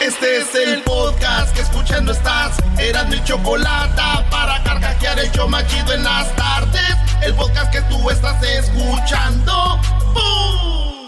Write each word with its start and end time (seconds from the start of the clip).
Este 0.00 0.38
es 0.38 0.54
el 0.54 0.82
podcast 0.82 1.52
que 1.54 1.60
escuchando 1.60 2.12
estás. 2.12 2.56
Eran 2.78 3.08
mi 3.08 3.22
chocolate 3.24 4.00
para 4.30 4.62
carcajear 4.62 5.18
el 5.18 5.32
yo 5.32 5.48
machido 5.48 5.92
en 5.92 6.04
las 6.04 6.34
tardes. 6.36 6.94
El 7.20 7.34
podcast 7.34 7.72
que 7.72 7.80
tú 7.82 8.08
estás 8.08 8.40
escuchando. 8.42 9.80
¡Bum! 10.14 11.04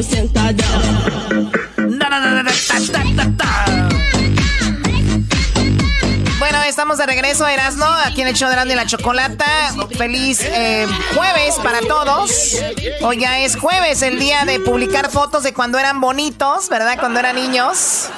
Bueno, 6.40 6.62
estamos 6.62 6.98
de 6.98 7.06
regreso, 7.06 7.46
Erasno, 7.46 7.86
aquí 8.04 8.22
en 8.22 8.28
el 8.28 8.34
show 8.34 8.48
de 8.48 8.54
Erasno 8.54 8.72
y 8.72 8.76
la 8.76 8.86
Chocolata. 8.86 9.46
Feliz 9.96 10.40
eh, 10.42 10.88
jueves 11.14 11.54
para 11.62 11.80
todos. 11.80 12.56
Hoy 13.02 13.20
ya 13.20 13.38
es 13.38 13.56
jueves, 13.56 14.02
el 14.02 14.18
día 14.18 14.44
de 14.44 14.58
publicar 14.58 15.10
fotos 15.10 15.44
de 15.44 15.52
cuando 15.52 15.78
eran 15.78 16.00
bonitos, 16.00 16.68
¿verdad? 16.68 16.98
Cuando 16.98 17.20
eran 17.20 17.36
niños. 17.36 18.08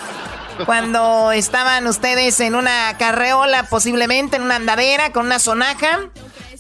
Cuando 0.67 1.33
estaban 1.33 1.87
ustedes 1.87 2.39
en 2.41 2.55
una 2.55 2.97
carreola, 2.99 3.65
posiblemente 3.65 4.37
en 4.37 4.43
una 4.43 4.57
andadera 4.57 5.13
con 5.13 5.27
una 5.27 5.39
sonaja. 5.39 6.01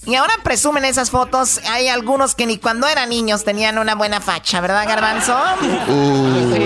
Y 0.05 0.17
ahora 0.17 0.35
presumen 0.43 0.85
esas 0.85 1.11
fotos. 1.11 1.61
Hay 1.71 1.89
algunos 1.89 2.35
que 2.35 2.47
ni 2.47 2.59
cuando 2.59 2.89
eran 2.89 3.09
niños 3.09 3.45
tenían 3.45 3.79
una 3.79 3.95
buena 3.95 4.21
facha, 4.21 4.61
¿verdad, 4.61 4.87
Garbanzo? 4.87 5.37
Uh. 5.89 6.62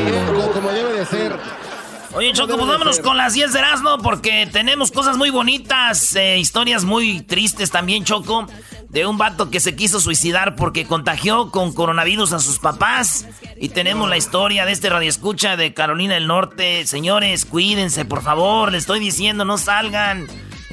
Oye, 2.16 2.32
Choco, 2.32 2.56
pues 2.56 2.66
vámonos 2.66 3.00
con 3.00 3.18
las 3.18 3.34
10 3.34 3.52
de 3.52 3.58
Erasmo 3.58 3.98
porque 3.98 4.48
tenemos 4.50 4.90
cosas 4.90 5.18
muy 5.18 5.28
bonitas, 5.28 6.16
eh, 6.16 6.38
historias 6.38 6.82
muy 6.82 7.20
tristes 7.20 7.70
también, 7.70 8.04
Choco, 8.04 8.46
de 8.88 9.04
un 9.04 9.18
vato 9.18 9.50
que 9.50 9.60
se 9.60 9.76
quiso 9.76 10.00
suicidar 10.00 10.56
porque 10.56 10.86
contagió 10.86 11.50
con 11.50 11.74
coronavirus 11.74 12.32
a 12.32 12.38
sus 12.38 12.58
papás. 12.58 13.26
Y 13.60 13.68
tenemos 13.68 14.08
la 14.08 14.16
historia 14.16 14.64
de 14.64 14.72
este 14.72 14.88
radioescucha 14.88 15.58
de 15.58 15.74
Carolina 15.74 16.14
del 16.14 16.26
Norte. 16.26 16.86
Señores, 16.86 17.44
cuídense, 17.44 18.06
por 18.06 18.22
favor, 18.22 18.72
les 18.72 18.84
estoy 18.84 18.98
diciendo, 18.98 19.44
no 19.44 19.58
salgan. 19.58 20.26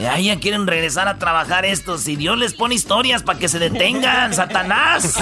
Ahí 0.09 0.27
ya 0.27 0.39
quieren 0.39 0.65
regresar 0.65 1.09
a 1.09 1.19
trabajar 1.19 1.65
estos. 1.65 2.07
Y 2.07 2.15
Dios 2.15 2.37
les 2.37 2.53
pone 2.53 2.73
historias 2.73 3.21
para 3.21 3.37
que 3.37 3.49
se 3.49 3.59
detengan, 3.59 4.33
Satanás. 4.33 5.15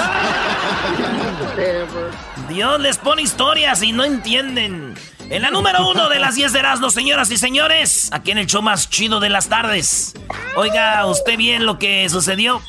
Dios 2.47 2.79
les 2.79 2.99
pone 2.99 3.23
historias 3.23 3.81
y 3.81 3.91
no 3.91 4.03
entienden. 4.03 4.93
En 5.31 5.43
la 5.43 5.49
número 5.49 5.89
uno 5.89 6.09
de 6.09 6.19
las 6.19 6.35
10 6.35 6.51
de 6.51 6.59
Erasmo, 6.59 6.89
señoras 6.89 7.31
y 7.31 7.37
señores, 7.37 8.09
aquí 8.11 8.31
en 8.31 8.37
el 8.37 8.47
show 8.47 8.61
más 8.61 8.89
chido 8.89 9.21
de 9.21 9.29
las 9.29 9.47
tardes. 9.47 10.13
Oiga, 10.57 11.05
usted 11.05 11.37
bien 11.37 11.65
lo 11.65 11.79
que 11.79 12.09
sucedió. 12.09 12.61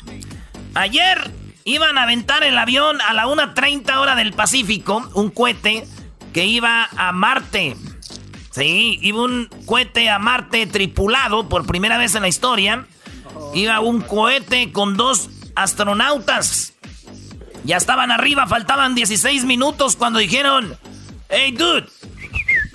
Ayer 0.73 1.29
iban 1.65 1.97
a 1.97 2.03
aventar 2.03 2.41
el 2.45 2.57
avión 2.57 3.01
a 3.01 3.11
la 3.11 3.25
1.30 3.25 3.97
hora 3.97 4.15
del 4.15 4.31
Pacífico, 4.31 5.09
un 5.13 5.29
cohete 5.29 5.85
que 6.31 6.45
iba 6.45 6.87
a 6.95 7.11
Marte. 7.11 7.75
Sí, 8.51 8.97
iba 9.01 9.23
un 9.23 9.49
cohete 9.65 10.09
a 10.09 10.17
Marte 10.17 10.65
tripulado 10.65 11.49
por 11.49 11.65
primera 11.65 11.97
vez 11.97 12.15
en 12.15 12.21
la 12.21 12.29
historia. 12.29 12.87
Iba 13.53 13.81
un 13.81 13.99
cohete 13.99 14.71
con 14.71 14.95
dos 14.95 15.29
astronautas. 15.55 16.75
Ya 17.65 17.75
estaban 17.75 18.09
arriba, 18.09 18.47
faltaban 18.47 18.95
16 18.95 19.43
minutos 19.43 19.97
cuando 19.97 20.19
dijeron, 20.19 20.77
hey 21.27 21.51
dude, 21.51 21.89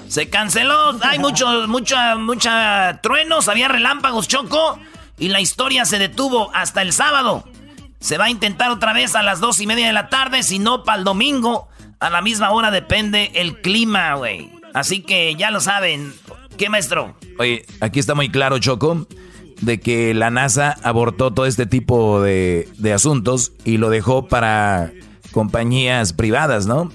se 0.09 0.29
canceló. 0.29 0.99
Hay 1.03 1.19
muchos, 1.21 1.69
mucha, 1.69 2.17
mucha 2.17 3.01
truenos, 3.03 3.49
había 3.49 3.69
relámpagos, 3.69 4.29
choco. 4.29 4.79
Y 5.19 5.29
la 5.29 5.41
historia 5.41 5.85
se 5.85 5.99
detuvo 5.99 6.51
hasta 6.55 6.83
el 6.83 6.93
sábado. 6.93 7.45
Se 8.01 8.19
va 8.19 8.27
a 8.27 8.31
intentar 8.31 8.71
otra 8.71 8.93
vez 8.93 9.17
a 9.17 9.23
las 9.23 9.41
dos 9.41 9.61
y 9.61 9.67
media 9.67 9.87
de 9.87 9.93
la 9.93 10.09
tarde, 10.09 10.43
si 10.43 10.59
no, 10.59 10.85
para 10.85 10.99
el 10.99 11.05
domingo. 11.05 11.69
A 11.99 12.11
la 12.11 12.23
misma 12.23 12.51
hora 12.53 12.71
depende 12.71 13.33
el 13.35 13.61
clima, 13.61 14.15
güey. 14.15 14.51
Así 14.75 15.01
que 15.01 15.35
ya 15.35 15.51
lo 15.51 15.61
saben. 15.61 16.15
¿Qué 16.57 16.69
maestro? 16.69 17.17
Oye, 17.39 17.67
aquí 17.81 17.99
está 17.99 18.15
muy 18.15 18.31
claro, 18.31 18.61
Choco, 18.61 19.09
de 19.61 19.81
que 19.81 20.15
la 20.15 20.31
NASA 20.31 20.77
abortó 20.85 21.33
todo 21.33 21.47
este 21.47 21.67
tipo 21.67 22.23
de, 22.23 22.69
de 22.79 22.93
asuntos 22.93 23.53
y 23.65 23.79
lo 23.79 23.91
dejó 23.91 24.29
para 24.29 24.93
compañías 25.33 26.13
privadas, 26.13 26.67
¿no? 26.67 26.93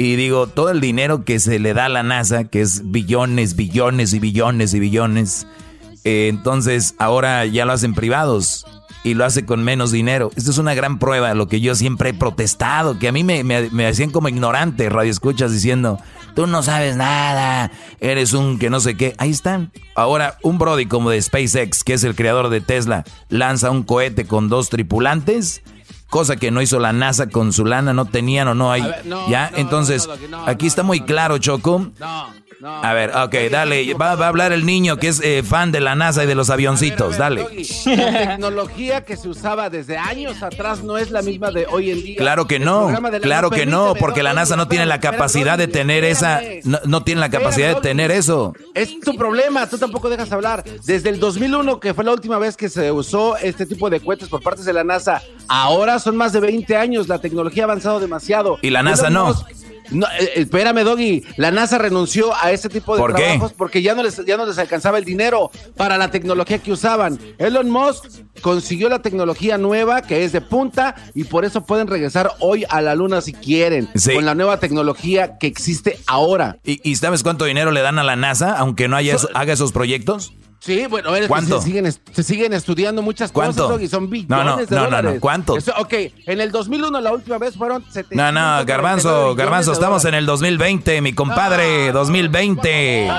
Y 0.00 0.16
digo, 0.16 0.46
todo 0.46 0.70
el 0.70 0.80
dinero 0.80 1.26
que 1.26 1.38
se 1.38 1.58
le 1.58 1.74
da 1.74 1.84
a 1.84 1.88
la 1.90 2.02
NASA, 2.02 2.44
que 2.44 2.62
es 2.62 2.90
billones, 2.90 3.54
billones 3.54 4.14
y 4.14 4.18
billones 4.18 4.72
y 4.72 4.80
billones, 4.80 5.46
eh, 6.04 6.28
entonces 6.30 6.94
ahora 6.96 7.44
ya 7.44 7.66
lo 7.66 7.72
hacen 7.72 7.92
privados 7.92 8.64
y 9.04 9.12
lo 9.12 9.26
hace 9.26 9.44
con 9.44 9.62
menos 9.62 9.92
dinero. 9.92 10.30
Esto 10.36 10.52
es 10.52 10.56
una 10.56 10.72
gran 10.72 10.98
prueba 10.98 11.34
lo 11.34 11.48
que 11.48 11.60
yo 11.60 11.74
siempre 11.74 12.08
he 12.08 12.14
protestado, 12.14 12.98
que 12.98 13.08
a 13.08 13.12
mí 13.12 13.24
me, 13.24 13.44
me, 13.44 13.86
hacían 13.86 14.08
como 14.08 14.30
ignorante, 14.30 14.88
radio 14.88 15.10
escuchas 15.10 15.52
diciendo, 15.52 15.98
tú 16.34 16.46
no 16.46 16.62
sabes 16.62 16.96
nada, 16.96 17.70
eres 18.00 18.32
un 18.32 18.58
que 18.58 18.70
no 18.70 18.80
sé 18.80 18.96
qué. 18.96 19.14
Ahí 19.18 19.28
están. 19.28 19.70
Ahora, 19.94 20.38
un 20.42 20.56
Brody 20.56 20.86
como 20.86 21.10
de 21.10 21.20
SpaceX, 21.20 21.84
que 21.84 21.92
es 21.92 22.04
el 22.04 22.14
creador 22.14 22.48
de 22.48 22.62
Tesla, 22.62 23.04
lanza 23.28 23.70
un 23.70 23.82
cohete 23.82 24.24
con 24.24 24.48
dos 24.48 24.70
tripulantes 24.70 25.62
cosa 26.10 26.36
que 26.36 26.50
no 26.50 26.60
hizo 26.60 26.78
la 26.78 26.92
NASA 26.92 27.28
con 27.28 27.52
su 27.52 27.64
lana, 27.64 27.94
no 27.94 28.04
tenían 28.04 28.48
o 28.48 28.54
no 28.54 28.70
hay. 28.70 28.82
ya, 29.28 29.50
entonces, 29.56 30.08
aquí 30.46 30.66
está 30.66 30.82
muy 30.82 31.00
claro, 31.00 31.38
Choco. 31.38 31.90
A 32.62 32.92
ver, 32.92 33.16
ok, 33.16 33.34
dale, 33.50 33.94
va, 33.94 34.10
a 34.12 34.28
hablar 34.28 34.52
el 34.52 34.66
niño 34.66 34.98
que 34.98 35.08
es 35.08 35.20
eh, 35.22 35.42
fan 35.42 35.72
de 35.72 35.80
la 35.80 35.94
NASA 35.94 36.24
y 36.24 36.26
de 36.26 36.34
los 36.34 36.50
avioncitos, 36.50 37.16
dale. 37.16 37.46
La 37.86 38.28
tecnología 38.28 39.02
que 39.02 39.16
se 39.16 39.30
usaba 39.30 39.70
desde 39.70 39.96
años 39.96 40.42
atrás 40.42 40.82
no 40.82 40.98
es 40.98 41.10
la 41.10 41.22
misma 41.22 41.50
de 41.52 41.66
hoy 41.66 41.90
en 41.90 42.02
día. 42.02 42.16
Claro 42.18 42.46
que 42.46 42.58
no, 42.58 42.92
claro 43.22 43.50
que 43.50 43.64
no, 43.64 43.94
porque 43.94 44.22
la 44.22 44.34
NASA 44.34 44.56
no 44.56 44.68
tiene 44.68 44.84
la 44.84 45.00
capacidad 45.00 45.56
de 45.56 45.68
tener 45.68 46.04
esa, 46.04 46.42
no, 46.84 47.02
tiene 47.02 47.22
la 47.22 47.30
capacidad 47.30 47.76
de 47.76 47.80
tener 47.80 48.10
eso. 48.10 48.52
Es 48.74 49.00
tu 49.00 49.16
problema, 49.16 49.66
tú 49.66 49.78
tampoco 49.78 50.10
dejas 50.10 50.30
hablar. 50.30 50.62
Desde 50.84 51.08
el 51.08 51.18
2001, 51.18 51.80
que 51.80 51.94
fue 51.94 52.04
la 52.04 52.12
última 52.12 52.38
vez 52.38 52.58
que 52.58 52.68
se 52.68 52.92
usó 52.92 53.38
este 53.38 53.64
tipo 53.64 53.88
de 53.88 54.00
cohetes 54.00 54.28
por 54.28 54.42
parte 54.42 54.64
de 54.64 54.72
la 54.74 54.84
NASA, 54.84 55.22
ahora 55.48 55.98
son 56.00 56.16
más 56.16 56.32
de 56.32 56.40
20 56.40 56.76
años, 56.76 57.08
la 57.08 57.18
tecnología 57.20 57.64
ha 57.64 57.66
avanzado 57.66 58.00
demasiado. 58.00 58.58
Y 58.62 58.70
la 58.70 58.82
NASA 58.82 59.10
no. 59.10 59.34
No, 59.90 60.06
eh, 60.06 60.32
espérame, 60.36 60.84
Doggy. 60.84 61.24
La 61.36 61.50
NASA 61.50 61.78
renunció 61.78 62.32
a 62.34 62.52
ese 62.52 62.68
tipo 62.68 62.96
de 62.96 63.12
trabajos 63.12 63.52
porque 63.52 63.82
ya 63.82 63.94
no, 63.94 64.02
les, 64.02 64.24
ya 64.24 64.36
no 64.36 64.46
les 64.46 64.58
alcanzaba 64.58 64.98
el 64.98 65.04
dinero 65.04 65.50
para 65.76 65.98
la 65.98 66.10
tecnología 66.10 66.58
que 66.58 66.72
usaban. 66.72 67.18
Elon 67.38 67.70
Musk 67.70 68.04
consiguió 68.40 68.88
la 68.88 69.00
tecnología 69.00 69.58
nueva 69.58 70.02
que 70.02 70.24
es 70.24 70.32
de 70.32 70.40
punta 70.40 70.94
y 71.14 71.24
por 71.24 71.44
eso 71.44 71.64
pueden 71.64 71.88
regresar 71.88 72.30
hoy 72.38 72.64
a 72.68 72.80
la 72.80 72.94
luna 72.94 73.20
si 73.20 73.32
quieren. 73.32 73.88
Con 74.14 74.24
la 74.24 74.34
nueva 74.34 74.58
tecnología 74.58 75.38
que 75.38 75.46
existe 75.46 75.98
ahora. 76.06 76.58
¿Y, 76.64 76.94
sabes 76.96 77.22
cuánto 77.22 77.44
dinero 77.44 77.70
le 77.70 77.80
dan 77.80 77.98
a 77.98 78.04
la 78.04 78.16
NASA 78.16 78.56
aunque 78.56 78.88
no 78.88 78.96
haya, 78.96 79.16
haga 79.34 79.52
esos 79.52 79.72
proyectos? 79.72 80.32
Sí, 80.60 80.84
bueno, 80.86 81.10
Se, 81.14 81.60
siguen, 81.62 81.90
se 81.90 82.22
siguen 82.22 82.52
estudiando 82.52 83.00
muchas 83.00 83.32
cosas 83.32 83.80
y 83.80 83.88
son 83.88 84.10
billones 84.10 84.28
no, 84.28 84.44
no, 84.44 84.56
de 84.58 84.76
no, 84.76 84.90
No, 84.90 85.02
no, 85.14 85.20
¿cuánto? 85.20 85.54
ok, 85.54 85.94
en 86.26 86.40
el 86.40 86.52
2001 86.52 87.00
la 87.00 87.12
última 87.12 87.38
vez 87.38 87.56
fueron 87.56 87.82
700 87.90 88.16
No, 88.16 88.30
no, 88.30 88.64
Garbanzo, 88.66 89.34
Garbanzo, 89.34 89.72
estamos 89.72 90.04
en 90.04 90.12
el 90.12 90.26
2020, 90.26 91.00
mi 91.00 91.14
compadre, 91.14 91.92
2020. 91.92 93.10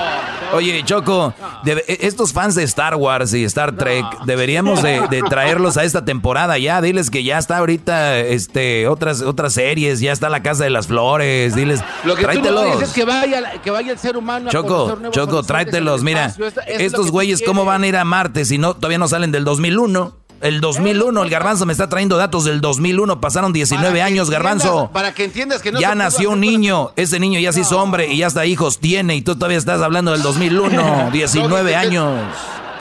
Oye, 0.54 0.82
Choco, 0.84 1.34
e, 1.64 1.98
estos 2.02 2.32
fans 2.32 2.54
de 2.54 2.62
Star 2.62 2.94
Wars 2.94 3.32
y 3.34 3.42
Star 3.44 3.76
Trek, 3.76 4.04
deberíamos 4.26 4.82
de, 4.82 5.22
traerlos 5.28 5.76
a 5.76 5.84
esta 5.84 6.04
temporada 6.04 6.58
ya. 6.58 6.80
Diles 6.80 7.10
que 7.10 7.24
ya 7.24 7.38
está 7.38 7.58
ahorita 7.58 8.18
este, 8.20 8.86
otras, 8.86 9.22
otras 9.22 9.54
series, 9.54 10.00
ya 10.00 10.12
está 10.12 10.28
La 10.28 10.42
Casa 10.42 10.64
de 10.64 10.70
las 10.70 10.86
Flores, 10.86 11.56
diles, 11.56 11.80
Lo 12.04 12.14
que 12.14 12.22
tráetelos. 12.22 12.72
Tú 12.72 12.78
no 12.78 12.84
es 12.84 12.92
que 12.92 13.04
vaya, 13.04 13.60
que 13.62 13.70
vaya 13.70 13.92
el 13.92 13.98
ser 13.98 14.16
humano 14.16 14.50
Choco, 14.50 14.98
Choco, 15.10 15.42
tráetelos, 15.42 16.02
mira, 16.02 16.34
estos 16.66 17.10
güeyes 17.10 17.31
¿cómo 17.40 17.64
van 17.64 17.84
a 17.84 17.86
ir 17.86 17.96
a 17.96 18.04
Marte 18.04 18.44
si 18.44 18.58
no 18.58 18.74
todavía 18.74 18.98
no 18.98 19.08
salen 19.08 19.32
del 19.32 19.44
2001? 19.44 20.16
El 20.42 20.60
2001, 20.60 21.22
el 21.22 21.30
garbanzo 21.30 21.66
me 21.66 21.72
está 21.72 21.88
trayendo 21.88 22.16
datos 22.16 22.44
del 22.44 22.60
2001, 22.60 23.20
pasaron 23.20 23.52
19 23.52 24.02
años, 24.02 24.28
garbanzo. 24.28 24.90
Para 24.92 25.14
que 25.14 25.22
entiendas 25.24 25.62
que 25.62 25.70
no 25.70 25.78
Ya 25.78 25.94
nació 25.94 26.30
un 26.30 26.40
niño, 26.40 26.90
ese 26.96 27.20
niño 27.20 27.38
ya 27.38 27.52
se 27.52 27.60
hizo 27.60 27.80
hombre 27.80 28.12
y 28.12 28.18
ya 28.18 28.26
hasta 28.26 28.44
hijos 28.44 28.80
tiene 28.80 29.14
y 29.14 29.22
tú 29.22 29.36
todavía 29.36 29.58
estás 29.58 29.80
hablando 29.80 30.10
del 30.10 30.22
2001, 30.22 31.10
19 31.12 31.76
años. 31.76 32.18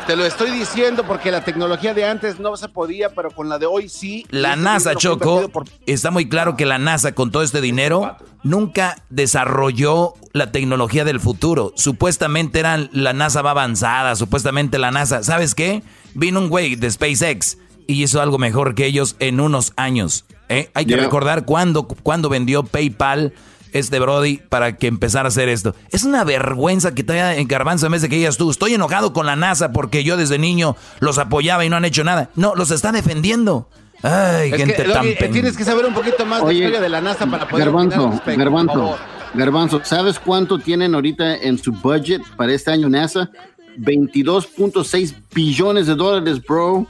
Te 0.08 0.16
lo 0.16 0.26
estoy 0.26 0.52
diciendo 0.52 1.04
porque 1.06 1.32
la 1.32 1.44
tecnología 1.44 1.94
de 1.94 2.06
antes 2.06 2.40
no 2.40 2.58
se 2.58 2.68
podía, 2.68 3.14
pero 3.14 3.32
con 3.32 3.50
la 3.50 3.60
de 3.60 3.66
hoy 3.66 3.88
sí. 3.88 4.26
La 4.30 4.56
NASA, 4.56 4.96
Choco, 4.96 5.50
está 5.86 6.12
muy 6.12 6.28
claro 6.28 6.58
que 6.58 6.66
la 6.66 6.80
NASA 6.80 7.14
con 7.14 7.32
todo 7.32 7.44
este 7.44 7.62
dinero 7.62 8.18
nunca 8.44 9.02
desarrolló 9.10 10.14
la 10.34 10.52
tecnología 10.52 11.06
del 11.06 11.20
futuro. 11.20 11.72
Supuestamente 11.76 12.60
eran 12.60 12.90
la 12.94 13.14
NASA 13.14 13.42
va 13.42 13.52
avanzada, 13.52 14.16
supuestamente 14.16 14.80
la 14.80 14.92
NASA. 14.92 15.24
¿Sabes 15.24 15.56
qué? 15.56 15.84
Vino 16.14 16.40
un 16.40 16.50
güey 16.50 16.76
de 16.76 16.90
SpaceX 16.90 17.58
y 17.88 18.02
hizo 18.04 18.22
algo 18.22 18.38
mejor 18.38 18.76
que 18.76 18.86
ellos 18.86 19.16
en 19.20 19.40
unos 19.40 19.74
años. 19.76 20.26
¿eh? 20.50 20.70
Hay 20.74 20.86
que 20.86 20.98
recordar 20.98 21.46
cuándo, 21.46 21.84
cuándo 21.88 22.30
vendió 22.30 22.64
PayPal 22.64 23.34
este 23.72 24.00
Brody 24.00 24.38
para 24.38 24.78
que 24.78 24.88
empezara 24.88 25.26
a 25.26 25.30
hacer 25.30 25.50
esto. 25.50 25.76
Es 25.92 26.04
una 26.04 26.24
vergüenza 26.24 26.94
que 26.94 27.04
te 27.04 27.14
haya 27.14 27.36
en 27.36 27.48
garbanzo 27.48 27.86
en 27.86 27.94
vez 27.94 28.02
de 28.02 28.10
que 28.10 28.18
digas 28.18 28.38
tú, 28.38 28.52
estoy 28.52 28.74
enojado 28.74 29.14
con 29.14 29.26
la 29.26 29.36
NASA 29.36 29.72
porque 29.72 30.04
yo 30.04 30.18
desde 30.18 30.38
niño 30.38 30.76
los 31.00 31.18
apoyaba 31.18 31.66
y 31.66 31.70
no 31.70 31.78
han 31.78 31.86
hecho 31.86 32.04
nada. 32.04 32.30
No, 32.36 32.56
los 32.56 32.72
está 32.72 32.92
defendiendo. 32.92 33.70
Ay, 34.04 34.52
gente 34.52 34.84
tan 34.84 35.06
Tienes 35.32 35.56
que 35.56 35.64
saber 35.64 35.86
un 35.86 35.94
poquito 35.94 36.26
más 36.26 36.42
de 36.42 36.48
la 36.48 36.54
historia 36.54 36.82
de 36.82 36.90
la 36.90 37.02
NASA 37.02 37.28
para 37.28 37.48
poder 37.48 37.66
Garbanzo, 37.66 38.22
Garbanzo. 38.26 38.98
Garbanzo, 39.34 39.82
¿sabes 39.84 40.20
cuánto 40.20 40.58
tienen 40.60 40.96
ahorita 40.96 41.36
en 41.36 41.58
su 41.58 41.72
budget 41.72 42.22
para 42.36 42.52
este 42.54 42.72
año 42.72 42.90
NASA? 42.90 43.30
22.6 43.78 45.16
billones 45.34 45.88
de 45.88 45.96
dólares, 45.96 46.42
bro. 46.44 46.88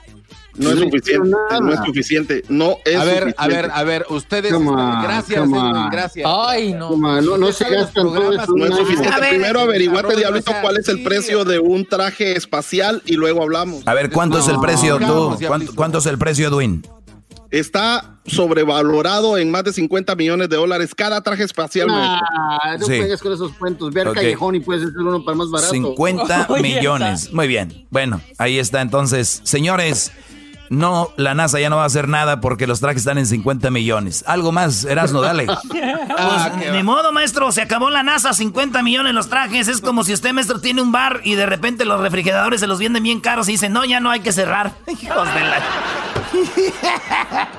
No, 0.57 0.69
es 0.71 0.79
suficiente, 0.79 1.29
no 1.61 1.73
es 1.73 1.79
suficiente, 1.85 2.43
no 2.49 2.77
es 2.83 2.95
A 2.97 3.03
ver, 3.05 3.23
suficiente. 3.23 3.35
a 3.37 3.47
ver, 3.47 3.71
a 3.73 3.83
ver, 3.83 4.05
ustedes, 4.09 4.51
on, 4.53 4.65
gracias, 5.01 5.39
on. 5.41 5.89
gracias. 5.89 6.29
Ay, 6.29 6.73
no. 6.73 6.89
Toma, 6.89 7.21
no, 7.21 7.37
no 7.37 7.51
se 7.53 7.69
gastan 7.69 8.03
todo 8.03 8.13
programas, 8.13 8.43
eso. 8.43 8.53
No 8.57 8.65
es 8.65 8.75
suficiente. 8.75 9.19
ver. 9.21 9.29
Primero 9.29 9.59
averiguate, 9.61 10.15
Diablito, 10.17 10.51
cuál 10.61 10.77
es 10.77 10.87
el 10.89 11.03
precio 11.03 11.45
de 11.45 11.59
un 11.59 11.85
traje 11.85 12.35
espacial 12.35 13.01
y 13.05 13.13
luego 13.13 13.41
hablamos. 13.43 13.81
A 13.87 13.93
ver, 13.93 14.09
¿cuánto 14.11 14.39
es 14.39 14.47
el 14.49 14.55
No, 14.55 14.61
precio 14.61 14.97
tú? 14.99 15.37
¿Cuánto, 15.47 15.73
cuánto 15.75 15.97
es 15.99 16.05
el 16.07 16.17
precio, 16.17 16.49
Edwin? 16.49 16.85
Está 17.49 18.19
sobrevalorado 18.25 19.37
en 19.37 19.51
más 19.51 19.63
de 19.65 19.73
50 19.73 20.15
millones 20.15 20.47
de 20.49 20.55
dólares 20.55 20.95
cada 20.95 21.21
traje 21.21 21.43
espacial. 21.43 21.87
Ah, 21.91 22.77
no 22.79 22.85
Sí. 22.85 22.97
juegues 22.97 23.21
con 23.21 23.33
esos 23.33 23.51
cuentos. 23.53 23.93
Ve 23.93 24.01
al 24.01 24.13
callejón 24.13 24.55
y 24.55 24.59
puedes 24.61 24.83
hacer 24.83 24.97
uno 24.99 25.23
para 25.25 25.35
más 25.37 25.49
barato. 25.49 25.71
50 25.73 26.45
Oye, 26.49 26.61
millones. 26.61 27.33
Muy 27.33 27.47
bien. 27.47 27.87
Bueno, 27.89 28.21
ahí 28.37 28.57
está. 28.57 28.79
Entonces, 28.81 29.41
señores, 29.43 30.11
no, 30.71 31.09
la 31.17 31.33
NASA 31.35 31.59
ya 31.59 31.69
no 31.69 31.75
va 31.77 31.83
a 31.83 31.87
hacer 31.87 32.07
nada 32.07 32.39
porque 32.39 32.65
los 32.65 32.79
trajes 32.79 32.99
están 33.01 33.17
en 33.17 33.25
50 33.27 33.69
millones. 33.71 34.23
Algo 34.25 34.51
más, 34.51 34.85
Erasno, 34.85 35.21
dale. 35.21 35.45
Ah, 36.17 36.49
Pues, 36.53 36.71
ni 36.71 36.77
va. 36.77 36.83
modo, 36.83 37.11
maestro, 37.11 37.51
se 37.51 37.61
acabó 37.61 37.89
la 37.89 38.03
NASA, 38.03 38.33
50 38.33 38.81
millones 38.83 39.13
los 39.13 39.27
trajes. 39.29 39.67
Es 39.67 39.81
como 39.81 40.03
si 40.03 40.13
usted, 40.13 40.33
maestro, 40.33 40.59
tiene 40.61 40.81
un 40.81 40.91
bar 40.91 41.21
y 41.23 41.35
de 41.35 41.45
repente 41.45 41.83
los 41.85 41.99
refrigeradores 42.01 42.59
se 42.59 42.67
los 42.67 42.79
venden 42.79 43.01
bien 43.03 43.19
caros 43.21 43.47
y 43.49 43.53
dicen, 43.53 43.73
no, 43.73 43.85
ya 43.85 43.99
no 43.99 44.09
hay 44.11 44.19
que 44.21 44.31
cerrar. 44.31 44.71
Hijos 44.87 45.33
de 45.33 45.41
la... 45.41 45.59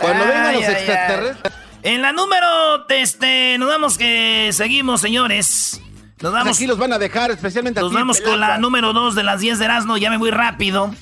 Cuando 0.00 0.24
vengan 0.24 0.46
Ay, 0.46 0.54
los 0.56 0.64
ay, 0.64 0.74
ay. 0.76 0.82
extraterrestres, 0.84 1.52
En 1.82 2.02
la 2.02 2.12
número, 2.12 2.46
este, 2.88 3.56
nos 3.58 3.68
vamos 3.68 3.98
que 3.98 4.50
seguimos, 4.52 5.00
señores. 5.00 5.80
Nos 6.20 6.32
vamos, 6.32 6.56
aquí 6.56 6.66
los 6.66 6.78
van 6.78 6.92
a 6.92 6.98
dejar, 6.98 7.30
especialmente 7.30 7.80
nos 7.80 7.90
aquí, 7.90 7.96
vamos 7.98 8.20
con 8.20 8.38
la 8.40 8.58
número 8.58 8.92
2 8.92 9.14
de 9.14 9.22
las 9.22 9.40
10 9.40 9.58
de 9.58 9.64
Erasmo. 9.64 9.96
Ya 9.96 10.10
me 10.10 10.18
voy 10.18 10.30
rápido, 10.30 10.94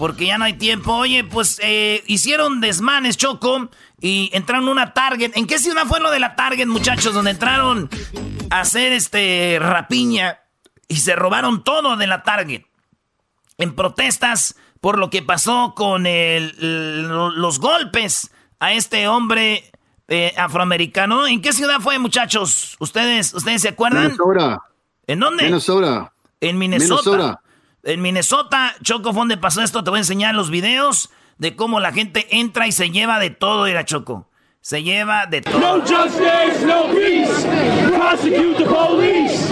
porque 0.00 0.24
ya 0.26 0.38
no 0.38 0.46
hay 0.46 0.54
tiempo. 0.54 0.94
Oye, 0.94 1.24
pues 1.24 1.60
eh, 1.62 2.02
hicieron 2.06 2.62
desmanes, 2.62 3.18
Choco, 3.18 3.68
y 4.00 4.30
entraron 4.32 4.66
a 4.68 4.72
una 4.72 4.94
Target. 4.94 5.32
¿En 5.34 5.46
qué 5.46 5.58
ciudad 5.58 5.84
fue 5.86 6.00
lo 6.00 6.10
de 6.10 6.18
la 6.18 6.36
Target, 6.36 6.66
muchachos? 6.66 7.12
Donde 7.12 7.32
entraron 7.32 7.90
a 8.48 8.60
hacer 8.60 8.94
este 8.94 9.58
rapiña 9.60 10.38
y 10.88 10.96
se 10.96 11.14
robaron 11.16 11.62
todo 11.64 11.98
de 11.98 12.06
la 12.06 12.22
Target. 12.22 12.62
En 13.58 13.74
protestas 13.74 14.56
por 14.80 14.98
lo 14.98 15.10
que 15.10 15.20
pasó 15.22 15.74
con 15.76 16.06
el- 16.06 16.54
el- 16.58 17.08
los 17.08 17.58
golpes 17.60 18.30
a 18.58 18.72
este 18.72 19.06
hombre 19.06 19.70
eh, 20.08 20.32
afroamericano. 20.38 21.26
¿En 21.26 21.42
qué 21.42 21.52
ciudad 21.52 21.78
fue, 21.80 21.98
muchachos? 21.98 22.74
¿Ustedes, 22.80 23.34
¿Ustedes 23.34 23.60
se 23.62 23.68
acuerdan? 23.68 24.04
Minnesota. 24.04 24.62
¿En 25.06 25.20
dónde? 25.20 25.44
Minnesota. 25.44 26.12
En 26.40 26.56
Minnesota. 26.58 27.10
Minnesota. 27.10 27.40
En 27.82 28.02
Minnesota, 28.02 28.74
Choco, 28.82 29.12
fue 29.12 29.20
donde 29.22 29.36
pasó 29.36 29.62
esto. 29.62 29.82
Te 29.84 29.90
voy 29.90 29.98
a 29.98 30.00
enseñar 30.00 30.34
los 30.34 30.50
videos 30.50 31.10
de 31.38 31.56
cómo 31.56 31.80
la 31.80 31.92
gente 31.92 32.26
entra 32.38 32.66
y 32.66 32.72
se 32.72 32.90
lleva 32.90 33.18
de 33.18 33.30
todo, 33.30 33.66
era 33.66 33.84
Choco. 33.84 34.28
Se 34.60 34.82
lleva 34.82 35.24
de 35.26 35.40
todo. 35.40 35.58
No 35.58 35.80
justice, 35.80 36.66
no 36.66 36.84
peace. 36.92 37.88
Prosecute 37.96 38.58
the 38.58 38.64
police. 38.66 39.50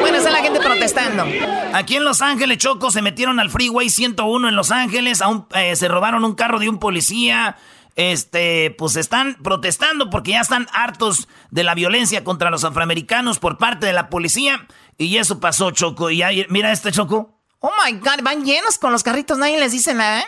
Bueno, 0.00 0.18
está 0.18 0.30
la 0.30 0.38
gente 0.42 0.60
protestando. 0.60 1.24
Aquí 1.72 1.96
en 1.96 2.04
Los 2.04 2.22
Ángeles, 2.22 2.58
Choco, 2.58 2.90
se 2.92 3.02
metieron 3.02 3.40
al 3.40 3.50
Freeway 3.50 3.90
101 3.90 4.48
en 4.48 4.54
Los 4.56 4.70
Ángeles, 4.70 5.20
a 5.20 5.28
un- 5.28 5.46
eh, 5.54 5.74
se 5.74 5.88
robaron 5.88 6.24
un 6.24 6.34
carro 6.34 6.58
de 6.60 6.68
un 6.68 6.78
policía. 6.78 7.56
Este, 7.96 8.74
pues 8.76 8.94
están 8.96 9.36
protestando 9.42 10.10
porque 10.10 10.32
ya 10.32 10.40
están 10.42 10.66
hartos 10.74 11.28
de 11.50 11.64
la 11.64 11.74
violencia 11.74 12.24
contra 12.24 12.50
los 12.50 12.62
afroamericanos 12.62 13.38
por 13.38 13.56
parte 13.56 13.86
de 13.86 13.94
la 13.94 14.10
policía. 14.10 14.66
Y 14.98 15.16
eso 15.18 15.40
pasó, 15.40 15.70
Choco. 15.70 16.10
Y 16.10 16.22
ahí, 16.22 16.46
mira 16.48 16.72
este 16.72 16.90
Choco. 16.92 17.34
Oh 17.60 17.70
my 17.84 17.92
God, 17.92 18.22
van 18.22 18.44
llenos 18.44 18.78
con 18.78 18.92
los 18.92 19.02
carritos, 19.02 19.38
nadie 19.38 19.58
les 19.58 19.72
dice 19.72 19.94
nada. 19.94 20.20
¿eh? 20.20 20.26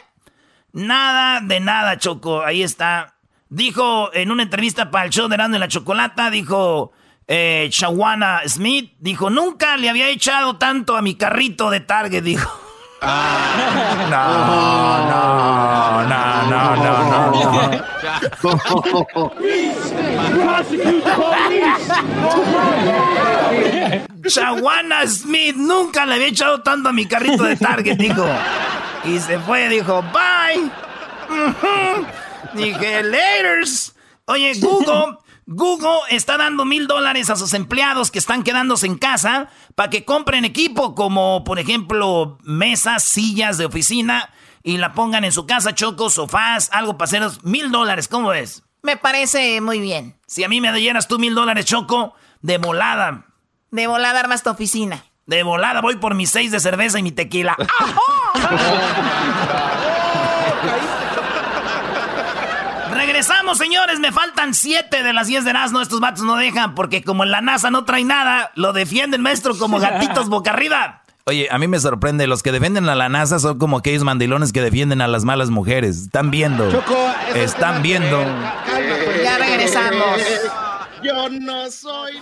Nada 0.73 1.41
de 1.41 1.61
nada, 1.61 1.99
Choco. 1.99 2.43
Ahí 2.43 2.63
está. 2.63 3.15
Dijo 3.49 4.13
en 4.13 4.31
una 4.31 4.43
entrevista 4.43 4.91
para 4.91 5.07
el 5.07 5.11
show 5.11 5.29
de 5.29 5.35
Erasmo 5.35 5.57
y 5.57 5.59
la 5.59 5.69
Chocolata, 5.69 6.31
dijo 6.31 6.93
eh, 7.27 7.69
Shawana 7.71 8.43
Smith, 8.47 8.93
dijo, 8.99 9.31
nunca 9.31 9.77
le 9.77 9.89
había 9.89 10.09
echado 10.09 10.57
tanto 10.57 10.97
a 10.97 11.03
mi 11.03 11.15
carrito 11.15 11.71
de 11.71 11.81
Target, 11.81 12.23
dijo. 12.23 12.51
No, 13.01 14.11
no, 14.11 15.09
no, 15.09 16.03
no, 16.05 16.77
no, 16.77 16.77
no. 16.77 17.19
Prosecute. 20.59 21.09
Shawana 24.29 25.07
Smith 25.07 25.57
nunca 25.57 26.05
le 26.05 26.15
había 26.15 26.29
echado 26.29 26.63
tanto 26.63 26.89
a 26.89 26.93
mi 26.93 27.07
carrito 27.07 27.45
de 27.45 27.57
Target, 27.57 27.97
dijo. 27.97 28.27
Y 29.05 29.19
se 29.21 29.39
fue, 29.39 29.69
dijo, 29.69 30.03
bye. 30.13 30.71
Dije, 32.55 33.03
laters. 33.03 33.95
Oye, 34.27 34.53
Google, 34.61 35.19
Google 35.47 36.01
está 36.11 36.37
dando 36.37 36.65
mil 36.65 36.87
dólares 36.87 37.31
a 37.31 37.37
sus 37.37 37.55
empleados 37.55 38.11
que 38.11 38.19
están 38.19 38.43
quedándose 38.43 38.87
en 38.87 38.99
casa 38.99 39.49
para 39.75 39.89
que 39.91 40.05
compren 40.05 40.45
equipo 40.45 40.95
como, 40.95 41.45
por 41.45 41.59
ejemplo, 41.59 42.39
mesas, 42.43 43.03
sillas 43.05 43.57
de 43.57 43.65
oficina 43.67 44.31
y 44.63 44.77
la 44.77 44.93
pongan 44.93 45.25
en 45.25 45.33
su 45.33 45.47
casa, 45.47 45.75
chocos, 45.75 46.15
sofás, 46.15 46.69
algo 46.73 46.99
para 46.99 47.07
haceros 47.07 47.45
mil 47.45 47.71
dólares. 47.71 48.09
¿Cómo 48.09 48.31
ves? 48.31 48.65
Me 48.83 48.97
parece 48.97 49.61
muy 49.61 49.81
bien. 49.81 50.15
Si 50.27 50.45
a 50.45 50.49
mí 50.49 50.61
me 50.61 50.73
dieras 50.73 51.09
tú 51.09 51.19
mil 51.19 51.35
dólares, 51.35 51.65
choco, 51.65 52.15
de 52.43 52.59
volada. 52.59 53.27
De 53.71 53.87
volada 53.87 54.21
armas 54.21 54.43
tu 54.43 54.51
oficina. 54.51 55.05
De 55.27 55.43
volada 55.43 55.81
voy 55.81 55.97
por 55.97 56.15
mis 56.15 56.31
seis 56.31 56.51
de 56.53 56.61
cerveza 56.61 56.99
y 56.99 57.03
mi 57.03 57.13
tequila. 57.13 57.57
Regresamos, 62.93 63.59
señores. 63.59 64.01
Me 64.01 64.13
faltan 64.13 64.55
siete 64.55 65.03
de 65.03 65.13
las 65.13 65.27
diez 65.27 65.45
de 65.45 65.51
Erasmo. 65.51 65.81
Estos 65.81 66.01
vatos 66.01 66.25
no 66.25 66.37
dejan 66.37 66.75
porque 66.75 67.03
como 67.05 67.25
en 67.25 67.31
la 67.31 67.41
NASA 67.41 67.71
no 67.71 67.85
trae 67.85 68.05
nada, 68.05 68.53
lo 68.55 68.73
defienden, 68.73 69.21
maestro, 69.23 69.59
como 69.59 69.79
gatitos 69.79 70.29
boca 70.29 70.51
arriba. 70.51 71.03
Oye, 71.29 71.47
a 71.51 71.59
mí 71.59 71.69
me 71.69 71.79
sorprende, 71.79 72.27
los 72.27 72.43
que 72.43 72.53
defienden 72.53 72.89
a 72.89 72.95
la 72.95 73.11
NASA 73.11 73.39
son 73.39 73.59
como 73.59 73.77
aquellos 73.77 74.03
mandilones 74.03 74.51
que 74.51 74.63
defienden 74.63 75.03
a 75.03 75.07
las 75.09 75.25
malas 75.27 75.51
mujeres. 75.51 75.99
Están 75.99 76.31
viendo. 76.31 76.71
Choco, 76.73 76.97
Están 77.35 77.83
viendo. 77.83 78.17
ver. 78.17 79.23
Ya 79.23 79.37
regresamos. 79.37 80.21
Yo 81.03 81.29
no 81.29 81.71
soy. 81.71 82.13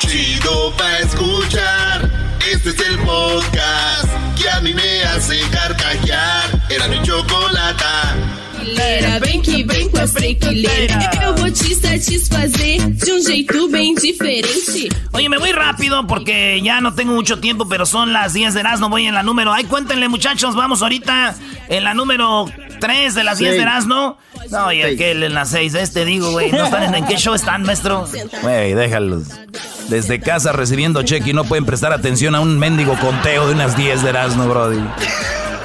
Chido 0.00 0.72
pa' 0.76 0.98
escuchar. 0.98 2.10
Este 2.52 2.70
es 2.70 2.80
el 2.88 2.98
podcast 2.98 4.08
que 4.36 4.50
a 4.50 4.60
mí 4.62 4.74
me 4.74 5.04
hace 5.04 5.38
carcajear. 5.52 6.50
Era 6.68 6.88
mi 6.88 7.00
chocolata. 7.02 8.16
Brasileira, 8.60 9.18
vem 9.20 9.40
que 9.40 9.62
vem 9.64 9.88
com 9.88 9.98
a. 9.98 11.24
Eu 11.24 11.34
vou 11.34 11.50
te 11.50 11.74
satisfazer 11.74 12.90
de 12.90 13.12
um 13.12 13.22
jeito 13.22 13.68
bem 13.68 13.94
diferente. 13.94 14.88
Oye, 15.12 15.28
me 15.28 15.38
voy 15.38 15.52
rápido 15.52 16.06
porque 16.06 16.60
ya 16.62 16.80
no 16.80 16.94
tengo 16.94 17.12
mucho 17.12 17.40
tiempo, 17.40 17.66
pero 17.68 17.86
son 17.86 18.12
las 18.12 18.34
10 18.34 18.54
de 18.54 18.60
Erasmo. 18.60 18.90
Voy 18.90 19.06
en 19.06 19.14
la 19.14 19.22
número. 19.22 19.52
Ay, 19.52 19.64
cuéntenle, 19.64 20.08
muchachos. 20.08 20.54
Vamos 20.54 20.82
ahorita 20.82 21.34
en 21.68 21.84
la 21.84 21.94
número 21.94 22.46
3 22.80 23.14
de 23.14 23.24
las 23.24 23.38
10 23.38 23.52
de. 23.52 23.62
Erasmo. 23.62 24.18
No, 24.50 24.72
y 24.72 24.82
aquel 24.82 25.22
en 25.22 25.34
las 25.34 25.50
6. 25.50 25.74
Este 25.74 26.04
digo, 26.04 26.30
güey. 26.30 26.52
¿No 26.52 26.64
están 26.64 26.82
en, 26.82 26.94
¿en 26.94 27.06
qué 27.06 27.16
show 27.16 27.34
están, 27.34 27.62
maestro? 27.62 28.06
Güey, 28.42 28.74
déjalos. 28.74 29.28
Desde 29.88 30.20
casa 30.20 30.52
recibiendo 30.52 31.02
cheque 31.02 31.30
y 31.30 31.32
no 31.32 31.44
pueden 31.44 31.64
prestar 31.64 31.92
atención 31.92 32.34
a 32.34 32.40
un 32.40 32.58
mendigo 32.58 32.94
conteo 32.98 33.46
de 33.48 33.54
unas 33.54 33.76
10 33.76 34.02
de 34.02 34.08
Erasmo, 34.10 34.46
Brody. 34.48 34.80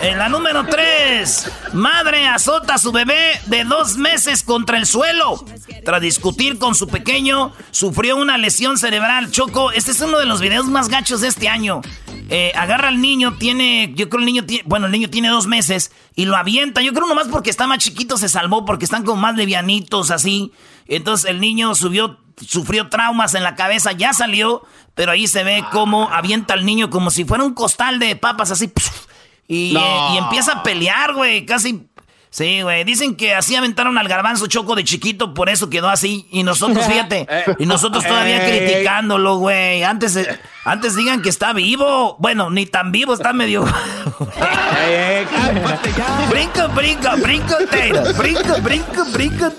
En 0.01 0.17
la 0.19 0.29
número 0.29 0.65
3, 0.65 1.51
madre 1.73 2.27
azota 2.27 2.75
a 2.75 2.77
su 2.77 2.91
bebé 2.91 3.39
de 3.47 3.63
dos 3.63 3.97
meses 3.97 4.43
contra 4.43 4.77
el 4.77 4.85
suelo. 4.85 5.43
Tras 5.83 6.01
discutir 6.01 6.59
con 6.59 6.75
su 6.75 6.87
pequeño, 6.87 7.53
sufrió 7.71 8.17
una 8.17 8.37
lesión 8.37 8.77
cerebral. 8.77 9.31
Choco, 9.31 9.71
este 9.71 9.91
es 9.91 10.01
uno 10.01 10.19
de 10.19 10.25
los 10.25 10.41
videos 10.41 10.67
más 10.67 10.89
gachos 10.89 11.21
de 11.21 11.27
este 11.27 11.49
año. 11.49 11.81
Eh, 12.29 12.51
agarra 12.55 12.89
al 12.89 13.01
niño, 13.01 13.37
tiene, 13.37 13.93
yo 13.95 14.09
creo 14.09 14.19
el 14.19 14.25
niño 14.25 14.45
tiene, 14.45 14.63
bueno, 14.65 14.87
el 14.87 14.91
niño 14.91 15.09
tiene 15.09 15.29
dos 15.29 15.47
meses 15.47 15.91
y 16.15 16.25
lo 16.25 16.35
avienta. 16.35 16.81
Yo 16.81 16.93
creo 16.93 17.07
nomás 17.07 17.27
porque 17.27 17.49
está 17.49 17.65
más 17.65 17.79
chiquito 17.79 18.17
se 18.17 18.29
salvó, 18.29 18.65
porque 18.65 18.85
están 18.85 19.03
como 19.03 19.21
más 19.21 19.35
levianitos 19.35 20.11
así. 20.11 20.51
Entonces 20.87 21.29
el 21.29 21.39
niño 21.39 21.73
subió, 21.73 22.19
sufrió 22.45 22.89
traumas 22.89 23.33
en 23.33 23.43
la 23.43 23.55
cabeza, 23.55 23.91
ya 23.91 24.13
salió, 24.13 24.63
pero 24.93 25.11
ahí 25.11 25.27
se 25.27 25.43
ve 25.43 25.63
cómo 25.71 26.09
avienta 26.11 26.53
al 26.53 26.65
niño 26.65 26.89
como 26.89 27.09
si 27.11 27.25
fuera 27.25 27.43
un 27.43 27.53
costal 27.53 27.97
de 27.99 28.15
papas 28.15 28.51
así. 28.51 28.71
Y, 29.47 29.71
No. 29.73 29.79
eh, 29.79 30.13
y 30.13 30.17
empieza 30.17 30.53
a 30.53 30.63
pelear, 30.63 31.13
güey. 31.13 31.45
Casi 31.45 31.85
Sí, 32.36 32.63
güey. 32.63 32.84
Dicen 32.84 33.15
que 33.15 33.34
así 33.34 33.56
aventaron 33.56 33.98
al 33.98 34.10
garbanzo 34.10 34.48
choco 34.48 34.75
de 34.75 34.84
chiquito, 34.84 35.34
por 35.34 35.48
eso 35.48 35.70
quedó 35.70 35.88
así. 35.88 36.27
Y 36.32 36.44
nosotros, 36.44 36.86
fíjate, 36.89 37.25
y 37.60 37.65
nosotros 37.65 38.04
todavía 38.06 38.46
criticándolo, 38.46 39.38
güey. 39.38 39.84
Antes, 39.84 40.18
eh, 40.18 40.38
antes 40.65 40.98
digan 40.98 41.22
que 41.22 41.30
está 41.30 41.54
vivo. 41.54 42.18
Bueno, 42.20 42.50
ni 42.50 42.65
tan 42.65 42.92
vivo, 42.92 43.13
está 43.13 43.32
medio. 43.32 43.63
brinco, 46.30 46.68
brinco, 46.75 47.10
brinco, 47.22 47.56
Brinco, 48.18 48.62
brinco, 48.62 49.06
brinco, 49.13 49.54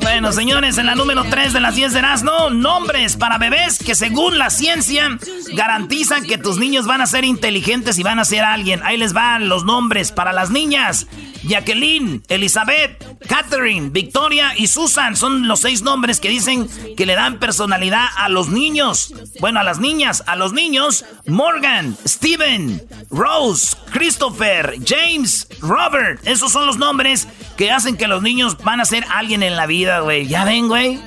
Bueno, 0.00 0.32
señores, 0.32 0.76
en 0.78 0.86
la 0.86 0.94
número 0.94 1.24
3 1.24 1.52
de 1.52 1.60
las 1.60 1.74
10 1.74 1.94
de 1.94 2.02
no 2.22 2.50
nombres 2.50 3.16
para 3.16 3.38
bebés 3.38 3.78
que 3.78 3.94
según 3.94 4.38
la 4.38 4.50
ciencia 4.50 5.18
garantizan 5.54 6.24
que 6.24 6.36
tus 6.36 6.58
niños 6.58 6.86
van 6.86 7.00
a 7.00 7.06
ser 7.06 7.24
inteligentes 7.24 7.98
y 7.98 8.02
van 8.02 8.18
a 8.18 8.24
ser 8.24 8.44
alguien. 8.44 8.82
Ahí 8.84 8.96
les 8.96 9.12
los 9.46 9.64
nombres 9.64 10.12
para 10.12 10.32
las 10.32 10.50
niñas. 10.50 11.06
Jacqueline, 11.44 12.22
Elizabeth, 12.28 13.18
Catherine, 13.26 13.90
Victoria 13.90 14.52
y 14.56 14.66
Susan 14.66 15.16
son 15.16 15.46
los 15.46 15.60
seis 15.60 15.82
nombres 15.82 16.20
que 16.20 16.28
dicen 16.28 16.68
que 16.96 17.06
le 17.06 17.14
dan 17.14 17.38
personalidad 17.38 18.06
a 18.16 18.28
los 18.28 18.48
niños. 18.48 19.14
Bueno, 19.40 19.60
a 19.60 19.62
las 19.62 19.78
niñas, 19.78 20.24
a 20.26 20.36
los 20.36 20.52
niños, 20.52 21.04
Morgan, 21.26 21.96
Steven, 22.06 22.82
Rose, 23.10 23.76
Christopher, 23.92 24.76
James, 24.84 25.46
Robert. 25.60 26.20
Esos 26.26 26.52
son 26.52 26.66
los 26.66 26.78
nombres 26.78 27.28
que 27.56 27.70
hacen 27.70 27.96
que 27.96 28.08
los 28.08 28.22
niños 28.22 28.58
van 28.64 28.80
a 28.80 28.84
ser 28.84 29.04
alguien 29.10 29.42
en 29.42 29.56
la 29.56 29.66
vida, 29.66 30.00
güey. 30.00 30.26
¿Ya 30.26 30.44
ven, 30.44 30.68
güey? 30.68 31.00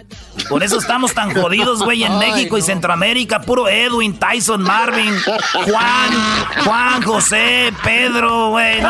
Por 0.48 0.63
eso 0.63 0.79
estamos 0.79 1.13
tan 1.13 1.34
jodidos, 1.34 1.84
güey, 1.84 2.03
en 2.03 2.17
México 2.17 2.58
y 2.58 2.62
Centroamérica. 2.62 3.41
Puro 3.41 3.67
Edwin, 3.67 4.17
Tyson, 4.17 4.62
Marvin, 4.62 5.13
Juan, 5.53 6.63
Juan, 6.65 7.01
José, 7.03 7.74
Pedro, 7.84 8.50
güey. 8.50 8.81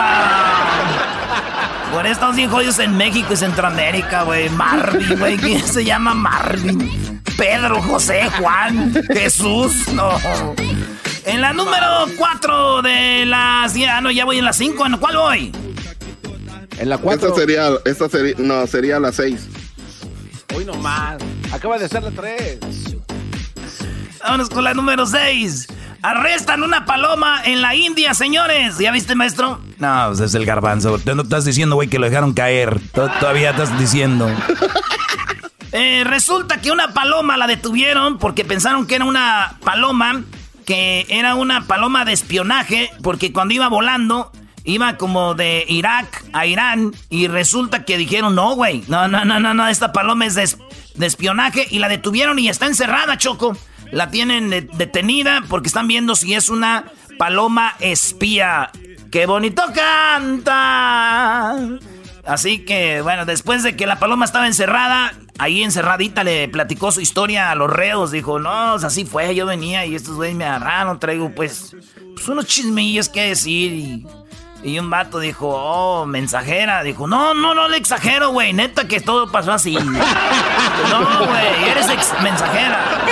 Por 1.94 2.06
eso 2.06 2.14
estamos 2.14 2.36
bien 2.36 2.50
jodidos 2.50 2.80
en 2.80 2.96
México 2.96 3.34
y 3.34 3.38
Centroamérica, 3.38 4.24
güey. 4.24 4.50
Marvin, 4.50 5.18
güey. 5.18 5.38
¿Quién 5.38 5.66
se 5.66 5.84
llama 5.84 6.14
Marvin? 6.14 7.22
Pedro, 7.38 7.82
José, 7.82 8.30
Juan, 8.40 8.94
Jesús. 9.14 9.88
No. 9.94 10.18
En 11.26 11.42
la 11.42 11.54
número 11.54 12.06
4 12.18 12.82
de 12.82 13.26
las... 13.26 13.74
Ya, 13.74 14.02
no, 14.02 14.12
ya 14.12 14.26
voy 14.26 14.40
en 14.40 14.46
la 14.46 14.54
5. 14.54 14.86
¿En 14.86 14.98
cuál 14.98 15.18
voy? 15.18 15.52
En 16.78 16.90
la 16.90 16.98
4. 16.98 17.28
Esta 17.28 17.40
sería, 17.40 17.70
esta 17.86 18.10
sería, 18.10 18.36
no, 18.38 18.68
sería 18.68 19.00
la 19.00 19.12
6. 19.12 19.48
Hoy 20.56 20.66
nomás. 20.66 21.18
Acaba 21.52 21.78
de 21.78 21.90
ser 21.90 22.04
la 22.04 22.12
3. 22.12 22.60
Vámonos 24.22 24.50
con 24.50 24.64
la 24.64 24.74
número 24.74 25.06
6. 25.06 25.68
Arrestan 26.02 26.64
una 26.64 26.86
paloma 26.86 27.42
en 27.44 27.62
la 27.62 27.76
India, 27.76 28.14
señores. 28.14 28.78
¿Ya 28.78 28.92
viste, 28.92 29.16
maestro? 29.16 29.60
No, 29.80 30.06
pues 30.08 30.20
es 30.20 30.36
el 30.36 30.46
garbanzo. 30.46 31.00
Te 31.00 31.16
no 31.16 31.24
estás 31.24 31.46
diciendo, 31.46 31.76
güey, 31.76 31.90
que 31.90 32.00
lo 32.00 32.10
dejaron 32.10 32.34
caer. 32.34 32.80
Todavía 32.94 33.52
estás 33.52 33.78
diciendo. 33.80 34.30
Eh, 35.72 36.04
resulta 36.04 36.62
que 36.62 36.72
una 36.72 36.96
paloma 36.96 37.38
la 37.38 37.46
detuvieron 37.46 38.18
porque 38.18 38.44
pensaron 38.44 38.88
que 38.88 38.96
era 38.96 39.06
una 39.06 39.60
paloma, 39.64 40.24
que 40.66 41.06
era 41.10 41.36
una 41.36 41.68
paloma 41.68 42.06
de 42.06 42.14
espionaje, 42.14 42.90
porque 43.04 43.32
cuando 43.32 43.54
iba 43.54 43.68
volando, 43.70 44.32
iba 44.64 44.98
como 44.98 45.34
de 45.34 45.66
Irak 45.68 46.26
a 46.34 46.46
Irán, 46.46 46.94
y 47.10 47.28
resulta 47.28 47.86
que 47.86 47.98
dijeron, 47.98 48.36
no, 48.36 48.56
güey, 48.56 48.84
no, 48.88 49.08
no, 49.08 49.26
no, 49.26 49.40
no, 49.40 49.54
no, 49.54 49.68
esta 49.68 49.92
paloma 49.92 50.26
es 50.26 50.36
de, 50.36 51.06
espionaje, 51.06 51.68
y 51.70 51.80
la 51.80 51.90
detuvieron 51.90 52.40
y 52.40 52.50
está 52.50 52.66
encerrada, 52.68 53.18
Choco. 53.18 53.58
La 53.92 54.12
tienen 54.12 54.50
detenida 54.50 55.44
porque 55.50 55.68
están 55.68 55.88
viendo 55.88 56.16
si 56.16 56.36
es 56.36 56.50
una 56.50 56.86
paloma 57.18 57.76
espía. 57.80 58.72
¡Qué 59.12 59.26
bonito 59.26 59.64
canta! 59.74 61.58
Así 62.26 62.60
que, 62.60 63.02
bueno, 63.02 63.26
después 63.26 63.64
de 63.64 63.76
que 63.76 63.88
la 63.88 63.98
paloma 63.98 64.26
estaba 64.26 64.46
encerrada, 64.46 65.14
ahí 65.40 65.64
encerradita 65.64 66.24
le 66.24 66.48
platicó 66.48 66.92
su 66.92 67.02
historia 67.02 67.50
a 67.50 67.56
los 67.56 67.72
reos. 67.72 68.12
Dijo, 68.12 68.38
no, 68.38 68.74
así 68.74 69.06
fue, 69.06 69.34
yo 69.34 69.48
venía 69.48 69.86
y 69.88 69.96
estos 69.96 70.16
güeyes 70.16 70.36
me 70.36 70.46
agarraron, 70.46 71.00
traigo 71.00 71.34
pues, 71.34 71.76
pues 72.14 72.28
unos 72.28 72.46
chismillos 72.46 73.10
que 73.10 73.30
decir 73.30 73.74
y 73.74 74.08
y 74.64 74.78
un 74.78 74.90
vato 74.90 75.20
dijo, 75.20 75.48
oh, 75.50 76.06
mensajera. 76.06 76.84
Dijo, 76.84 77.08
no, 77.08 77.34
no, 77.34 77.54
no 77.54 77.68
le 77.70 77.78
exagero, 77.78 78.32
güey. 78.32 78.54
Neta 78.54 78.88
que 78.88 79.00
todo 79.00 79.32
pasó 79.32 79.54
así. 79.54 79.74
no, 80.90 81.26
güey, 81.26 81.70
eres 81.70 81.90
ex 81.90 82.14
mensajera. 82.22 83.06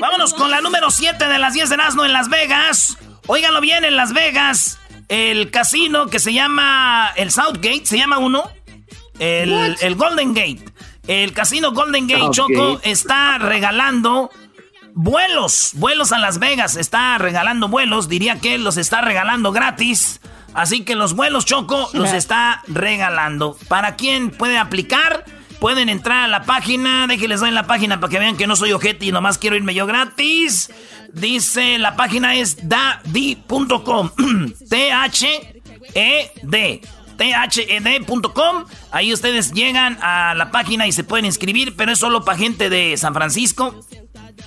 Vámonos 0.00 0.34
con 0.34 0.50
la 0.50 0.60
número 0.60 0.90
7 0.90 1.28
de 1.28 1.38
las 1.38 1.54
10 1.54 1.70
de 1.70 1.76
Nazno 1.76 2.04
en 2.04 2.12
Las 2.12 2.28
Vegas. 2.28 2.98
Óiganlo 3.26 3.60
bien, 3.60 3.84
en 3.84 3.96
Las 3.96 4.12
Vegas, 4.12 4.78
el 5.08 5.50
casino 5.50 6.06
que 6.06 6.18
se 6.18 6.32
llama 6.32 7.12
el 7.16 7.30
Southgate, 7.30 7.86
se 7.86 7.98
llama 7.98 8.18
uno. 8.18 8.50
El, 9.18 9.76
el 9.80 9.94
Golden 9.94 10.34
Gate. 10.34 10.64
El 11.06 11.32
casino 11.32 11.72
Golden 11.72 12.08
Gate, 12.08 12.30
Choco, 12.32 12.80
está 12.82 13.38
regalando 13.38 14.30
vuelos, 14.96 15.70
vuelos 15.74 16.10
a 16.10 16.18
Las 16.18 16.40
Vegas. 16.40 16.74
Está 16.74 17.16
regalando 17.18 17.68
vuelos, 17.68 18.08
diría 18.08 18.40
que 18.40 18.58
los 18.58 18.76
está 18.76 19.02
regalando 19.02 19.52
gratis. 19.52 20.20
Así 20.54 20.82
que 20.84 20.96
los 20.96 21.14
vuelos 21.14 21.44
Choco 21.44 21.88
los 21.92 22.12
está 22.12 22.62
regalando. 22.66 23.56
¿Para 23.68 23.94
quién 23.94 24.30
puede 24.30 24.58
aplicar? 24.58 25.24
Pueden 25.60 25.88
entrar 25.88 26.24
a 26.24 26.28
la 26.28 26.42
página, 26.44 27.06
déjenles 27.06 27.40
doy 27.40 27.50
la 27.50 27.66
página 27.66 28.00
para 28.00 28.10
que 28.10 28.18
vean 28.18 28.36
que 28.36 28.46
no 28.46 28.56
soy 28.56 28.72
ojete 28.72 29.06
y 29.06 29.12
nomás 29.12 29.38
quiero 29.38 29.56
irme 29.56 29.74
yo 29.74 29.86
gratis. 29.86 30.70
Dice, 31.12 31.78
la 31.78 31.94
página 31.96 32.34
es 32.34 32.68
dadi.com. 32.68 34.10
T-H-E-D. 34.68 35.60
THED.com. 37.16 38.64
Ahí 38.90 39.12
ustedes 39.12 39.52
llegan 39.52 39.98
a 40.02 40.34
la 40.34 40.50
página 40.50 40.86
y 40.86 40.92
se 40.92 41.04
pueden 41.04 41.24
inscribir, 41.24 41.74
pero 41.76 41.92
es 41.92 41.98
solo 41.98 42.24
para 42.24 42.38
gente 42.38 42.68
de 42.68 42.96
San 42.96 43.14
Francisco, 43.14 43.80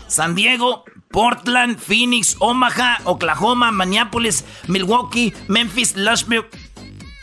San 0.09 0.35
Diego, 0.35 0.83
Portland, 1.11 1.79
Phoenix, 1.79 2.35
Omaha, 2.39 2.97
Oklahoma, 3.05 3.71
Minneapolis, 3.71 4.43
Milwaukee, 4.67 5.33
Memphis, 5.47 5.93
Lushville, 5.93 6.45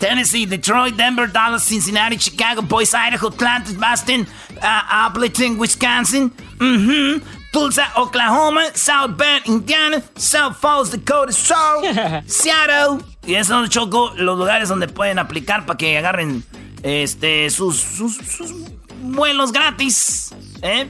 Tennessee, 0.00 0.46
Detroit, 0.46 0.96
Denver, 0.96 1.26
Dallas, 1.26 1.64
Cincinnati, 1.64 2.18
Chicago, 2.18 2.62
Boise, 2.62 2.96
Idaho, 2.96 3.28
Atlanta, 3.28 3.72
Boston, 3.74 4.26
uh, 4.62 5.06
Appleton, 5.06 5.58
Wisconsin, 5.58 6.30
Tulsa, 7.52 7.86
Oklahoma, 7.96 8.70
South 8.74 9.16
Bend, 9.16 9.46
Indiana, 9.46 10.02
South 10.16 10.56
Falls, 10.56 10.90
Dakota, 10.90 11.32
South, 11.32 11.84
Seattle. 12.26 13.00
Y 13.26 13.34
esos 13.34 13.48
son 13.48 13.68
choco 13.68 14.12
los 14.16 14.38
lugares 14.38 14.68
donde 14.68 14.88
pueden 14.88 15.18
aplicar 15.18 15.64
para 15.64 15.78
que 15.78 15.96
agarren 15.96 16.44
este 16.82 17.48
sus, 17.50 17.76
sus, 17.78 18.16
sus 18.16 18.52
vuelos 19.00 19.52
gratis. 19.52 20.34
¿eh? 20.62 20.86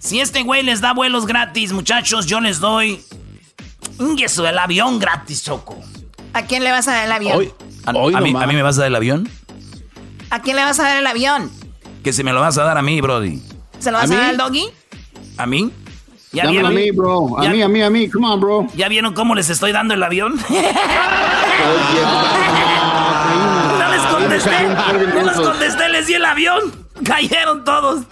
Si 0.00 0.18
este 0.18 0.42
güey 0.42 0.62
les 0.62 0.80
da 0.80 0.94
vuelos 0.94 1.26
gratis, 1.26 1.72
muchachos, 1.72 2.24
yo 2.24 2.40
les 2.40 2.58
doy. 2.58 3.04
Eso, 4.18 4.46
el 4.48 4.58
avión 4.58 4.98
gratis, 4.98 5.44
Choco. 5.44 5.78
¿A 6.32 6.46
quién 6.46 6.64
le 6.64 6.70
vas 6.70 6.88
a 6.88 6.92
dar 6.92 7.04
el 7.04 7.12
avión? 7.12 7.36
Hoy, 7.36 7.52
a, 7.84 7.92
mí, 7.92 8.34
¿A, 8.34 8.46
mí, 8.46 8.54
me 8.54 8.62
vas 8.62 8.78
a 8.78 8.80
dar 8.80 8.88
el 8.88 8.96
avión? 8.96 9.28
¿A 10.30 10.40
quién 10.40 10.56
le 10.56 10.64
vas 10.64 10.80
a 10.80 10.84
dar 10.84 10.96
el 10.96 11.06
avión? 11.06 11.50
Que 12.02 12.14
se 12.14 12.24
me 12.24 12.32
lo 12.32 12.40
vas 12.40 12.56
a 12.56 12.64
dar 12.64 12.78
a 12.78 12.82
mí, 12.82 12.98
Brody. 13.02 13.42
¿Se 13.78 13.90
lo 13.90 13.98
vas 13.98 14.10
a, 14.10 14.14
dar 14.14 14.30
al 14.30 14.38
doggy? 14.38 14.64
¿A 15.36 15.44
mí? 15.44 15.70
¿Ya 16.32 16.46
vieron? 16.46 16.72
a 16.72 16.74
mí, 16.74 16.90
bro. 16.92 17.38
A 17.38 17.50
mí, 17.50 17.60
a 17.60 17.68
mí, 17.68 17.82
a 17.82 17.90
mí. 17.90 18.08
Come 18.08 18.26
on, 18.26 18.40
bro. 18.40 18.68
¿Ya 18.74 18.88
vieron 18.88 19.12
cómo 19.12 19.34
les 19.34 19.50
estoy 19.50 19.72
dando 19.72 19.92
el 19.92 20.02
avión? 20.02 20.34
no 23.78 23.90
les 23.90 24.02
contesté. 24.02 24.66
No 25.14 25.22
les 25.24 25.36
contesté, 25.36 25.88
les 25.90 26.06
di 26.06 26.14
el 26.14 26.24
avión. 26.24 26.86
Cayeron 27.04 27.64
todos. 27.64 28.06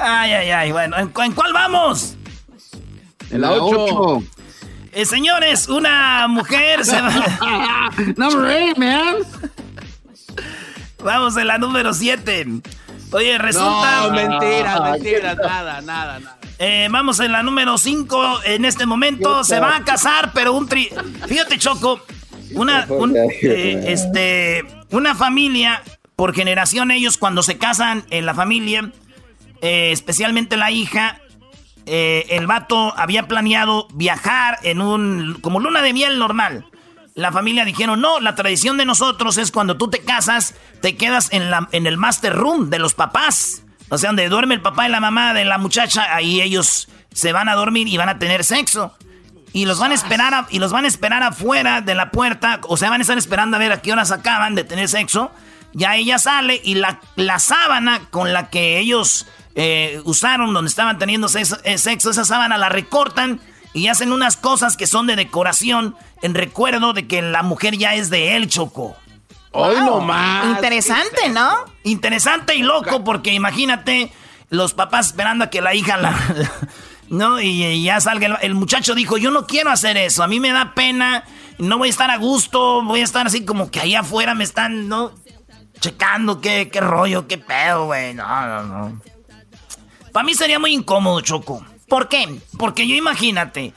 Ay, 0.00 0.32
ay, 0.32 0.50
ay. 0.50 0.72
Bueno, 0.72 0.96
¿en, 0.98 1.08
cuál 1.08 1.52
vamos? 1.52 2.16
En 3.30 3.40
la 3.40 3.52
8. 3.52 4.22
Eh, 4.92 5.04
señores, 5.04 5.68
una 5.68 6.26
mujer 6.28 6.84
se 6.84 7.00
va. 7.00 7.90
Number 8.16 8.72
8, 8.72 8.80
man. 8.80 9.16
Vamos 11.02 11.36
en 11.36 11.46
la 11.46 11.58
número 11.58 11.92
7. 11.92 12.46
Oye, 13.12 13.38
resulta. 13.38 14.02
No, 14.02 14.10
mentira, 14.12 14.80
mentira, 14.80 15.34
nada, 15.34 15.80
nada, 15.80 16.18
nada. 16.18 16.38
Eh, 16.58 16.88
vamos 16.90 17.20
en 17.20 17.32
la 17.32 17.42
número 17.42 17.78
5. 17.78 18.42
En 18.44 18.64
este 18.64 18.86
momento 18.86 19.44
se 19.44 19.60
va 19.60 19.76
a 19.76 19.84
casar, 19.84 20.32
pero 20.32 20.52
un 20.52 20.66
tri. 20.68 20.90
Fíjate, 21.26 21.58
Choco. 21.58 22.00
Una, 22.54 22.86
eh, 23.42 23.84
este, 23.88 24.64
una 24.90 25.14
familia, 25.14 25.82
por 26.16 26.34
generación, 26.34 26.90
ellos 26.90 27.18
cuando 27.18 27.42
se 27.42 27.58
casan 27.58 28.04
en 28.10 28.24
la 28.24 28.34
familia 28.34 28.90
eh, 29.62 29.90
especialmente 29.92 30.56
la 30.56 30.70
hija, 30.70 31.20
eh, 31.86 32.26
el 32.30 32.46
vato 32.46 32.92
había 32.98 33.26
planeado 33.28 33.88
viajar 33.94 34.58
en 34.62 34.80
un, 34.80 35.38
como 35.40 35.58
luna 35.60 35.80
de 35.82 35.92
miel 35.92 36.18
normal. 36.18 36.66
La 37.14 37.32
familia 37.32 37.64
dijeron, 37.64 38.00
no, 38.00 38.20
la 38.20 38.34
tradición 38.34 38.76
de 38.76 38.84
nosotros 38.84 39.38
es 39.38 39.50
cuando 39.50 39.76
tú 39.76 39.88
te 39.88 40.00
casas, 40.00 40.54
te 40.82 40.96
quedas 40.96 41.32
en, 41.32 41.50
la, 41.50 41.68
en 41.72 41.86
el 41.86 41.96
master 41.96 42.34
room 42.34 42.70
de 42.70 42.78
los 42.78 42.94
papás. 42.94 43.62
O 43.88 43.98
sea, 43.98 44.10
donde 44.10 44.28
duerme 44.28 44.54
el 44.54 44.60
papá 44.60 44.86
y 44.86 44.90
la 44.90 45.00
mamá 45.00 45.32
de 45.34 45.44
la 45.44 45.58
muchacha, 45.58 46.14
ahí 46.14 46.40
ellos 46.40 46.88
se 47.12 47.32
van 47.32 47.48
a 47.48 47.54
dormir 47.54 47.88
y 47.88 47.96
van 47.96 48.08
a 48.08 48.18
tener 48.18 48.44
sexo. 48.44 48.94
y 49.52 49.64
los 49.64 49.78
van 49.80 49.92
a 49.92 49.94
esperar 49.94 50.46
y 50.50 50.58
los 50.58 50.72
van 50.72 50.84
a 50.84 50.88
esperar 50.88 51.22
afuera 51.22 51.80
de 51.80 51.94
la 51.94 52.10
puerta, 52.10 52.60
o 52.68 52.76
sea, 52.76 52.90
van 52.90 53.00
a 53.00 53.02
estar 53.02 53.16
esperando 53.16 53.56
a 53.56 53.60
ver 53.60 53.72
a 53.72 53.80
qué 53.80 53.92
horas 53.92 54.10
acaban 54.12 54.54
de 54.54 54.64
tener 54.64 54.88
sexo. 54.88 55.32
Ya 55.72 55.96
ella 55.96 56.18
sale 56.18 56.60
y 56.62 56.74
la, 56.74 57.00
la 57.16 57.38
sábana 57.38 58.02
con 58.10 58.32
la 58.32 58.50
que 58.50 58.78
ellos 58.78 59.26
eh, 59.60 60.00
usaron 60.04 60.54
donde 60.54 60.68
estaban 60.68 60.98
teniendo 60.98 61.28
sexo, 61.28 61.58
eh, 61.64 61.78
sexo, 61.78 62.10
esa 62.10 62.24
sábana 62.24 62.56
la 62.58 62.68
recortan 62.68 63.40
y 63.72 63.88
hacen 63.88 64.12
unas 64.12 64.36
cosas 64.36 64.76
que 64.76 64.86
son 64.86 65.08
de 65.08 65.16
decoración 65.16 65.96
en 66.22 66.34
recuerdo 66.34 66.92
de 66.92 67.08
que 67.08 67.22
la 67.22 67.42
mujer 67.42 67.76
ya 67.76 67.96
es 67.96 68.08
de 68.08 68.36
él, 68.36 68.48
Choco. 68.48 68.96
Hoy 69.50 69.74
no 69.80 69.98
más. 69.98 70.46
Interesante, 70.46 71.28
¿no? 71.30 71.64
Interesante 71.82 72.54
y 72.54 72.62
loco 72.62 73.02
porque 73.02 73.32
imagínate 73.32 74.12
los 74.48 74.74
papás 74.74 75.08
esperando 75.08 75.46
a 75.46 75.50
que 75.50 75.60
la 75.60 75.74
hija 75.74 75.96
la... 75.96 76.16
¿No? 77.08 77.40
Y, 77.40 77.82
ya 77.82 78.00
salga. 78.00 78.38
El, 78.42 78.54
muchacho 78.54 78.94
dijo, 78.94 79.16
yo 79.16 79.32
no 79.32 79.48
quiero 79.48 79.70
hacer 79.70 79.96
eso. 79.96 80.22
A 80.22 80.28
mí 80.28 80.38
me 80.38 80.52
da 80.52 80.74
pena. 80.74 81.24
No 81.58 81.78
voy 81.78 81.88
a 81.88 81.90
estar 81.90 82.12
a 82.12 82.16
gusto. 82.18 82.84
Voy 82.84 83.00
a 83.00 83.04
estar 83.04 83.26
así 83.26 83.44
como 83.44 83.72
que 83.72 83.80
ahí 83.80 83.96
afuera 83.96 84.36
me 84.36 84.44
están, 84.44 84.88
¿no? 84.88 85.10
Checando 85.80 86.40
qué, 86.40 86.68
qué 86.70 86.80
rollo, 86.80 87.26
qué 87.26 87.38
pedo, 87.38 87.86
güey. 87.86 88.14
No, 88.14 88.46
no, 88.46 88.62
no. 88.62 89.00
Para 90.12 90.24
mí 90.24 90.34
sería 90.34 90.58
muy 90.58 90.72
incómodo, 90.72 91.20
Choco. 91.20 91.64
¿Por 91.88 92.08
qué? 92.08 92.38
Porque 92.58 92.86
yo 92.86 92.94
imagínate, 92.94 93.72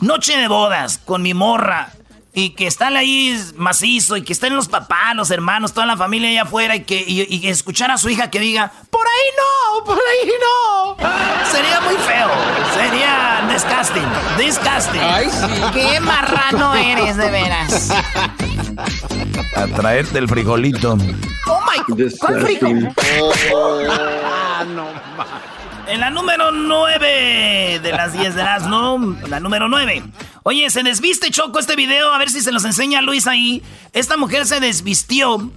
noche 0.00 0.36
de 0.36 0.48
bodas 0.48 0.98
con 0.98 1.22
mi 1.22 1.34
morra 1.34 1.92
y 2.32 2.50
que 2.50 2.66
están 2.66 2.96
ahí 2.96 3.38
macizo 3.56 4.16
y 4.16 4.22
que 4.22 4.32
estén 4.32 4.54
los 4.54 4.68
papás, 4.68 5.14
los 5.14 5.30
hermanos, 5.30 5.72
toda 5.72 5.86
la 5.86 5.96
familia 5.96 6.30
allá 6.30 6.42
afuera 6.42 6.76
y 6.76 6.84
que 6.84 7.04
y, 7.06 7.46
escuchar 7.48 7.90
a 7.90 7.98
su 7.98 8.08
hija 8.08 8.30
que 8.30 8.38
diga, 8.38 8.72
por 8.90 9.04
ahí 9.06 9.30
no, 9.36 9.84
por 9.84 9.98
ahí 9.98 10.30
no. 10.40 10.96
Sería 11.50 11.80
muy 11.80 11.96
feo. 11.96 12.28
Sería 12.74 13.48
disgusting. 13.52 14.06
Disgusting. 14.38 15.00
Ay, 15.02 15.28
sí. 15.28 15.62
Qué 15.74 16.00
marrano 16.00 16.74
eres, 16.76 17.16
de 17.16 17.30
veras. 17.30 17.90
A 19.56 19.66
traerte 19.66 20.18
el 20.18 20.28
frijolito. 20.28 20.92
Oh 21.46 21.60
my 21.62 21.82
God. 21.88 22.12
¿Cuál 22.18 22.40
frijol? 22.42 22.94
Ah, 24.62 24.64
no 24.66 24.89
en 25.86 26.00
la 26.00 26.10
número 26.10 26.52
9 26.52 27.80
de 27.82 27.92
las 27.92 28.12
10 28.12 28.34
de 28.34 28.42
las, 28.42 28.66
¿no? 28.66 29.16
La 29.28 29.40
número 29.40 29.68
9. 29.68 30.02
Oye, 30.42 30.70
se 30.70 30.82
desviste 30.82 31.30
Choco 31.30 31.58
este 31.58 31.76
video, 31.76 32.12
a 32.12 32.18
ver 32.18 32.30
si 32.30 32.40
se 32.40 32.52
los 32.52 32.64
enseña 32.64 33.00
Luis 33.00 33.26
ahí. 33.26 33.62
Esta 33.92 34.16
mujer 34.16 34.46
se 34.46 34.60
desvistió 34.60 35.50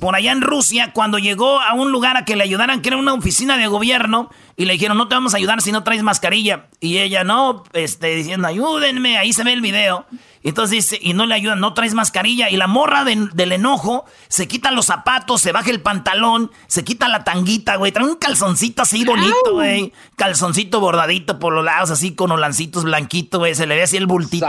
por 0.00 0.16
allá 0.16 0.32
en 0.32 0.40
Rusia 0.40 0.92
cuando 0.92 1.18
llegó 1.18 1.60
a 1.60 1.74
un 1.74 1.92
lugar 1.92 2.16
a 2.16 2.24
que 2.24 2.36
le 2.36 2.44
ayudaran, 2.44 2.80
que 2.80 2.88
era 2.88 2.96
una 2.96 3.12
oficina 3.12 3.56
de 3.56 3.66
gobierno, 3.66 4.30
y 4.60 4.66
le 4.66 4.74
dijeron, 4.74 4.98
no 4.98 5.08
te 5.08 5.14
vamos 5.14 5.32
a 5.32 5.38
ayudar 5.38 5.62
si 5.62 5.72
no 5.72 5.84
traes 5.84 6.02
mascarilla. 6.02 6.66
Y 6.80 6.98
ella, 6.98 7.24
no, 7.24 7.64
este, 7.72 8.14
diciendo, 8.14 8.46
ayúdenme, 8.46 9.16
ahí 9.16 9.32
se 9.32 9.42
ve 9.42 9.54
el 9.54 9.62
video. 9.62 10.04
Entonces 10.42 10.70
dice, 10.70 10.98
y 11.00 11.14
no 11.14 11.24
le 11.24 11.34
ayudan, 11.34 11.60
no 11.60 11.72
traes 11.72 11.94
mascarilla. 11.94 12.50
Y 12.50 12.58
la 12.58 12.66
morra 12.66 13.04
del 13.04 13.52
enojo 13.52 14.04
se 14.28 14.48
quita 14.48 14.70
los 14.70 14.84
zapatos, 14.84 15.40
se 15.40 15.52
baja 15.52 15.70
el 15.70 15.80
pantalón, 15.80 16.50
se 16.66 16.84
quita 16.84 17.08
la 17.08 17.24
tanguita, 17.24 17.76
güey. 17.76 17.90
Trae 17.90 18.04
un 18.04 18.16
calzoncito 18.16 18.82
así 18.82 19.02
bonito, 19.02 19.52
güey. 19.52 19.94
Calzoncito 20.16 20.78
bordadito 20.78 21.38
por 21.38 21.54
los 21.54 21.64
lados, 21.64 21.90
así 21.90 22.14
con 22.14 22.30
olancitos 22.30 22.84
blanquitos, 22.84 23.38
güey. 23.38 23.54
Se 23.54 23.66
le 23.66 23.76
ve 23.76 23.84
así 23.84 23.96
el 23.96 24.06
bultito. 24.06 24.46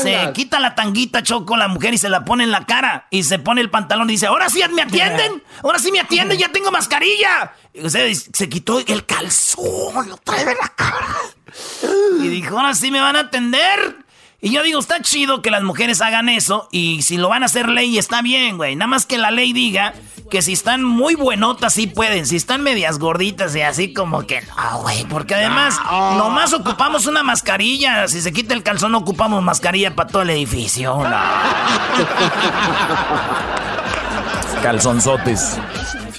Se 0.00 0.32
quita 0.32 0.60
la 0.60 0.76
tanguita, 0.76 1.24
choco, 1.24 1.56
la 1.56 1.66
mujer 1.66 1.92
y 1.92 1.98
se 1.98 2.08
la 2.08 2.24
pone 2.24 2.44
en 2.44 2.52
la 2.52 2.66
cara. 2.66 3.08
Y 3.10 3.24
se 3.24 3.40
pone 3.40 3.60
el 3.60 3.70
pantalón 3.70 4.08
y 4.10 4.12
dice, 4.12 4.26
ahora 4.26 4.48
sí 4.48 4.62
me 4.72 4.82
atienden. 4.82 5.42
Ahora 5.64 5.80
sí 5.80 5.90
me 5.90 5.98
atienden, 5.98 6.38
ya 6.38 6.50
tengo 6.50 6.70
mascarilla. 6.70 7.52
Y 7.74 8.14
se 8.14 8.48
quitó 8.48 8.78
el 8.78 9.04
calzón, 9.04 10.08
lo 10.08 10.16
trae 10.18 10.42
en 10.42 10.58
la 10.60 10.68
cara. 10.68 11.16
Y 12.20 12.28
dijo, 12.28 12.56
ahora 12.56 12.74
sí 12.74 12.90
me 12.90 13.00
van 13.00 13.16
a 13.16 13.20
atender. 13.20 14.04
Y 14.40 14.50
yo 14.50 14.62
digo, 14.62 14.78
está 14.78 15.00
chido 15.00 15.40
que 15.40 15.50
las 15.50 15.62
mujeres 15.62 16.02
hagan 16.02 16.28
eso 16.28 16.68
y 16.70 17.00
si 17.00 17.16
lo 17.16 17.30
van 17.30 17.42
a 17.42 17.46
hacer 17.46 17.66
ley 17.66 17.96
está 17.96 18.20
bien, 18.20 18.58
güey. 18.58 18.76
Nada 18.76 18.88
más 18.88 19.06
que 19.06 19.16
la 19.16 19.30
ley 19.30 19.54
diga 19.54 19.94
que 20.30 20.42
si 20.42 20.52
están 20.52 20.84
muy 20.84 21.14
buenotas 21.14 21.72
sí 21.72 21.86
pueden, 21.86 22.26
si 22.26 22.36
están 22.36 22.62
medias 22.62 22.98
gorditas 22.98 23.56
y 23.56 23.62
así 23.62 23.94
como 23.94 24.26
que 24.26 24.42
no, 24.42 24.80
güey. 24.82 25.06
Porque 25.06 25.34
además 25.34 25.80
nomás 25.90 26.52
ocupamos 26.52 27.06
una 27.06 27.22
mascarilla. 27.22 28.06
Si 28.06 28.20
se 28.20 28.34
quita 28.34 28.52
el 28.52 28.62
calzón 28.62 28.94
ocupamos 28.94 29.42
mascarilla 29.42 29.94
para 29.94 30.10
todo 30.10 30.20
el 30.22 30.30
edificio. 30.30 31.02
Calzonzotes. 34.62 35.58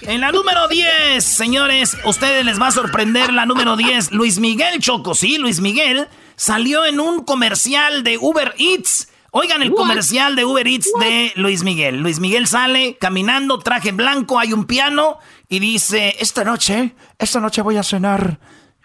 En 0.08 0.22
la 0.22 0.32
número 0.32 0.68
10, 0.68 1.24
señores, 1.24 1.98
ustedes 2.06 2.46
les 2.46 2.62
va 2.62 2.68
a 2.68 2.72
sorprender 2.72 3.34
la 3.34 3.48
número 3.48 3.76
10. 3.76 4.12
Luis 4.12 4.40
Miguel 4.40 4.80
Choco, 4.80 5.16
sí, 5.16 5.38
Luis 5.40 5.62
Miguel 5.62 6.08
salió 6.36 6.86
en 6.86 7.00
un 7.00 7.24
comercial 7.24 8.04
de 8.04 8.20
Uber 8.20 8.54
Eats. 8.60 9.10
Oigan 9.32 9.64
el 9.64 9.74
comercial 9.74 10.36
de 10.36 10.46
Uber 10.46 10.68
Eats 10.68 10.92
de 11.00 11.34
Luis 11.36 11.64
Miguel. 11.64 11.98
Luis 12.02 12.20
Miguel 12.20 12.46
sale 12.48 12.98
caminando, 12.98 13.60
traje 13.60 13.92
blanco, 13.94 14.38
hay 14.38 14.54
un 14.54 14.66
piano 14.66 15.18
y 15.50 15.58
dice, 15.60 16.16
esta 16.20 16.44
noche, 16.44 16.94
esta 17.18 17.40
noche 17.40 17.64
voy 17.64 17.78
a 17.78 17.84
cenar. 17.84 18.40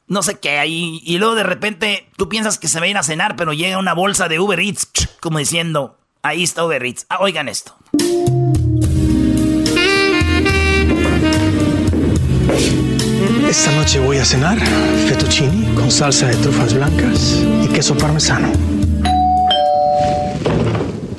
No 0.06 0.22
sé 0.22 0.40
qué, 0.40 0.59
ahí. 0.59 1.02
Y 1.04 1.18
luego 1.18 1.35
de 1.35 1.44
repente 1.44 2.09
tú 2.16 2.30
piensas 2.30 2.59
que 2.59 2.66
se 2.66 2.80
va 2.80 2.87
a 2.87 2.88
ir 2.88 2.96
a 2.96 3.02
cenar, 3.02 3.37
pero 3.37 3.52
llega 3.52 3.78
una 3.78 3.92
bolsa 3.92 4.28
de 4.28 4.40
Uber 4.40 4.59
Eats, 4.59 4.88
como 5.20 5.38
diciendo, 5.38 5.98
ahí 6.22 6.42
está 6.42 6.64
Uber 6.64 6.83
Eats. 6.85 7.04
Ah, 7.11 7.18
oigan 7.20 7.48
esto. 7.48 7.76
Esta 13.50 13.72
noche 13.72 13.98
voy 13.98 14.18
a 14.18 14.24
cenar 14.24 14.60
fettuccini 15.08 15.74
con 15.74 15.90
salsa 15.90 16.28
de 16.28 16.36
trufas 16.36 16.72
blancas 16.72 17.42
y 17.64 17.66
queso 17.66 17.98
parmesano. 17.98 18.48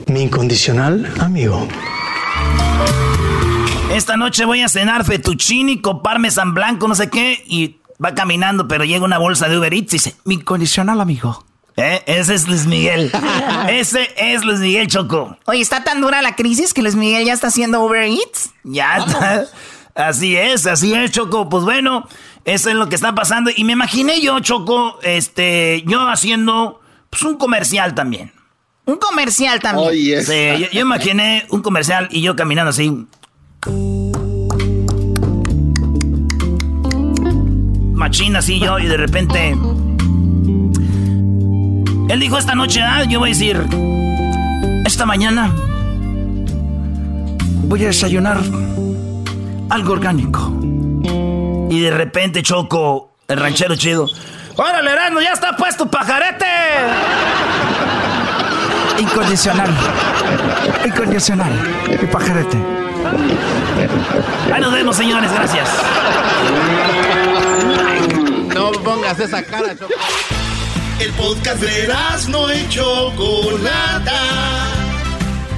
Mi 0.08 0.22
incondicional 0.22 1.14
amigo. 1.20 1.68
Esta 3.94 4.16
noche 4.16 4.46
voy 4.46 4.62
a 4.62 4.70
cenar 4.70 5.04
fettuccini 5.04 5.82
con 5.82 6.02
parmesan 6.02 6.54
blanco, 6.54 6.88
no 6.88 6.96
sé 6.96 7.10
qué, 7.10 7.44
y 7.46 7.82
va 8.02 8.16
caminando, 8.16 8.66
pero 8.66 8.86
llega 8.86 9.04
una 9.04 9.18
bolsa 9.18 9.50
de 9.50 9.58
Uber 9.58 9.74
Eats 9.74 9.94
y 9.94 9.98
dice, 9.98 10.16
mi 10.24 10.36
incondicional 10.36 11.02
amigo. 11.02 11.44
¿Eh? 11.76 12.02
Ese 12.06 12.36
es 12.36 12.48
Luis 12.48 12.66
Miguel. 12.66 13.12
Ese 13.70 14.10
es 14.16 14.46
Luis 14.46 14.60
Miguel 14.60 14.88
Choco. 14.88 15.38
Oye, 15.48 15.60
¿está 15.60 15.84
tan 15.84 16.00
dura 16.00 16.22
la 16.22 16.38
crisis 16.38 16.74
que 16.74 16.82
Luis 16.82 16.96
Miguel 16.96 17.26
ya 17.26 17.34
está 17.34 17.48
haciendo 17.48 17.84
Uber 17.84 18.04
Eats? 18.04 18.52
Ya 18.64 19.00
está. 19.00 19.48
Así 19.96 20.36
es, 20.36 20.66
así 20.66 20.94
es, 20.94 21.12
Choco. 21.12 21.50
Pues 21.50 21.64
bueno, 21.64 22.08
eso 22.46 22.70
es 22.70 22.76
lo 22.76 22.90
que 22.90 22.96
está 22.96 23.14
pasando. 23.14 23.52
Y 23.56 23.64
me 23.64 23.74
imaginé 23.74 24.22
yo, 24.22 24.40
Choco, 24.40 25.00
este, 25.04 25.84
yo 25.86 26.08
haciendo 26.10 26.82
pues, 27.10 27.24
un 27.24 27.38
comercial 27.38 27.94
también. 27.94 28.32
Un 28.86 28.98
comercial 28.98 29.60
también. 29.60 30.24
Sí, 30.26 30.68
yo, 30.72 30.82
imaginé 30.82 31.46
un 31.50 31.62
comercial 31.62 32.08
y 32.12 32.22
yo 32.22 32.36
caminando 32.36 32.72
así. 32.72 33.08
Machina 37.94 38.40
así 38.40 38.60
yo 38.60 38.80
y 38.80 38.88
de 38.88 38.98
repente... 38.98 39.56
Él 42.10 42.20
dijo 42.20 42.38
esta 42.38 42.56
noche, 42.56 42.82
ah, 42.82 43.06
yo 43.06 43.20
voy 43.20 43.30
a 43.30 43.34
decir, 43.34 43.66
esta 44.86 45.06
mañana 45.06 45.56
voy 47.64 47.84
a 47.84 47.88
desayunar 47.88 48.42
algo 49.72 49.94
orgánico. 49.94 50.52
Y 51.70 51.80
de 51.80 51.92
repente 51.92 52.44
Choco, 52.44 53.14
el 53.28 53.40
ranchero 53.40 53.76
chido. 53.76 54.08
¡Órale, 54.58 54.92
Erasmo, 54.92 55.22
ya 55.22 55.32
está 55.32 55.56
puesto 55.56 55.90
pajarete! 55.90 56.46
Incondicional. 59.00 59.70
Incondicional. 60.86 61.52
Y 61.90 62.06
pajarete. 62.06 62.58
Ahí 64.54 64.62
nos 64.62 64.74
vemos, 64.74 64.96
señores. 64.96 65.32
Gracias. 65.32 65.70
No 68.54 68.72
pongas 68.84 69.20
esa 69.20 69.42
cara, 69.44 69.76
Choco. 69.76 69.94
El 71.00 71.12
podcast 71.14 71.62
de 71.62 71.86
Erasmo 71.86 72.52
y 72.52 72.68
Chocolata 72.68 74.14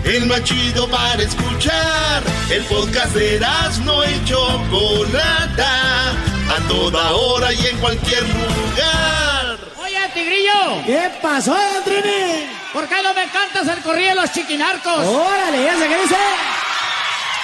el 0.05 0.25
más 0.25 0.43
chido 0.43 0.87
para 0.89 1.21
escuchar. 1.21 2.23
El 2.49 2.63
podcast 2.65 3.13
de 3.15 3.39
no 3.85 4.03
y 4.03 4.25
Chocolata, 4.25 6.11
a 6.11 6.67
toda 6.67 7.11
hora 7.13 7.53
y 7.53 7.67
en 7.67 7.77
cualquier 7.77 8.23
lugar. 8.23 9.57
Oye, 9.77 10.09
Tigrillo. 10.13 10.83
¿Qué 10.85 11.09
pasó, 11.21 11.57
Trini? 11.85 12.47
¿Por 12.73 12.87
qué 12.87 13.01
no 13.03 13.13
me 13.13 13.27
cantas 13.29 13.67
el 13.67 13.83
corrido 13.83 14.09
de 14.09 14.15
los 14.15 14.31
chiquinarcos? 14.31 15.05
Órale, 15.05 15.63
ya 15.63 15.77
sé 15.77 15.87
qué 15.87 16.01
dice. 16.01 16.15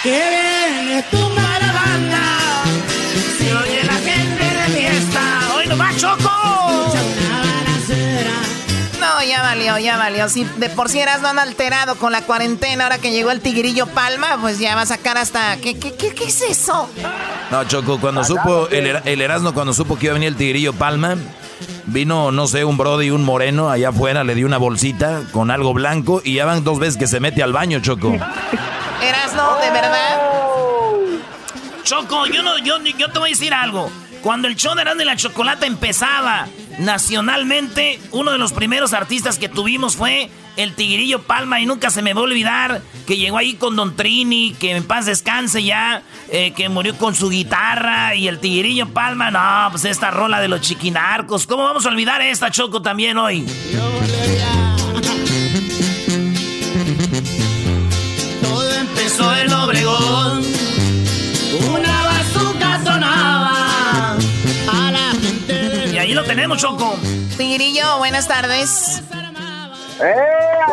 ¡Qué 0.04 0.10
bien 0.10 0.98
es 0.98 1.10
tu 1.10 1.20
banda! 1.20 1.59
Valió, 9.50 9.80
ya 9.80 9.98
valió. 9.98 10.30
Si 10.30 10.44
de 10.44 10.70
por 10.70 10.90
sí 10.90 11.00
eras 11.00 11.22
tan 11.22 11.40
alterado 11.40 11.96
con 11.96 12.12
la 12.12 12.22
cuarentena, 12.22 12.84
ahora 12.84 13.00
que 13.00 13.12
llegó 13.12 13.32
el 13.32 13.42
tigrillo 13.42 13.88
Palma, 13.88 14.38
pues 14.40 14.60
ya 14.60 14.76
va 14.76 14.82
a 14.82 14.86
sacar 14.86 15.18
hasta... 15.18 15.58
¿Qué, 15.58 15.78
qué, 15.80 15.96
qué, 15.96 16.14
qué 16.14 16.26
es 16.26 16.42
eso? 16.42 16.88
No, 17.50 17.64
Choco, 17.64 18.00
cuando 18.00 18.24
supo, 18.24 18.68
el, 18.70 19.02
el 19.04 19.22
Erasmo 19.22 19.54
cuando 19.54 19.74
supo 19.74 19.98
que 19.98 20.06
iba 20.06 20.12
a 20.12 20.14
venir 20.14 20.28
el 20.28 20.36
tigrillo 20.36 20.74
Palma, 20.74 21.16
vino, 21.88 22.32
no 22.32 22.48
sé, 22.48 22.64
un 22.64 22.78
brody, 22.78 23.10
un 23.10 23.24
moreno 23.24 23.72
allá 23.72 23.90
afuera, 23.90 24.24
le 24.24 24.36
dio 24.36 24.46
una 24.46 24.58
bolsita 24.58 25.22
con 25.32 25.50
algo 25.50 25.74
blanco 25.74 26.22
y 26.24 26.36
ya 26.36 26.46
van 26.46 26.64
dos 26.64 26.78
veces 26.78 26.98
que 26.98 27.08
se 27.08 27.20
mete 27.20 27.42
al 27.42 27.52
baño, 27.52 27.80
Choco. 27.80 28.14
Erasmo, 29.02 29.58
¿de 29.64 29.72
verdad? 29.72 30.20
Choco, 31.84 32.28
yo, 32.28 32.44
no, 32.44 32.60
yo, 32.60 32.78
yo 32.84 33.12
te 33.12 33.18
voy 33.18 33.30
a 33.30 33.34
decir 33.34 33.54
algo. 33.54 33.90
Cuando 34.22 34.48
el 34.48 34.56
show 34.56 34.76
de 34.76 34.84
Erasmo 34.84 35.02
y 35.02 35.06
la 35.06 35.16
Chocolata 35.16 35.66
empezaba 35.66 36.46
nacionalmente, 36.80 38.00
uno 38.12 38.32
de 38.32 38.38
los 38.38 38.54
primeros 38.54 38.94
artistas 38.94 39.38
que 39.38 39.50
tuvimos 39.50 39.96
fue 39.96 40.30
el 40.56 40.74
Tigrillo 40.74 41.22
Palma 41.22 41.62
y 41.62 41.66
nunca 41.66 41.90
se 41.90 42.02
me 42.02 42.14
va 42.14 42.22
a 42.22 42.24
olvidar 42.24 42.82
que 43.06 43.18
llegó 43.18 43.38
ahí 43.38 43.54
con 43.54 43.76
Don 43.76 43.96
Trini, 43.96 44.56
que 44.60 44.76
en 44.76 44.84
paz 44.84 45.06
descanse 45.06 45.64
ya, 45.64 46.04
eh, 46.30 46.52
que 46.52 46.70
murió 46.70 46.98
con 46.98 47.16
su 47.16 47.30
guitarra 47.30 48.16
y 48.16 48.28
el 48.28 48.40
Tigrillo 48.40 48.90
Palma, 48.90 49.32
no, 49.32 49.72
pues 49.72 49.86
esta 49.86 50.12
rola 50.12 50.42
de 50.42 50.48
los 50.48 50.62
chiquinarcos, 50.62 51.48
¿cómo 51.48 51.64
vamos 51.64 51.86
a 51.86 51.90
olvidar 51.90 52.22
esta 52.22 52.52
Choco 52.52 52.82
también 52.82 53.18
hoy? 53.18 53.46
Todo 53.72 54.59
lo 66.20 66.26
tenemos, 66.26 66.58
Choco. 66.58 66.98
Tigrillo, 67.38 67.98
buenas 67.98 68.28
tardes. 68.28 69.02
¡Eh! 70.02 70.14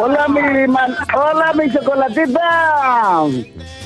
¡Hola, 0.00 0.26
mi 0.28 0.40
¡Hola, 0.40 1.52
mi 1.54 1.72
chocolatita! 1.72 3.22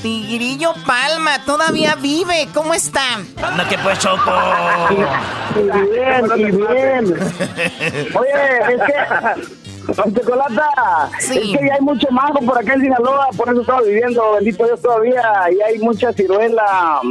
Tigrillo 0.01 0.73
Palma, 0.87 1.43
todavía 1.45 1.95
vive. 1.95 2.47
¿Cómo 2.53 2.73
está? 2.73 3.15
Anda 3.43 3.67
que 3.69 3.77
pues, 3.77 3.99
Choco. 3.99 4.31
Y, 4.89 5.61
bien, 5.91 6.25
y 6.35 6.51
bien. 6.51 7.05
Oye, 8.15 8.73
es 8.73 8.81
que... 8.81 9.60
Chocolata, 9.87 11.09
sí. 11.19 11.37
es 11.37 11.59
que 11.59 11.67
ya 11.67 11.75
hay 11.75 11.81
mucho 11.81 12.07
mango 12.11 12.39
por 12.39 12.57
acá 12.57 12.73
en 12.73 12.81
Sinaloa, 12.81 13.29
por 13.35 13.49
eso 13.49 13.61
estaba 13.61 13.81
viviendo, 13.81 14.33
bendito 14.33 14.65
Dios 14.65 14.81
todavía, 14.81 15.23
y 15.51 15.61
hay 15.61 15.79
mucha 15.79 16.13
ciruela. 16.13 17.01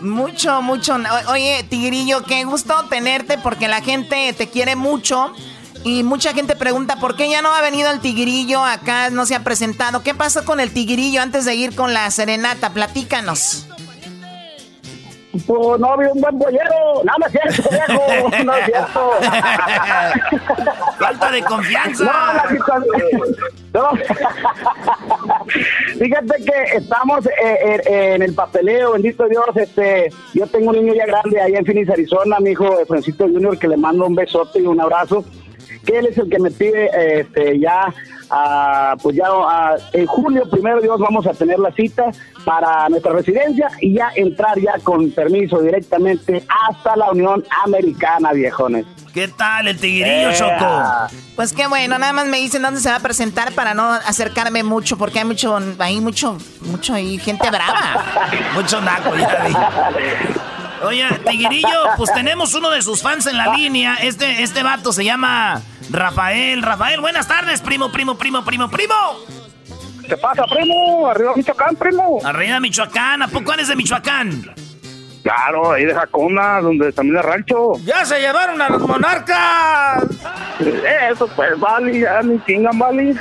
Mucho, 0.00 0.62
mucho. 0.62 0.96
Oye, 1.28 1.64
Tigrillo, 1.68 2.22
qué 2.24 2.44
gusto 2.44 2.74
tenerte 2.88 3.38
porque 3.38 3.68
la 3.68 3.80
gente 3.80 4.32
te 4.32 4.48
quiere 4.48 4.76
mucho 4.76 5.32
y 5.84 6.02
mucha 6.04 6.32
gente 6.32 6.54
pregunta 6.54 6.96
por 6.96 7.16
qué 7.16 7.28
ya 7.28 7.42
no 7.42 7.52
ha 7.52 7.60
venido 7.60 7.90
el 7.90 8.00
tigrillo 8.00 8.64
acá, 8.64 9.10
no 9.10 9.26
se 9.26 9.34
ha 9.34 9.44
presentado. 9.44 10.02
¿Qué 10.02 10.14
pasó 10.14 10.44
con 10.44 10.60
el 10.60 10.72
tigrillo 10.72 11.20
antes 11.20 11.44
de 11.44 11.54
ir 11.54 11.74
con 11.74 11.92
la 11.92 12.10
serenata? 12.10 12.70
Platícanos. 12.70 13.66
Pues 15.46 15.80
no 15.80 15.92
había 15.92 16.12
un 16.12 16.20
buen 16.20 16.38
pollero. 16.38 17.02
No, 17.04 17.12
no 17.18 17.26
es 17.26 17.32
cierto, 17.32 17.70
viejo. 17.70 18.30
No 18.44 18.54
es 18.54 18.64
cierto. 18.66 19.12
Falta 20.98 21.30
de 21.30 21.42
confianza. 21.42 22.04
No, 22.04 22.10
la 22.12 22.44
no. 23.72 23.90
Fíjate 25.98 26.44
que 26.44 26.76
estamos 26.76 27.26
eh, 27.26 27.80
eh, 27.86 28.14
en 28.14 28.22
el 28.22 28.34
papeleo, 28.34 28.92
bendito 28.92 29.26
Dios. 29.26 29.46
Este, 29.54 30.12
yo 30.34 30.46
tengo 30.46 30.70
un 30.70 30.76
niño 30.76 30.94
ya 30.94 31.06
grande 31.06 31.40
ahí 31.40 31.54
en 31.54 31.64
Phoenix, 31.64 31.88
Arizona, 31.88 32.38
mi 32.40 32.50
hijo 32.50 32.84
Francisco 32.86 33.24
Junior, 33.24 33.58
que 33.58 33.68
le 33.68 33.78
mando 33.78 34.06
un 34.06 34.14
besote 34.14 34.60
y 34.60 34.66
un 34.66 34.80
abrazo 34.80 35.24
que 35.84 35.98
él 35.98 36.06
es 36.06 36.18
el 36.18 36.28
que 36.30 36.38
me 36.38 36.50
pide 36.50 36.90
este, 37.20 37.58
ya, 37.58 37.92
pues 39.02 39.16
ya 39.16 39.26
en 39.92 40.06
julio, 40.06 40.48
primero 40.50 40.80
Dios, 40.80 40.98
vamos 40.98 41.26
a 41.26 41.32
tener 41.32 41.58
la 41.58 41.72
cita 41.72 42.04
para 42.44 42.88
nuestra 42.88 43.12
residencia 43.12 43.68
y 43.80 43.94
ya 43.94 44.10
entrar 44.14 44.58
ya 44.58 44.74
con 44.82 45.10
permiso 45.10 45.60
directamente 45.60 46.44
hasta 46.68 46.96
la 46.96 47.10
Unión 47.10 47.44
Americana, 47.64 48.32
viejones. 48.32 48.86
¿Qué 49.12 49.28
tal 49.28 49.68
el 49.68 49.78
tigrillo, 49.78 50.32
Choco? 50.32 50.82
Pues 51.36 51.52
qué 51.52 51.66
bueno, 51.66 51.98
nada 51.98 52.14
más 52.14 52.26
me 52.26 52.38
dicen 52.38 52.62
dónde 52.62 52.80
se 52.80 52.88
va 52.88 52.96
a 52.96 53.00
presentar 53.00 53.52
para 53.52 53.74
no 53.74 53.84
acercarme 53.84 54.62
mucho, 54.62 54.96
porque 54.96 55.18
hay 55.18 55.24
mucho, 55.26 55.58
hay 55.78 56.00
mucho, 56.00 56.38
mucho 56.62 56.94
ahí, 56.94 57.18
gente 57.18 57.50
brava. 57.50 58.02
mucho 58.54 58.80
naco, 58.80 59.14
ya 59.14 59.90
Oye, 60.84 61.06
Tiguirillo, 61.28 61.68
pues 61.96 62.12
tenemos 62.12 62.54
uno 62.54 62.70
de 62.70 62.82
sus 62.82 63.02
fans 63.02 63.26
en 63.26 63.36
la 63.36 63.54
línea. 63.54 63.94
Este, 64.02 64.42
este 64.42 64.62
vato 64.62 64.92
se 64.92 65.04
llama 65.04 65.62
Rafael. 65.90 66.62
Rafael, 66.62 67.00
buenas 67.00 67.28
tardes, 67.28 67.60
primo, 67.60 67.92
primo, 67.92 68.16
primo, 68.16 68.18
primo, 68.44 68.70
primo. 68.70 68.94
¿Qué 70.08 70.16
pasa, 70.16 70.44
primo? 70.44 71.08
Arriba 71.08 71.32
Michoacán, 71.34 71.76
primo. 71.76 72.20
Arriba 72.24 72.60
Michoacán. 72.60 73.22
¿A 73.22 73.28
poco 73.28 73.52
eres 73.52 73.68
de 73.68 73.76
Michoacán? 73.76 74.54
Claro, 75.22 75.72
ahí 75.72 75.84
de 75.84 75.94
Jacona, 75.94 76.60
donde 76.60 76.92
también 76.92 77.16
el 77.18 77.22
rancho. 77.22 77.74
¡Ya 77.84 78.04
se 78.04 78.18
llevaron 78.18 78.60
a 78.60 78.68
los 78.68 78.82
monarcas! 78.82 80.04
Eso 81.10 81.28
pues, 81.36 81.58
vale, 81.60 82.00
ya 82.00 82.22
ni 82.22 82.42
chingan, 82.44 82.76
vale. 82.76 83.14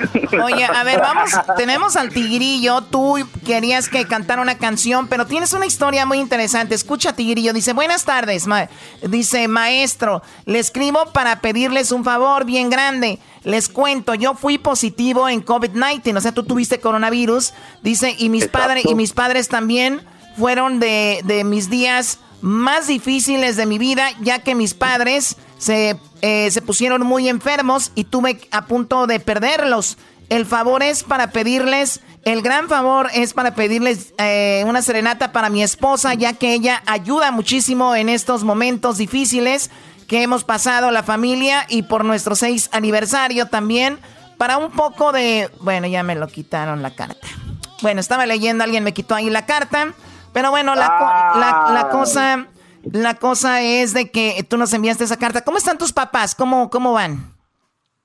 Oye, 0.44 0.66
a 0.66 0.84
ver, 0.84 1.00
vamos, 1.00 1.30
tenemos 1.58 1.96
al 1.96 2.10
tigrillo. 2.10 2.82
Tú 2.82 3.18
querías 3.46 3.88
que 3.88 4.06
cantara 4.08 4.42
una 4.42 4.58
canción, 4.58 5.08
pero 5.08 5.28
tienes 5.28 5.54
una 5.54 5.68
historia 5.68 6.08
muy 6.08 6.18
interesante. 6.18 6.74
Escucha, 6.74 7.14
tigrillo. 7.14 7.54
Dice, 7.54 7.74
buenas 7.74 8.04
tardes, 8.04 8.48
dice, 9.04 9.48
maestro, 9.48 10.24
le 10.46 10.58
escribo 10.58 11.06
para 11.14 11.40
pedirles 11.40 11.92
un 11.92 12.04
favor 12.04 12.46
bien 12.46 12.72
grande. 12.72 13.20
Les 13.44 13.70
cuento, 13.70 14.14
yo 14.14 14.36
fui 14.36 14.58
positivo 14.58 15.28
en 15.28 15.44
COVID-19, 15.44 16.18
o 16.18 16.22
sea, 16.22 16.32
tú 16.32 16.44
tuviste 16.44 16.80
coronavirus. 16.80 17.54
Dice, 17.82 18.16
y 18.18 18.30
mis 18.30 18.48
padres, 18.48 18.86
y 18.86 18.94
mis 18.94 19.14
padres 19.14 19.48
también 19.48 20.02
fueron 20.38 20.80
de, 20.80 21.22
de, 21.24 21.44
mis 21.44 21.70
días 21.70 22.20
más 22.42 22.88
difíciles 22.88 23.56
de 23.56 23.66
mi 23.66 23.80
vida, 23.80 24.10
ya 24.22 24.40
que 24.40 24.54
mis 24.54 24.74
padres 24.74 25.38
se, 25.58 25.98
eh, 26.22 26.52
se 26.52 26.62
pusieron 26.62 27.06
muy 27.06 27.30
enfermos 27.30 27.92
y 27.96 28.04
tuve 28.04 28.40
a 28.52 28.66
punto 28.66 29.08
de 29.08 29.20
perderlos. 29.20 29.98
El 30.30 30.46
favor 30.46 30.82
es 30.82 31.04
para 31.04 31.32
pedirles, 31.32 32.00
el 32.24 32.42
gran 32.42 32.70
favor 32.70 33.10
es 33.14 33.34
para 33.34 33.54
pedirles 33.54 34.14
eh, 34.18 34.64
una 34.66 34.82
serenata 34.82 35.32
para 35.32 35.50
mi 35.50 35.62
esposa, 35.62 36.14
ya 36.14 36.34
que 36.34 36.54
ella 36.54 36.82
ayuda 36.86 37.32
muchísimo 37.32 37.96
en 37.96 38.08
estos 38.08 38.44
momentos 38.44 38.98
difíciles 38.98 39.72
que 40.12 40.24
hemos 40.24 40.44
pasado 40.44 40.92
la 40.92 41.04
familia 41.04 41.66
y 41.70 41.84
por 41.84 42.04
nuestro 42.04 42.36
seis 42.36 42.70
aniversario 42.74 43.46
también, 43.46 43.98
para 44.38 44.58
un 44.58 44.70
poco 44.70 45.14
de... 45.14 45.50
Bueno, 45.62 45.88
ya 45.88 46.04
me 46.04 46.16
lo 46.16 46.28
quitaron 46.28 46.82
la 46.82 46.94
carta. 46.94 47.26
Bueno, 47.82 48.02
estaba 48.02 48.26
leyendo, 48.26 48.66
alguien 48.66 48.84
me 48.84 48.94
quitó 48.94 49.16
ahí 49.16 49.30
la 49.30 49.46
carta. 49.46 49.94
Pero 50.34 50.52
bueno, 50.52 50.76
la, 50.76 51.70
la, 51.72 51.88
cosa, 51.90 52.48
la 52.84 53.14
cosa 53.14 53.62
es 53.62 53.94
de 53.94 54.12
que 54.12 54.46
tú 54.50 54.58
nos 54.58 54.74
enviaste 54.74 55.06
esa 55.06 55.16
carta. 55.16 55.46
¿Cómo 55.46 55.58
están 55.58 55.78
tus 55.78 55.94
papás? 55.94 56.36
¿Cómo, 56.36 56.70
cómo 56.70 56.92
van? 56.92 57.32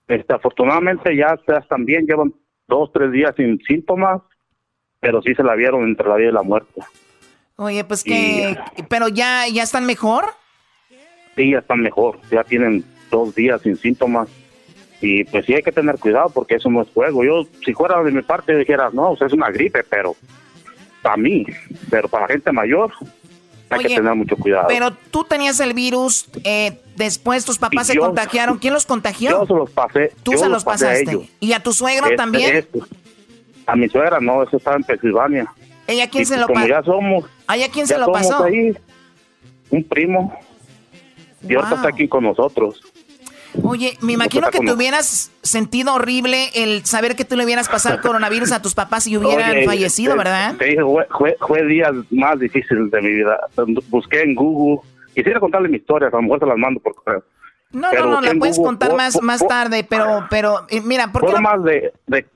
Este, 0.06 0.32
afortunadamente 0.32 1.16
ya 1.16 1.36
están 1.58 1.84
bien, 1.84 2.06
llevan 2.06 2.32
dos, 2.68 2.88
tres 2.92 3.10
días 3.10 3.34
sin 3.36 3.58
síntomas, 3.66 4.22
pero 5.00 5.20
sí 5.22 5.34
se 5.34 5.42
la 5.42 5.56
vieron 5.56 5.82
entre 5.82 6.08
la 6.08 6.14
vida 6.14 6.28
y 6.28 6.34
la 6.34 6.42
muerte. 6.42 6.82
Oye, 7.56 7.82
pues 7.82 8.04
que, 8.04 8.56
pero 8.88 9.08
ya, 9.08 9.48
ya 9.48 9.64
están 9.64 9.86
mejor. 9.86 10.26
Sí, 11.36 11.50
ya 11.52 11.58
están 11.58 11.80
mejor, 11.80 12.18
ya 12.30 12.42
tienen 12.42 12.84
dos 13.10 13.34
días 13.34 13.60
sin 13.62 13.76
síntomas. 13.76 14.28
Y 15.00 15.24
pues 15.24 15.44
sí 15.44 15.54
hay 15.54 15.62
que 15.62 15.72
tener 15.72 15.98
cuidado 15.98 16.30
porque 16.30 16.54
eso 16.54 16.70
no 16.70 16.82
es 16.82 16.88
juego. 16.88 17.22
Yo, 17.22 17.46
si 17.64 17.74
fuera 17.74 18.02
de 18.02 18.10
mi 18.10 18.22
parte, 18.22 18.56
dijera, 18.56 18.90
no, 18.92 19.14
es 19.14 19.32
una 19.32 19.50
gripe, 19.50 19.84
pero 19.84 20.16
para 21.02 21.16
mí, 21.18 21.44
pero 21.90 22.08
para 22.08 22.26
la 22.26 22.32
gente 22.32 22.50
mayor 22.50 22.92
hay 23.70 23.84
que 23.84 23.94
tener 23.96 24.14
mucho 24.14 24.36
cuidado. 24.36 24.66
Pero 24.68 24.92
tú 25.10 25.24
tenías 25.24 25.58
el 25.60 25.74
virus, 25.74 26.28
eh, 26.44 26.80
después 26.96 27.44
tus 27.44 27.58
papás 27.58 27.88
se 27.88 27.98
contagiaron. 27.98 28.58
¿Quién 28.58 28.74
los 28.74 28.86
contagió? 28.86 29.30
Yo 29.30 29.46
se 29.46 29.54
los 29.54 29.70
pasé. 29.70 30.12
Tú 30.22 30.32
se 30.32 30.48
los, 30.48 30.64
pasaste. 30.64 31.28
¿Y 31.40 31.52
a 31.52 31.60
tu 31.60 31.72
suegro 31.72 32.06
este, 32.06 32.16
también? 32.16 32.56
Este. 32.56 32.80
A 33.66 33.74
mi 33.74 33.88
suegra 33.88 34.20
no, 34.20 34.42
eso 34.42 34.56
estaba 34.56 34.76
en 34.76 34.84
Pensilvania. 34.84 35.52
¿Ella 35.86 36.08
quién 36.08 36.26
se 36.26 36.36
lo 36.36 36.46
pasó? 36.48 36.66
ya 36.66 36.82
somos. 36.82 37.24
¿A 37.46 37.56
quién 37.72 37.86
se 37.86 37.98
lo 37.98 38.10
pasó? 38.12 38.44
Ahí, 38.44 38.76
un 39.70 39.84
primo. 39.84 40.38
Y 41.42 41.54
ahorita 41.54 41.76
está 41.76 41.88
aquí 41.88 42.08
con 42.08 42.24
nosotros. 42.24 42.82
Oye, 43.62 43.96
me 44.02 44.12
imagino 44.12 44.50
que 44.50 44.60
te 44.60 44.72
hubieras 44.72 45.30
sentido 45.42 45.94
horrible 45.94 46.50
el 46.54 46.84
saber 46.84 47.16
que 47.16 47.24
tú 47.24 47.36
le 47.36 47.44
hubieras 47.44 47.68
pasado 47.68 47.94
el 47.96 48.00
coronavirus 48.02 48.52
a 48.52 48.62
tus 48.62 48.74
papás 48.74 49.06
y 49.06 49.16
hubieran 49.16 49.64
fallecido, 49.64 50.12
este, 50.12 50.18
¿verdad? 50.18 50.56
Te 50.56 50.64
dije, 50.66 50.82
fue, 51.10 51.36
fue, 51.46 51.64
días 51.66 51.92
más 52.10 52.38
difíciles 52.38 52.90
de 52.90 53.00
mi 53.00 53.10
vida. 53.10 53.38
Busqué 53.88 54.22
en 54.22 54.34
Google. 54.34 54.80
Quisiera 55.14 55.40
contarle 55.40 55.68
mi 55.68 55.78
historia, 55.78 56.08
a 56.08 56.10
lo 56.10 56.22
mejor 56.22 56.40
se 56.40 56.46
las 56.46 56.58
mando 56.58 56.80
por 56.80 56.94
correo. 56.96 57.24
No, 57.72 57.92
no, 57.92 58.06
no, 58.06 58.20
la 58.20 58.34
puedes 58.34 58.58
contar 58.58 58.94
más, 58.94 59.20
más 59.22 59.46
tarde, 59.46 59.84
pero, 59.88 60.26
pero 60.30 60.66
eh, 60.68 60.80
mira, 60.80 61.10
¿por 61.10 61.22
qué 61.22 61.32
Formas 61.32 61.62
de, 61.64 61.92
de, 62.06 62.26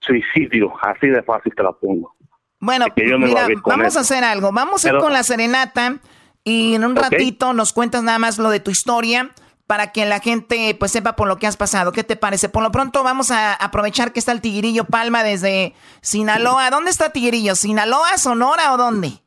suicidio, 0.00 0.72
así 0.80 1.08
de 1.08 1.22
fácil 1.22 1.54
te 1.54 1.62
la 1.62 1.72
pongo. 1.72 2.14
Bueno, 2.60 2.86
mira, 2.96 3.46
vamos 3.64 3.96
a 3.96 4.00
hacer 4.00 4.24
algo. 4.24 4.52
Vamos 4.52 4.84
a 4.84 4.90
ir 4.90 4.98
con 4.98 5.12
la 5.12 5.22
serenata 5.22 5.98
y 6.44 6.74
en 6.74 6.84
un 6.84 6.96
ratito 6.96 7.52
nos 7.52 7.72
cuentas 7.72 8.02
nada 8.02 8.18
más 8.18 8.38
lo 8.38 8.50
de 8.50 8.60
tu 8.60 8.70
historia 8.70 9.30
para 9.66 9.92
que 9.92 10.04
la 10.04 10.18
gente 10.18 10.74
pues 10.74 10.90
sepa 10.90 11.14
por 11.14 11.28
lo 11.28 11.38
que 11.38 11.46
has 11.46 11.56
pasado. 11.56 11.92
¿Qué 11.92 12.02
te 12.02 12.16
parece? 12.16 12.48
Por 12.48 12.62
lo 12.62 12.72
pronto 12.72 13.04
vamos 13.04 13.30
a 13.30 13.54
aprovechar 13.54 14.12
que 14.12 14.18
está 14.18 14.32
el 14.32 14.40
Tigrillo 14.40 14.84
Palma 14.84 15.22
desde 15.22 15.74
Sinaloa. 16.00 16.70
¿Dónde 16.70 16.90
está 16.90 17.10
Tigrillo? 17.10 17.54
¿Sinaloa, 17.54 18.18
Sonora 18.18 18.72
o 18.72 18.76
dónde? 18.76 19.22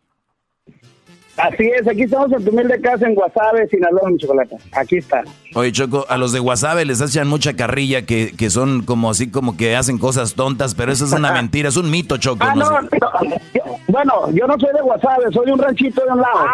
Así 1.37 1.67
es, 1.67 1.87
aquí 1.87 2.03
estamos 2.03 2.31
en 2.31 2.45
tu 2.45 2.51
humilde 2.51 2.79
casa 2.79 3.07
en 3.07 3.15
Guasave, 3.15 3.67
Sinaloa, 3.67 4.09
mi 4.11 4.17
chocolate. 4.17 4.55
Aquí 4.71 4.97
está. 4.97 5.23
Oye, 5.55 5.71
Choco, 5.71 6.05
a 6.07 6.17
los 6.17 6.31
de 6.31 6.39
Guasave 6.39 6.85
les 6.85 7.01
hacen 7.01 7.27
mucha 7.27 7.55
carrilla 7.55 8.05
que, 8.05 8.33
que 8.37 8.51
son 8.51 8.83
como 8.83 9.09
así 9.09 9.31
como 9.31 9.57
que 9.57 9.75
hacen 9.75 9.97
cosas 9.97 10.35
tontas, 10.35 10.75
pero 10.75 10.91
eso 10.91 11.05
es 11.05 11.11
una 11.11 11.31
mentira, 11.33 11.69
es 11.69 11.77
un 11.77 11.89
mito, 11.89 12.17
Choco. 12.17 12.45
Ah, 12.45 12.53
no, 12.53 12.69
bueno, 13.87 14.31
yo 14.31 14.45
no 14.47 14.59
soy 14.59 14.73
de 14.73 14.81
Guasave, 14.81 15.31
soy 15.31 15.51
un 15.51 15.59
ranchito 15.59 16.03
de 16.05 16.11
un 16.11 16.21
lado. 16.21 16.45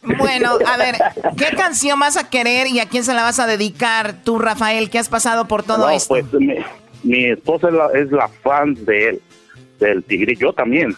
Ah, 0.00 0.16
bueno. 0.18 0.52
a 0.66 0.76
ver, 0.76 0.96
¿qué 1.36 1.56
canción 1.56 1.98
vas 2.00 2.16
a 2.16 2.28
querer 2.30 2.66
y 2.68 2.80
a 2.80 2.86
quién 2.86 3.04
se 3.04 3.12
la 3.14 3.22
vas 3.22 3.38
a 3.38 3.46
dedicar 3.46 4.14
tú, 4.24 4.38
Rafael, 4.38 4.88
que 4.90 4.98
has 4.98 5.08
pasado 5.08 5.46
por 5.46 5.62
todo 5.62 5.90
esto? 5.90 6.08
Pues, 6.08 6.24
mi 7.02 7.26
esposa 7.26 7.68
es 7.94 8.10
la, 8.10 8.28
fan 8.28 8.74
de 8.84 9.10
él, 9.10 9.20
del 9.78 10.04
tigrillo, 10.04 10.52
también. 10.52 10.96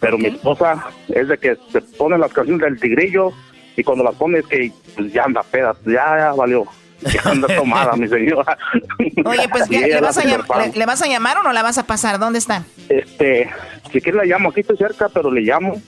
Pero 0.00 0.18
mi 0.18 0.26
esposa 0.26 0.86
es 1.08 1.28
de 1.28 1.38
que 1.38 1.56
se 1.70 1.80
pone 1.80 2.18
las 2.18 2.32
canciones 2.32 2.62
del 2.62 2.80
tigrillo 2.80 3.32
y 3.76 3.84
cuando 3.84 4.04
las 4.04 4.14
pone 4.14 4.40
es 4.40 4.46
que 4.46 4.72
pues, 4.96 5.12
ya 5.12 5.24
anda 5.24 5.42
peda, 5.42 5.74
ya, 5.86 6.32
valió. 6.32 6.66
Ya 7.02 7.20
anda 7.24 7.48
tomada, 7.56 7.96
mi 7.96 8.06
señora. 8.06 8.56
Oye, 9.24 9.48
pues 9.48 9.68
¿le 9.68 10.00
vas, 10.00 10.18
a 10.18 10.24
le, 10.24 10.86
vas, 10.86 11.02
a 11.02 11.08
llamar 11.08 11.38
o 11.38 11.42
no 11.42 11.52
la 11.52 11.62
vas 11.62 11.76
a 11.76 11.84
pasar? 11.84 12.20
¿Dónde 12.20 12.38
está? 12.38 12.64
Este, 12.88 13.50
si 13.90 14.00
quieres 14.00 14.14
la 14.14 14.24
llamo, 14.24 14.50
aquí 14.50 14.60
estoy 14.60 14.76
cerca, 14.76 15.08
pero 15.08 15.28
le 15.30 15.40
llamo 15.40 15.82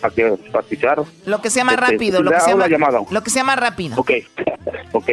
para 0.00 0.14
que 0.14 0.38
escuchar. 0.60 1.02
Lo 1.26 1.42
que 1.42 1.50
se 1.50 1.58
llama 1.58 1.72
este, 1.72 1.86
rápido, 1.86 2.22
lo 2.22 2.30
que 2.30 2.40
se 2.40 2.50
llama, 2.50 2.88
lo 3.10 3.22
que 3.22 3.30
se 3.30 3.38
llama 3.40 3.56
rápido. 3.56 3.96
Ok, 3.98 4.10
ok. 4.92 5.10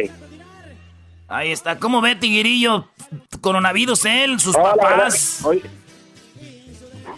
Ahí 1.28 1.52
está. 1.52 1.78
¿Cómo 1.78 2.00
ve 2.00 2.16
Tiguirillo? 2.16 2.86
Coronavirus 3.42 4.06
él, 4.06 4.40
sus 4.40 4.56
papás. 4.56 5.44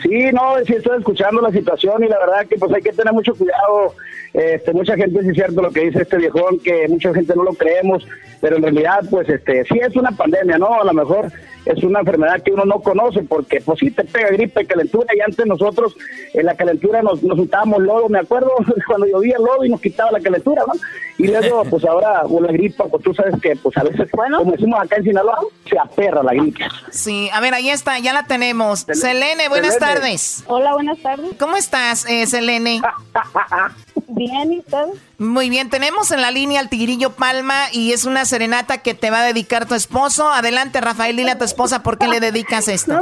Sí, 0.03 0.33
no, 0.33 0.55
sí 0.67 0.75
estoy 0.75 0.99
escuchando 0.99 1.41
la 1.41 1.51
situación 1.51 2.03
y 2.03 2.09
la 2.09 2.19
verdad 2.19 2.47
que 2.49 2.57
pues 2.57 2.73
hay 2.73 2.83
que 2.83 2.93
tener 2.93 3.13
mucho 3.13 3.35
cuidado. 3.35 3.95
Este, 4.33 4.73
mucha 4.73 4.97
gente, 4.97 5.23
sí 5.23 5.29
es 5.29 5.35
cierto 5.35 5.63
lo 5.63 5.71
que 5.71 5.87
dice 5.87 6.03
este 6.03 6.17
viejón, 6.17 6.59
que 6.61 6.89
mucha 6.89 7.13
gente 7.13 7.35
no 7.37 7.45
lo 7.45 7.53
creemos, 7.53 8.07
pero 8.41 8.57
en 8.57 8.63
realidad 8.63 9.01
pues 9.11 9.29
este 9.29 9.65
sí 9.65 9.79
es 9.81 9.95
una 9.97 10.11
pandemia, 10.13 10.59
¿no? 10.59 10.81
A 10.81 10.85
lo 10.85 10.93
mejor 10.93 11.33
es 11.65 11.83
una 11.83 12.01
enfermedad 12.01 12.43
que 12.43 12.53
uno 12.53 12.65
no 12.65 12.81
conoce 12.81 13.23
porque 13.23 13.61
pues 13.61 13.79
sí 13.79 13.91
te 13.91 14.05
pega 14.05 14.29
gripe, 14.29 14.67
calentura 14.67 15.07
y 15.15 15.21
antes 15.21 15.47
nosotros 15.47 15.97
en 16.33 16.47
la 16.47 16.55
calentura 16.55 17.03
nos, 17.03 17.23
nos 17.23 17.39
untábamos 17.39 17.83
lodo, 17.83 18.09
me 18.09 18.19
acuerdo 18.19 18.53
cuando 18.87 19.07
llovía 19.07 19.39
lodo 19.39 19.65
y 19.65 19.69
nos 19.69 19.81
quitaba 19.81 20.11
la 20.13 20.21
calentura, 20.21 20.63
¿no? 20.67 20.75
Y 21.19 21.27
luego 21.27 21.65
pues 21.71 21.85
ahora 21.85 22.23
con 22.23 22.43
la 22.45 22.53
gripa, 22.53 22.85
pues 22.85 23.03
tú 23.03 23.15
sabes 23.15 23.35
que 23.41 23.57
pues 23.57 23.77
a 23.77 23.83
veces, 23.83 24.09
bueno, 24.13 24.39
como 24.39 24.53
decimos 24.53 24.81
acá 24.81 24.97
en 24.97 25.05
Sinaloa, 25.05 25.39
se 25.69 25.79
aperra 25.79 26.23
la 26.23 26.33
gripe. 26.33 26.65
Sí, 26.91 27.29
a 27.33 27.41
ver, 27.41 27.55
ahí 27.55 27.71
está, 27.71 27.99
ya 27.99 28.13
la 28.13 28.25
tenemos. 28.25 28.87
Selene, 28.93 29.49
buenas 29.49 29.79
tardes. 29.79 30.45
Hola, 30.47 30.73
buenas 30.73 30.99
tardes. 31.01 31.31
¿Cómo 31.39 31.57
estás, 31.57 32.07
eh, 32.09 32.27
Selene? 32.27 32.81
Bien, 34.09 34.53
¿y 34.53 34.59
usted? 34.59 34.85
Muy 35.19 35.51
bien, 35.51 35.71
tenemos 35.71 36.11
en 36.11 36.21
la 36.21 36.31
línea 36.31 36.61
al 36.61 36.69
Tigrillo 36.69 37.11
Palma 37.11 37.65
y 37.73 37.93
es 37.93 38.05
una 38.05 38.25
serenata 38.25 38.79
que 38.79 38.95
te 38.95 39.11
va 39.11 39.21
a 39.21 39.25
dedicar 39.25 39.67
tu 39.67 39.75
esposo. 39.75 40.29
Adelante, 40.29 40.81
Rafael, 40.81 41.17
dile 41.17 41.33
a 41.33 41.39
tu 41.39 41.45
esposa 41.45 41.83
por 41.83 41.99
qué 41.99 42.09
le 42.09 42.21
dedicas 42.21 42.69
esto. 42.69 43.01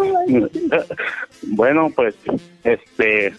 Bueno, 1.43 1.91
pues, 1.95 2.15
este, 2.65 3.35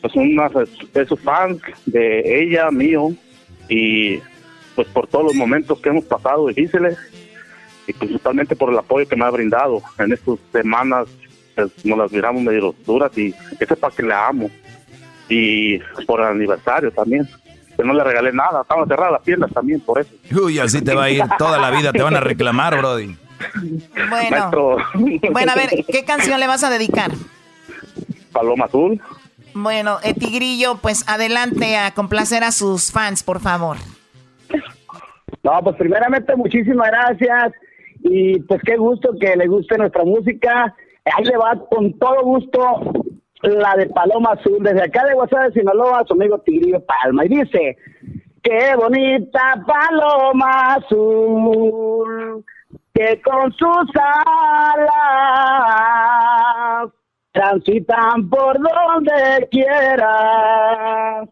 pues 0.00 0.14
una, 0.14 0.50
es 0.94 1.08
su 1.08 1.16
fan 1.16 1.60
de 1.86 2.42
ella, 2.42 2.70
mío, 2.70 3.12
y 3.68 4.18
pues 4.74 4.86
por 4.88 5.06
todos 5.06 5.26
los 5.26 5.34
momentos 5.34 5.80
que 5.80 5.88
hemos 5.88 6.04
pasado 6.04 6.48
difíciles 6.48 6.98
y 7.86 7.92
principalmente 7.92 8.54
por 8.54 8.70
el 8.70 8.78
apoyo 8.78 9.08
que 9.08 9.16
me 9.16 9.24
ha 9.24 9.30
brindado 9.30 9.82
en 9.98 10.12
estas 10.12 10.38
semanas, 10.52 11.08
pues, 11.54 11.84
nos 11.84 11.98
las 11.98 12.12
miramos 12.12 12.42
medio 12.42 12.74
duras 12.84 13.16
y 13.16 13.34
ese 13.58 13.74
es 13.74 13.78
para 13.78 13.94
que 13.94 14.02
la 14.02 14.28
amo 14.28 14.50
y 15.28 15.78
por 16.06 16.20
el 16.20 16.26
aniversario 16.26 16.90
también. 16.92 17.28
Que 17.76 17.84
no 17.84 17.92
le 17.92 18.02
regalé 18.02 18.32
nada, 18.32 18.62
estaban 18.62 18.88
cerradas 18.88 19.12
las 19.12 19.22
tiendas 19.22 19.52
también, 19.52 19.80
por 19.80 20.00
eso. 20.00 20.10
Uy, 20.42 20.58
así 20.58 20.82
te 20.82 20.94
va 20.94 21.04
a 21.04 21.10
ir 21.10 21.22
toda 21.36 21.58
la 21.58 21.70
vida, 21.70 21.92
te 21.92 22.02
van 22.02 22.16
a 22.16 22.20
reclamar, 22.20 22.78
Brody. 22.78 23.14
Bueno, 24.08 24.78
bueno, 25.30 25.52
a 25.52 25.54
ver, 25.54 25.84
¿qué 25.86 26.04
canción 26.04 26.40
le 26.40 26.46
vas 26.46 26.64
a 26.64 26.70
dedicar? 26.70 27.10
Paloma 28.32 28.64
Azul. 28.64 29.00
Bueno, 29.54 29.98
eh, 30.02 30.14
Tigrillo, 30.14 30.76
pues 30.76 31.08
adelante 31.08 31.76
a 31.76 31.92
complacer 31.92 32.44
a 32.44 32.52
sus 32.52 32.92
fans, 32.92 33.22
por 33.22 33.40
favor. 33.40 33.76
No, 35.42 35.60
pues 35.62 35.76
primeramente 35.76 36.34
muchísimas 36.36 36.90
gracias 36.90 37.52
y 38.02 38.40
pues 38.40 38.60
qué 38.64 38.76
gusto 38.76 39.10
que 39.18 39.36
le 39.36 39.46
guste 39.46 39.78
nuestra 39.78 40.04
música. 40.04 40.74
Ahí 41.04 41.24
le 41.24 41.36
va 41.36 41.58
con 41.70 41.98
todo 41.98 42.22
gusto 42.22 42.60
la 43.54 43.74
de 43.76 43.86
Paloma 43.86 44.32
Azul, 44.32 44.58
desde 44.60 44.82
acá 44.82 45.04
de 45.04 45.14
WhatsApp 45.14 45.52
Sinaloa, 45.52 46.04
su 46.06 46.14
amigo 46.14 46.38
Tigrillo 46.38 46.80
Palma. 46.84 47.24
Y 47.24 47.28
dice, 47.28 47.76
qué 48.42 48.74
bonita 48.76 49.64
Paloma 49.66 50.74
Azul, 50.74 52.44
que 52.94 53.20
con 53.22 53.52
sus 53.52 53.90
alas 54.74 54.92
transitan 57.32 58.28
por 58.28 58.58
donde 58.58 59.48
quiera. 59.50 61.24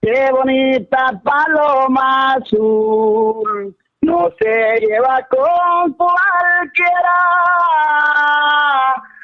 Qué 0.00 0.30
bonita 0.30 1.20
Paloma 1.22 2.34
Azul, 2.34 3.76
no 4.00 4.30
se 4.38 4.80
lleva 4.80 5.26
con 5.28 5.92
cualquiera 5.94 7.18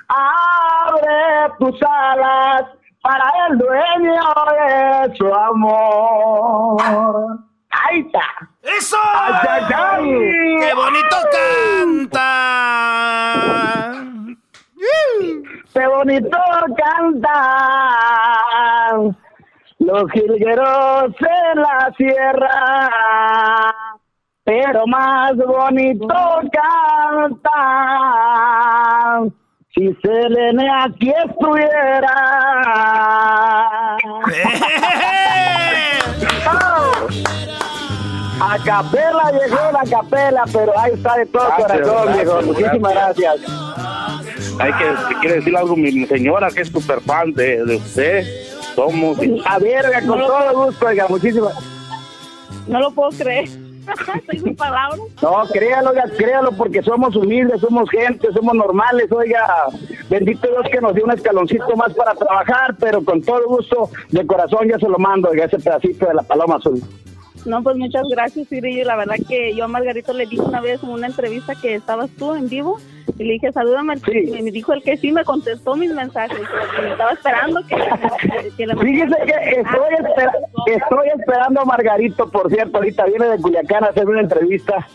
abre 0.08 1.52
tus 1.58 1.80
alas 1.82 2.64
para 3.02 3.30
el 3.48 3.58
dueño 3.58 4.20
de 4.58 5.16
su 5.16 5.26
amor. 5.32 6.80
Ahí 7.70 8.00
está. 8.00 8.24
¡Eso! 8.62 8.96
¡Qué 9.68 10.74
bonito 10.74 11.16
canta! 11.32 12.20
¡Qué 15.74 15.86
bonito 15.86 16.38
canta! 16.76 17.32
Los 19.80 20.10
jilgueros 20.12 21.14
en 21.20 21.60
la 21.60 21.92
sierra, 21.96 22.90
pero 24.44 24.86
más 24.86 25.36
bonito 25.36 26.40
canta 26.52 27.54
si 29.74 29.94
Selene 30.02 30.68
aquí 30.82 31.12
estuviera. 31.28 32.14
A 38.40 38.58
capela 38.64 39.30
llegó 39.32 39.70
la 39.72 39.84
capela, 39.88 40.44
pero 40.52 40.76
ahí 40.78 40.92
está 40.92 41.16
de 41.16 41.26
todo 41.26 41.48
corazón, 41.56 42.12
viejo. 42.12 42.42
Muchísimas 42.42 42.92
gracias. 42.92 43.36
Hay 44.58 44.72
que, 44.72 45.14
quiere 45.20 45.36
decir 45.36 45.56
algo 45.56 45.76
mi 45.76 46.04
señora, 46.06 46.50
que 46.50 46.62
es 46.62 46.68
súper 46.68 47.00
fan 47.00 47.32
de, 47.32 47.64
de, 47.64 47.76
usted. 47.76 48.24
Somos. 48.74 49.18
A 49.46 49.58
verga, 49.58 50.00
con 50.06 50.18
todo 50.18 50.66
gusto, 50.66 50.86
oiga, 50.86 51.06
muchísimas. 51.08 51.54
No 52.66 52.80
lo 52.80 52.90
puedo 52.90 53.10
creer. 53.10 53.48
No, 55.22 55.44
créalo, 55.52 55.92
créalo, 56.16 56.52
porque 56.52 56.82
somos 56.82 57.14
humildes, 57.16 57.60
somos 57.60 57.88
gente, 57.90 58.32
somos 58.32 58.54
normales, 58.54 59.10
oiga. 59.12 59.46
Bendito 60.08 60.48
Dios 60.48 60.66
que 60.70 60.80
nos 60.80 60.94
dio 60.94 61.04
un 61.04 61.12
escaloncito 61.12 61.76
más 61.76 61.92
para 61.94 62.14
trabajar, 62.14 62.76
pero 62.78 63.04
con 63.04 63.22
todo 63.22 63.46
gusto, 63.46 63.90
de 64.10 64.26
corazón 64.26 64.68
ya 64.68 64.78
se 64.78 64.88
lo 64.88 64.98
mando, 64.98 65.30
oiga, 65.30 65.44
ese 65.44 65.58
pedacito 65.58 66.06
de 66.06 66.14
la 66.14 66.22
paloma 66.22 66.56
azul. 66.56 66.82
No, 67.44 67.62
pues 67.62 67.76
muchas 67.76 68.04
gracias, 68.08 68.48
Cirillo. 68.48 68.84
La 68.84 68.96
verdad 68.96 69.16
que 69.28 69.54
yo 69.54 69.64
a 69.64 69.68
Margarito 69.68 70.12
le 70.12 70.26
dije 70.26 70.42
una 70.42 70.60
vez 70.60 70.82
en 70.82 70.90
una 70.90 71.06
entrevista 71.06 71.54
que 71.54 71.74
estabas 71.74 72.10
tú 72.10 72.34
en 72.34 72.48
vivo 72.48 72.78
y 73.18 73.24
le 73.24 73.34
dije, 73.34 73.52
salúdame. 73.52 73.94
Y 74.06 74.42
me 74.42 74.50
dijo 74.50 74.72
el 74.72 74.82
que 74.82 74.96
sí, 74.96 75.12
me 75.12 75.24
contestó 75.24 75.76
mis 75.76 75.92
mensajes. 75.92 76.38
Me 76.82 76.90
estaba 76.90 77.12
esperando 77.12 77.60
que, 77.66 77.76
le 78.66 78.76
Fíjese 78.76 79.16
que 79.26 79.60
estoy, 79.60 80.74
estoy 80.74 81.08
esperando 81.18 81.60
a 81.60 81.64
Margarito, 81.64 82.28
por 82.30 82.50
cierto. 82.50 82.78
Ahorita 82.78 83.04
viene 83.04 83.28
de 83.28 83.38
Culiacán 83.38 83.84
a 83.84 83.88
hacer 83.88 84.06
una 84.08 84.20
entrevista. 84.20 84.86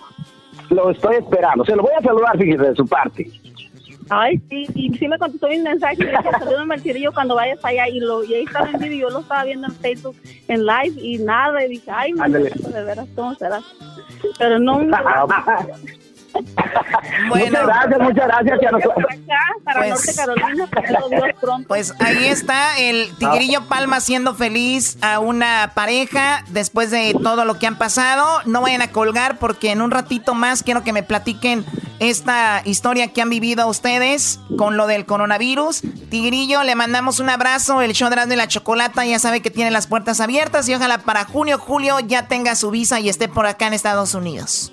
Lo 0.70 0.90
estoy 0.92 1.18
esperando. 1.18 1.66
Se 1.66 1.76
lo 1.76 1.84
voy 1.84 1.94
a 1.98 2.02
saludar, 2.02 2.38
fíjese, 2.38 2.64
de 2.64 2.76
su 2.76 2.86
parte. 2.86 3.26
Ay, 4.10 4.40
sí, 4.50 4.68
y 4.76 4.98
sí 4.98 5.08
me 5.08 5.18
contestó 5.18 5.48
mi 5.48 5.60
mensaje 5.60 5.96
y 6.00 6.06
dije, 6.06 6.18
salúdame 6.40 6.76
al 6.76 6.82
cirillo 6.82 7.14
cuando 7.14 7.36
vayas 7.36 7.64
allá. 7.64 7.88
Y, 7.88 8.00
lo, 8.00 8.24
y 8.24 8.34
ahí 8.34 8.44
estaba 8.44 8.66
vivo 8.66 8.94
y 8.94 9.00
yo 9.00 9.10
lo 9.10 9.20
estaba 9.20 9.44
viendo 9.44 9.68
en 9.68 9.74
Facebook, 9.74 10.16
en 10.48 10.66
live 10.66 11.02
y 11.02 11.18
nada. 11.20 11.64
Y 11.64 11.70
dije, 11.70 11.92
ay, 11.92 12.14
de 12.14 12.84
veras, 12.84 13.08
¿cómo 13.16 13.36
será? 13.36 13.62
Pero 14.38 14.60
no... 14.60 14.82
Muchas 17.28 17.52
gracias, 17.52 18.00
muchas 18.00 18.28
gracias. 18.28 18.60
para 19.64 19.80
pues, 19.80 19.90
Norte 19.90 20.16
Carolina, 20.16 20.68
pronto. 21.40 21.68
Pues 21.68 21.94
ahí 22.00 22.26
está 22.26 22.78
el 22.78 23.16
Tigrillo 23.18 23.68
Palma 23.68 24.00
siendo 24.00 24.36
feliz 24.36 24.98
a 25.02 25.20
una 25.20 25.72
pareja 25.74 26.44
después 26.50 26.92
de 26.92 27.16
todo 27.22 27.46
lo 27.46 27.60
que 27.60 27.68
han 27.68 27.78
pasado. 27.78 28.26
No 28.46 28.62
vayan 28.62 28.82
a 28.82 28.92
colgar 28.92 29.38
porque 29.38 29.72
en 29.72 29.82
un 29.82 29.92
ratito 29.92 30.34
más 30.34 30.64
quiero 30.64 30.84
que 30.84 30.94
me 30.94 31.04
platiquen 31.04 31.66
esta 32.00 32.62
historia 32.66 33.10
que 33.10 33.22
han 33.22 33.30
vivido 33.30 33.68
ustedes 33.68 34.40
con 34.58 34.78
lo 34.78 34.88
del 34.88 35.06
coronavirus. 35.06 35.82
Tigrillo, 36.10 36.64
le 36.64 36.76
mandamos 36.76 37.20
un 37.20 37.30
abrazo. 37.30 37.82
El 37.82 37.94
show 37.94 38.10
de 38.10 38.36
la 38.36 38.48
chocolata 38.48 39.06
ya 39.06 39.20
sabe 39.20 39.42
que 39.42 39.52
tiene 39.52 39.72
las 39.72 39.88
puertas 39.88 40.20
abiertas 40.20 40.68
y 40.70 40.76
ojalá 40.76 41.00
para 41.00 41.26
junio, 41.26 41.60
julio 41.60 42.00
ya 42.00 42.28
tenga 42.28 42.56
su 42.56 42.72
visa 42.72 43.00
y 43.00 43.10
esté 43.10 43.28
por 43.28 43.46
acá 43.46 43.68
en 43.68 43.74
Estados 43.74 44.14
Unidos. 44.14 44.72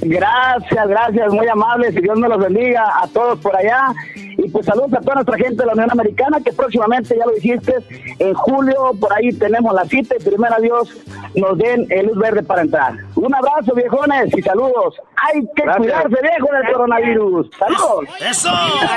Gracias, 0.00 0.88
gracias, 0.88 1.32
muy 1.32 1.48
amables 1.48 1.94
y 1.96 2.00
Dios 2.00 2.18
me 2.18 2.28
los 2.28 2.38
bendiga 2.38 3.02
a 3.02 3.08
todos 3.08 3.38
por 3.40 3.56
allá. 3.56 3.92
Y 4.14 4.48
pues 4.50 4.66
saludos 4.66 4.92
a 4.94 5.00
toda 5.00 5.14
nuestra 5.16 5.36
gente 5.36 5.56
de 5.56 5.66
la 5.66 5.72
Unión 5.72 5.90
Americana 5.90 6.38
que 6.44 6.52
próximamente, 6.52 7.16
ya 7.16 7.24
lo 7.24 7.32
dijiste, 7.32 7.74
en 8.18 8.34
julio 8.34 8.92
por 9.00 9.12
ahí 9.12 9.32
tenemos 9.32 9.74
la 9.74 9.84
cita 9.84 10.14
y 10.18 10.22
primero 10.22 10.56
Dios 10.60 10.90
nos 11.34 11.56
den 11.58 11.86
el 11.90 12.06
luz 12.06 12.18
verde 12.18 12.42
para 12.42 12.62
entrar. 12.62 12.94
Un 13.14 13.34
abrazo 13.34 13.74
viejones 13.74 14.32
y 14.36 14.42
saludos. 14.42 14.96
Hay 15.16 15.40
que 15.54 15.62
cuidarse 15.62 16.08
viejo 16.08 16.48
del 16.52 16.72
coronavirus. 16.72 17.50
Saludos. 17.58 18.04
Eso, 18.20 18.50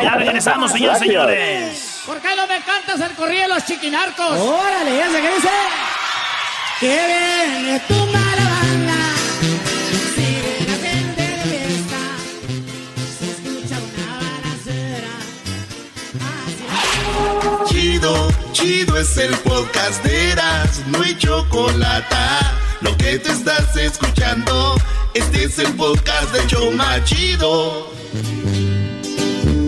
ya 0.03 0.15
regresamos 0.15 0.71
señores 0.71 0.99
señores. 0.99 2.03
¿Por 2.05 2.17
qué 2.17 2.29
no 2.35 2.47
me 2.47 2.59
cantas 2.61 3.09
el 3.09 3.15
corrido 3.15 3.43
de 3.43 3.47
los 3.49 3.65
chiquinarcos? 3.65 4.39
Órale, 4.39 4.97
ya 4.97 5.09
se 5.09 5.21
que 5.21 5.35
dice. 5.35 5.49
Que 6.79 6.87
viene 6.87 7.79
tu 7.87 7.93
Chido, 17.65 18.27
chido 18.51 18.97
es 18.97 19.17
el 19.17 19.33
podcast 19.37 20.03
de 20.03 20.31
Eras, 20.31 20.83
no 20.87 21.01
hay 21.01 21.17
chocolate. 21.17 22.15
Lo 22.81 22.95
que 22.97 23.19
te 23.19 23.31
estás 23.31 23.75
escuchando, 23.75 24.75
este 25.13 25.45
es 25.45 25.59
el 25.59 25.73
podcast 25.75 26.31
de 26.31 26.47
Choma 26.47 27.03
Chido. 27.03 27.87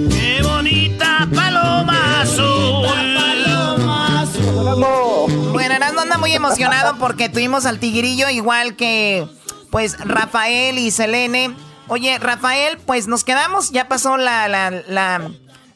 Qué 0.10 0.42
bonita 0.44 1.28
paloma 1.34 2.22
azul. 2.22 2.88
Paloma 2.88 4.22
azul. 4.22 5.52
Bueno, 5.52 5.76
Erasmo 5.76 6.02
anda 6.02 6.18
muy 6.18 6.34
emocionado 6.34 6.98
porque 6.98 7.30
tuvimos 7.30 7.66
al 7.66 7.80
tigrillo 7.80 8.30
igual 8.30 8.76
que 8.76 9.28
pues 9.70 9.98
Rafael 10.00 10.78
y 10.78 10.92
Selene. 10.92 11.56
Oye, 11.88 12.18
Rafael, 12.20 12.78
pues 12.86 13.08
nos 13.08 13.24
quedamos, 13.24 13.72
ya 13.72 13.88
pasó 13.88 14.18
la, 14.18 14.48
la, 14.48 14.72
la 14.88 15.32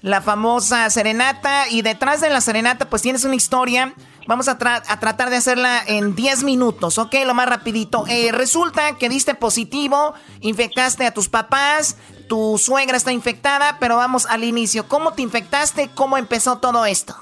la 0.05 0.21
famosa 0.21 0.87
serenata. 0.91 1.63
Y 1.69 1.81
detrás 1.81 2.21
de 2.21 2.29
la 2.29 2.39
serenata, 2.39 2.89
pues 2.89 3.01
tienes 3.01 3.25
una 3.25 3.35
historia. 3.35 3.93
Vamos 4.27 4.47
a, 4.47 4.57
tratar 4.57 5.29
de 5.29 5.35
hacerla 5.35 5.79
en 5.87 6.15
10 6.15 6.43
minutos, 6.43 6.99
¿ok? 6.99 7.15
Lo 7.25 7.33
más 7.33 7.49
rapidito. 7.49 8.05
Eh, 8.07 8.31
resulta 8.31 8.97
que 8.99 9.09
diste 9.09 9.33
positivo, 9.35 10.13
infectaste 10.41 11.05
a 11.05 11.13
tus 11.13 11.27
papás, 11.27 11.97
tu 12.27 12.57
suegra 12.57 12.97
está 12.97 13.11
infectada, 13.11 13.77
pero 13.79 13.97
vamos 13.97 14.27
al 14.27 14.43
inicio. 14.43 14.87
¿Cómo 14.87 15.13
te 15.13 15.23
infectaste? 15.23 15.89
¿Cómo 15.95 16.17
empezó 16.17 16.59
todo 16.59 16.85
esto? 16.85 17.13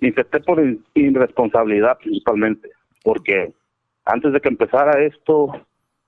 Infecté 0.00 0.40
por 0.40 0.62
irresponsabilidad 0.94 1.98
principalmente, 1.98 2.70
porque 3.02 3.52
antes 4.04 4.32
de 4.32 4.40
que 4.40 4.48
empezara 4.48 5.02
esto, 5.04 5.52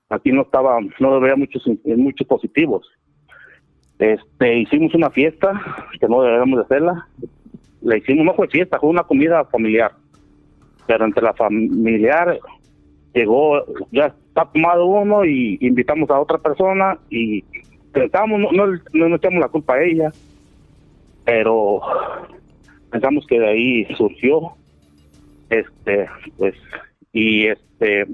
aquí 0.08 0.32
no 0.32 0.42
estaba, 0.42 0.78
no 1.00 1.14
había 1.14 1.36
muchos, 1.36 1.62
muchos 1.84 2.26
positivos. 2.26 2.86
Este, 4.00 4.60
hicimos 4.60 4.94
una 4.94 5.10
fiesta, 5.10 5.60
que 6.00 6.08
no 6.08 6.22
debemos 6.22 6.58
de 6.58 6.64
hacerla. 6.64 7.06
Le 7.82 7.98
hicimos, 7.98 8.24
no 8.24 8.34
fue 8.34 8.48
fiesta, 8.48 8.80
fue 8.80 8.88
una 8.88 9.04
comida 9.04 9.44
familiar. 9.44 9.92
Pero 10.86 11.04
entre 11.04 11.22
la 11.22 11.34
familiar 11.34 12.40
llegó, 13.12 13.62
ya 13.92 14.06
está 14.06 14.46
tomado 14.46 14.86
uno 14.86 15.24
y 15.26 15.58
invitamos 15.60 16.08
a 16.08 16.18
otra 16.18 16.38
persona 16.38 16.98
y 17.10 17.44
pensamos, 17.92 18.40
no, 18.40 18.50
no, 18.52 19.08
no 19.08 19.16
echamos 19.16 19.40
la 19.40 19.48
culpa 19.48 19.74
a 19.74 19.82
ella, 19.82 20.10
pero 21.24 21.82
pensamos 22.90 23.26
que 23.26 23.38
de 23.38 23.48
ahí 23.48 23.84
surgió, 23.96 24.52
este, 25.50 26.08
pues, 26.38 26.54
y 27.12 27.48
este, 27.48 28.06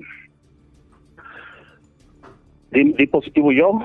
di 2.72 3.07
positivo 3.07 3.53
yo, 3.53 3.79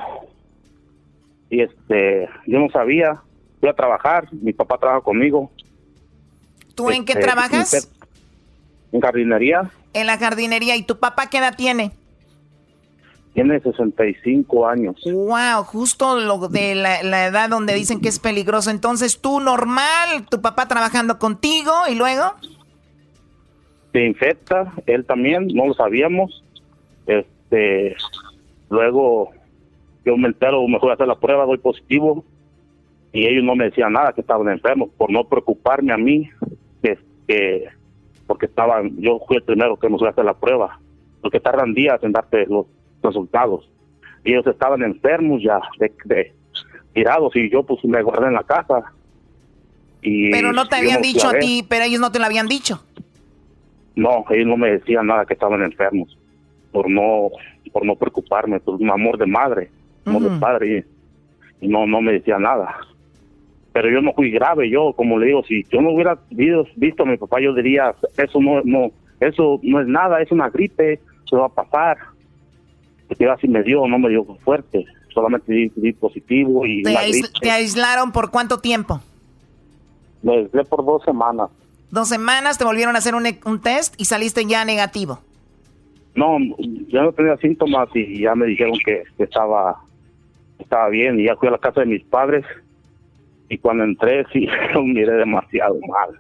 y 1.52 1.62
este, 1.62 2.30
yo 2.48 2.60
no 2.60 2.70
sabía, 2.70 3.22
fui 3.60 3.68
a 3.68 3.74
trabajar, 3.74 4.30
mi 4.32 4.54
papá 4.54 4.78
trabaja 4.78 5.02
conmigo. 5.02 5.52
¿Tú 6.74 6.90
en 6.90 7.04
qué 7.04 7.12
este, 7.12 7.26
trabajas? 7.26 7.92
En 8.94 9.02
jardinería. 9.02 9.70
En 9.94 10.08
la 10.08 10.18
jardinería, 10.18 10.78
¿y 10.78 10.84
tu 10.84 10.98
papá 10.98 11.28
qué 11.30 11.40
edad 11.40 11.56
tiene? 11.58 11.92
Tiene 13.34 13.60
65 13.60 14.66
años. 14.66 14.96
Wow, 15.04 15.64
justo 15.66 16.18
lo 16.22 16.48
de 16.48 16.74
la, 16.74 17.04
la, 17.04 17.28
edad 17.28 17.50
donde 17.50 17.74
dicen 17.74 18.00
que 18.00 18.08
es 18.08 18.20
peligroso. 18.20 18.70
Entonces, 18.70 19.20
tú 19.20 19.42
normal, 19.42 20.26
tu 20.30 20.42
papá 20.42 20.70
trabajando 20.70 21.20
contigo 21.20 21.72
y 21.90 21.96
luego. 21.96 22.34
Se 23.92 24.06
infecta, 24.06 24.72
él 24.86 25.06
también, 25.06 25.48
no 25.54 25.68
lo 25.68 25.74
sabíamos. 25.74 26.44
Este, 27.08 27.98
luego 28.70 29.32
yo 30.06 30.18
me 30.18 30.28
entero, 30.28 30.68
me 30.68 30.80
fui 30.80 30.90
a 30.90 30.94
hacer 30.94 31.08
la 31.08 31.20
prueba, 31.20 31.46
doy 31.46 31.58
positivo, 31.58 32.24
y 33.14 33.28
ellos 33.28 33.44
no 33.44 33.56
me 33.56 33.66
decían 33.66 33.94
nada, 33.94 34.14
que 34.14 34.22
estaban 34.22 34.50
enfermos, 34.50 34.90
por 34.98 35.12
no 35.12 35.26
preocuparme 35.26 35.94
a 35.94 35.98
mí, 35.98 36.30
que, 37.28 37.68
porque 38.28 38.48
estaban, 38.48 39.00
yo 39.00 39.20
fui 39.28 39.38
el 39.38 39.44
primero 39.44 39.78
que 39.78 39.90
me 39.90 39.98
fui 39.98 40.08
a 40.08 40.12
hacer 40.12 40.26
la 40.26 40.34
prueba, 40.34 40.80
porque 41.22 41.40
tardan 41.40 41.74
días 41.74 42.02
en 42.04 42.12
darte 42.12 42.46
los 42.48 42.66
resultados. 43.04 43.70
Y 44.24 44.32
ellos 44.34 44.48
estaban 44.48 44.82
enfermos 44.84 45.42
ya, 45.42 45.60
de, 45.78 46.34
tirados, 46.94 47.36
y 47.36 47.50
yo 47.50 47.64
pues 47.64 47.84
me 47.86 48.02
guardé 48.02 48.28
en 48.28 48.34
la 48.34 48.44
casa. 48.44 48.92
Y 50.02 50.32
pero 50.32 50.52
no 50.52 50.68
te 50.68 50.78
habían 50.78 51.02
dicho 51.02 51.28
a, 51.28 51.34
ti, 51.34 51.66
pero 51.68 51.86
ellos 51.86 52.02
no 52.02 52.12
te 52.12 52.20
lo 52.20 52.26
habían 52.26 52.48
dicho. 52.48 52.84
No, 53.96 54.26
ellos 54.30 54.48
no 54.48 54.58
me 54.58 54.72
decían 54.72 55.08
nada 55.08 55.26
que 55.26 55.34
estaban 55.34 55.62
enfermos, 55.62 56.18
por 56.72 56.90
no, 56.90 57.30
por 57.72 57.86
no 57.86 57.96
preocuparme, 57.96 58.60
por 58.60 58.76
un 58.76 58.90
amor 58.90 59.18
de 59.18 59.26
madre 59.26 59.70
como 60.04 60.40
padre 60.40 60.86
y, 61.62 61.68
no 61.68 61.86
no 61.86 62.02
me 62.02 62.14
decía 62.14 62.40
nada 62.40 62.76
pero 63.74 63.90
yo 63.90 64.02
no 64.02 64.14
fui 64.14 64.32
grave 64.32 64.70
yo 64.70 64.94
como 64.94 65.20
le 65.20 65.28
digo 65.28 65.44
si 65.44 65.64
yo 65.72 65.82
no 65.82 65.92
hubiera 65.92 66.18
visto, 66.32 67.04
a 67.04 67.06
mi 67.06 67.18
papá 67.18 67.40
yo 67.40 67.54
diría 67.54 67.94
eso 68.18 68.40
no 68.42 68.62
no 68.64 68.92
eso 69.20 69.60
no 69.64 69.80
es 69.80 69.88
nada 69.88 70.22
es 70.22 70.32
una 70.32 70.50
gripe 70.50 71.00
se 71.30 71.36
va 71.36 71.46
a 71.46 71.50
pasar 71.50 71.98
porque 73.08 73.30
así 73.30 73.48
me 73.48 73.64
dio 73.64 73.88
no 73.88 74.00
me 74.00 74.10
dio 74.10 74.24
fuerte 74.44 74.86
solamente 75.14 75.72
di, 75.76 75.94
positivo 75.94 76.66
y 76.66 76.84
¿Te, 76.84 77.52
aislaron 77.52 78.12
por 78.12 78.32
cuánto 78.32 78.60
tiempo? 78.60 79.02
Me 80.22 80.38
aislé 80.38 80.64
por 80.66 80.86
dos 80.86 81.04
semanas. 81.04 81.50
Dos 81.90 82.08
semanas 82.08 82.58
te 82.58 82.64
volvieron 82.64 82.96
a 82.96 83.00
hacer 83.00 83.16
un, 83.16 83.26
un 83.46 83.62
test 83.62 83.96
y 84.00 84.06
saliste 84.06 84.46
ya 84.46 84.64
negativo. 84.66 85.20
No, 86.16 86.38
ya 86.88 87.04
no 87.04 87.12
tenía 87.14 87.38
síntomas 87.38 87.90
y 87.94 88.22
ya 88.22 88.36
me 88.36 88.46
dijeron 88.46 88.74
que 88.86 89.04
estaba 89.18 89.82
estaba 90.62 90.90
bien 90.90 91.20
y 91.20 91.26
ya 91.26 91.36
fui 91.36 91.48
a 91.48 91.52
la 91.52 91.58
casa 91.58 91.82
de 91.82 91.88
mis 91.88 92.04
padres 92.04 92.46
y 93.50 93.58
cuando 93.58 93.84
entré 93.84 94.26
sí 94.32 94.48
los 94.74 94.86
miré 94.86 95.14
demasiado 95.14 95.78
mal, 95.88 96.20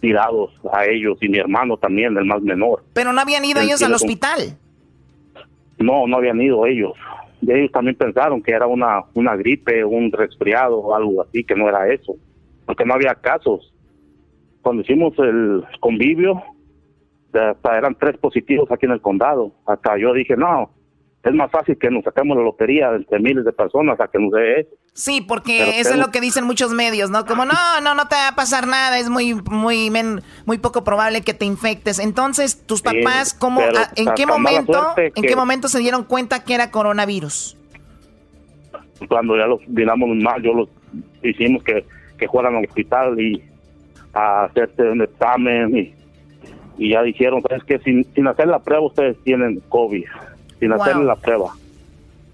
tirados 0.00 0.52
a 0.72 0.86
ellos 0.86 1.18
y 1.20 1.28
mi 1.28 1.38
hermano 1.38 1.76
también, 1.76 2.16
el 2.16 2.24
más 2.24 2.42
menor. 2.42 2.84
Pero 2.94 3.12
no 3.12 3.20
habían 3.20 3.44
ido 3.44 3.60
ellos 3.60 3.82
al 3.82 3.94
hospital. 3.94 4.56
No, 5.78 6.06
no 6.06 6.16
habían 6.16 6.40
ido 6.40 6.66
ellos. 6.66 6.92
Y 7.42 7.50
ellos 7.50 7.72
también 7.72 7.96
pensaron 7.96 8.42
que 8.42 8.52
era 8.52 8.66
una, 8.66 9.02
una 9.14 9.34
gripe, 9.34 9.84
un 9.84 10.12
resfriado 10.12 10.78
o 10.78 10.94
algo 10.94 11.22
así, 11.22 11.42
que 11.42 11.56
no 11.56 11.68
era 11.68 11.88
eso, 11.92 12.14
porque 12.66 12.84
no 12.84 12.94
había 12.94 13.14
casos. 13.14 13.72
Cuando 14.62 14.82
hicimos 14.82 15.18
el 15.18 15.64
convivio, 15.80 16.42
hasta 17.32 17.78
eran 17.78 17.94
tres 17.94 18.18
positivos 18.18 18.70
aquí 18.70 18.86
en 18.86 18.92
el 18.92 19.00
condado. 19.00 19.52
Hasta 19.66 19.96
yo 19.96 20.12
dije, 20.12 20.36
no, 20.36 20.70
es 21.22 21.34
más 21.34 21.50
fácil 21.50 21.76
que 21.76 21.90
nos 21.90 22.02
saquemos 22.02 22.36
la 22.36 22.44
lotería 22.44 22.94
entre 22.94 23.18
miles 23.18 23.44
de 23.44 23.52
personas 23.52 24.00
a 24.00 24.08
que 24.08 24.18
nos 24.18 24.32
dé 24.32 24.60
eso. 24.60 24.70
Sí, 24.94 25.20
porque 25.20 25.78
eso 25.78 25.90
es 25.90 25.98
lo 25.98 26.10
que 26.10 26.20
dicen 26.20 26.44
muchos 26.44 26.72
medios, 26.72 27.10
¿no? 27.10 27.26
Como 27.26 27.44
no, 27.44 27.52
no, 27.82 27.94
no 27.94 28.08
te 28.08 28.14
va 28.14 28.28
a 28.28 28.34
pasar 28.34 28.66
nada, 28.66 28.98
es 28.98 29.10
muy, 29.10 29.34
muy, 29.34 29.90
muy 30.46 30.58
poco 30.58 30.82
probable 30.82 31.20
que 31.20 31.34
te 31.34 31.44
infectes. 31.44 31.98
Entonces, 31.98 32.66
tus 32.66 32.80
papás, 32.80 33.34
¿cómo, 33.34 33.60
en 33.96 34.14
qué 34.16 34.26
momento, 34.26 34.94
en 34.96 35.22
qué 35.22 35.36
momento 35.36 35.68
se 35.68 35.78
dieron 35.78 36.04
cuenta 36.04 36.42
que 36.42 36.54
era 36.54 36.70
coronavirus? 36.70 37.56
Cuando 39.06 39.36
ya 39.36 39.46
los 39.46 39.66
miramos 39.68 40.08
mal, 40.16 40.42
yo 40.42 40.54
los 40.54 40.68
hicimos 41.22 41.62
que, 41.62 41.84
que 42.18 42.28
fueran 42.28 42.56
al 42.56 42.64
hospital 42.64 43.20
y 43.20 43.42
a 44.14 44.44
hacerse 44.44 44.82
un 44.82 45.02
examen 45.02 45.76
y, 45.76 45.94
y 46.78 46.90
ya 46.90 47.02
dijeron, 47.02 47.42
es 47.50 47.62
que 47.64 47.78
sin, 47.80 48.04
sin 48.14 48.26
hacer 48.26 48.48
la 48.48 48.58
prueba 48.58 48.86
ustedes 48.86 49.16
tienen 49.22 49.60
COVID 49.68 50.04
sin 50.60 50.72
hacer 50.72 50.96
la 50.96 51.16
prueba. 51.16 51.52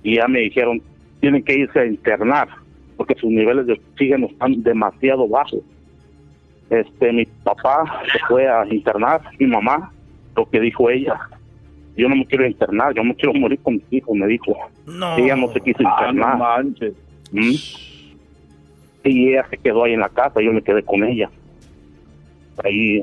y 0.02 0.16
ya 0.16 0.28
me 0.28 0.40
dijeron, 0.40 0.80
tienen 1.20 1.42
que 1.42 1.54
irse 1.54 1.80
a 1.80 1.86
internar 1.86 2.48
porque 2.96 3.14
sus 3.14 3.30
niveles 3.30 3.66
de 3.66 3.74
oxígeno 3.74 4.26
están 4.26 4.62
demasiado 4.62 5.28
bajos. 5.28 5.60
Este, 6.70 7.12
mi 7.12 7.24
papá 7.44 8.02
se 8.12 8.18
fue 8.28 8.48
a 8.48 8.64
internar, 8.66 9.20
mi 9.38 9.46
mamá, 9.46 9.92
lo 10.36 10.48
que 10.48 10.60
dijo 10.60 10.90
ella, 10.90 11.18
yo 11.96 12.08
no 12.08 12.16
me 12.16 12.26
quiero 12.26 12.46
internar, 12.46 12.94
yo 12.94 13.04
me 13.04 13.14
quiero 13.14 13.32
morir 13.34 13.58
con 13.62 13.74
mis 13.74 13.84
hijos, 13.90 14.16
me 14.16 14.26
dijo. 14.26 14.54
No. 14.86 15.16
Ella 15.16 15.36
no 15.36 15.52
se 15.52 15.60
quiso 15.60 15.78
Ah, 15.86 16.08
internar. 16.10 16.64
¿Mm? 17.32 17.54
Y 19.04 19.28
ella 19.28 19.46
se 19.48 19.56
quedó 19.58 19.84
ahí 19.84 19.92
en 19.92 20.00
la 20.00 20.08
casa, 20.08 20.40
yo 20.42 20.52
me 20.52 20.62
quedé 20.62 20.82
con 20.82 21.04
ella. 21.04 21.30
Ahí, 22.64 23.00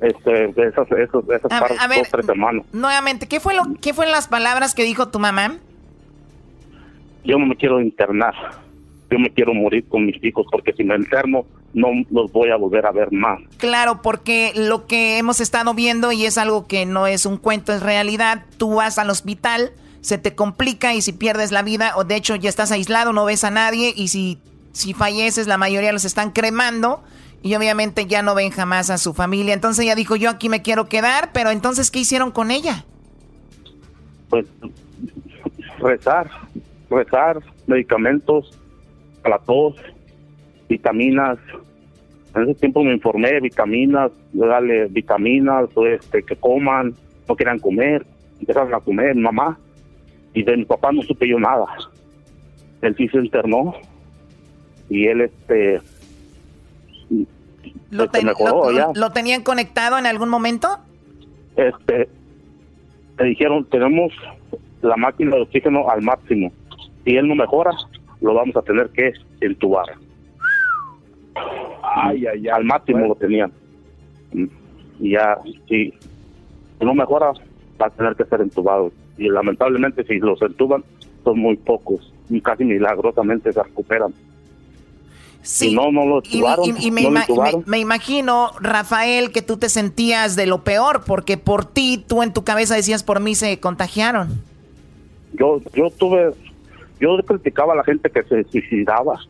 este, 0.00 0.44
esas, 0.46 0.90
esas, 0.90 1.24
esas 1.28 1.52
A 1.52 1.60
ver, 1.60 1.68
par- 1.68 1.76
a 1.78 1.86
ver, 1.88 1.98
dos, 1.98 2.08
tres 2.10 2.26
semanas. 2.26 2.64
Nuevamente, 2.72 3.26
¿qué 3.28 3.40
fue 3.40 3.54
lo 3.54 3.62
qué 3.80 3.92
fueron 3.94 4.12
las 4.12 4.28
palabras 4.28 4.74
que 4.74 4.84
dijo 4.84 5.08
tu 5.08 5.18
mamá? 5.18 5.56
Yo 7.24 7.38
no 7.38 7.46
me 7.46 7.56
quiero 7.56 7.80
internar, 7.80 8.34
yo 9.10 9.18
me 9.18 9.30
quiero 9.30 9.52
morir 9.52 9.84
con 9.88 10.06
mis 10.06 10.22
hijos, 10.24 10.46
porque 10.50 10.72
si 10.72 10.84
me 10.84 10.94
interno, 10.96 11.44
no 11.74 11.88
los 12.10 12.32
voy 12.32 12.50
a 12.50 12.56
volver 12.56 12.86
a 12.86 12.92
ver 12.92 13.12
más. 13.12 13.40
Claro, 13.58 14.00
porque 14.02 14.52
lo 14.56 14.86
que 14.86 15.18
hemos 15.18 15.40
estado 15.40 15.74
viendo 15.74 16.12
y 16.12 16.24
es 16.24 16.38
algo 16.38 16.66
que 16.66 16.86
no 16.86 17.06
es 17.06 17.26
un 17.26 17.36
cuento, 17.36 17.72
es 17.74 17.82
realidad, 17.82 18.44
tú 18.56 18.76
vas 18.76 18.98
al 18.98 19.10
hospital, 19.10 19.72
se 20.00 20.16
te 20.16 20.34
complica 20.34 20.94
y 20.94 21.02
si 21.02 21.12
pierdes 21.12 21.52
la 21.52 21.62
vida 21.62 21.92
o 21.96 22.04
de 22.04 22.16
hecho 22.16 22.36
ya 22.36 22.48
estás 22.48 22.72
aislado, 22.72 23.12
no 23.12 23.26
ves 23.26 23.44
a 23.44 23.50
nadie 23.50 23.92
y 23.94 24.08
si 24.08 24.38
si 24.72 24.94
falleces 24.94 25.48
la 25.48 25.58
mayoría 25.58 25.92
los 25.92 26.04
están 26.04 26.30
cremando 26.30 27.02
y 27.42 27.54
obviamente 27.54 28.06
ya 28.06 28.22
no 28.22 28.34
ven 28.34 28.50
jamás 28.50 28.90
a 28.90 28.98
su 28.98 29.14
familia. 29.14 29.54
Entonces 29.54 29.84
ella 29.84 29.94
dijo, 29.94 30.16
"Yo 30.16 30.30
aquí 30.30 30.48
me 30.48 30.62
quiero 30.62 30.86
quedar", 30.86 31.30
pero 31.32 31.50
entonces 31.50 31.90
¿qué 31.90 32.00
hicieron 32.00 32.30
con 32.30 32.50
ella? 32.50 32.84
pues 34.30 34.46
rezar, 35.80 36.30
rezar, 36.88 37.40
medicamentos 37.66 38.56
para 39.22 39.38
tos, 39.40 39.74
vitaminas. 40.68 41.38
En 42.34 42.44
ese 42.44 42.54
tiempo 42.54 42.82
me 42.84 42.94
informé, 42.94 43.40
vitaminas, 43.40 44.12
darle 44.32 44.86
vitaminas, 44.86 45.68
este, 45.92 46.22
que 46.22 46.36
coman, 46.36 46.94
no 47.28 47.34
quieran 47.34 47.58
comer, 47.58 48.06
empezaron 48.38 48.72
a 48.72 48.80
comer, 48.80 49.16
mamá. 49.16 49.58
Y 50.32 50.44
de 50.44 50.56
mi 50.56 50.64
papá 50.64 50.92
no 50.92 51.02
supe 51.02 51.28
yo 51.28 51.40
nada. 51.40 51.66
Él 52.82 52.94
sí 52.96 53.08
se 53.08 53.18
internó 53.18 53.74
y 54.88 55.06
él 55.06 55.22
este 55.22 55.80
¿Lo, 57.90 58.04
este, 58.04 58.18
ten- 58.18 58.26
mejoró 58.26 58.70
lo- 58.70 58.76
ya. 58.76 58.88
lo 58.94 59.10
tenían 59.10 59.42
conectado 59.42 59.98
en 59.98 60.06
algún 60.06 60.28
momento? 60.28 60.68
este 61.56 62.08
me 63.18 63.24
dijeron 63.26 63.64
tenemos 63.66 64.12
la 64.82 64.96
máquina 64.96 65.36
de 65.36 65.42
oxígeno 65.42 65.88
al 65.90 66.00
máximo 66.02 66.52
si 67.04 67.16
él 67.16 67.28
no 67.28 67.34
mejora 67.34 67.72
lo 68.20 68.32
vamos 68.34 68.56
a 68.56 68.62
tener 68.62 68.88
que 68.90 69.12
entubar 69.40 69.86
Ay, 71.82 72.26
ay, 72.26 72.38
ay. 72.44 72.48
al 72.48 72.64
máximo 72.64 73.06
lo 73.06 73.14
tenían 73.14 73.52
Mm. 74.32 74.46
y 75.00 75.10
ya 75.10 75.36
si 75.68 75.92
no 76.80 76.94
mejora 76.94 77.32
va 77.82 77.86
a 77.86 77.90
tener 77.90 78.14
que 78.14 78.24
ser 78.24 78.40
entubado 78.42 78.92
y 79.18 79.28
lamentablemente 79.28 80.04
si 80.04 80.18
los 80.20 80.40
entuban 80.40 80.84
son 81.24 81.40
muy 81.40 81.56
pocos 81.56 82.12
y 82.28 82.40
casi 82.40 82.64
milagrosamente 82.64 83.52
se 83.52 83.60
recuperan 83.60 84.14
Sí. 85.42 85.70
Si 85.70 85.74
no, 85.74 85.90
no 85.90 86.04
lo 86.04 86.20
Y- 86.22 86.36
entubaron, 86.36 86.64
y- 86.66 86.86
y 86.86 86.90
me, 86.90 87.02
no 87.02 87.08
ima- 87.10 87.26
me- 87.56 87.62
me 87.66 87.78
imagino, 87.78 88.50
Rafael, 88.60 89.32
que 89.32 89.40
tú 89.42 89.56
te 89.56 89.68
sentías 89.70 90.36
de 90.36 90.46
lo 90.46 90.64
peor, 90.64 91.02
porque 91.06 91.38
por 91.38 91.64
ti, 91.64 92.04
tú 92.06 92.22
en 92.22 92.32
tu 92.34 92.44
cabeza 92.44 92.74
decías, 92.74 93.02
por 93.02 93.20
mí 93.20 93.34
se 93.34 93.58
contagiaron. 93.58 94.28
yo 95.32 95.60
yo 95.74 95.90
tuve 95.90 96.32
yo 97.00 97.16
criticaba 97.24 97.72
a 97.72 97.76
la 97.76 97.84
gente 97.84 98.10
que 98.10 98.22
se 98.24 98.42
suicidaba 98.50 99.20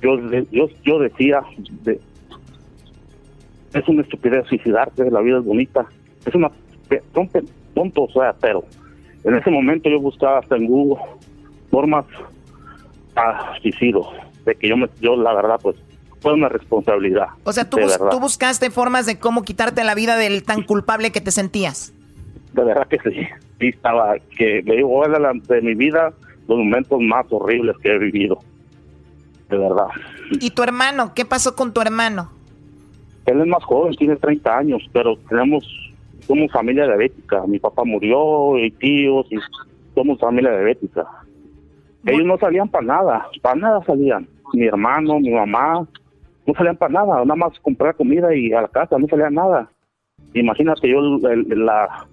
yo 0.00 0.16
yo 0.52 0.68
yo 0.84 0.98
decía 1.00 1.42
de- 1.82 2.00
es 3.74 3.88
una 3.88 4.02
estupidez 4.02 4.46
suicidarse 4.46 5.10
la 5.10 5.20
vida 5.20 5.38
es 5.38 5.44
bonita 5.44 5.86
es 6.24 6.34
una 6.36 6.50
son 7.12 7.28
tontos 7.74 8.10
o 8.14 8.20
sea 8.20 8.32
pero 8.40 8.64
en 9.24 9.34
ese 9.34 9.50
momento 9.50 9.90
yo 9.90 9.98
buscaba 10.00 10.38
hasta 10.38 10.56
en 10.56 10.66
Google 10.66 11.02
formas 11.70 12.06
a 13.16 13.52
suicidio 13.60 14.02
de 14.44 14.54
que 14.54 14.68
yo 14.68 14.76
me 14.76 14.88
yo 15.00 15.16
la 15.16 15.32
verdad 15.34 15.58
pues 15.62 15.76
fue 16.20 16.34
una 16.34 16.48
responsabilidad 16.50 17.28
O 17.44 17.52
sea, 17.52 17.68
tú, 17.68 17.76
de 17.78 17.84
bus- 17.84 17.92
verdad. 17.92 18.10
tú 18.10 18.20
buscaste 18.20 18.70
formas 18.70 19.06
de 19.06 19.18
cómo 19.18 19.42
quitarte 19.42 19.82
la 19.84 19.94
vida 19.94 20.16
del 20.16 20.42
tan 20.44 20.62
culpable 20.62 21.12
que 21.12 21.20
te 21.20 21.30
sentías. 21.30 21.92
De 22.52 22.64
verdad 22.64 22.86
que 22.88 22.98
sí. 22.98 23.20
Sí, 23.58 23.68
estaba, 23.68 24.14
que 24.36 24.62
me 24.66 24.76
digo, 24.76 25.04
era 25.04 25.18
de 25.32 25.60
mi 25.62 25.74
vida 25.74 26.12
los 26.48 26.58
momentos 26.58 26.98
más 27.00 27.24
horribles 27.30 27.76
que 27.82 27.90
he 27.92 27.98
vivido. 27.98 28.38
De 29.48 29.56
verdad. 29.58 29.86
¿Y 30.40 30.50
tu 30.50 30.62
hermano? 30.62 31.12
¿Qué 31.14 31.24
pasó 31.24 31.54
con 31.54 31.72
tu 31.72 31.80
hermano? 31.80 32.30
Él 33.26 33.40
es 33.40 33.46
más 33.46 33.62
joven, 33.64 33.94
tiene 33.94 34.16
30 34.16 34.58
años, 34.58 34.82
pero 34.92 35.16
tenemos, 35.28 35.64
somos 36.26 36.50
familia 36.52 36.84
diabética. 36.86 37.42
Mi 37.46 37.58
papá 37.58 37.84
murió 37.84 38.58
y 38.58 38.70
tíos, 38.72 39.26
y 39.30 39.36
somos 39.94 40.18
familia 40.18 40.50
diabética. 40.50 41.04
Ellos 42.06 42.26
no 42.26 42.38
salían 42.38 42.68
para 42.68 42.84
nada, 42.86 43.26
para 43.42 43.54
nada 43.56 43.84
salían. 43.84 44.26
Mi 44.52 44.66
hermano, 44.66 45.20
mi 45.20 45.30
mamá, 45.30 45.86
no 46.46 46.54
salían 46.54 46.76
para 46.76 46.92
nada, 46.92 47.24
nada 47.24 47.36
más 47.36 47.58
comprar 47.60 47.94
comida 47.94 48.34
y 48.34 48.52
a 48.52 48.62
la 48.62 48.68
casa, 48.68 48.96
no 48.98 49.06
salían 49.08 49.34
nada. 49.34 49.68
Imagínate 50.34 50.88
yo 50.88 50.98
el- 51.28 51.64
la, 51.66 52.06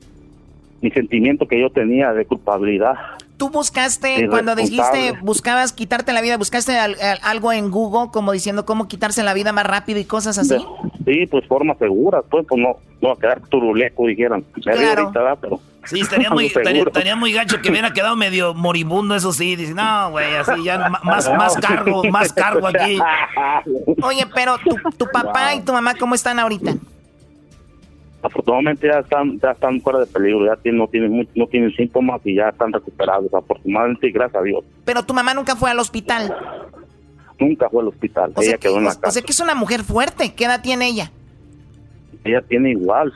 mi 0.82 0.92
sentimiento 0.92 1.48
que 1.48 1.60
yo 1.60 1.70
tenía 1.70 2.14
de 2.14 2.26
culpabilidad. 2.26 2.96
Tú 3.38 3.50
buscaste, 3.52 4.28
cuando 4.30 4.56
dijiste, 4.56 5.14
buscabas 5.22 5.72
quitarte 5.72 6.12
la 6.12 6.22
vida, 6.22 6.38
buscaste 6.38 6.78
al- 6.78 6.96
al- 7.00 7.20
algo 7.24 7.52
en 7.54 7.70
Google 7.70 8.10
como 8.12 8.32
diciendo 8.32 8.66
cómo 8.66 8.88
quitarse 8.88 9.22
la 9.24 9.36
vida 9.36 9.52
más 9.52 9.66
rápido 9.68 10.00
y 10.00 10.06
cosas 10.06 10.40
así. 10.40 10.58
Sí, 11.06 11.28
pues 11.28 11.46
formas 11.46 11.78
seguras, 11.78 12.24
pues, 12.32 12.46
pues 12.50 12.60
no, 12.60 12.78
no 13.00 13.10
va 13.10 13.14
a 13.14 13.18
quedar 13.18 13.42
turuleco, 13.48 14.08
dijeran. 14.08 14.44
Me 14.66 14.74
Claro. 14.74 15.02
ahorita, 15.04 15.36
pero... 15.40 15.60
Sí, 15.88 16.02
estaría 16.02 16.30
muy, 16.30 16.46
estaría, 16.86 17.16
muy 17.16 17.32
gacho 17.32 17.62
que 17.62 17.70
hubiera 17.72 17.92
quedado 17.94 18.16
medio 18.16 18.54
moribundo, 18.54 19.16
eso 19.16 19.32
sí. 19.34 19.56
Dice, 19.56 19.74
no, 19.74 20.12
güey, 20.12 20.36
así 20.36 20.64
ya 20.64 20.90
más, 21.04 21.30
más 21.34 21.56
cargo, 21.58 22.04
más 22.06 22.32
cargo 22.34 22.68
aquí. 22.68 23.00
Oye, 24.04 24.26
pero 24.36 24.58
tu, 24.60 24.76
tu 24.98 25.06
papá 25.12 25.56
y 25.56 25.62
tu 25.62 25.72
mamá, 25.74 25.96
¿cómo 25.96 26.14
están 26.16 26.40
ahorita? 26.40 26.76
Afortunadamente 28.22 28.88
ya 28.88 29.00
están, 29.00 29.40
ya 29.40 29.52
están 29.52 29.80
fuera 29.80 30.00
de 30.00 30.08
peligro, 30.08 30.46
ya 30.46 30.56
tienen, 30.58 30.80
no, 30.80 30.88
tienen, 30.88 31.28
no 31.36 31.48
tienen 31.48 31.72
síntomas 31.76 32.20
y 32.26 32.36
ya 32.36 32.50
están 32.50 32.74
recuperados, 32.74 33.32
afortunadamente 33.34 34.08
y 34.08 34.12
gracias 34.12 34.42
a 34.42 34.44
Dios. 34.44 34.64
Pero 34.86 35.04
tu 35.04 35.14
mamá 35.14 35.34
nunca 35.34 35.56
fue 35.56 35.70
al 35.70 35.80
hospital. 35.80 36.36
Nunca 37.40 37.70
fue 37.70 37.84
al 37.84 37.90
hospital, 37.90 38.32
O 38.36 38.42
ella 38.42 38.50
sea, 38.50 38.58
que, 38.58 38.68
quedó 38.68 38.78
en 38.80 38.86
la 38.86 38.90
o- 38.90 38.94
o 38.94 39.00
casa. 39.00 39.12
sea 39.14 39.22
que 39.22 39.32
es 39.32 39.40
una 39.40 39.54
mujer 39.54 39.84
fuerte. 39.84 40.34
¿Qué 40.34 40.46
edad 40.46 40.62
tiene 40.62 40.88
ella? 40.88 41.12
Ella 42.24 42.42
tiene 42.42 42.72
igual 42.72 43.14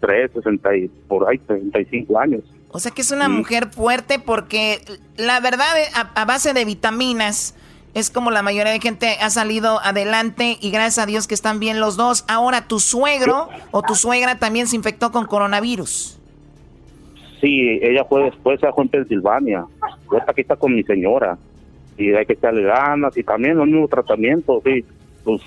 63, 0.00 0.30
60 0.32 0.76
y 0.76 0.88
por 1.08 1.28
ahí, 1.28 1.38
65 1.46 2.18
años. 2.18 2.42
O 2.70 2.78
sea 2.80 2.90
que 2.92 3.00
es 3.02 3.10
una 3.10 3.28
Mm. 3.28 3.36
mujer 3.38 3.68
fuerte 3.70 4.18
porque 4.18 4.80
la 5.16 5.40
verdad, 5.40 5.78
eh, 5.80 5.86
a, 5.94 6.20
a 6.20 6.24
base 6.24 6.52
de 6.52 6.64
vitaminas, 6.64 7.54
es 7.94 8.10
como 8.10 8.30
la 8.30 8.42
mayoría 8.42 8.72
de 8.72 8.80
gente 8.80 9.16
ha 9.20 9.30
salido 9.30 9.80
adelante 9.80 10.58
y 10.60 10.70
gracias 10.70 10.98
a 10.98 11.06
Dios 11.06 11.26
que 11.26 11.34
están 11.34 11.58
bien 11.58 11.80
los 11.80 11.96
dos. 11.96 12.24
Ahora, 12.28 12.68
tu 12.68 12.78
suegro 12.80 13.48
o 13.70 13.82
tu 13.82 13.94
suegra 13.94 14.38
también 14.38 14.66
se 14.66 14.76
infectó 14.76 15.10
con 15.10 15.24
coronavirus. 15.26 16.18
Sí, 17.40 17.78
ella 17.82 18.04
fue 18.04 18.24
después, 18.24 18.60
ella 18.62 18.72
fue 18.72 18.84
en 18.84 18.90
Pensilvania. 18.90 19.64
Ahorita 20.10 20.30
aquí 20.32 20.42
está 20.42 20.56
con 20.56 20.74
mi 20.74 20.82
señora. 20.82 21.38
Y 21.96 22.12
hay 22.12 22.26
que 22.26 22.34
echarle 22.34 22.62
ganas 22.62 23.16
y 23.16 23.22
también 23.24 23.56
los 23.56 23.66
mismos 23.66 23.90
tratamientos, 23.90 24.62
sí. 24.64 24.84
Pues 25.24 25.40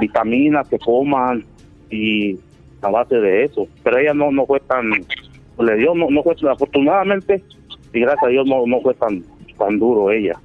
vitaminas 0.00 0.66
que 0.68 0.78
coman 0.78 1.44
y 1.90 2.38
a 2.84 2.90
base 2.90 3.16
de 3.16 3.44
eso. 3.44 3.66
Pero 3.82 3.98
ella 3.98 4.14
no 4.14 4.30
no 4.30 4.46
fue 4.46 4.60
tan, 4.60 4.90
le 5.58 5.76
dio, 5.76 5.94
no, 5.94 6.08
no 6.10 6.22
fue, 6.22 6.34
afortunadamente, 6.50 7.42
y 7.92 8.00
gracias 8.00 8.24
a 8.24 8.28
Dios 8.28 8.46
no, 8.46 8.66
no 8.66 8.80
fue 8.80 8.94
tan, 8.94 9.22
tan 9.58 9.78
duro 9.78 10.10
ella. 10.10 10.38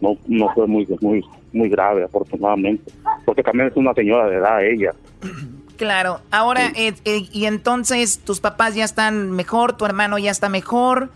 No, 0.00 0.16
no 0.26 0.52
fue 0.54 0.66
muy, 0.66 0.86
muy, 1.00 1.24
muy 1.52 1.68
grave, 1.68 2.04
afortunadamente. 2.04 2.92
Porque 3.24 3.42
también 3.42 3.68
es 3.68 3.76
una 3.76 3.94
señora 3.94 4.28
de 4.28 4.36
edad 4.36 4.64
ella. 4.64 4.92
Claro. 5.76 6.20
Ahora, 6.30 6.68
eh, 6.76 6.92
eh, 7.04 7.22
y 7.32 7.46
entonces 7.46 8.18
tus 8.20 8.40
papás 8.40 8.74
ya 8.74 8.84
están 8.84 9.30
mejor, 9.30 9.76
tu 9.76 9.84
hermano 9.86 10.18
ya 10.18 10.30
está 10.30 10.48
mejor. 10.48 11.08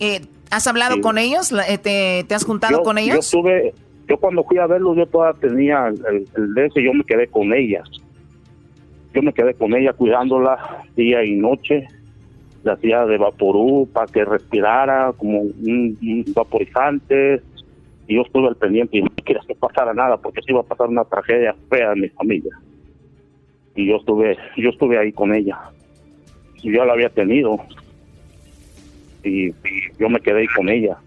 Eh, 0.00 0.22
¿Has 0.50 0.66
hablado 0.66 0.96
Sí. 0.96 1.00
con 1.00 1.16
ellos? 1.18 1.52
Eh, 1.52 1.78
¿Te, 1.78 2.24
te 2.28 2.34
has 2.34 2.44
juntado 2.44 2.78
yo, 2.78 2.82
con 2.82 2.98
ellos? 2.98 3.30
Yo 3.30 3.40
tuve, 3.40 3.74
yo 4.08 4.18
cuando 4.18 4.42
fui 4.44 4.58
a 4.58 4.66
verlos, 4.66 4.96
yo 4.96 5.06
todavía 5.06 5.40
tenía 5.40 5.86
el, 5.88 5.94
el, 6.06 6.28
el 6.36 6.54
de 6.54 6.66
ese, 6.66 6.82
yo 6.82 6.92
me 6.92 7.04
quedé 7.04 7.26
con 7.28 7.54
ella. 7.54 7.82
Yo 9.12 9.22
me 9.22 9.32
quedé 9.32 9.54
con 9.54 9.74
ella 9.74 9.92
cuidándola 9.92 10.84
día 10.96 11.24
y 11.24 11.32
noche. 11.36 11.86
La 12.64 12.74
hacía 12.74 13.04
de 13.06 13.18
vaporú 13.18 13.88
para 13.92 14.06
que 14.06 14.24
respirara 14.24 15.12
como 15.16 15.40
un, 15.40 15.98
un 16.00 16.24
vaporizante. 16.34 17.42
Y 18.06 18.16
yo 18.16 18.22
estuve 18.22 18.48
al 18.48 18.56
pendiente 18.56 18.98
y 18.98 19.02
no 19.02 19.10
quería 19.24 19.42
que 19.46 19.54
pasara 19.54 19.94
nada 19.94 20.16
porque 20.16 20.42
se 20.42 20.52
iba 20.52 20.60
a 20.60 20.64
pasar 20.64 20.88
una 20.88 21.04
tragedia 21.04 21.54
fea 21.68 21.92
en 21.92 22.00
mi 22.00 22.08
familia. 22.08 22.58
Y 23.74 23.86
yo 23.86 23.96
estuve, 23.96 24.36
yo 24.56 24.70
estuve 24.70 24.98
ahí 24.98 25.12
con 25.12 25.34
ella. 25.34 25.58
Y 26.62 26.72
yo 26.72 26.84
la 26.84 26.92
había 26.92 27.08
tenido. 27.08 27.58
y, 29.24 29.52
yo 29.98 30.08
me 30.08 30.20
quedé 30.20 30.40
ahí 30.40 30.48
con 30.48 30.68
ella. 30.68 30.98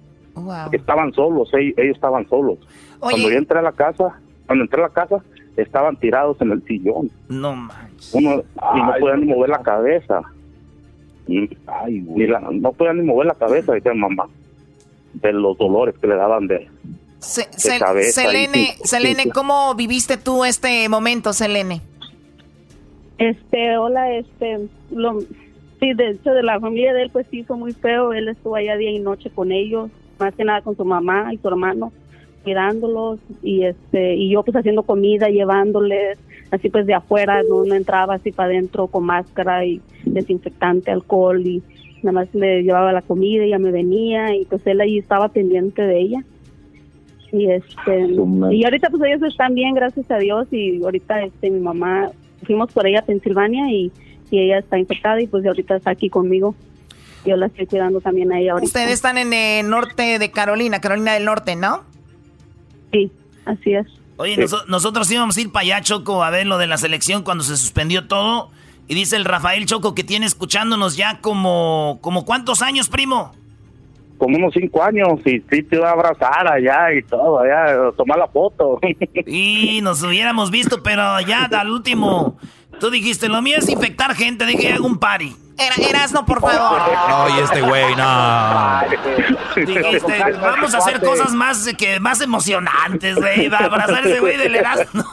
Estaban 0.72 1.14
solos, 1.14 1.50
ellos, 1.54 1.96
estaban 1.96 2.28
solos. 2.28 2.60
Cuando 3.00 3.30
yo 3.30 3.38
entré 3.38 3.60
a 3.60 3.62
la 3.62 3.72
casa, 3.72 4.20
cuando 4.46 4.66
entré 4.66 4.82
a 4.82 4.88
la 4.88 4.94
casa, 4.94 5.24
estaban 5.56 5.96
tirados 5.96 6.40
en 6.42 6.52
el 6.52 6.62
sillón. 6.64 7.10
No 7.30 7.56
manches. 7.56 7.85
Uno, 8.14 8.44
y 8.76 8.82
no 8.82 8.94
podían 9.00 9.22
ni 9.22 9.28
mover 9.28 9.50
la 9.50 9.62
cabeza. 9.62 10.22
Ay, 11.28 12.02
no 12.52 12.72
podían 12.74 12.98
ni 12.98 13.04
mover 13.04 13.28
la 13.28 13.36
cabeza, 13.36 13.74
decía 13.74 13.94
mamá, 13.94 14.28
de 15.14 15.34
los 15.34 15.58
dolores 15.58 15.96
que 16.00 16.08
le 16.08 16.16
daban 16.16 16.48
de, 16.48 16.68
cabeza. 17.80 18.22
Selene, 18.22 18.76
Selene, 18.84 19.30
¿cómo 19.34 19.74
viviste 19.76 20.18
tú 20.18 20.46
este 20.46 20.88
momento, 20.90 21.34
Selene? 21.34 21.82
Este, 23.18 23.78
hola, 23.78 24.12
este, 24.14 24.68
lo, 24.92 25.22
sí, 25.80 25.94
de 25.94 26.12
hecho, 26.12 26.32
de 26.32 26.44
la 26.44 26.60
familia 26.60 26.94
de 26.94 27.04
él, 27.04 27.10
pues 27.12 27.26
sí, 27.32 27.44
fue 27.44 27.58
muy 27.58 27.74
feo. 27.74 28.14
Él 28.14 28.28
estuvo 28.28 28.56
allá 28.56 28.76
día 28.76 28.92
y 28.92 29.00
noche 29.00 29.30
con 29.30 29.52
ellos, 29.52 29.90
más 30.20 30.34
que 30.36 30.44
nada 30.44 30.62
con 30.62 30.76
su 30.76 30.86
mamá 30.86 31.34
y 31.34 31.38
su 31.38 31.48
hermano, 31.48 31.92
cuidándolos 32.44 33.20
y 33.42 33.64
este, 33.64 34.16
y 34.16 34.32
yo 34.32 34.44
pues 34.44 34.56
haciendo 34.58 34.84
comida, 34.84 35.30
llevándoles, 35.30 36.20
así 36.56 36.70
pues 36.70 36.86
de 36.86 36.94
afuera, 36.94 37.42
no, 37.44 37.64
no 37.64 37.76
entraba 37.76 38.16
así 38.16 38.32
para 38.32 38.50
adentro 38.50 38.88
con 38.88 39.06
máscara 39.06 39.66
y 39.66 39.82
desinfectante, 40.06 40.92
alcohol 40.92 41.46
y 41.46 41.64
nada 42.04 42.14
más 42.14 42.34
le 42.34 42.64
llevaba 42.64 42.94
la 42.94 43.02
comida, 43.02 43.44
ella 43.44 43.60
me 43.60 43.72
venía 43.72 44.36
y 44.36 44.46
pues 44.46 44.66
él 44.66 44.82
ahí 44.82 45.00
estaba 45.00 45.30
pendiente 45.30 45.82
de 45.82 46.00
ella. 46.00 46.24
Y 47.32 47.52
este, 47.52 48.08
y 48.52 48.64
ahorita 48.64 48.90
pues 48.90 49.04
ellos 49.04 49.24
están 49.24 49.56
bien, 49.56 49.74
gracias 49.74 50.10
a 50.10 50.18
Dios, 50.18 50.48
y 50.52 50.82
ahorita 50.84 51.24
este 51.24 51.50
mi 51.50 51.60
mamá 51.60 52.12
fuimos 52.46 52.72
por 52.72 52.88
ella 52.88 53.00
a 53.00 53.06
Pensilvania 53.06 53.70
y, 53.72 53.92
ella 54.32 54.58
está 54.58 54.78
infectada 54.78 55.22
y 55.22 55.28
pues 55.28 55.46
ahorita 55.46 55.78
está 55.78 55.92
aquí 55.92 56.10
conmigo. 56.10 56.56
Yo 57.26 57.38
la 57.38 57.46
estoy 57.46 57.68
cuidando 57.68 58.02
también 58.02 58.34
a 58.34 58.40
ella 58.42 58.52
ahorita. 58.52 58.68
Ustedes 58.68 58.92
están 58.92 59.18
en 59.18 59.32
el 59.32 59.70
norte 59.70 60.20
de 60.20 60.30
Carolina, 60.30 60.82
Carolina 60.82 61.14
del 61.14 61.24
Norte, 61.24 61.56
¿no? 61.56 61.84
Sí, 62.92 63.10
así 63.46 63.76
es. 63.76 63.88
Oye, 64.18 64.38
nosotros 64.68 65.12
íbamos 65.12 65.36
a 65.38 65.42
ir 65.42 65.52
para 65.52 65.64
allá, 65.64 65.82
Choco, 65.82 66.24
a 66.24 66.30
ver 66.30 66.48
lo 66.48 66.58
de 66.58 66.68
la 66.68 66.78
selección 66.78 67.24
cuando 67.24 67.44
se 67.44 67.58
suspendió 67.58 68.08
todo. 68.08 68.50
Y 68.88 68.96
dice 68.96 69.16
el 69.16 69.26
Rafael 69.26 69.66
Choco 69.66 69.96
que 69.96 70.04
tiene 70.04 70.26
escuchándonos 70.26 70.96
ya 70.96 71.20
como, 71.20 72.00
como 72.02 72.24
¿cuántos 72.26 72.62
años, 72.62 72.88
primo? 72.88 73.34
como 74.18 74.38
unos 74.38 74.54
cinco 74.54 74.82
años 74.82 75.20
y 75.26 75.42
sí 75.42 75.64
te 75.64 75.76
iba 75.76 75.90
a 75.90 75.92
abrazar 75.92 76.48
allá 76.48 76.94
y 76.94 77.04
todo, 77.04 77.40
allá, 77.40 77.92
tomar 77.98 78.18
la 78.18 78.28
foto. 78.28 78.80
Y 79.26 79.82
nos 79.82 80.04
hubiéramos 80.04 80.52
visto, 80.52 80.82
pero 80.84 81.20
ya 81.22 81.46
al 81.46 81.70
último, 81.70 82.38
tú 82.80 82.90
dijiste, 82.90 83.30
lo 83.30 83.42
mío 83.42 83.58
es 83.58 83.70
infectar 83.70 84.16
gente, 84.16 84.46
dije, 84.46 84.74
hago 84.74 84.86
un 84.86 84.98
party. 84.98 85.36
Era, 85.58 85.76
Erasno, 85.76 86.26
por 86.26 86.42
favor. 86.42 86.82
Oye, 87.26 87.44
este 87.44 87.62
güey, 87.62 87.96
no. 87.96 88.82
Dijiste, 89.56 90.24
vamos 90.42 90.74
a 90.74 90.80
hacer 90.80 91.00
cosas 91.00 91.32
más, 91.32 91.70
que, 91.78 92.00
más 92.00 92.20
emocionantes, 92.20 93.16
güey, 93.16 93.46
abrazar 93.46 94.06
ese 94.06 94.20
güey 94.20 94.38
del 94.38 94.56
Erasmo. 94.56 95.06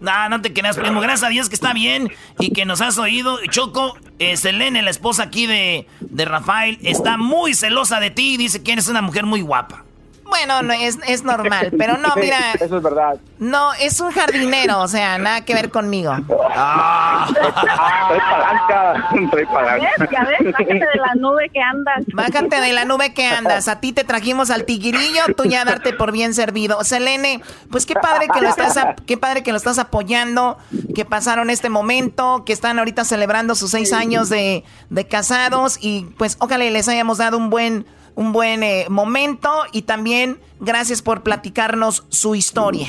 No, 0.00 0.28
no 0.28 0.42
te 0.42 0.52
creas, 0.52 0.76
primo. 0.76 1.00
Gracias 1.00 1.22
a 1.22 1.28
Dios 1.28 1.48
que 1.48 1.54
está 1.54 1.72
bien 1.72 2.10
y 2.40 2.50
que 2.50 2.64
nos 2.64 2.80
has 2.80 2.98
oído. 2.98 3.38
Choco, 3.50 3.96
eh, 4.18 4.36
Selene, 4.36 4.82
la 4.82 4.90
esposa 4.90 5.24
aquí 5.24 5.46
de, 5.46 5.86
de 6.00 6.24
Rafael, 6.24 6.78
está 6.82 7.16
muy 7.16 7.54
celosa 7.54 8.00
de 8.00 8.10
ti 8.10 8.34
y 8.34 8.36
dice 8.36 8.64
que 8.64 8.72
eres 8.72 8.88
una 8.88 9.00
mujer 9.00 9.26
muy 9.26 9.42
guapa. 9.42 9.83
Bueno, 10.26 10.62
no, 10.62 10.72
es, 10.72 10.98
es 11.06 11.22
normal, 11.24 11.72
pero 11.78 11.96
no, 11.96 12.14
mira. 12.16 12.52
Eso 12.60 12.76
es 12.76 12.82
verdad. 12.82 13.16
No, 13.38 13.72
es 13.74 14.00
un 14.00 14.10
jardinero, 14.10 14.80
o 14.80 14.88
sea, 14.88 15.18
nada 15.18 15.44
que 15.44 15.54
ver 15.54 15.70
conmigo. 15.70 16.14
Ah, 16.54 17.26
soy 18.08 18.20
palanca, 18.20 19.08
soy 19.30 19.46
palanca. 19.46 20.08
Ya 20.10 20.24
ves, 20.24 20.52
bájate 20.52 20.74
de 20.74 21.00
la 21.00 21.14
nube 21.16 21.50
que 21.52 21.60
andas. 21.60 22.04
Bájate 22.12 22.60
de 22.60 22.72
la 22.72 22.84
nube 22.84 23.12
que 23.12 23.26
andas. 23.26 23.68
A 23.68 23.80
ti 23.80 23.92
te 23.92 24.04
trajimos 24.04 24.50
al 24.50 24.64
tiguirillo, 24.64 25.22
tú 25.36 25.44
ya 25.44 25.64
darte 25.64 25.92
por 25.92 26.12
bien 26.12 26.34
servido. 26.34 26.82
Selene, 26.84 27.42
pues 27.70 27.86
qué 27.86 27.94
padre 27.94 28.28
que 28.32 28.40
lo 28.40 28.48
estás, 28.48 28.78
qué 29.06 29.16
padre 29.16 29.42
que 29.42 29.50
lo 29.50 29.58
estás 29.58 29.78
apoyando, 29.78 30.58
que 30.94 31.04
pasaron 31.04 31.50
este 31.50 31.68
momento, 31.68 32.44
que 32.44 32.52
están 32.52 32.78
ahorita 32.78 33.04
celebrando 33.04 33.54
sus 33.54 33.70
seis 33.70 33.92
años 33.92 34.28
de, 34.28 34.64
de 34.90 35.08
casados 35.08 35.78
y 35.80 36.06
pues 36.18 36.36
ojalá 36.40 36.64
les 36.64 36.88
hayamos 36.88 37.18
dado 37.18 37.36
un 37.36 37.50
buen 37.50 37.86
un 38.14 38.32
buen 38.32 38.62
eh, 38.62 38.86
momento 38.88 39.50
y 39.72 39.82
también 39.82 40.36
gracias 40.60 41.02
por 41.02 41.22
platicarnos 41.22 42.06
su 42.08 42.34
historia. 42.34 42.88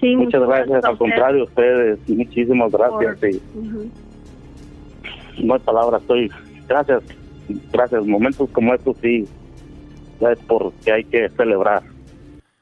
Sí, 0.00 0.16
muchas 0.16 0.40
gracias, 0.42 0.84
al 0.84 0.96
contrario, 0.96 1.44
ustedes, 1.44 1.98
muchísimas 2.08 2.72
gracias. 2.72 3.18
No 5.38 5.54
hay 5.54 5.60
palabras, 5.60 6.00
estoy, 6.00 6.30
gracias, 6.66 7.02
gracias, 7.70 8.06
momentos 8.06 8.48
como 8.50 8.72
estos 8.74 8.96
sí, 8.98 9.28
es 10.20 10.38
porque 10.46 10.92
hay 10.92 11.04
que 11.04 11.28
celebrar. 11.30 11.82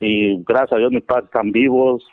Y 0.01 0.43
gracias 0.45 0.72
a 0.72 0.76
Dios 0.79 0.93
mis 0.93 1.05
padres 1.05 1.26
están 1.26 1.53
vivos, 1.53 2.05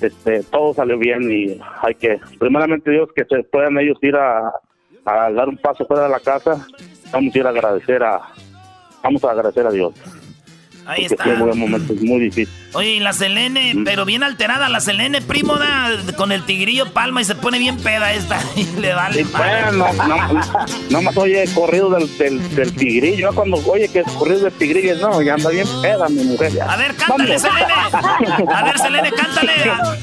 este, 0.00 0.42
todo 0.44 0.74
salió 0.74 0.98
bien 0.98 1.30
y 1.30 1.58
hay 1.82 1.94
que, 1.94 2.18
primeramente 2.38 2.90
Dios, 2.90 3.10
que 3.14 3.24
se 3.24 3.42
puedan 3.44 3.78
ellos 3.78 3.98
ir 4.02 4.16
a, 4.16 4.52
a 5.04 5.30
dar 5.32 5.48
un 5.48 5.56
paso 5.56 5.86
fuera 5.86 6.04
de 6.04 6.08
la 6.10 6.20
casa 6.20 6.66
vamos 7.12 7.34
a 7.34 7.38
ir 7.38 7.46
a 7.46 7.50
agradecer 7.50 8.02
a, 8.02 8.20
vamos 9.02 9.24
a 9.24 9.30
agradecer 9.30 9.66
a 9.66 9.70
Dios. 9.70 9.94
Ahí 10.86 11.04
está. 11.04 11.24
un 11.24 11.58
momento 11.58 11.94
muy 12.00 12.20
difícil. 12.20 12.48
Oye, 12.72 13.00
la 13.00 13.12
Selene, 13.12 13.74
mm. 13.74 13.84
pero 13.84 14.04
bien 14.04 14.22
alterada, 14.22 14.68
la 14.68 14.80
Selene, 14.80 15.20
primo, 15.20 15.56
da 15.56 15.90
con 16.16 16.30
el 16.30 16.44
tigrillo 16.44 16.92
palma 16.92 17.22
y 17.22 17.24
se 17.24 17.34
pone 17.34 17.58
bien 17.58 17.76
peda 17.78 18.12
esta. 18.12 18.38
Y 18.56 18.64
le 18.80 18.94
vale. 18.94 19.24
Sí, 19.24 19.30
bueno, 19.36 19.86
no, 20.90 21.02
más 21.02 21.16
oye 21.16 21.44
corrido 21.54 21.90
del, 21.90 22.08
del, 22.54 22.72
tigrillo. 22.74 23.32
Cuando 23.34 23.56
oye 23.66 23.88
que 23.88 24.00
es 24.00 24.12
corrido 24.12 24.40
del 24.40 24.52
tigrillo, 24.52 24.96
no, 24.96 25.20
ya 25.22 25.34
anda 25.34 25.50
bien 25.50 25.66
peda 25.82 26.08
mi 26.08 26.22
mujer. 26.24 26.52
A 26.62 26.76
ver, 26.76 26.94
cántale, 26.94 27.38
Selene. 27.38 27.72
A 28.52 28.62
ver, 28.64 28.78
Selene, 28.78 29.12
cántale. 29.16 29.52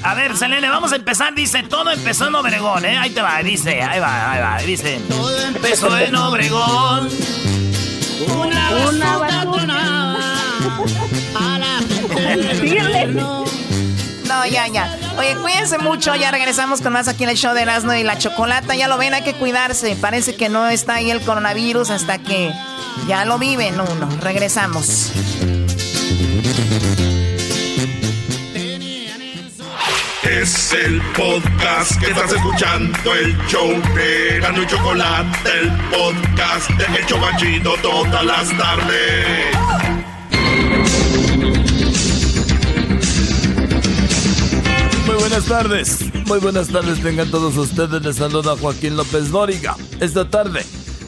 A, 0.03 0.13
ver, 0.13 0.35
Selene, 0.35 0.69
vamos 0.69 0.91
a 0.91 0.97
empezar. 0.97 1.33
Dice, 1.33 1.63
todo 1.63 1.91
empezó 1.91 2.27
en 2.27 2.35
Obregón, 2.35 2.85
¿eh? 2.85 2.97
Ahí 2.97 3.11
te 3.11 3.21
va, 3.21 3.41
dice, 3.41 3.81
ahí 3.81 3.99
va, 3.99 4.31
ahí 4.31 4.41
va. 4.41 4.57
Dice, 4.65 4.99
todo 5.09 5.45
empezó 5.47 5.97
en 5.97 6.15
Obregón. 6.15 7.09
Una, 8.27 8.89
una 8.89 9.13
no, 14.33 14.45
ya, 14.47 14.67
ya. 14.67 14.97
Oye, 15.17 15.35
cuídense 15.41 15.77
mucho. 15.77 16.15
Ya 16.15 16.31
regresamos 16.31 16.81
con 16.81 16.93
más 16.93 17.07
aquí 17.07 17.23
en 17.23 17.29
el 17.29 17.37
show 17.37 17.53
de 17.53 17.61
Erasmo 17.61 17.93
y 17.93 18.03
la 18.03 18.17
Chocolata. 18.17 18.75
Ya 18.75 18.87
lo 18.87 18.97
ven, 18.97 19.13
hay 19.13 19.21
que 19.21 19.33
cuidarse. 19.33 19.95
Parece 19.95 20.35
que 20.35 20.49
no 20.49 20.67
está 20.67 20.95
ahí 20.95 21.11
el 21.11 21.21
coronavirus 21.21 21.91
hasta 21.91 22.17
que 22.17 22.51
ya 23.07 23.25
lo 23.25 23.37
viven 23.37 23.79
uno. 23.79 24.09
Regresamos. 24.21 25.11
Es 30.43 30.73
el 30.73 31.01
podcast 31.15 31.97
que 32.01 32.07
estás 32.07 32.33
escuchando, 32.33 33.13
el 33.13 33.33
show 33.47 33.69
de 33.95 34.39
y 34.39 34.67
Chocolate, 34.67 35.49
el 35.61 35.71
podcast 35.89 36.69
de 36.71 36.97
El 36.97 37.05
Chocachito 37.05 37.73
todas 37.81 38.25
las 38.25 38.57
tardes. 38.57 39.55
Muy 45.05 45.15
buenas 45.15 45.45
tardes, 45.45 46.13
muy 46.27 46.39
buenas 46.39 46.67
tardes 46.67 47.01
tengan 47.01 47.31
todos 47.31 47.55
ustedes. 47.55 48.01
Les 48.01 48.17
saluda 48.17 48.57
Joaquín 48.57 48.97
López 48.97 49.31
Dóriga. 49.31 49.77
Esta 50.01 50.29
tarde, 50.29 50.65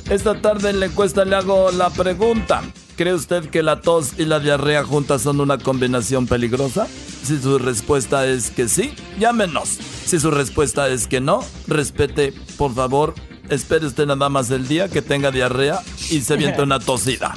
esta 0.09 0.39
tarde 0.41 0.69
en 0.69 0.79
la 0.79 0.85
encuesta 0.85 1.25
le 1.25 1.35
hago 1.35 1.71
la 1.71 1.89
pregunta. 1.89 2.63
¿Cree 2.95 3.13
usted 3.13 3.49
que 3.49 3.63
la 3.63 3.81
tos 3.81 4.13
y 4.17 4.23
la 4.23 4.39
diarrea 4.39 4.85
juntas 4.85 5.23
son 5.23 5.41
una 5.41 5.57
combinación 5.57 6.25
peligrosa? 6.25 6.87
Si 7.25 7.41
su 7.41 7.57
respuesta 7.57 8.27
es 8.27 8.51
que 8.51 8.69
sí, 8.69 8.93
llámenos. 9.17 9.79
Si 10.05 10.19
su 10.19 10.29
respuesta 10.29 10.89
es 10.89 11.07
que 11.07 11.21
no, 11.21 11.43
respete, 11.65 12.35
por 12.55 12.75
favor, 12.75 13.15
espere 13.49 13.87
usted 13.87 14.05
nada 14.05 14.29
más 14.29 14.51
el 14.51 14.67
día 14.67 14.89
que 14.89 15.01
tenga 15.01 15.31
diarrea 15.31 15.81
y 16.11 16.21
se 16.21 16.35
viente 16.35 16.61
una 16.61 16.79
tosida. 16.79 17.33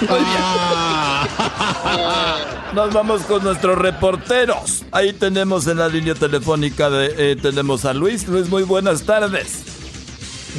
Nos 2.74 2.92
vamos 2.92 3.22
con 3.22 3.44
nuestros 3.44 3.78
reporteros. 3.78 4.82
Ahí 4.90 5.12
tenemos 5.12 5.68
en 5.68 5.78
la 5.78 5.86
línea 5.86 6.16
telefónica 6.16 6.90
de, 6.90 7.32
eh, 7.32 7.36
tenemos 7.36 7.84
a 7.84 7.94
Luis. 7.94 8.26
Luis, 8.26 8.48
muy 8.48 8.64
buenas 8.64 9.04
tardes. 9.04 9.62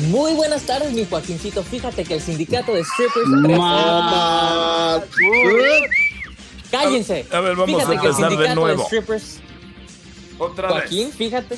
Muy 0.08 0.32
buenas 0.34 0.62
tardes, 0.62 0.94
mi 0.94 1.06
Joaquincito. 1.06 1.62
Fíjate 1.64 2.06
que 2.06 2.14
el 2.14 2.22
sindicato 2.22 2.74
de 2.74 2.86
strippers. 2.86 3.28
Cállense. 6.72 7.26
A 7.32 7.40
ver, 7.42 7.56
vamos 7.56 7.88
a 7.88 7.94
empezar 7.94 8.38
de 8.38 8.56
nuevo. 8.56 8.88
Otra 10.40 10.70
Joaquín, 10.70 11.12
fíjate. 11.12 11.58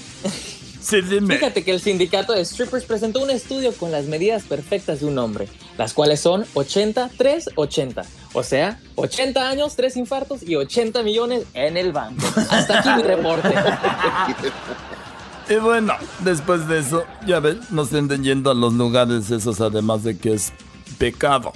Sí, 0.81 0.99
dime. 1.01 1.35
Fíjate 1.35 1.63
que 1.63 1.71
el 1.71 1.79
sindicato 1.79 2.33
de 2.33 2.43
strippers 2.43 2.83
presentó 2.83 3.21
un 3.21 3.29
estudio 3.29 3.71
con 3.73 3.91
las 3.91 4.03
medidas 4.05 4.43
perfectas 4.43 4.99
de 4.99 5.05
un 5.05 5.17
hombre, 5.17 5.47
las 5.77 5.93
cuales 5.93 6.19
son 6.19 6.45
80, 6.53 7.11
3, 7.17 7.51
80. 7.55 8.03
O 8.33 8.43
sea, 8.43 8.81
80 8.95 9.49
años, 9.49 9.77
3 9.77 9.95
infartos 9.95 10.43
y 10.43 10.57
80 10.57 11.01
millones 11.03 11.45
en 11.53 11.77
el 11.77 11.93
banco. 11.93 12.25
Hasta 12.49 12.79
aquí 12.79 12.89
mi 12.97 13.03
reporte. 13.03 13.53
Y 15.49 15.55
bueno, 15.55 15.93
después 16.19 16.67
de 16.67 16.79
eso, 16.79 17.05
ya 17.25 17.39
ves, 17.39 17.71
nos 17.71 17.93
estén 17.93 18.21
yendo 18.21 18.51
a 18.51 18.53
los 18.53 18.73
lugares 18.73 19.31
esos, 19.31 19.61
además 19.61 20.03
de 20.03 20.17
que 20.17 20.33
es 20.33 20.51
pecado. 20.97 21.53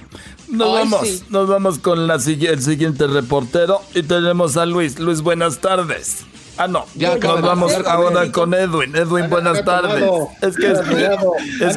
Nos 0.49 0.73
vamos, 0.73 1.23
nos 1.30 1.49
vamos 1.49 1.80
con 1.80 2.07
la, 2.07 2.15
el 2.15 2.61
siguiente 2.61 3.07
reportero 3.07 3.82
y 3.93 4.03
tenemos 4.03 4.57
a 4.57 4.65
Luis. 4.65 4.99
Luis, 4.99 5.21
buenas 5.21 5.59
tardes. 5.59 6.25
Ah, 6.57 6.67
no. 6.67 6.86
Ya, 6.95 7.15
Nos 7.17 7.41
vamos 7.41 7.71
ahora 7.86 8.32
con 8.32 8.53
Edwin. 8.53 8.95
Edwin, 8.95 9.30
buenas 9.30 9.63
tardes. 9.63 10.03
Es 10.41 10.55
que, 10.55 10.71
es, 10.71 10.80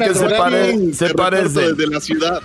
que 0.01 0.15
se, 0.15 0.29
pare, 0.29 0.93
se 0.93 1.13
parece. 1.13 1.73
Desde 1.73 1.87
la 1.87 2.01
ciudad, 2.01 2.41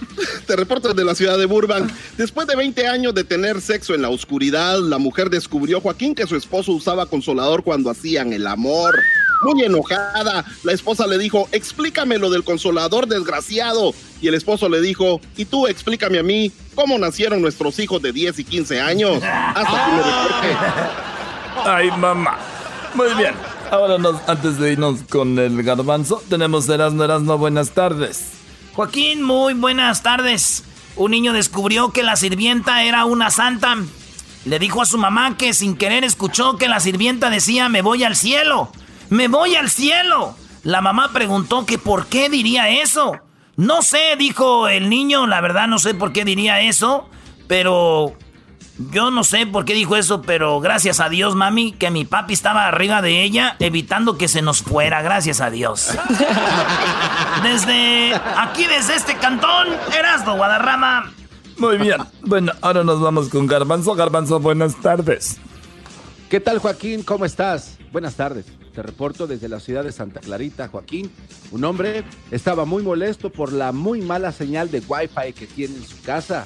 te 0.47 0.55
reporto 0.55 0.89
desde 0.89 1.05
la 1.05 1.15
ciudad 1.15 1.39
de 1.39 1.47
Burbank. 1.47 1.91
Después 2.19 2.47
de 2.47 2.55
20 2.55 2.87
años 2.87 3.15
de 3.15 3.25
tener 3.25 3.61
sexo 3.63 3.95
en 3.95 4.03
la 4.03 4.11
oscuridad, 4.11 4.79
la 4.81 4.99
mujer 4.99 5.31
descubrió, 5.31 5.81
Joaquín, 5.81 6.15
que 6.15 6.27
su 6.27 6.37
esposo 6.37 6.73
usaba 6.73 7.07
consolador 7.07 7.63
cuando 7.63 7.91
hacían 7.91 8.35
el 8.35 8.47
amor. 8.47 8.95
Muy 9.43 9.63
enojada, 9.63 10.45
la 10.63 10.73
esposa 10.73 11.07
le 11.07 11.19
dijo, 11.19 11.49
explícame 11.53 12.19
lo 12.19 12.31
del 12.31 12.45
consolador 12.45 13.07
desgraciado. 13.07 13.95
Y 14.21 14.29
el 14.29 14.35
esposo 14.35 14.69
le 14.69 14.81
dijo, 14.81 15.21
y 15.37 15.45
tú 15.45 15.67
explícame 15.67 16.19
a 16.19 16.23
mí 16.23 16.51
cómo 16.75 16.99
nacieron 16.99 17.43
nuestros 17.43 17.79
hijos 17.79 18.01
de 18.03 18.13
10 18.13 18.39
y 18.39 18.45
15 18.45 18.81
años. 18.81 19.23
Hasta 19.23 19.87
que 19.87 19.93
me 19.93 20.03
reporte. 20.03 20.57
Ay, 21.65 21.91
mamá. 21.91 22.39
Muy 22.95 23.13
bien. 23.15 23.35
Ahora 23.71 23.99
nos, 23.99 24.17
antes 24.29 24.59
de 24.59 24.73
irnos 24.73 25.01
con 25.09 25.39
el 25.39 25.63
garbanzo, 25.63 26.23
tenemos 26.29 26.69
Erasmo 26.69 27.05
Erasmo, 27.05 27.37
buenas 27.37 27.71
tardes. 27.71 28.29
Joaquín, 28.75 29.23
muy 29.23 29.55
buenas 29.55 30.03
tardes. 30.03 30.65
Un 30.97 31.11
niño 31.11 31.33
descubrió 31.33 31.91
que 31.91 32.03
la 32.03 32.17
sirvienta 32.17 32.85
era 32.85 33.05
una 33.05 33.31
santa. 33.31 33.77
Le 34.45 34.59
dijo 34.59 34.81
a 34.81 34.87
su 34.87 34.99
mamá 34.99 35.37
que 35.37 35.53
sin 35.53 35.77
querer 35.77 36.05
escuchó 36.05 36.57
que 36.57 36.69
la 36.69 36.79
sirvienta 36.79 37.29
decía 37.29 37.69
me 37.69 37.83
voy 37.83 38.05
al 38.05 38.17
cielo. 38.17 38.71
Me 39.11 39.29
voy 39.29 39.55
al 39.55 39.71
cielo. 39.71 40.37
La 40.63 40.81
mamá 40.81 41.13
preguntó 41.13 41.65
que 41.65 41.79
por 41.79 42.07
qué 42.07 42.29
diría 42.29 42.69
eso. 42.69 43.21
No 43.57 43.83
sé, 43.83 44.17
dijo 44.19 44.69
el 44.69 44.91
niño, 44.91 45.27
la 45.27 45.41
verdad 45.41 45.69
no 45.69 45.79
sé 45.79 45.95
por 45.95 46.13
qué 46.13 46.25
diría 46.25 46.61
eso, 46.61 47.09
pero 47.47 48.15
yo 48.79 49.11
no 49.11 49.25
sé 49.25 49.47
por 49.47 49.65
qué 49.65 49.73
dijo 49.73 49.97
eso, 49.97 50.21
pero 50.21 50.61
gracias 50.61 51.01
a 51.01 51.09
Dios, 51.09 51.35
mami, 51.35 51.73
que 51.73 51.91
mi 51.91 52.05
papi 52.05 52.35
estaba 52.35 52.67
arriba 52.67 53.01
de 53.01 53.23
ella, 53.23 53.57
evitando 53.59 54.19
que 54.19 54.29
se 54.29 54.43
nos 54.43 54.61
fuera, 54.63 55.01
gracias 55.01 55.41
a 55.41 55.51
Dios. 55.51 55.91
desde 57.43 58.15
aquí, 58.37 58.67
desde 58.67 58.97
este 58.97 59.17
cantón, 59.17 59.69
Erasdo, 59.97 60.37
Guadarrama. 60.37 61.13
Muy 61.57 61.79
bien. 61.79 62.03
Bueno, 62.23 62.53
ahora 62.61 62.85
nos 62.85 63.01
vamos 63.01 63.31
con 63.31 63.47
Garbanzo. 63.47 63.95
Garbanzo, 63.95 64.41
buenas 64.41 64.77
tardes. 64.77 65.39
¿Qué 66.29 66.41
tal, 66.41 66.59
Joaquín? 66.59 67.03
¿Cómo 67.03 67.25
estás? 67.25 67.79
Buenas 67.93 68.15
tardes. 68.15 68.45
Te 68.77 68.83
reporto 68.83 69.27
desde 69.27 69.49
la 69.49 69.59
ciudad 69.59 69.85
de 69.85 69.91
Santa 69.91 70.21
Clarita, 70.21 70.69
Joaquín. 70.69 71.11
Un 71.51 71.65
hombre 71.65 72.05
estaba 72.31 72.67
muy 72.67 72.83
molesto 72.83 73.33
por 73.33 73.51
la 73.51 73.73
muy 73.73 74.03
mala 74.03 74.33
señal 74.33 74.71
de 74.71 74.83
Wi-Fi 74.87 75.33
que 75.33 75.47
tiene 75.47 75.77
en 75.77 75.83
su 75.83 76.03
casa 76.03 76.45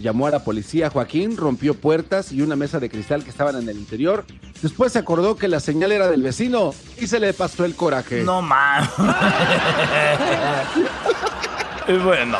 llamó 0.00 0.26
a 0.26 0.30
la 0.30 0.44
policía. 0.44 0.88
Joaquín 0.88 1.36
rompió 1.36 1.74
puertas 1.74 2.32
y 2.32 2.40
una 2.40 2.56
mesa 2.56 2.80
de 2.80 2.88
cristal 2.88 3.22
que 3.22 3.28
estaban 3.28 3.54
en 3.56 3.68
el 3.68 3.76
interior. 3.76 4.24
Después 4.62 4.92
se 4.92 4.98
acordó 4.98 5.36
que 5.36 5.46
la 5.46 5.60
señal 5.60 5.92
era 5.92 6.08
del 6.08 6.22
vecino 6.22 6.74
y 6.98 7.06
se 7.06 7.20
le 7.20 7.34
pasó 7.34 7.66
el 7.66 7.74
coraje. 7.76 8.22
No 8.24 8.40
más. 8.40 8.90
y 11.86 11.92
bueno. 12.02 12.38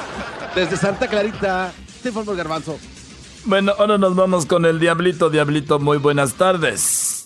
Desde 0.55 0.79
Santa 0.79 1.07
Clarita, 1.07 1.71
te 2.03 2.09
informo 2.09 2.35
Garbanzo. 2.35 2.79
Bueno, 3.45 3.75
ahora 3.79 3.99
nos 3.99 4.17
vamos 4.17 4.47
con 4.47 4.65
el 4.65 4.81
Diablito. 4.81 5.29
Diablito, 5.29 5.79
muy 5.79 5.99
buenas 5.99 6.33
tardes. 6.33 7.20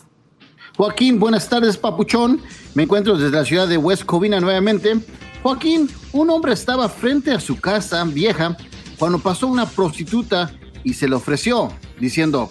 Joaquín, 0.76 1.20
buenas 1.20 1.48
tardes, 1.48 1.76
papuchón. 1.76 2.42
Me 2.74 2.82
encuentro 2.82 3.16
desde 3.16 3.36
la 3.36 3.44
ciudad 3.44 3.68
de 3.68 3.76
West 3.76 4.04
Covina 4.04 4.40
nuevamente. 4.40 4.98
Joaquín, 5.42 5.88
un 6.12 6.30
hombre 6.30 6.52
estaba 6.52 6.88
frente 6.88 7.30
a 7.30 7.38
su 7.38 7.60
casa 7.60 8.02
vieja 8.04 8.56
cuando 8.98 9.20
pasó 9.20 9.46
una 9.46 9.66
prostituta 9.66 10.50
y 10.82 10.94
se 10.94 11.06
le 11.06 11.14
ofreció, 11.14 11.72
diciendo, 12.00 12.50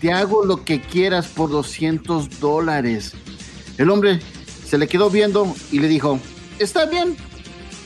te 0.00 0.12
hago 0.12 0.44
lo 0.44 0.64
que 0.64 0.80
quieras 0.80 1.26
por 1.26 1.50
200 1.50 2.38
dólares. 2.38 3.14
El 3.76 3.90
hombre 3.90 4.20
se 4.64 4.78
le 4.78 4.86
quedó 4.86 5.10
viendo 5.10 5.52
y 5.72 5.80
le 5.80 5.88
dijo, 5.88 6.20
está 6.60 6.86
bien, 6.86 7.16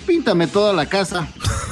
píntame 0.06 0.48
toda 0.48 0.74
la 0.74 0.84
casa. 0.84 1.26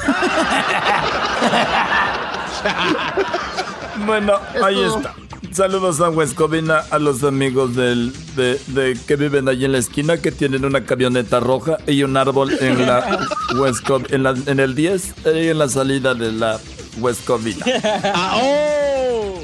bueno, 4.07 4.39
ahí 4.63 4.83
está. 4.83 5.15
Saludos 5.53 6.01
a 6.01 6.11
Huescovina, 6.11 6.85
a 6.91 7.01
los 7.01 7.25
amigos 7.25 7.75
del, 7.75 8.13
de, 8.37 8.97
que 9.07 9.17
viven 9.17 9.49
allí 9.49 9.65
en 9.65 9.73
la 9.73 9.79
esquina, 9.79 10.17
que 10.19 10.31
tienen 10.31 10.65
una 10.65 10.85
camioneta 10.85 11.41
roja 11.41 11.79
y 11.89 12.05
un 12.05 12.17
árbol 12.17 12.57
en 12.61 12.87
la 12.87 13.27
en, 14.11 14.23
la, 14.23 14.35
en 14.47 14.61
el 14.61 14.77
10 14.77 15.15
y 15.35 15.49
en 15.49 15.59
la 15.59 15.69
salida 15.69 16.15
de 16.15 16.31
la 16.33 16.61
Huescovina. 16.99 17.67
Ah, 18.15 18.39
oh. 18.43 19.41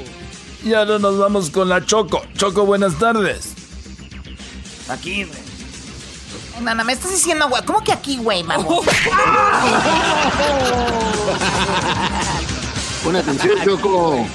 Y 0.63 0.73
ahora 0.73 0.97
nos 0.99 1.17
vamos 1.17 1.49
con 1.49 1.67
la 1.69 1.85
Choco. 1.85 2.21
Choco, 2.35 2.65
buenas 2.65 2.97
tardes. 2.97 3.53
Aquí, 4.89 5.25
güey. 5.25 5.39
Nana, 6.61 6.83
me 6.83 6.93
estás 6.93 7.11
diciendo, 7.11 7.49
güey. 7.49 7.63
¿Cómo 7.65 7.83
que 7.83 7.91
aquí, 7.91 8.17
güey, 8.17 8.43
vamos? 8.43 8.85
Buena 13.03 13.19
atención, 13.19 13.57
Choco. 13.63 14.25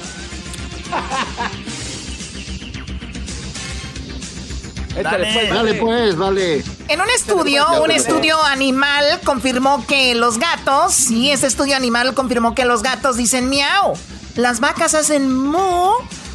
Dale, 5.01 5.33
pues, 5.33 5.49
dale, 5.49 5.73
pues, 5.75 6.17
dale. 6.17 6.63
En 6.87 7.01
un 7.01 7.09
estudio, 7.09 7.65
un 7.81 7.91
estudio 7.91 8.41
animal 8.43 9.05
confirmó 9.23 9.85
que 9.87 10.13
los 10.13 10.37
gatos, 10.37 10.93
sí, 10.93 11.31
ese 11.31 11.47
estudio 11.47 11.75
animal 11.75 12.13
confirmó 12.13 12.53
que 12.53 12.65
los 12.65 12.83
gatos 12.83 13.17
dicen 13.17 13.49
miau, 13.49 13.93
las 14.35 14.59
vacas 14.59 14.93
hacen 14.93 15.33
mu 15.33 15.89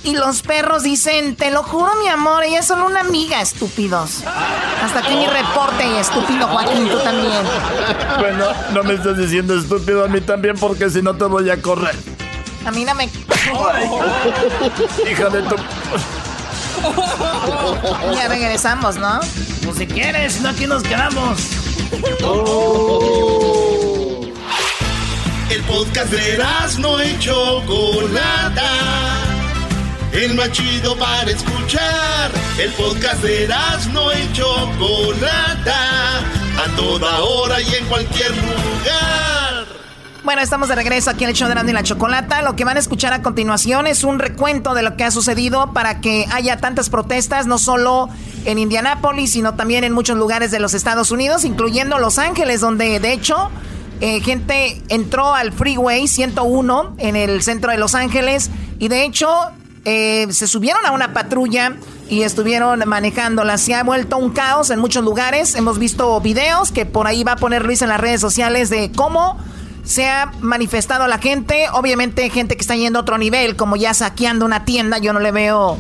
y 0.05 0.15
los 0.15 0.43
perros 0.43 0.83
dicen, 0.83 1.37
te 1.37 1.51
lo 1.51 1.63
juro, 1.63 1.91
mi 2.03 2.09
amor, 2.09 2.45
ella 2.45 2.61
es 2.61 2.67
solo 2.67 2.87
una 2.87 3.01
amiga, 3.01 3.41
estúpidos. 3.41 4.23
Hasta 4.83 5.01
aquí 5.01 5.15
mi 5.15 5.27
reporte, 5.27 6.01
estúpido 6.01 6.47
Joaquín, 6.49 6.89
tú 6.89 6.99
también. 6.99 7.43
Bueno, 8.19 8.47
no 8.73 8.83
me 8.85 8.95
estás 8.95 9.19
diciendo 9.19 9.55
estúpido 9.59 10.05
a 10.05 10.09
mí 10.09 10.21
también 10.21 10.57
porque 10.57 10.91
si 10.91 11.03
no 11.03 11.17
te 11.17 11.25
voy 11.25 11.51
a 11.51 11.61
correr. 11.61 11.97
A 12.65 12.71
mí 12.71 12.85
no 12.85 12.95
me... 12.95 13.05
Hija 15.11 15.29
de 15.31 15.43
tu... 15.43 15.57
Ya 18.15 18.29
regresamos, 18.29 18.97
¿no? 18.97 19.21
Pues 19.65 19.79
si 19.79 19.87
quieres, 19.87 20.41
no 20.41 20.49
aquí 20.51 20.67
nos 20.67 20.83
quedamos. 20.83 21.41
El 25.51 25.63
podcast 25.65 26.11
de 26.11 26.39
no 26.79 27.01
hecho 27.01 27.63
Chocolata. 27.67 28.71
El 30.13 30.35
más 30.35 30.51
chido 30.53 30.97
para 30.97 31.31
escuchar. 31.31 32.31
El 32.59 32.71
podcast 32.73 33.23
de 33.23 33.49
no 33.93 34.11
hecho 34.13 34.71
Chocolata. 34.79 36.19
A 36.19 36.77
toda 36.77 37.21
hora 37.21 37.61
y 37.61 37.75
en 37.75 37.87
cualquier 37.87 38.31
lugar. 38.31 39.38
Bueno, 40.29 40.43
estamos 40.43 40.69
de 40.69 40.75
regreso 40.75 41.09
aquí 41.09 41.25
en 41.25 41.31
el 41.31 41.37
show 41.37 41.49
de 41.49 41.71
y 41.71 41.73
la 41.73 41.83
Chocolata. 41.83 42.43
Lo 42.43 42.55
que 42.55 42.67
van 42.67 42.77
a 42.77 42.81
escuchar 42.81 43.15
a 43.15 43.23
continuación 43.23 43.87
es 43.87 44.05
un 44.05 44.19
recuento 44.19 44.75
de 44.75 44.83
lo 44.83 44.95
que 44.95 45.05
ha 45.05 45.11
sucedido 45.11 45.73
para 45.73 46.03
que 46.03 46.27
haya 46.31 46.59
tantas 46.59 46.91
protestas, 46.91 47.47
no 47.47 47.57
solo 47.57 48.11
en 48.45 48.59
Indianápolis, 48.59 49.33
sino 49.33 49.55
también 49.55 49.85
en 49.85 49.95
muchos 49.95 50.19
lugares 50.19 50.51
de 50.51 50.61
los 50.61 50.75
Estados 50.75 51.13
Unidos, 51.13 51.47
incluyendo 51.47 51.99
Los 51.99 52.19
Ángeles, 52.19 52.61
donde 52.61 53.01
de 53.01 53.15
hecho 53.15 53.51
eh, 54.03 54.21
gente 54.21 54.83
entró 54.91 55.35
al 55.35 55.51
Freeway 55.51 56.07
101 56.07 56.97
en 56.99 57.17
el 57.17 57.43
centro 57.43 57.73
de 57.73 57.79
Los 57.79 57.95
Ángeles 57.95 58.51
y 58.79 58.89
de 58.89 59.05
hecho 59.05 59.31
eh, 59.87 60.27
se 60.31 60.47
subieron 60.47 60.85
a 60.85 60.93
una 60.93 61.15
patrulla 61.15 61.77
y 62.11 62.21
estuvieron 62.21 62.87
manejándola. 62.87 63.57
Se 63.57 63.75
ha 63.75 63.83
vuelto 63.83 64.19
un 64.19 64.29
caos 64.33 64.69
en 64.69 64.79
muchos 64.79 65.03
lugares. 65.03 65.55
Hemos 65.55 65.79
visto 65.79 66.21
videos 66.21 66.71
que 66.71 66.85
por 66.85 67.07
ahí 67.07 67.25
va 67.25 67.33
a 67.33 67.37
poner 67.37 67.65
Luis 67.65 67.81
en 67.81 67.89
las 67.89 67.99
redes 67.99 68.21
sociales 68.21 68.69
de 68.69 68.93
cómo 68.93 69.39
se 69.89 70.07
ha 70.07 70.27
manifestado 70.41 71.07
la 71.09 71.17
gente. 71.17 71.67
Obviamente, 71.73 72.29
gente 72.29 72.57
que 72.57 72.61
está 72.61 72.77
yendo 72.77 72.99
a 72.99 73.03
otro 73.03 73.17
nivel, 73.17 73.57
como 73.57 73.75
ya 73.75 73.95
saqueando 73.95 74.45
una 74.45 74.67
tienda. 74.67 74.99
Yo 74.99 75.15
no 75.15 75.19
le 75.19 75.33
veo 75.33 75.79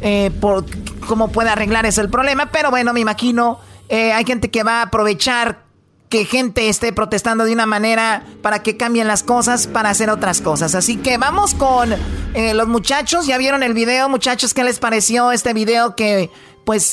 eh, 0.00 0.30
por 0.40 0.64
cómo 1.08 1.32
puede 1.32 1.50
arreglar 1.50 1.84
ese 1.84 2.00
el 2.00 2.08
problema. 2.08 2.52
Pero 2.52 2.70
bueno, 2.70 2.92
me 2.92 3.00
imagino, 3.00 3.58
eh, 3.88 4.12
hay 4.12 4.24
gente 4.24 4.48
que 4.48 4.62
va 4.62 4.78
a 4.78 4.82
aprovechar 4.82 5.64
que 6.08 6.24
gente 6.24 6.68
esté 6.68 6.92
protestando 6.92 7.44
de 7.44 7.52
una 7.52 7.66
manera 7.66 8.22
para 8.42 8.62
que 8.62 8.76
cambien 8.76 9.08
las 9.08 9.24
cosas 9.24 9.66
para 9.66 9.90
hacer 9.90 10.08
otras 10.08 10.40
cosas. 10.40 10.76
Así 10.76 10.96
que 10.96 11.18
vamos 11.18 11.52
con 11.54 11.92
eh, 12.34 12.54
los 12.54 12.68
muchachos. 12.68 13.26
Ya 13.26 13.38
vieron 13.38 13.64
el 13.64 13.74
video, 13.74 14.08
muchachos, 14.08 14.54
¿qué 14.54 14.62
les 14.62 14.78
pareció 14.78 15.32
este 15.32 15.52
video 15.52 15.96
que 15.96 16.30
pues, 16.64 16.90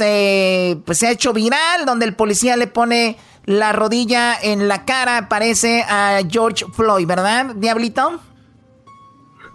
pues 0.86 0.97
se 0.97 1.07
ha 1.07 1.11
hecho 1.11 1.32
viral, 1.32 1.86
donde 1.86 2.05
el 2.05 2.16
policía 2.16 2.57
le 2.57 2.66
pone 2.66 3.18
la 3.46 3.74
rodilla 3.74 4.36
en 4.41 4.68
la 4.68 4.86
cara, 4.86 5.30
parece 5.30 5.84
a 5.84 6.20
George 6.30 6.66
Floyd, 6.74 7.08
¿verdad, 7.08 7.56
Diablito? 7.56 8.20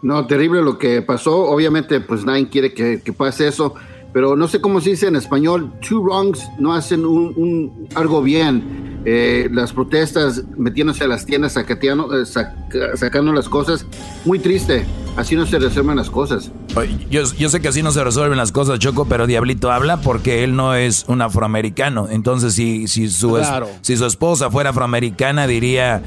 No, 0.03 0.27
terrible 0.27 0.63
lo 0.63 0.79
que 0.79 1.03
pasó. 1.03 1.45
Obviamente, 1.51 2.01
pues 2.01 2.25
nadie 2.25 2.49
quiere 2.49 2.73
que, 2.73 3.13
pase 3.13 3.49
eso. 3.49 3.75
Pero 4.13 4.37
no 4.37 4.49
sé 4.49 4.61
cómo 4.61 4.81
se 4.81 4.91
dice 4.91 5.07
en 5.07 5.17
español, 5.17 5.73
two 5.87 6.03
wrongs 6.03 6.49
no 6.59 6.75
hacen 6.75 7.05
un, 7.05 7.89
algo 7.95 8.23
bien. 8.23 8.91
Eh, 9.07 9.49
las 9.51 9.73
protestas 9.73 10.43
metiéndose 10.59 11.05
a 11.05 11.07
las 11.07 11.25
tiendas, 11.25 11.55
sacateando, 11.55 12.21
eh, 12.21 12.27
sacando 12.27 13.33
las 13.33 13.49
cosas, 13.49 13.87
muy 14.27 14.39
triste. 14.39 14.85
Así 15.17 15.35
no 15.35 15.47
se 15.47 15.59
resuelven 15.59 15.97
las 15.97 16.11
cosas. 16.11 16.51
Yo, 17.11 17.23
yo, 17.37 17.49
sé 17.49 17.61
que 17.61 17.69
así 17.69 17.83
no 17.83 17.93
se 17.93 18.05
resuelven 18.05 18.37
las 18.39 18.53
cosas, 18.53 18.79
Choco, 18.79 19.07
pero 19.07 19.27
Diablito 19.27 19.71
habla 19.71 20.01
porque 20.01 20.45
él 20.45 20.55
no 20.55 20.75
es 20.75 21.05
un 21.09 21.21
afroamericano. 21.23 22.09
Entonces, 22.11 22.55
si, 22.55 22.89
si, 22.89 23.09
su, 23.09 23.39
si 23.81 23.97
su 23.97 24.07
esposa 24.07 24.51
fuera 24.51 24.71
afroamericana, 24.71 25.47
diría, 25.47 26.03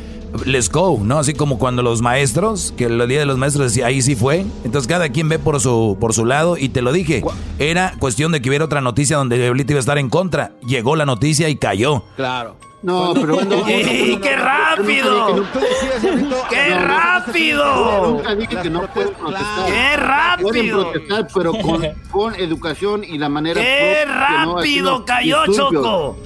let's 0.46 0.70
go, 0.70 1.00
¿no? 1.04 1.20
Así 1.20 1.34
como 1.34 1.60
cuando 1.60 1.82
los 1.82 2.02
maestros, 2.02 2.74
que 2.78 2.86
el 2.86 3.08
día 3.08 3.20
de 3.20 3.26
los 3.26 3.38
maestros 3.38 3.72
decía, 3.72 3.88
ahí 3.88 4.02
sí 4.02 4.16
fue. 4.16 4.46
Entonces 4.64 4.88
cada 4.88 5.10
quien 5.10 5.30
ve 5.30 5.40
por 5.40 5.60
su, 5.60 5.98
por 6.00 6.14
su 6.14 6.26
lado 6.26 6.58
y 6.58 6.70
te 6.70 6.82
lo 6.82 6.92
dije. 6.92 7.24
Era 7.60 7.94
cuestión 8.00 8.32
de 8.32 8.42
que 8.42 8.50
hubiera 8.50 8.66
otra 8.66 8.82
noticia 8.82 9.18
donde 9.18 9.38
Diablito 9.38 9.74
iba 9.74 9.80
a 9.80 9.82
estar 9.82 9.98
en 9.98 10.10
contra. 10.10 10.52
Llegó 10.66 10.96
la 10.96 11.06
noticia 11.06 11.50
y 11.50 11.56
cayó. 11.56 12.04
Claro. 12.16 12.58
No, 12.84 13.14
pero 13.14 13.36
cuando, 13.36 13.64
qué 13.64 14.36
rápido! 14.36 15.46
¡Qué 16.50 16.76
rápido! 16.76 18.12
Nunca 18.12 18.36
dije 18.36 18.58
que 18.62 18.70
no 18.70 18.82
pueden 18.88 19.14
protestar. 19.14 19.66
¡Qué 19.68 19.96
rápido! 19.96 20.50
Pueden 20.50 20.70
protestar, 20.70 21.28
pero 21.34 21.54
con, 22.12 22.36
educación 22.36 23.06
y 23.06 23.18
la 23.18 23.30
manera. 23.30 23.62
¡Qué 23.62 24.04
rápido 24.06 25.06
cayó 25.06 25.46
Choco! 25.48 26.18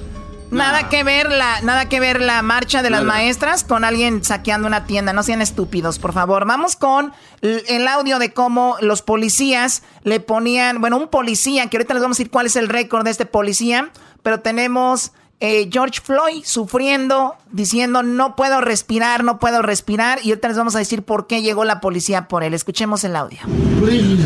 Nada 0.50 0.88
que 0.88 1.04
ver 1.04 1.30
la, 1.30 1.60
nada 1.60 1.88
que 1.88 2.00
ver 2.00 2.20
la 2.20 2.40
marcha 2.42 2.82
de 2.82 2.90
las 2.90 3.04
maestras 3.04 3.64
con 3.64 3.84
alguien 3.84 4.24
saqueando 4.24 4.66
una 4.66 4.86
tienda. 4.86 5.12
No 5.12 5.22
sean 5.22 5.42
estúpidos, 5.42 5.98
por 5.98 6.12
favor. 6.12 6.46
Vamos 6.46 6.76
con 6.76 7.12
el 7.42 7.86
audio 7.86 8.18
de 8.18 8.32
cómo 8.32 8.76
los 8.80 9.02
policías 9.02 9.82
le 10.04 10.20
ponían, 10.20 10.80
bueno, 10.80 10.96
un 10.96 11.08
policía, 11.08 11.66
que 11.68 11.76
ahorita 11.76 11.94
les 11.94 12.02
vamos 12.02 12.16
a 12.16 12.18
decir 12.18 12.30
cuál 12.30 12.46
es 12.46 12.56
el 12.56 12.68
récord 12.68 13.04
de 13.04 13.10
este 13.10 13.26
policía, 13.26 13.90
pero 14.22 14.40
tenemos 14.40 15.12
eh, 15.40 15.68
George 15.70 16.00
Floyd 16.02 16.42
sufriendo, 16.44 17.36
diciendo 17.52 18.02
no 18.02 18.34
puedo 18.34 18.60
respirar, 18.60 19.24
no 19.24 19.38
puedo 19.38 19.60
respirar, 19.60 20.18
y 20.24 20.30
ahorita 20.30 20.48
les 20.48 20.56
vamos 20.56 20.74
a 20.74 20.78
decir 20.78 21.02
por 21.02 21.26
qué 21.26 21.42
llegó 21.42 21.64
la 21.64 21.80
policía 21.80 22.26
por 22.26 22.42
él. 22.42 22.54
Escuchemos 22.54 23.04
el 23.04 23.16
audio. 23.16 23.38
Please, 23.80 24.24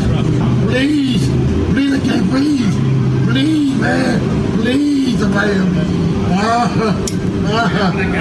please, 0.67 1.29
please, 1.73 1.95
I 1.95 1.99
can't 1.99 2.31
breathe. 2.31 2.73
Please, 3.29 3.79
man, 3.79 4.19
please, 4.61 6.02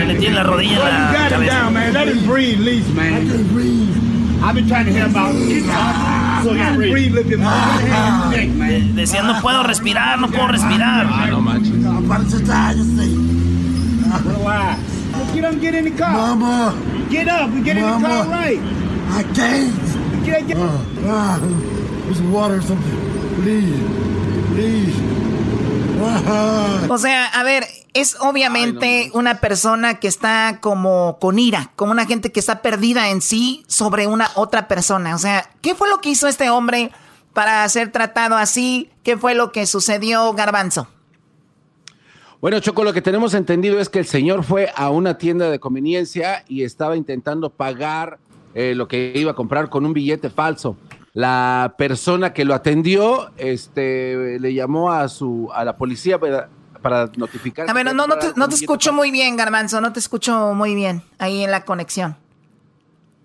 Le 0.06 0.14
tiene 0.18 0.34
la 0.34 0.42
rodilla 0.42 0.78
en 0.78 1.22
la 1.22 1.28
cabeza. 1.28 1.70
man. 1.70 1.92
Let 1.92 2.08
him 2.08 2.26
breathe, 2.26 2.58
please, 2.58 2.88
man. 2.94 3.28
Can't 3.28 3.52
breathe. 3.52 3.96
I've 4.42 4.54
been 4.54 4.66
trying 4.66 4.86
to 4.86 4.92
hear 4.92 5.06
about 5.06 5.32
so 6.42 6.52
he 6.52 6.74
breathe, 6.74 7.12
lift 7.12 7.30
him 7.30 7.40
neck, 7.40 8.48
man. 8.50 8.96
Decía, 8.96 9.22
no 9.22 9.40
puedo 9.40 9.62
respirar, 9.62 10.18
no 10.18 10.28
puedo 10.28 10.48
respirar. 10.48 11.06
Ah, 11.08 11.26
no 11.30 11.40
manches. 11.40 11.72
Relax. 14.24 14.78
Get 15.34 15.44
up, 15.44 15.60
get 15.60 15.74
in 15.74 15.84
the 15.84 15.90
car. 15.92 16.12
Mama. 16.12 16.74
Get 17.08 17.28
up, 17.28 17.50
we 17.50 17.62
get 17.62 17.76
Mama. 17.76 17.94
in 17.96 18.02
the 18.02 18.08
car 18.08 18.26
right. 18.26 18.58
I 19.10 19.22
can't. 19.34 20.24
Get, 20.24 20.46
get. 20.48 20.56
Uh, 20.56 20.78
uh, 21.06 21.38
there's 22.04 22.20
water 22.22 22.56
or 22.56 22.62
something. 22.62 22.98
Please. 23.42 23.80
Please. 24.54 24.96
O 26.90 26.98
sea, 26.98 27.30
a 27.32 27.44
ver, 27.44 27.62
es 27.94 28.16
obviamente 28.20 29.10
una 29.14 29.40
persona 29.40 30.00
que 30.00 30.08
está 30.08 30.58
como 30.60 31.18
con 31.20 31.38
ira, 31.38 31.72
como 31.76 31.92
una 31.92 32.06
gente 32.06 32.32
que 32.32 32.40
está 32.40 32.62
perdida 32.62 33.10
en 33.10 33.20
sí 33.20 33.64
sobre 33.66 34.06
una 34.06 34.30
otra 34.34 34.68
persona. 34.68 35.14
O 35.14 35.18
sea, 35.18 35.50
¿qué 35.60 35.74
fue 35.74 35.88
lo 35.88 36.00
que 36.00 36.10
hizo 36.10 36.28
este 36.28 36.50
hombre 36.50 36.90
para 37.34 37.68
ser 37.68 37.92
tratado 37.92 38.36
así? 38.36 38.90
¿Qué 39.02 39.16
fue 39.16 39.34
lo 39.34 39.52
que 39.52 39.66
sucedió, 39.66 40.32
Garbanzo? 40.32 40.88
Bueno, 42.40 42.58
Choco, 42.60 42.82
lo 42.82 42.92
que 42.92 43.02
tenemos 43.02 43.34
entendido 43.34 43.78
es 43.78 43.88
que 43.88 43.98
el 43.98 44.06
señor 44.06 44.42
fue 44.42 44.72
a 44.74 44.90
una 44.90 45.18
tienda 45.18 45.50
de 45.50 45.60
conveniencia 45.60 46.44
y 46.48 46.64
estaba 46.64 46.96
intentando 46.96 47.50
pagar 47.50 48.18
eh, 48.54 48.74
lo 48.74 48.88
que 48.88 49.12
iba 49.14 49.32
a 49.32 49.34
comprar 49.34 49.68
con 49.68 49.86
un 49.86 49.92
billete 49.92 50.28
falso 50.28 50.76
la 51.14 51.74
persona 51.76 52.32
que 52.32 52.44
lo 52.44 52.54
atendió 52.54 53.30
este, 53.36 54.38
le 54.40 54.54
llamó 54.54 54.92
a, 54.92 55.08
su, 55.08 55.50
a 55.52 55.64
la 55.64 55.76
policía 55.76 56.18
para, 56.82 57.10
notificar. 57.16 57.70
A 57.70 57.72
ver, 57.72 57.86
no, 57.94 58.06
no, 58.06 58.18
te, 58.18 58.32
no 58.36 58.48
te 58.48 58.56
escucho 58.56 58.92
muy 58.92 59.10
bien, 59.10 59.36
Garmanzo, 59.36 59.80
no 59.80 59.92
te 59.92 60.00
escucho 60.00 60.52
muy 60.54 60.74
bien 60.74 61.02
ahí 61.18 61.42
en 61.42 61.50
la 61.50 61.64
conexión. 61.64 62.16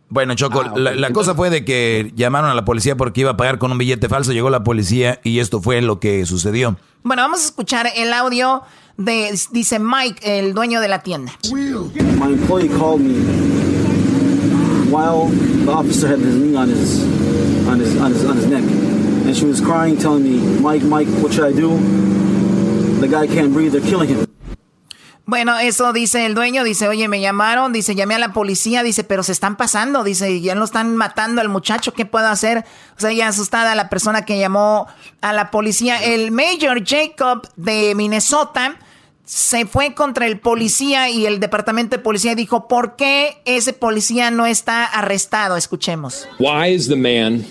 Bueno, 0.09 0.35
Choco, 0.35 0.61
ah, 0.61 0.73
la, 0.77 1.11
cosa 1.11 1.35
fue 1.35 1.49
de 1.49 1.65
que 1.65 2.13
llamaron 2.15 2.49
a 2.49 2.53
la 2.53 2.63
policía 2.63 2.95
porque 2.95 3.21
iba 3.21 3.31
a 3.31 3.37
pagar 3.37 3.57
con 3.57 3.71
un 3.71 3.77
billete 3.77 4.07
falso, 4.07 4.31
llegó 4.31 4.49
la 4.49 4.63
policía 4.63 5.19
y 5.23 5.39
esto 5.39 5.61
fue 5.61 5.81
lo 5.81 5.99
que 5.99 6.25
sucedió. 6.25 6.77
Bueno, 7.03 7.23
vamos 7.23 7.41
a 7.41 7.45
escuchar 7.45 7.89
el 7.93 8.13
audio 8.13 8.63
de, 8.95 9.37
dice 9.51 9.79
Mike, 9.79 10.39
el 10.39 10.53
dueño 10.53 10.79
de 10.79 10.87
la 10.87 10.99
tienda. 10.99 11.33
My 11.51 12.31
employee 12.31 12.69
called 12.69 13.01
me 13.01 13.15
while 14.89 15.27
the 15.65 15.71
officer 15.71 16.07
had 16.07 16.19
his 16.19 16.35
knee 16.35 16.55
on 16.55 16.69
his 16.69 17.03
on 17.67 17.79
his, 17.79 17.99
on 17.99 18.11
his, 18.11 18.25
on 18.25 18.37
his 18.37 18.47
neck. 18.47 18.63
And 18.63 19.35
she 19.35 19.45
was 19.45 19.59
crying, 19.59 19.97
telling 19.97 20.23
me, 20.23 20.39
Mike, 20.61 20.83
Mike, 20.83 21.07
what 21.21 21.33
should 21.33 21.43
I 21.43 21.51
do? 21.51 21.77
The 22.99 23.07
guy 23.07 23.27
can't 23.27 23.53
breathe, 23.53 23.73
they're 23.73 23.81
killing 23.81 24.09
him. 24.09 24.27
Bueno, 25.27 25.59
eso 25.59 25.91
dice 25.91 26.25
el 26.25 26.35
dueño, 26.35 26.63
dice, 26.63 26.87
oye, 26.87 27.09
me 27.09 27.19
llamaron, 27.19 27.73
dice, 27.73 27.95
llamé 27.95 28.15
a 28.15 28.19
la 28.19 28.31
policía, 28.31 28.81
dice, 28.81 29.03
pero 29.03 29.23
se 29.23 29.33
están 29.33 29.57
pasando, 29.57 30.05
dice, 30.05 30.39
ya 30.39 30.55
lo 30.55 30.63
están 30.63 30.95
matando 30.95 31.41
al 31.41 31.49
muchacho, 31.49 31.93
¿qué 31.93 32.05
puedo 32.05 32.27
hacer? 32.27 32.63
O 32.97 32.99
sea, 33.01 33.11
ya 33.11 33.27
asustada 33.27 33.75
la 33.75 33.89
persona 33.89 34.23
que 34.23 34.39
llamó 34.39 34.87
a 35.19 35.33
la 35.33 35.51
policía. 35.51 36.01
El 36.01 36.31
Major 36.31 36.81
Jacob 36.83 37.45
de 37.57 37.93
Minnesota 37.93 38.79
se 39.25 39.65
fue 39.65 39.93
contra 39.93 40.25
el 40.25 40.39
policía 40.39 41.09
y 41.09 41.25
el 41.25 41.41
departamento 41.41 41.97
de 41.97 42.01
policía 42.01 42.33
dijo, 42.33 42.69
¿por 42.69 42.95
qué 42.95 43.41
ese 43.43 43.73
policía 43.73 44.31
no 44.31 44.45
está 44.45 44.85
arrestado? 44.85 45.57
Escuchemos. 45.57 46.25
Why 46.39 46.73
is 46.73 46.87
the 46.87 46.95
man 46.95 47.45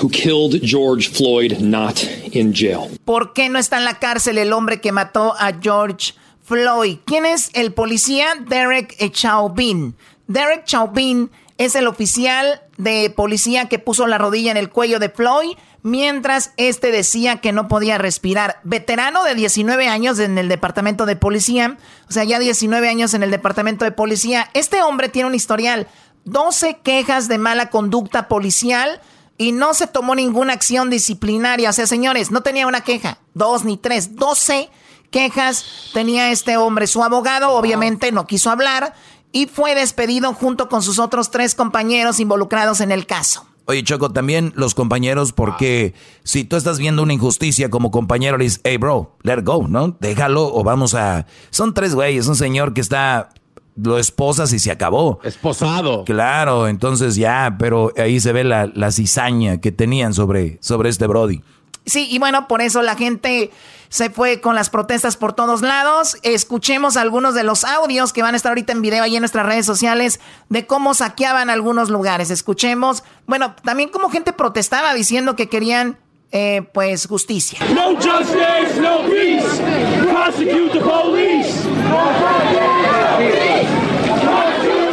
who 0.00 0.08
killed 0.08 0.60
George 0.62 1.08
Floyd 1.08 1.58
not 1.60 2.02
in 2.32 2.52
jail? 2.54 2.88
¿Por 3.04 3.32
qué 3.32 3.48
no 3.48 3.58
está 3.58 3.78
en 3.78 3.84
la 3.84 3.98
cárcel 3.98 4.38
el 4.38 4.52
hombre 4.52 4.80
que 4.80 4.92
mató 4.92 5.34
a 5.38 5.52
George 5.60 6.14
Floyd? 6.42 6.98
¿Quién 7.04 7.26
es 7.26 7.50
el 7.54 7.72
policía? 7.72 8.28
Derek 8.48 8.96
Chauvin. 9.12 9.94
Derek 10.26 10.64
Chauvin 10.64 11.30
es 11.58 11.74
el 11.74 11.86
oficial 11.86 12.62
de 12.76 13.10
policía 13.10 13.68
que 13.68 13.78
puso 13.78 14.06
la 14.06 14.18
rodilla 14.18 14.50
en 14.50 14.56
el 14.56 14.70
cuello 14.70 14.98
de 14.98 15.08
Floyd 15.08 15.56
mientras 15.82 16.52
este 16.56 16.90
decía 16.90 17.36
que 17.36 17.52
no 17.52 17.68
podía 17.68 17.98
respirar. 17.98 18.60
Veterano 18.64 19.24
de 19.24 19.34
19 19.34 19.88
años 19.88 20.18
en 20.18 20.38
el 20.38 20.48
departamento 20.48 21.06
de 21.06 21.16
policía, 21.16 21.76
o 22.08 22.12
sea, 22.12 22.24
ya 22.24 22.38
19 22.38 22.88
años 22.88 23.14
en 23.14 23.22
el 23.22 23.30
departamento 23.30 23.84
de 23.84 23.92
policía. 23.92 24.50
Este 24.54 24.82
hombre 24.82 25.08
tiene 25.08 25.28
un 25.28 25.34
historial, 25.34 25.88
12 26.24 26.78
quejas 26.82 27.28
de 27.28 27.38
mala 27.38 27.70
conducta 27.70 28.28
policial 28.28 29.00
y 29.38 29.52
no 29.52 29.72
se 29.72 29.86
tomó 29.86 30.14
ninguna 30.14 30.52
acción 30.52 30.90
disciplinaria. 30.90 31.70
O 31.70 31.72
sea, 31.72 31.86
señores, 31.86 32.30
no 32.30 32.42
tenía 32.42 32.66
una 32.66 32.82
queja, 32.82 33.18
dos 33.34 33.64
ni 33.64 33.76
tres, 33.76 34.16
12 34.16 34.68
quejas 35.10 35.64
tenía 35.94 36.30
este 36.30 36.56
hombre. 36.56 36.86
Su 36.86 37.02
abogado 37.02 37.52
obviamente 37.52 38.12
no 38.12 38.26
quiso 38.26 38.50
hablar 38.50 38.94
y 39.32 39.46
fue 39.46 39.74
despedido 39.74 40.34
junto 40.34 40.68
con 40.68 40.82
sus 40.82 40.98
otros 40.98 41.30
tres 41.30 41.54
compañeros 41.54 42.20
involucrados 42.20 42.80
en 42.80 42.90
el 42.90 43.06
caso. 43.06 43.46
Oye, 43.66 43.84
Choco, 43.84 44.10
también 44.10 44.54
los 44.56 44.74
compañeros, 44.74 45.34
porque 45.34 45.92
si 46.24 46.44
tú 46.44 46.56
estás 46.56 46.78
viendo 46.78 47.02
una 47.02 47.12
injusticia 47.12 47.68
como 47.68 47.90
compañero, 47.90 48.38
le 48.38 48.44
dices, 48.44 48.62
hey, 48.64 48.78
bro, 48.78 49.14
let 49.22 49.42
go, 49.42 49.68
¿no? 49.68 49.94
Déjalo 50.00 50.46
o 50.54 50.64
vamos 50.64 50.94
a... 50.94 51.26
Son 51.50 51.74
tres 51.74 51.94
güeyes, 51.94 52.26
un 52.28 52.36
señor 52.36 52.72
que 52.72 52.80
está... 52.80 53.28
Lo 53.82 53.98
esposas 53.98 54.52
y 54.52 54.58
se 54.58 54.70
acabó. 54.70 55.20
Esposado. 55.22 56.04
Claro, 56.04 56.66
entonces 56.68 57.14
ya, 57.16 57.56
pero 57.58 57.92
ahí 57.96 58.18
se 58.20 58.32
ve 58.32 58.44
la, 58.44 58.66
la 58.74 58.90
cizaña 58.90 59.60
que 59.60 59.70
tenían 59.72 60.14
sobre, 60.14 60.58
sobre 60.60 60.88
este 60.88 61.06
Brody. 61.06 61.42
Sí, 61.86 62.06
y 62.10 62.18
bueno, 62.18 62.48
por 62.48 62.60
eso 62.60 62.82
la 62.82 62.96
gente 62.96 63.50
se 63.88 64.10
fue 64.10 64.40
con 64.40 64.54
las 64.54 64.68
protestas 64.68 65.16
por 65.16 65.32
todos 65.32 65.62
lados. 65.62 66.18
Escuchemos 66.22 66.96
algunos 66.96 67.34
de 67.34 67.44
los 67.44 67.64
audios 67.64 68.12
que 68.12 68.22
van 68.22 68.34
a 68.34 68.36
estar 68.36 68.50
ahorita 68.50 68.72
en 68.72 68.82
video 68.82 69.02
ahí 69.02 69.16
en 69.16 69.22
nuestras 69.22 69.46
redes 69.46 69.64
sociales 69.64 70.20
de 70.48 70.66
cómo 70.66 70.92
saqueaban 70.92 71.48
algunos 71.48 71.88
lugares. 71.88 72.30
Escuchemos, 72.30 73.04
bueno, 73.26 73.54
también 73.64 73.88
cómo 73.88 74.10
gente 74.10 74.32
protestaba 74.32 74.92
diciendo 74.92 75.36
que 75.36 75.48
querían 75.48 75.98
eh, 76.30 76.68
pues 76.74 77.06
justicia. 77.06 77.58
No 77.74 77.94
justice, 77.96 78.80
no 78.80 79.06
peace. 79.08 79.62
Prosecute 80.12 80.72
the 80.72 80.80
police. 80.80 81.64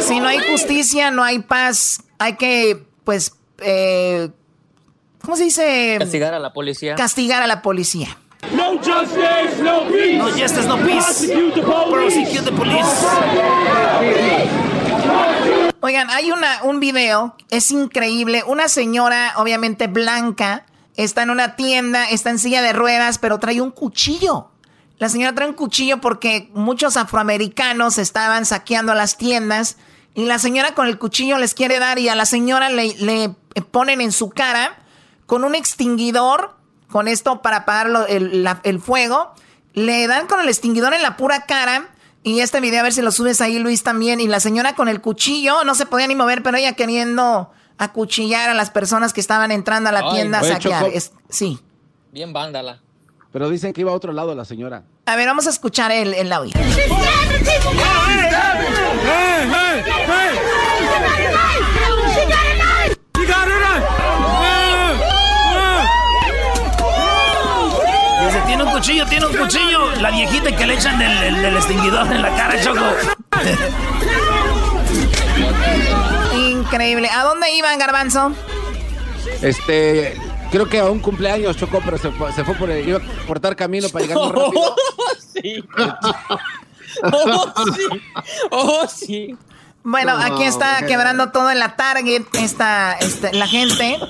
Si 0.06 0.20
no 0.20 0.28
hay 0.28 0.38
justicia, 0.50 1.10
no 1.10 1.22
hay 1.22 1.40
paz. 1.40 2.02
Hay 2.18 2.36
que, 2.36 2.86
pues, 3.04 3.34
eh, 3.58 4.30
¿Cómo 5.26 5.36
se 5.36 5.42
dice? 5.42 5.96
Castigar 5.98 6.34
a 6.34 6.38
la 6.38 6.52
policía. 6.52 6.94
Castigar 6.94 7.42
a 7.42 7.48
la 7.48 7.60
policía. 7.60 8.16
No 8.54 8.78
justice, 8.78 9.60
no 9.60 9.88
peace. 9.88 10.16
No 10.16 10.26
justice, 10.26 10.68
no 10.68 10.76
peace. 10.76 11.34
Prosecute 11.90 12.42
the 12.42 12.52
police. 12.52 12.86
Oigan, 15.80 16.10
hay 16.10 16.30
una, 16.30 16.62
un 16.62 16.78
video, 16.78 17.34
es 17.50 17.72
increíble. 17.72 18.44
Una 18.46 18.68
señora, 18.68 19.32
obviamente 19.36 19.88
blanca, 19.88 20.64
está 20.94 21.24
en 21.24 21.30
una 21.30 21.56
tienda, 21.56 22.08
está 22.08 22.30
en 22.30 22.38
silla 22.38 22.62
de 22.62 22.72
ruedas, 22.72 23.18
pero 23.18 23.40
trae 23.40 23.60
un 23.60 23.72
cuchillo. 23.72 24.52
La 24.98 25.08
señora 25.08 25.34
trae 25.34 25.48
un 25.48 25.54
cuchillo 25.54 26.00
porque 26.00 26.50
muchos 26.54 26.96
afroamericanos 26.96 27.98
estaban 27.98 28.46
saqueando 28.46 28.94
las 28.94 29.16
tiendas 29.16 29.76
y 30.16 30.24
la 30.24 30.38
señora 30.38 30.74
con 30.74 30.88
el 30.88 30.98
cuchillo 30.98 31.36
les 31.36 31.52
quiere 31.52 31.78
dar 31.78 31.98
y 31.98 32.08
a 32.08 32.14
la 32.14 32.24
señora 32.24 32.70
le, 32.70 32.94
le 32.96 33.34
ponen 33.70 34.00
en 34.00 34.12
su 34.12 34.30
cara 34.30 34.78
con 35.26 35.44
un 35.44 35.54
extinguidor, 35.54 36.56
con 36.90 37.06
esto 37.06 37.42
para 37.42 37.58
apagar 37.58 38.06
el, 38.08 38.48
el 38.62 38.80
fuego, 38.80 39.34
le 39.74 40.06
dan 40.06 40.26
con 40.26 40.40
el 40.40 40.48
extinguidor 40.48 40.94
en 40.94 41.02
la 41.02 41.18
pura 41.18 41.44
cara. 41.44 41.90
Y 42.22 42.40
este 42.40 42.60
video, 42.60 42.80
a 42.80 42.84
ver 42.84 42.94
si 42.94 43.02
lo 43.02 43.12
subes 43.12 43.42
ahí, 43.42 43.58
Luis, 43.58 43.82
también. 43.82 44.18
Y 44.18 44.26
la 44.26 44.40
señora 44.40 44.74
con 44.74 44.88
el 44.88 45.02
cuchillo, 45.02 45.64
no 45.64 45.74
se 45.74 45.84
podía 45.84 46.06
ni 46.06 46.14
mover, 46.14 46.42
pero 46.42 46.56
ella 46.56 46.72
queriendo 46.72 47.52
acuchillar 47.76 48.48
a 48.48 48.54
las 48.54 48.70
personas 48.70 49.12
que 49.12 49.20
estaban 49.20 49.50
entrando 49.52 49.90
a 49.90 49.92
la 49.92 50.10
tienda 50.12 50.38
a 50.40 50.44
saquear. 50.44 50.86
sí. 51.28 51.60
Bien 52.10 52.32
vándala. 52.32 52.80
Pero 53.32 53.50
dicen 53.50 53.74
que 53.74 53.82
iba 53.82 53.90
a 53.92 53.94
otro 53.94 54.14
lado 54.14 54.34
la 54.34 54.46
señora. 54.46 54.84
A 55.04 55.14
ver, 55.14 55.26
vamos 55.26 55.46
a 55.46 55.50
escuchar 55.50 55.92
el, 55.92 56.14
el 56.14 56.32
audio. 56.32 56.54
Cuchillo, 68.76 69.06
tiene 69.06 69.26
un 69.26 69.34
cuchillo. 69.34 69.90
La 70.02 70.10
viejita 70.10 70.54
que 70.54 70.66
le 70.66 70.74
echan 70.74 71.00
el, 71.00 71.44
el 71.44 71.56
extinguidor 71.56 72.12
en 72.12 72.20
la 72.20 72.36
cara, 72.36 72.60
Choco. 72.60 72.84
Increíble. 76.36 77.08
¿A 77.08 77.24
dónde 77.24 77.54
iban, 77.54 77.78
Garbanzo? 77.78 78.32
Este, 79.40 80.14
creo 80.50 80.68
que 80.68 80.80
a 80.80 80.84
un 80.90 81.00
cumpleaños 81.00 81.56
chocó, 81.56 81.80
pero 81.82 81.96
se, 81.96 82.12
se 82.34 82.44
fue 82.44 82.54
por 82.54 82.70
iba 82.70 82.98
a 82.98 83.26
cortar 83.26 83.56
camino 83.56 83.88
para 83.88 84.04
llegar 84.04 84.18
más 84.18 84.32
rápido. 84.32 84.76
Oh, 87.02 87.54
sí. 87.68 88.00
Oh, 88.50 88.86
sí. 88.88 89.36
Bueno, 89.88 90.16
aquí 90.20 90.42
está 90.42 90.84
quebrando 90.84 91.30
todo 91.30 91.48
en 91.48 91.60
la 91.60 91.76
Target, 91.76 92.24
esta, 92.32 92.94
este, 92.94 93.32
la 93.32 93.46
gente. 93.46 94.00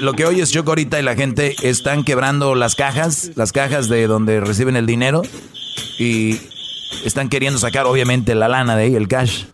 lo 0.00 0.12
que 0.14 0.26
oyes 0.26 0.50
Choco 0.50 0.72
ahorita 0.72 0.98
y 0.98 1.04
la 1.04 1.14
gente 1.14 1.54
están 1.62 2.02
quebrando 2.02 2.56
las 2.56 2.74
cajas, 2.74 3.30
las 3.36 3.52
cajas 3.52 3.88
de 3.88 4.08
donde 4.08 4.40
reciben 4.40 4.74
el 4.74 4.86
dinero 4.86 5.22
y 6.00 6.40
están 7.04 7.28
queriendo 7.28 7.60
sacar 7.60 7.86
obviamente 7.86 8.34
la 8.34 8.48
lana 8.48 8.74
de 8.74 8.82
ahí, 8.86 8.96
el 8.96 9.06
cash. 9.06 9.44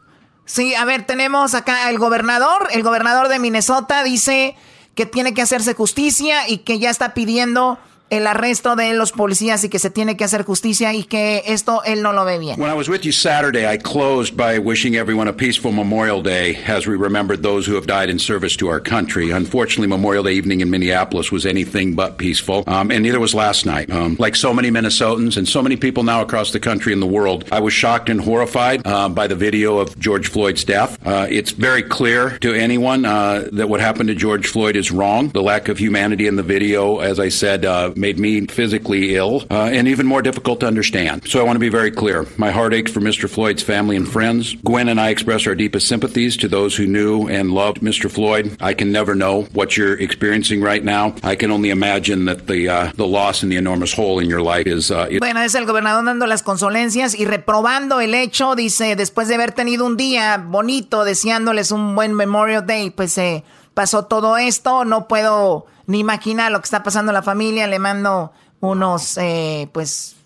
Sí, 0.47 0.75
a 0.75 0.87
ver, 0.87 1.05
tenemos 1.05 1.55
acá 1.55 1.91
el 1.91 1.99
gobernador. 1.99 2.69
El 2.73 2.83
gobernador 2.83 3.29
de 3.29 3.39
Minnesota 3.39 4.03
dice 4.03 4.57
que 4.95 5.05
tiene 5.05 5.35
que 5.35 5.43
hacerse 5.43 5.75
justicia 5.75 6.49
y 6.49 6.59
que 6.59 6.79
ya 6.79 6.89
está 6.89 7.13
pidiendo 7.13 7.79
el 8.11 8.27
arresto 8.27 8.77
de 8.77 8.93
los 8.95 9.13
policías 9.13 9.65
y 9.65 9.69
que 9.69 9.79
se 9.79 9.91
tiene 9.91 10.17
que 10.17 10.25
hacer 10.25 10.45
justicia 10.45 10.95
y 10.95 11.05
que 11.05 11.43
esto 11.47 11.83
él 11.85 12.03
no 12.03 12.13
lo 12.13 12.25
ve 12.25 12.39
bien. 12.39 12.59
When 12.59 12.71
I 12.71 12.75
was 12.75 12.89
with 12.89 13.05
you 13.05 13.13
Saturday, 13.13 13.67
I 13.67 13.79
closed 13.79 14.37
by 14.37 14.59
wishing 14.59 14.97
everyone 14.97 15.29
a 15.29 15.33
peaceful 15.33 15.73
Memorial 15.73 16.23
Day 16.23 16.57
as 16.67 16.87
we 16.87 16.97
remembered 16.97 17.43
those 17.43 17.67
who 17.67 17.75
have 17.75 17.87
died 17.87 18.11
in 18.11 18.19
service 18.19 18.57
to 18.57 18.69
our 18.69 18.81
country. 18.81 19.31
Unfortunately, 19.31 19.89
Memorial 19.89 20.25
Day 20.25 20.33
evening 20.33 20.61
in 20.61 20.71
Minneapolis 20.71 21.31
was 21.31 21.45
anything 21.45 21.95
but 21.95 22.19
peaceful, 22.19 22.65
um, 22.67 22.91
and 22.91 23.03
neither 23.03 23.21
was 23.21 23.35
last 23.35 23.67
night. 23.67 23.91
Um, 23.91 24.17
like 24.19 24.37
so 24.37 24.53
many 24.53 24.71
Minnesotans 24.71 25.37
and 25.37 25.49
so 25.49 25.63
many 25.63 25.77
people 25.77 26.03
now 26.03 26.23
across 26.23 26.53
the 26.53 26.61
country 26.61 26.93
and 26.93 27.03
the 27.03 27.07
world, 27.07 27.45
I 27.53 27.61
was 27.61 27.73
shocked 27.73 28.09
and 28.09 28.21
horrified 28.21 28.83
uh, 28.87 29.09
by 29.09 29.27
the 29.27 29.37
video 29.37 29.79
of 29.79 29.99
George 29.99 30.29
Floyd's 30.29 30.65
death. 30.65 30.99
Uh, 31.07 31.27
it's 31.29 31.51
very 31.51 31.83
clear 31.83 32.39
to 32.39 32.55
anyone 32.55 33.05
uh, 33.05 33.49
that 33.53 33.69
what 33.69 33.81
happened 33.81 34.09
to 34.09 34.15
George 34.15 34.47
Floyd 34.47 34.77
is 34.77 34.91
wrong. 34.91 35.29
The 35.29 35.43
lack 35.43 35.69
of 35.69 35.79
humanity 35.79 36.27
in 36.27 36.37
the 36.37 36.43
video, 36.43 36.99
as 36.99 37.21
I 37.21 37.29
said, 37.29 37.65
uh, 37.65 37.93
made 37.99 38.19
me 38.19 38.47
physically 38.47 39.17
ill 39.17 39.45
uh, 39.51 39.71
and 39.73 39.89
even 39.89 40.07
more 40.07 40.23
difficult 40.23 40.61
to 40.61 40.67
understand. 40.67 41.29
So 41.29 41.41
I 41.41 41.43
want 41.43 41.57
to 41.57 41.61
be 41.61 41.69
very 41.69 41.91
clear. 41.91 42.27
My 42.37 42.51
heart 42.51 42.73
aches 42.73 42.93
for 42.93 43.01
Mr. 43.01 43.29
Floyd's 43.29 43.63
family 43.63 43.97
and 43.97 44.09
friends. 44.09 44.55
Gwen 44.65 44.89
and 44.89 45.01
I 45.01 45.11
express 45.11 45.47
our 45.47 45.55
deepest 45.55 45.89
sympathies 45.89 46.37
to 46.39 46.49
those 46.49 46.77
who 46.77 46.87
knew 46.87 47.29
and 47.29 47.53
loved 47.53 47.81
Mr. 47.81 48.11
Floyd. 48.11 48.57
I 48.61 48.75
can 48.75 48.93
never 48.93 49.15
know 49.15 49.43
what 49.53 49.77
you're 49.77 49.99
experiencing 50.01 50.61
right 50.61 50.83
now. 50.83 51.15
I 51.23 51.37
can 51.37 51.51
only 51.51 51.71
imagine 51.71 52.25
that 52.27 52.47
the 52.47 52.69
uh, 52.69 52.93
the 52.97 53.07
loss 53.07 53.43
and 53.43 53.51
the 53.53 53.57
enormous 53.57 53.93
hole 53.93 54.19
in 54.19 54.29
your 54.29 54.43
life 54.43 54.67
is. 54.67 54.91
Uh, 54.91 55.09
bueno, 55.19 55.41
es 55.41 55.55
el 55.55 55.67
gobernador 55.67 56.05
dando 56.05 56.27
las 56.27 56.43
consolencias 56.43 57.15
y 57.15 57.25
reprobando 57.25 58.01
el 58.01 58.15
hecho. 58.15 58.55
Dice 58.55 58.97
después 58.97 59.29
de 59.29 59.35
haber 59.35 59.53
tenido 59.53 59.85
un 59.87 59.97
día 59.97 60.39
bonito, 60.39 61.05
deseándoles 61.05 61.73
un 61.73 61.95
buen 61.95 62.15
Memorial 62.15 62.67
Day, 62.67 62.91
pues 62.91 63.17
eh, 63.19 63.45
pasó 63.75 64.05
todo 64.05 64.37
esto. 64.39 64.85
No 64.85 65.09
puedo 65.09 65.67
ni 65.89 65.99
imaginar 65.99 66.53
lo 66.53 66.61
que 66.61 66.66
está 66.66 66.84
pasando 66.84 67.11
a 67.11 67.12
la 67.12 67.22
familia. 67.22 67.66
Le 67.66 67.80
mando 67.80 68.30
unos, 68.61 69.16
eh, 69.16 69.68
pues, 69.72 70.16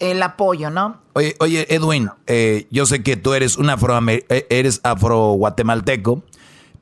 el 0.00 0.20
apoyo, 0.22 0.70
¿no? 0.70 0.96
Oye, 1.12 1.36
oye 1.38 1.66
Edwin, 1.72 2.10
eh, 2.26 2.66
yo 2.70 2.86
sé 2.86 3.02
que 3.04 3.16
tú 3.16 3.34
eres 3.34 3.56
un 3.56 3.70
afro, 3.70 3.96
eh, 4.08 4.46
eres 4.50 4.80
afro 4.82 5.32
guatemalteco, 5.32 6.24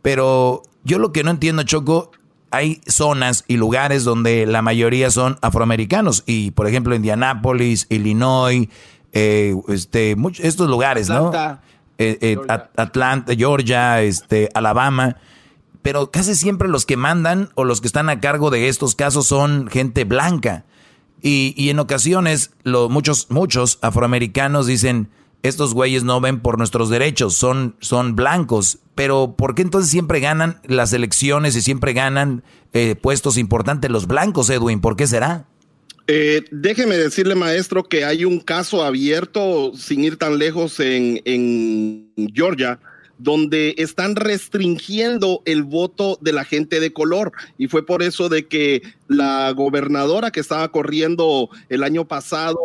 pero 0.01 0.63
yo 0.85 0.99
lo 0.99 1.13
que 1.13 1.25
no 1.25 1.33
entiendo, 1.33 1.65
Choco, 1.65 2.13
hay 2.53 2.81
zonas 2.87 3.45
y 3.49 3.57
lugares 3.57 4.05
donde 4.05 4.47
la 4.47 4.63
mayoría 4.63 5.11
son 5.11 5.39
afroamericanos 5.43 6.23
y, 6.25 6.53
por 6.53 6.69
ejemplo, 6.69 6.95
Indianápolis, 6.95 7.87
Illinois, 7.91 8.69
este, 9.13 10.17
estos 10.39 10.71
lugares, 10.71 11.09
¿no? 11.09 11.29
Atlanta, 11.29 12.71
Atlanta, 12.77 13.35
Georgia, 13.35 14.01
este, 14.01 14.49
Alabama 14.55 15.17
pero 15.83 16.11
casi 16.11 16.35
siempre 16.35 16.69
los 16.69 16.87
que 16.87 16.97
mandan 16.97 17.51
o 17.55 17.65
los 17.65 17.81
que 17.81 17.89
están 17.89 18.09
a 18.09 18.21
cargo 18.21 18.51
de 18.51 18.69
estos 18.69 18.95
casos 18.95 19.27
son 19.27 19.69
gente 19.69 20.05
blanca. 20.05 20.65
Y, 21.25 21.69
en 21.71 21.79
ocasiones 21.79 22.51
lo, 22.65 22.89
muchos, 22.89 23.31
muchos 23.31 23.79
afroamericanos 23.81 24.67
dicen, 24.67 25.09
estos 25.45 25.73
güeyes 25.73 26.03
no 26.03 26.21
ven 26.21 26.41
por 26.41 26.59
nuestros 26.59 26.91
derechos, 26.91 27.35
son, 27.35 27.77
son 27.81 28.17
blancos. 28.17 28.79
Pero 28.97 29.35
¿por 29.37 29.55
qué 29.55 29.63
entonces 29.63 29.91
siempre 29.91 30.19
ganan 30.19 30.61
las 30.65 30.93
elecciones 30.93 31.55
y 31.55 31.63
siempre 31.63 31.93
ganan 31.93 32.43
eh, 32.73 32.97
puestos 32.97 33.39
importantes 33.39 33.91
los 33.91 34.09
blancos, 34.09 34.51
Edwin? 34.51 34.81
¿Por 34.81 34.97
qué 34.97 35.07
será? 35.07 35.47
Eh, 36.09 36.45
déjeme 36.51 36.97
decirle, 36.97 37.37
maestro, 37.37 37.85
que 37.85 38.05
hay 38.05 38.25
un 38.25 38.41
caso 38.41 38.83
abierto, 38.83 39.73
sin 39.77 40.03
ir 40.03 40.17
tan 40.17 40.39
lejos, 40.39 40.81
en, 40.81 41.23
en 41.25 42.13
Georgia, 42.35 42.81
donde 43.23 43.75
están 43.79 44.17
restringiendo 44.17 45.43
el 45.45 45.63
voto 45.63 46.19
de 46.21 46.33
la 46.33 46.45
gente 46.45 46.81
de 46.81 46.93
color. 46.93 47.33
Y 47.57 47.69
fue 47.69 47.87
por 47.87 48.03
eso 48.03 48.29
de 48.29 48.49
que 48.49 48.83
la 49.07 49.53
gobernadora 49.53 50.33
que 50.33 50.41
estaba 50.41 50.69
corriendo 50.71 51.49
el 51.69 51.85
año 51.85 52.07
pasado 52.07 52.59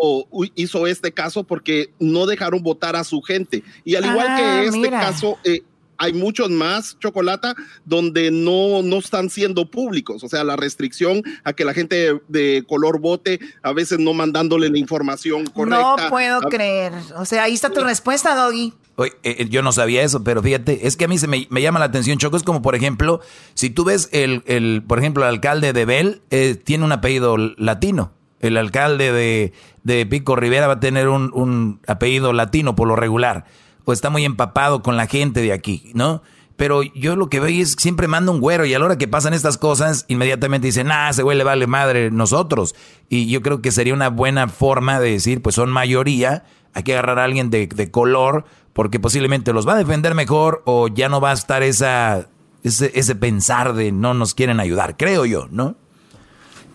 hizo 0.56 0.88
este 0.88 1.12
caso 1.12 1.44
porque 1.44 1.92
no 2.00 2.26
dejaron 2.26 2.64
votar 2.64 2.96
a 2.96 3.04
su 3.04 3.22
gente. 3.22 3.64
Y 3.86 3.96
al 3.96 4.06
igual 4.06 4.28
que 4.36 4.44
ah, 4.44 4.64
este 4.64 4.90
caso... 4.90 5.38
Eh, 5.44 5.62
hay 6.00 6.14
muchos 6.14 6.52
más, 6.52 6.96
Chocolata, 7.00 7.56
donde 7.84 8.30
no, 8.30 8.84
no 8.84 9.00
están 9.00 9.32
siendo 9.32 9.72
públicos. 9.72 10.24
O 10.24 10.30
sea, 10.30 10.44
la 10.44 10.56
restricción 10.56 11.24
a 11.44 11.54
que 11.54 11.66
la 11.66 11.74
gente 11.74 12.22
de, 12.28 12.64
color 12.68 13.00
vote, 13.00 13.40
a 13.64 13.74
veces 13.74 13.98
no 13.98 14.14
mandándole 14.14 14.70
la 14.70 14.78
información 14.78 15.48
correcta. 15.48 15.96
No 15.98 16.10
puedo 16.12 16.42
creer. 16.42 16.94
O 17.16 17.26
sea, 17.26 17.46
ahí 17.46 17.56
está 17.56 17.72
tu 17.72 17.82
respuesta, 17.82 18.36
Doggy. 18.36 18.76
Eh, 19.04 19.12
eh, 19.24 19.48
yo 19.50 19.62
no 19.62 19.72
sabía 19.72 20.02
eso, 20.02 20.24
pero 20.24 20.42
fíjate, 20.42 20.88
es 20.88 20.98
que 20.98 21.06
a 21.06 21.08
mí 21.08 21.20
se 21.20 21.28
me, 21.28 21.48
llama 21.62 21.78
la 21.78 21.86
atención, 21.86 22.18
Choco, 22.18 22.36
es 22.36 22.44
como 22.44 22.64
por 22.64 22.74
ejemplo, 22.74 23.22
si 23.54 23.70
tú 23.70 23.84
ves 23.84 24.10
el, 24.12 24.42
el 24.48 24.84
por 24.88 24.98
ejemplo, 24.98 25.24
el 25.24 25.30
alcalde 25.30 25.72
de 25.72 25.86
Bell 25.86 26.22
eh, 26.32 26.56
tiene 26.56 26.84
un 26.84 26.92
apellido 26.92 27.38
latino, 27.38 28.12
el 28.40 28.58
alcalde 28.58 29.12
de, 29.12 29.54
de 29.84 30.06
Pico 30.08 30.36
Rivera 30.36 30.66
va 30.66 30.74
a 30.74 30.80
tener 30.80 31.10
un, 31.10 31.32
un, 31.36 31.80
apellido 31.86 32.34
latino 32.34 32.76
por 32.76 32.88
lo 32.88 32.96
regular, 32.96 33.46
o 33.86 33.94
está 33.94 34.10
muy 34.10 34.26
empapado 34.26 34.82
con 34.82 34.98
la 34.98 35.06
gente 35.06 35.42
de 35.42 35.54
aquí, 35.54 35.92
¿no? 35.94 36.24
Pero 36.56 36.82
yo 36.82 37.16
lo 37.16 37.30
que 37.30 37.40
veo 37.40 37.62
es 37.62 37.76
que 37.76 37.84
siempre 37.84 38.08
manda 38.08 38.32
un 38.32 38.42
güero 38.42 38.66
y 38.66 38.74
a 38.74 38.80
la 38.80 38.86
hora 38.86 38.98
que 38.98 39.08
pasan 39.08 39.36
estas 39.36 39.60
cosas, 39.60 40.06
inmediatamente 40.08 40.66
dicen, 40.66 40.92
ah, 40.92 41.12
ese 41.12 41.22
güey 41.22 41.38
le 41.38 41.44
vale 41.44 41.68
madre 41.68 42.10
nosotros. 42.10 42.74
Y 43.10 43.30
yo 43.30 43.44
creo 43.44 43.62
que 43.62 43.72
sería 43.72 43.94
una 43.94 44.10
buena 44.10 44.48
forma 44.48 45.00
de 45.00 45.12
decir, 45.12 45.44
pues 45.44 45.54
son 45.54 45.70
mayoría, 45.70 46.46
hay 46.74 46.82
que 46.82 46.94
agarrar 46.94 47.20
a 47.20 47.26
alguien 47.26 47.52
de, 47.52 47.68
de 47.68 47.92
color 47.92 48.46
porque 48.78 49.00
posiblemente 49.00 49.54
los 49.54 49.68
va 49.68 49.74
a 49.74 49.78
defender 49.78 50.14
mejor 50.14 50.62
o 50.66 50.88
ya 50.88 51.10
no 51.10 51.20
va 51.20 51.32
a 51.32 51.34
estar 51.34 51.64
esa, 51.64 52.28
ese, 52.64 52.92
ese 52.94 53.16
pensar 53.16 53.74
de 53.74 53.92
no 53.92 54.14
nos 54.14 54.36
quieren 54.36 54.60
ayudar, 54.60 54.96
creo 54.98 55.26
yo, 55.26 55.48
¿no? 55.50 55.76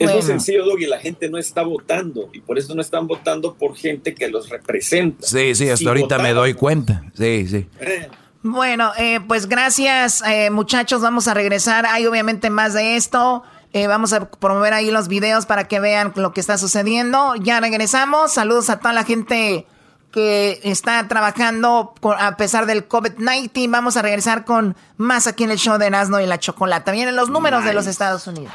Es 0.01 0.13
muy 0.13 0.23
sencillo, 0.23 0.65
Doggy, 0.65 0.87
la 0.87 0.99
gente 0.99 1.31
no 1.31 1.39
está 1.39 1.63
votando 1.63 2.29
y 2.33 2.41
por 2.41 2.59
eso 2.59 2.75
no 2.75 2.81
están 2.81 3.07
votando 3.07 3.55
por 3.55 3.77
gente 3.77 4.17
que 4.17 4.27
los 4.27 4.49
representa. 4.49 5.25
Sí, 5.25 5.55
sí, 5.55 5.69
hasta 5.69 5.89
ahorita 5.91 6.19
me 6.19 6.33
doy 6.33 6.55
cuenta. 6.55 7.05
Sí, 7.15 7.47
sí. 7.47 7.69
Eh. 7.79 8.09
Bueno, 8.43 8.91
eh, 8.99 9.21
pues 9.29 9.47
gracias 9.47 10.25
eh, 10.27 10.51
muchachos, 10.51 11.03
vamos 11.03 11.29
a 11.29 11.35
regresar. 11.35 11.87
Hay 11.87 12.05
obviamente 12.07 12.51
más 12.51 12.75
de 12.75 12.97
esto. 12.97 13.45
vamos 13.73 14.13
a 14.13 14.29
promover 14.29 14.73
ahí 14.73 14.91
los 14.91 15.07
videos 15.07 15.47
para 15.47 15.69
que 15.69 15.79
vean 15.79 16.13
lo 16.17 16.33
que 16.33 16.41
está 16.41 16.59
sucediendo. 16.59 17.37
Ya 17.37 17.61
regresamos. 17.61 18.33
Saludos 18.33 18.71
a 18.71 18.81
toda 18.81 18.93
la 18.93 19.05
gente 19.05 19.67
que 20.13 20.61
está 20.63 21.09
trabajando 21.09 21.95
a 22.19 22.37
pesar 22.37 22.67
del 22.67 22.89
COVID-19. 22.89 23.71
Vamos 23.71 23.97
a 23.97 24.03
regresar 24.03 24.45
con 24.45 24.77
más 24.97 25.27
aquí 25.27 25.45
en 25.45 25.51
el 25.51 25.59
show 25.59 25.79
de 25.79 25.87
Erasmo 25.87 26.21
y 26.21 26.27
la 26.27 26.39
Chocolata. 26.39 26.93
Vienen 26.93 27.17
los 27.17 27.31
números 27.31 27.65
de 27.65 27.73
los 27.73 27.87
Estados 27.87 28.27
Unidos. 28.27 28.53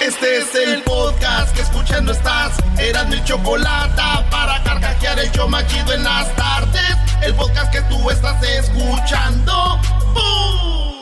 Este 0.00 0.38
es 0.38 0.54
el 0.54 0.82
podcast 0.82 1.54
que 1.54 1.62
escuchando 1.62 2.12
estás. 2.12 2.56
Erasmo 2.78 3.14
y 3.14 3.24
Chocolata 3.24 4.24
para 4.30 4.62
carcajear 4.62 5.18
el 5.18 5.30
show 5.32 5.48
machido 5.48 5.92
en 5.92 6.04
las 6.04 6.34
tardes. 6.36 6.96
El 7.22 7.34
podcast 7.34 7.72
que 7.72 7.82
tú 7.82 8.10
estás 8.10 8.42
escuchando. 8.42 9.78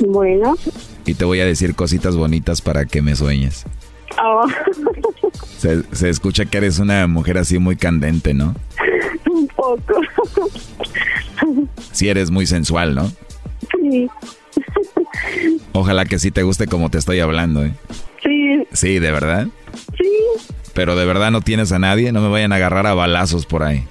Bueno. 0.00 0.56
Y 1.04 1.14
te 1.14 1.24
voy 1.24 1.40
a 1.40 1.46
decir 1.46 1.74
cositas 1.74 2.16
bonitas 2.16 2.60
para 2.60 2.84
que 2.84 3.02
me 3.02 3.16
sueñes. 3.16 3.64
Oh. 4.22 4.46
Se, 5.58 5.82
se, 5.92 6.08
escucha 6.08 6.44
que 6.44 6.58
eres 6.58 6.78
una 6.78 7.06
mujer 7.06 7.38
así 7.38 7.58
muy 7.58 7.76
candente, 7.76 8.34
¿no? 8.34 8.54
Un 9.30 9.46
poco. 9.48 10.00
Sí, 11.92 12.08
eres 12.08 12.30
muy 12.30 12.46
sensual, 12.46 12.94
¿no? 12.94 13.10
Sí. 13.80 14.08
Ojalá 15.72 16.04
que 16.04 16.18
sí 16.18 16.30
te 16.30 16.42
guste 16.42 16.66
como 16.66 16.90
te 16.90 16.98
estoy 16.98 17.20
hablando, 17.20 17.64
¿eh? 17.64 17.72
Sí. 18.22 18.66
Sí, 18.72 18.98
¿de 18.98 19.10
verdad? 19.10 19.48
Sí. 19.98 20.10
Pero 20.74 20.96
de 20.96 21.06
verdad 21.06 21.30
no 21.30 21.40
tienes 21.40 21.72
a 21.72 21.78
nadie, 21.78 22.12
no 22.12 22.20
me 22.20 22.28
vayan 22.28 22.52
a 22.52 22.56
agarrar 22.56 22.86
a 22.86 22.94
balazos 22.94 23.46
por 23.46 23.62
ahí. 23.62 23.86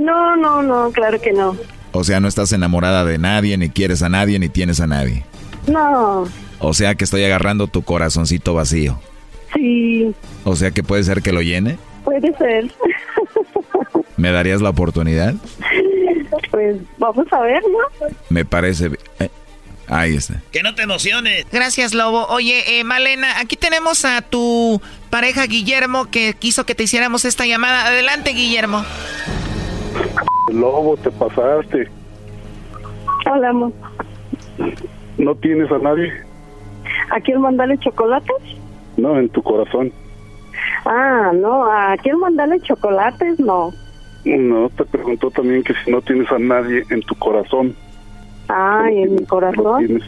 No, 0.00 0.36
no, 0.36 0.62
no, 0.62 0.90
claro 0.90 1.20
que 1.20 1.32
no. 1.32 1.56
O 1.92 2.04
sea, 2.04 2.20
no 2.20 2.28
estás 2.28 2.52
enamorada 2.52 3.04
de 3.04 3.18
nadie, 3.18 3.56
ni 3.56 3.70
quieres 3.70 4.02
a 4.02 4.08
nadie, 4.08 4.38
ni 4.38 4.48
tienes 4.48 4.80
a 4.80 4.86
nadie. 4.86 5.24
No. 5.66 6.26
O 6.58 6.74
sea 6.74 6.94
que 6.94 7.04
estoy 7.04 7.24
agarrando 7.24 7.66
tu 7.66 7.82
corazoncito 7.82 8.54
vacío. 8.54 8.98
Sí. 9.54 10.14
O 10.44 10.56
sea 10.56 10.70
que 10.70 10.82
puede 10.82 11.04
ser 11.04 11.22
que 11.22 11.32
lo 11.32 11.42
llene. 11.42 11.78
Puede 12.04 12.32
ser. 12.36 12.70
¿Me 14.16 14.30
darías 14.30 14.62
la 14.62 14.70
oportunidad? 14.70 15.34
Pues 16.50 16.76
vamos 16.98 17.26
a 17.32 17.40
ver, 17.40 17.62
¿no? 17.62 18.08
Me 18.30 18.44
parece... 18.44 18.90
Eh, 19.18 19.28
ahí 19.88 20.16
está. 20.16 20.40
Que 20.52 20.62
no 20.62 20.74
te 20.74 20.82
emociones. 20.82 21.46
Gracias, 21.52 21.94
Lobo. 21.94 22.26
Oye, 22.28 22.78
eh, 22.78 22.84
Malena, 22.84 23.38
aquí 23.40 23.56
tenemos 23.56 24.04
a 24.04 24.22
tu 24.22 24.80
pareja 25.10 25.46
Guillermo 25.46 26.10
que 26.10 26.34
quiso 26.34 26.64
que 26.64 26.74
te 26.74 26.84
hiciéramos 26.84 27.24
esta 27.24 27.46
llamada. 27.46 27.86
Adelante, 27.86 28.30
Guillermo. 28.30 28.84
Lobo, 30.52 30.96
te 30.96 31.10
pasaste. 31.10 31.88
Hola, 33.30 33.50
amor. 33.50 33.72
¿No 35.18 35.34
tienes 35.34 35.70
a 35.70 35.78
nadie? 35.78 36.12
¿A 37.10 37.20
quién 37.20 37.40
mandarle 37.40 37.78
chocolates? 37.78 38.36
No, 38.96 39.18
en 39.18 39.28
tu 39.28 39.42
corazón. 39.42 39.92
Ah, 40.84 41.32
no, 41.34 41.64
¿a 41.70 41.96
quién 42.02 42.18
mandarle 42.18 42.60
chocolates? 42.60 43.38
No. 43.40 43.72
No, 44.24 44.68
te 44.70 44.84
preguntó 44.84 45.30
también 45.30 45.62
que 45.62 45.72
si 45.84 45.90
no 45.90 46.00
tienes 46.02 46.30
a 46.32 46.38
nadie 46.38 46.84
en 46.90 47.00
tu 47.02 47.14
corazón. 47.16 47.74
Ah, 48.48 48.86
¿y 48.92 49.02
en 49.02 49.14
mi 49.16 49.24
corazón? 49.24 49.86
Tienes, 49.86 50.02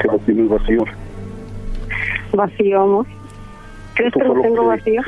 que 0.00 0.08
lo 0.08 0.18
tienes 0.20 0.48
vacío. 0.48 0.84
Vacío, 2.32 2.82
amor. 2.82 3.06
¿Crees 3.94 4.12
que 4.14 4.20
lo 4.20 4.34
lo 4.34 4.42
tengo 4.42 4.62
que- 4.62 4.66
vacío? 4.68 5.02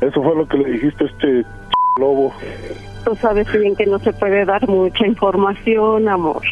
Eso 0.00 0.22
fue 0.22 0.34
lo 0.34 0.46
que 0.48 0.58
le 0.58 0.70
dijiste 0.72 1.04
a 1.04 1.06
este 1.06 1.44
lobo. 2.00 2.32
Tú 3.04 3.14
sabes 3.16 3.50
bien 3.52 3.76
que 3.76 3.86
no 3.86 3.98
se 4.00 4.12
puede 4.14 4.44
dar 4.44 4.66
mucha 4.68 5.06
información, 5.06 6.08
amor. 6.08 6.42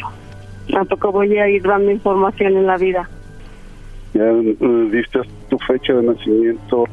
Tampoco 0.71 1.11
voy 1.11 1.37
a 1.37 1.47
ir 1.49 1.63
dando 1.63 1.91
información 1.91 2.57
en 2.57 2.67
la 2.67 2.77
vida. 2.77 3.09
Ya 4.13 4.23
eh, 4.23 4.89
diste 4.91 5.19
tu 5.49 5.57
fecha 5.59 5.93
de 5.93 6.03
nacimiento. 6.03 6.85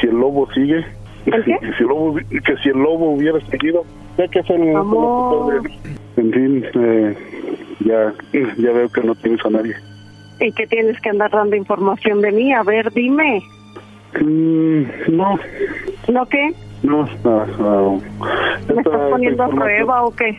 Si 0.00 0.06
el 0.06 0.16
lobo 0.16 0.50
sigue, 0.52 0.84
¿El 1.26 1.44
qué? 1.44 1.58
si 1.76 1.82
el 1.82 1.88
lobo, 1.88 2.16
que 2.16 2.56
si 2.62 2.68
el 2.68 2.78
lobo 2.78 3.10
hubiera 3.12 3.40
seguido, 3.46 3.84
ya 4.16 4.28
que 4.28 4.40
hacer 4.40 4.60
un 4.60 4.76
Amor. 4.76 5.62
En 6.16 6.32
fin, 6.32 6.64
eh, 6.74 7.16
ya, 7.80 8.12
ya 8.32 8.72
veo 8.72 8.88
que 8.88 9.02
no 9.02 9.14
tienes 9.14 9.44
a 9.44 9.50
nadie. 9.50 9.74
¿Y 10.40 10.52
que 10.52 10.66
tienes 10.66 11.00
que 11.00 11.10
andar 11.10 11.30
dando 11.30 11.56
información 11.56 12.20
de 12.20 12.32
mí? 12.32 12.52
A 12.52 12.62
ver, 12.62 12.92
dime. 12.92 13.42
Mm, 14.20 14.82
no, 15.16 15.38
¿No 16.08 16.26
qué? 16.26 16.52
no, 16.82 17.06
no, 17.24 17.46
no. 17.58 18.00
¿Me 18.68 18.80
estás 18.80 19.10
poniendo 19.10 19.42
a 19.42 19.48
prueba 19.48 20.02
o 20.04 20.14
qué? 20.14 20.38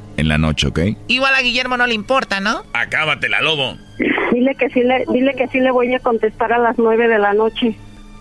en 0.21 0.27
la 0.29 0.37
noche, 0.37 0.67
¿ok? 0.67 0.79
Igual 1.07 1.35
a 1.35 1.41
Guillermo 1.41 1.77
no 1.77 1.87
le 1.87 1.93
importa, 1.93 2.39
¿no? 2.39 2.63
Acábatela, 2.73 3.41
lobo. 3.41 3.75
Dile 4.31 4.55
que 4.55 4.69
sí 4.69 4.81
le, 4.81 5.05
dile 5.11 5.33
que 5.35 5.47
sí 5.47 5.59
le 5.59 5.71
voy 5.71 5.93
a 5.93 5.99
contestar 5.99 6.53
a 6.53 6.59
las 6.59 6.77
nueve 6.77 7.07
de 7.07 7.19
la 7.19 7.33
noche. 7.33 7.75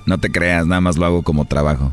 No 0.07 0.19
te 0.19 0.33
creas, 0.33 0.67
nada 0.67 0.81
más 0.81 0.97
lo 0.97 1.07
hago 1.07 1.23
como 1.23 1.45
trabajo. 1.45 1.93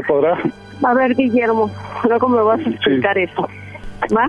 se 0.00 0.06
podrá 0.06 0.38
A 0.84 0.94
ver, 0.94 1.14
Guillermo, 1.14 1.70
luego 2.08 2.28
me 2.28 2.42
vas 2.42 2.60
a 2.64 2.70
explicar 2.70 3.18
eso. 3.18 3.48
¿Va? 4.16 4.28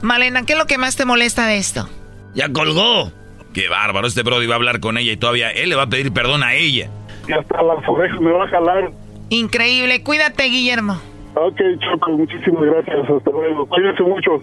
Malena, 0.00 0.42
¿qué 0.44 0.54
es 0.54 0.58
lo 0.58 0.66
que 0.66 0.78
más 0.78 0.96
te 0.96 1.04
molesta 1.04 1.46
de 1.46 1.58
esto? 1.58 1.88
Ya 2.34 2.52
colgó. 2.52 3.12
Qué 3.52 3.68
bárbaro, 3.68 4.06
este 4.06 4.22
Brody 4.22 4.46
va 4.46 4.54
a 4.54 4.56
hablar 4.56 4.80
con 4.80 4.96
ella 4.96 5.12
y 5.12 5.16
todavía 5.16 5.50
él 5.50 5.68
le 5.68 5.74
va 5.76 5.82
a 5.82 5.86
pedir 5.88 6.12
perdón 6.12 6.42
a 6.42 6.54
ella. 6.54 6.88
y 7.28 7.32
hasta 7.32 7.62
las 7.62 7.86
orejas 7.86 8.18
me 8.20 8.32
va 8.32 8.44
a 8.44 8.48
jalar 8.48 8.90
Increíble, 9.28 10.02
cuídate, 10.02 10.44
Guillermo. 10.44 11.00
Ok, 11.34 11.58
Choco, 11.80 12.10
muchísimas 12.10 12.64
gracias. 12.64 13.08
Hasta 13.08 13.30
luego. 13.30 13.64
Cuídense 13.66 14.02
mucho. 14.02 14.42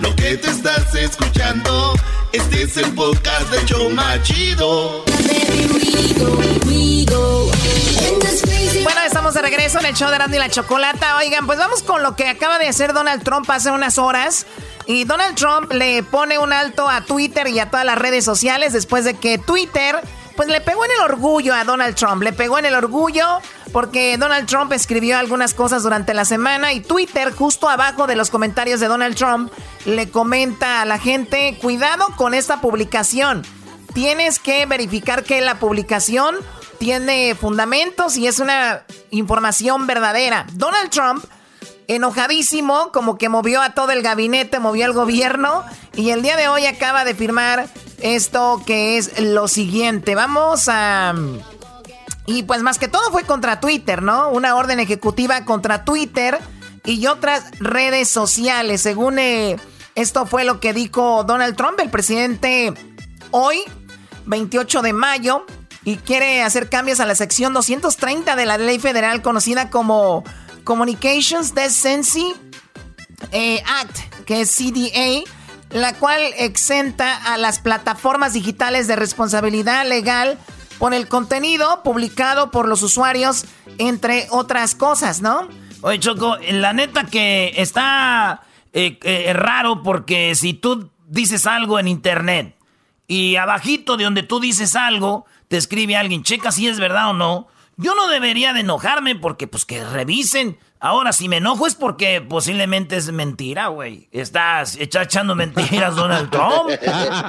Lo 0.00 0.14
que 0.14 0.36
te 0.36 0.50
estás 0.50 0.94
escuchando, 0.94 1.94
este 2.32 2.62
es 2.62 2.76
el 2.76 2.92
podcast 2.94 3.50
de 3.50 3.64
Choma 3.64 4.22
Chido. 4.22 5.04
estamos 9.08 9.32
de 9.32 9.40
regreso 9.40 9.80
en 9.80 9.86
el 9.86 9.94
show 9.94 10.10
de 10.10 10.18
Randy 10.18 10.36
y 10.36 10.38
la 10.38 10.50
Chocolata. 10.50 11.16
Oigan, 11.16 11.46
pues 11.46 11.58
vamos 11.58 11.82
con 11.82 12.02
lo 12.02 12.14
que 12.14 12.28
acaba 12.28 12.58
de 12.58 12.68
hacer 12.68 12.92
Donald 12.92 13.22
Trump 13.22 13.48
hace 13.50 13.70
unas 13.70 13.96
horas. 13.96 14.46
Y 14.86 15.04
Donald 15.04 15.34
Trump 15.34 15.72
le 15.72 16.02
pone 16.02 16.38
un 16.38 16.52
alto 16.52 16.88
a 16.88 17.00
Twitter 17.00 17.48
y 17.48 17.58
a 17.58 17.70
todas 17.70 17.86
las 17.86 17.96
redes 17.96 18.24
sociales 18.24 18.74
después 18.74 19.04
de 19.04 19.14
que 19.14 19.38
Twitter, 19.38 19.98
pues 20.38 20.48
le 20.50 20.60
pegó 20.60 20.84
en 20.84 20.92
el 20.92 21.00
orgullo 21.00 21.52
a 21.52 21.64
Donald 21.64 21.96
Trump. 21.96 22.22
Le 22.22 22.32
pegó 22.32 22.60
en 22.60 22.64
el 22.64 22.76
orgullo 22.76 23.40
porque 23.72 24.16
Donald 24.18 24.46
Trump 24.46 24.72
escribió 24.72 25.18
algunas 25.18 25.52
cosas 25.52 25.82
durante 25.82 26.14
la 26.14 26.24
semana 26.24 26.72
y 26.72 26.78
Twitter, 26.78 27.32
justo 27.32 27.68
abajo 27.68 28.06
de 28.06 28.14
los 28.14 28.30
comentarios 28.30 28.78
de 28.78 28.86
Donald 28.86 29.16
Trump, 29.16 29.52
le 29.84 30.10
comenta 30.10 30.80
a 30.80 30.84
la 30.84 31.00
gente, 31.00 31.58
cuidado 31.60 32.06
con 32.14 32.34
esta 32.34 32.60
publicación. 32.60 33.42
Tienes 33.94 34.38
que 34.38 34.64
verificar 34.66 35.24
que 35.24 35.40
la 35.40 35.58
publicación 35.58 36.36
tiene 36.78 37.34
fundamentos 37.34 38.16
y 38.16 38.28
es 38.28 38.38
una 38.38 38.84
información 39.10 39.88
verdadera. 39.88 40.46
Donald 40.52 40.90
Trump, 40.90 41.24
enojadísimo, 41.88 42.92
como 42.92 43.18
que 43.18 43.28
movió 43.28 43.60
a 43.62 43.70
todo 43.70 43.90
el 43.90 44.02
gabinete, 44.02 44.60
movió 44.60 44.84
al 44.84 44.92
gobierno 44.92 45.64
y 45.96 46.10
el 46.10 46.22
día 46.22 46.36
de 46.36 46.48
hoy 46.48 46.66
acaba 46.66 47.04
de 47.04 47.14
firmar 47.14 47.68
esto 48.00 48.62
que 48.66 48.98
es 48.98 49.18
lo 49.20 49.48
siguiente. 49.48 50.14
Vamos 50.14 50.68
a... 50.68 51.14
Y 52.26 52.42
pues 52.42 52.62
más 52.62 52.78
que 52.78 52.88
todo 52.88 53.10
fue 53.10 53.24
contra 53.24 53.58
Twitter, 53.58 54.02
¿no? 54.02 54.28
Una 54.28 54.54
orden 54.54 54.80
ejecutiva 54.80 55.46
contra 55.46 55.86
Twitter 55.86 56.38
y 56.84 57.06
otras 57.06 57.58
redes 57.58 58.10
sociales. 58.10 58.82
Según 58.82 59.18
eh, 59.18 59.56
esto 59.94 60.26
fue 60.26 60.44
lo 60.44 60.60
que 60.60 60.74
dijo 60.74 61.24
Donald 61.24 61.56
Trump, 61.56 61.80
el 61.80 61.88
presidente 61.88 62.74
hoy, 63.30 63.62
28 64.26 64.82
de 64.82 64.92
mayo, 64.92 65.46
y 65.84 65.96
quiere 65.96 66.42
hacer 66.42 66.68
cambios 66.68 67.00
a 67.00 67.06
la 67.06 67.14
sección 67.14 67.54
230 67.54 68.36
de 68.36 68.44
la 68.44 68.58
ley 68.58 68.78
federal 68.78 69.22
conocida 69.22 69.70
como 69.70 70.22
Communications 70.68 71.54
Decency 71.54 72.34
eh, 73.32 73.62
Act, 73.80 74.24
que 74.26 74.42
es 74.42 74.54
CDA, 74.54 75.22
la 75.70 75.94
cual 75.94 76.20
exenta 76.36 77.16
a 77.32 77.38
las 77.38 77.58
plataformas 77.58 78.34
digitales 78.34 78.86
de 78.86 78.94
responsabilidad 78.94 79.88
legal 79.88 80.38
por 80.78 80.92
el 80.92 81.08
contenido 81.08 81.82
publicado 81.82 82.50
por 82.50 82.68
los 82.68 82.82
usuarios, 82.82 83.46
entre 83.78 84.26
otras 84.28 84.74
cosas, 84.74 85.22
¿no? 85.22 85.48
Oye, 85.80 86.00
Choco, 86.00 86.36
la 86.50 86.74
neta 86.74 87.04
que 87.04 87.54
está 87.56 88.42
eh, 88.74 88.98
eh, 89.04 89.32
raro 89.32 89.82
porque 89.82 90.34
si 90.34 90.52
tú 90.52 90.90
dices 91.06 91.46
algo 91.46 91.78
en 91.78 91.88
internet 91.88 92.56
y 93.06 93.36
abajito 93.36 93.96
de 93.96 94.04
donde 94.04 94.22
tú 94.22 94.38
dices 94.38 94.76
algo, 94.76 95.24
te 95.48 95.56
escribe 95.56 95.96
alguien, 95.96 96.24
checa 96.24 96.52
si 96.52 96.68
es 96.68 96.78
verdad 96.78 97.08
o 97.08 97.14
no. 97.14 97.48
Yo 97.78 97.94
no 97.94 98.08
debería 98.08 98.52
de 98.52 98.60
enojarme 98.60 99.14
porque, 99.14 99.46
pues, 99.46 99.64
que 99.64 99.84
revisen. 99.84 100.58
Ahora, 100.80 101.12
si 101.12 101.28
me 101.28 101.36
enojo 101.36 101.66
es 101.66 101.76
porque 101.76 102.20
posiblemente 102.20 102.96
es 102.96 103.10
mentira, 103.12 103.68
güey. 103.68 104.08
Estás 104.10 104.76
echando 104.78 105.36
mentiras 105.36 105.94
Donald 105.94 106.28
Trump. 106.30 106.70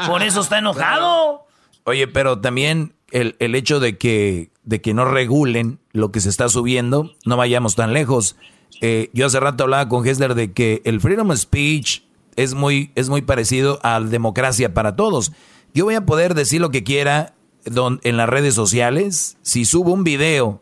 Por 0.07 0.23
eso 0.23 0.41
está 0.41 0.57
enojado. 0.57 1.45
Oye, 1.83 2.07
pero 2.07 2.41
también 2.41 2.95
el, 3.11 3.35
el, 3.37 3.53
hecho 3.53 3.79
de 3.79 3.99
que, 3.99 4.51
de 4.63 4.81
que 4.81 4.95
no 4.95 5.05
regulen 5.05 5.79
lo 5.91 6.11
que 6.11 6.19
se 6.19 6.29
está 6.29 6.49
subiendo, 6.49 7.13
no 7.25 7.37
vayamos 7.37 7.75
tan 7.75 7.93
lejos. 7.93 8.35
Eh, 8.81 9.11
yo 9.13 9.27
hace 9.27 9.39
rato 9.39 9.65
hablaba 9.65 9.87
con 9.87 10.07
Hessler 10.07 10.33
de 10.33 10.51
que 10.51 10.81
el 10.83 10.99
freedom 10.99 11.29
of 11.29 11.37
speech 11.37 12.01
es 12.35 12.55
muy, 12.55 12.91
es 12.95 13.09
muy 13.09 13.21
parecido 13.21 13.79
a 13.83 13.99
la 13.99 14.07
democracia 14.07 14.73
para 14.73 14.95
todos. 14.95 15.31
Yo 15.75 15.85
voy 15.85 15.95
a 15.95 16.05
poder 16.05 16.33
decir 16.33 16.59
lo 16.59 16.71
que 16.71 16.83
quiera 16.83 17.35
en 17.65 18.17
las 18.17 18.29
redes 18.29 18.55
sociales, 18.55 19.37
si 19.41 19.65
subo 19.65 19.91
un 19.93 20.03
video 20.03 20.61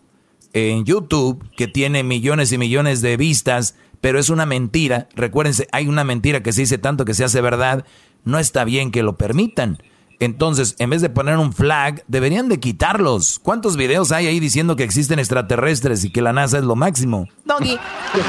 en 0.53 0.86
YouTube 0.86 1.44
que 1.56 1.68
tiene 1.68 2.03
millones 2.03 2.52
y 2.52 2.57
millones 2.57 3.02
de 3.02 3.18
vistas, 3.18 3.76
pero 4.02 4.19
es 4.19 4.30
una 4.30 4.45
mentira, 4.45 5.07
recuérdense, 5.15 5.68
hay 5.72 5.88
una 5.88 6.03
mentira 6.03 6.44
que 6.44 6.53
se 6.53 6.61
dice 6.61 6.78
tanto 6.78 7.06
que 7.06 7.14
se 7.14 7.24
hace 7.24 7.41
verdad, 7.41 7.86
no 8.24 8.40
está 8.40 8.64
bien 8.64 8.91
que 8.91 9.03
lo 9.03 9.18
permitan. 9.18 9.82
Entonces, 10.19 10.76
en 10.80 10.90
vez 10.90 11.02
de 11.02 11.10
poner 11.10 11.38
un 11.38 11.53
flag, 11.53 12.03
deberían 12.07 12.49
de 12.49 12.60
quitarlos. 12.60 13.40
¿Cuántos 13.40 13.78
videos 13.78 14.11
hay 14.11 14.26
ahí 14.26 14.40
diciendo 14.40 14.76
que 14.76 14.84
existen 14.84 15.19
extraterrestres 15.19 16.03
y 16.03 16.10
que 16.10 16.24
la 16.24 16.34
NASA 16.34 16.57
es 16.57 16.64
lo 16.64 16.76
máximo? 16.76 17.28
Doggy, 17.45 17.78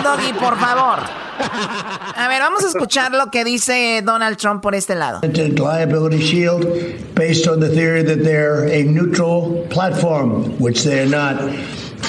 Doggy, 0.05 0.33
por 0.39 0.59
favor. 0.59 1.28
A 1.39 2.27
ver, 2.29 2.41
vamos 2.41 2.65
a 2.65 2.69
escuchar 2.69 3.13
lo 3.13 3.31
que 3.31 3.45
dice 3.45 4.03
Donald 4.05 4.37
Trump 4.37 4.63
por 4.63 4.75
este 4.75 4.95
lado. 4.95 5.21
Liability 5.23 6.21
shield 6.21 6.67
based 7.15 7.47
on 7.47 7.61
the 7.61 7.69
theory 7.69 8.03
that 8.03 8.23
they're 8.25 8.67
a 8.69 8.83
neutral 8.85 9.67
platform, 9.71 10.45
which 10.59 10.83
they're 10.85 11.09
not. 11.09 11.37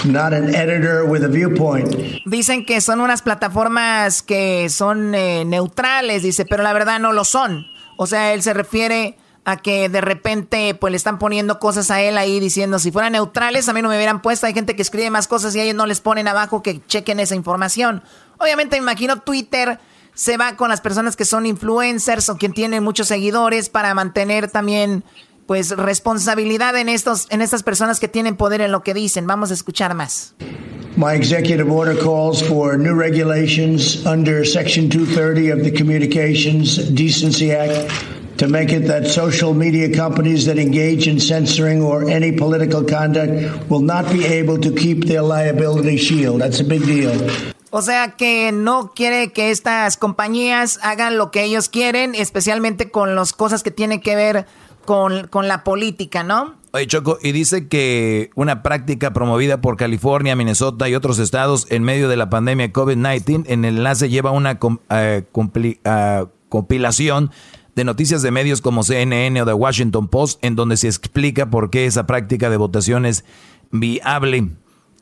Not 0.05 0.33
an 0.33 0.55
editor 0.55 1.03
with 1.03 1.25
a 1.25 1.27
viewpoint. 1.27 1.93
Dicen 2.25 2.65
que 2.65 2.79
son 2.79 3.01
unas 3.01 3.21
plataformas 3.21 4.21
que 4.21 4.69
son 4.69 5.13
eh, 5.13 5.43
neutrales, 5.45 6.23
dice, 6.23 6.45
pero 6.45 6.63
la 6.63 6.71
verdad 6.71 6.99
no 6.99 7.11
lo 7.11 7.25
son. 7.25 7.65
O 7.97 8.07
sea, 8.07 8.33
él 8.33 8.41
se 8.41 8.53
refiere 8.53 9.17
a 9.43 9.57
que 9.57 9.89
de 9.89 10.01
repente 10.01 10.75
pues 10.75 10.91
le 10.91 10.97
están 10.97 11.17
poniendo 11.17 11.59
cosas 11.59 11.91
a 11.91 12.01
él 12.01 12.17
ahí 12.17 12.39
diciendo 12.39 12.77
si 12.77 12.91
fueran 12.91 13.13
neutrales 13.13 13.67
a 13.67 13.73
mí 13.73 13.81
no 13.81 13.89
me 13.89 13.95
hubieran 13.95 14.21
puesto, 14.21 14.45
hay 14.45 14.53
gente 14.53 14.75
que 14.75 14.81
escribe 14.81 15.09
más 15.09 15.27
cosas 15.27 15.55
y 15.55 15.59
a 15.59 15.63
ellos 15.63 15.75
no 15.75 15.85
les 15.85 16.01
ponen 16.01 16.27
abajo 16.27 16.61
que 16.61 16.85
chequen 16.85 17.19
esa 17.19 17.35
información. 17.35 18.03
Obviamente 18.39 18.77
me 18.77 18.83
imagino 18.83 19.19
Twitter 19.21 19.79
se 20.13 20.37
va 20.37 20.55
con 20.55 20.69
las 20.69 20.81
personas 20.81 21.15
que 21.15 21.25
son 21.25 21.45
influencers 21.45 22.29
o 22.29 22.37
quien 22.37 22.53
tienen 22.53 22.83
muchos 22.83 23.07
seguidores 23.07 23.69
para 23.69 23.93
mantener 23.93 24.49
también 24.49 25.03
pues 25.45 25.71
responsabilidad 25.71 26.77
en 26.77 26.89
estos 26.89 27.27
en 27.31 27.41
estas 27.41 27.63
personas 27.63 27.99
que 27.99 28.07
tienen 28.07 28.35
poder 28.35 28.61
en 28.61 28.71
lo 28.71 28.83
que 28.83 28.93
dicen. 28.93 29.27
Vamos 29.27 29.51
a 29.51 29.53
escuchar 29.53 29.93
más. 29.93 30.35
My 30.95 31.13
executive 31.13 31.71
order 31.71 31.95
calls 31.95 32.41
for 32.41 32.77
new 32.77 32.93
regulations 32.93 34.05
under 34.05 34.45
Section 34.45 34.89
230 34.89 35.49
of 35.51 35.63
the 35.63 35.71
Communications 35.71 36.89
Decency 36.93 37.51
Act 37.51 37.89
to 38.37 38.47
make 38.47 38.73
it 38.73 38.87
that 38.87 39.07
social 39.07 39.53
media 39.53 39.89
companies 39.89 40.45
that 40.45 40.57
engage 40.57 41.07
in 41.07 41.19
censoring 41.19 41.81
or 41.81 42.09
any 42.09 42.31
political 42.31 42.83
conduct 42.83 43.69
will 43.69 43.81
not 43.81 44.11
be 44.11 44.25
able 44.25 44.57
to 44.57 44.71
keep 44.71 45.05
their 45.05 45.21
liability 45.21 45.97
shield. 45.97 46.41
That's 46.41 46.59
a 46.59 46.65
big 46.65 46.85
deal. 46.85 47.11
O 47.71 47.81
sea 47.81 48.15
que 48.15 48.51
no 48.51 48.91
quiere 48.95 49.31
que 49.31 49.51
estas 49.51 49.97
compañías 49.97 50.79
hagan 50.81 51.17
lo 51.17 51.31
que 51.31 51.43
ellos 51.43 51.69
quieren, 51.69 52.15
especialmente 52.15 52.89
con 52.89 53.15
las 53.15 53.33
cosas 53.33 53.63
que 53.63 53.71
tienen 53.71 54.01
que 54.01 54.15
ver 54.15 54.47
con, 54.85 55.27
con 55.27 55.47
la 55.47 55.63
política, 55.63 56.23
¿no? 56.23 56.55
Oye, 56.71 56.87
Choco, 56.87 57.17
y 57.21 57.31
dice 57.31 57.67
que 57.67 58.29
una 58.35 58.61
práctica 58.61 59.11
promovida 59.11 59.61
por 59.61 59.75
California, 59.75 60.35
Minnesota 60.35 60.87
y 60.87 60.95
otros 60.95 61.19
estados 61.19 61.67
en 61.69 61.83
medio 61.83 62.09
de 62.09 62.17
la 62.17 62.29
pandemia 62.29 62.71
COVID-19, 62.71 63.45
en 63.47 63.65
el 63.65 63.77
enlace 63.77 64.09
lleva 64.09 64.31
una 64.31 64.59
uh, 64.61 66.27
compilación 66.49 67.31
de 67.75 67.83
noticias 67.83 68.21
de 68.21 68.31
medios 68.31 68.61
como 68.61 68.83
CNN 68.83 69.41
o 69.41 69.45
The 69.45 69.53
Washington 69.53 70.07
Post, 70.09 70.43
en 70.43 70.55
donde 70.55 70.77
se 70.77 70.87
explica 70.87 71.49
por 71.49 71.69
qué 71.69 71.85
esa 71.85 72.05
práctica 72.05 72.49
de 72.49 72.57
votación 72.57 73.05
es 73.05 73.25
viable. 73.71 74.49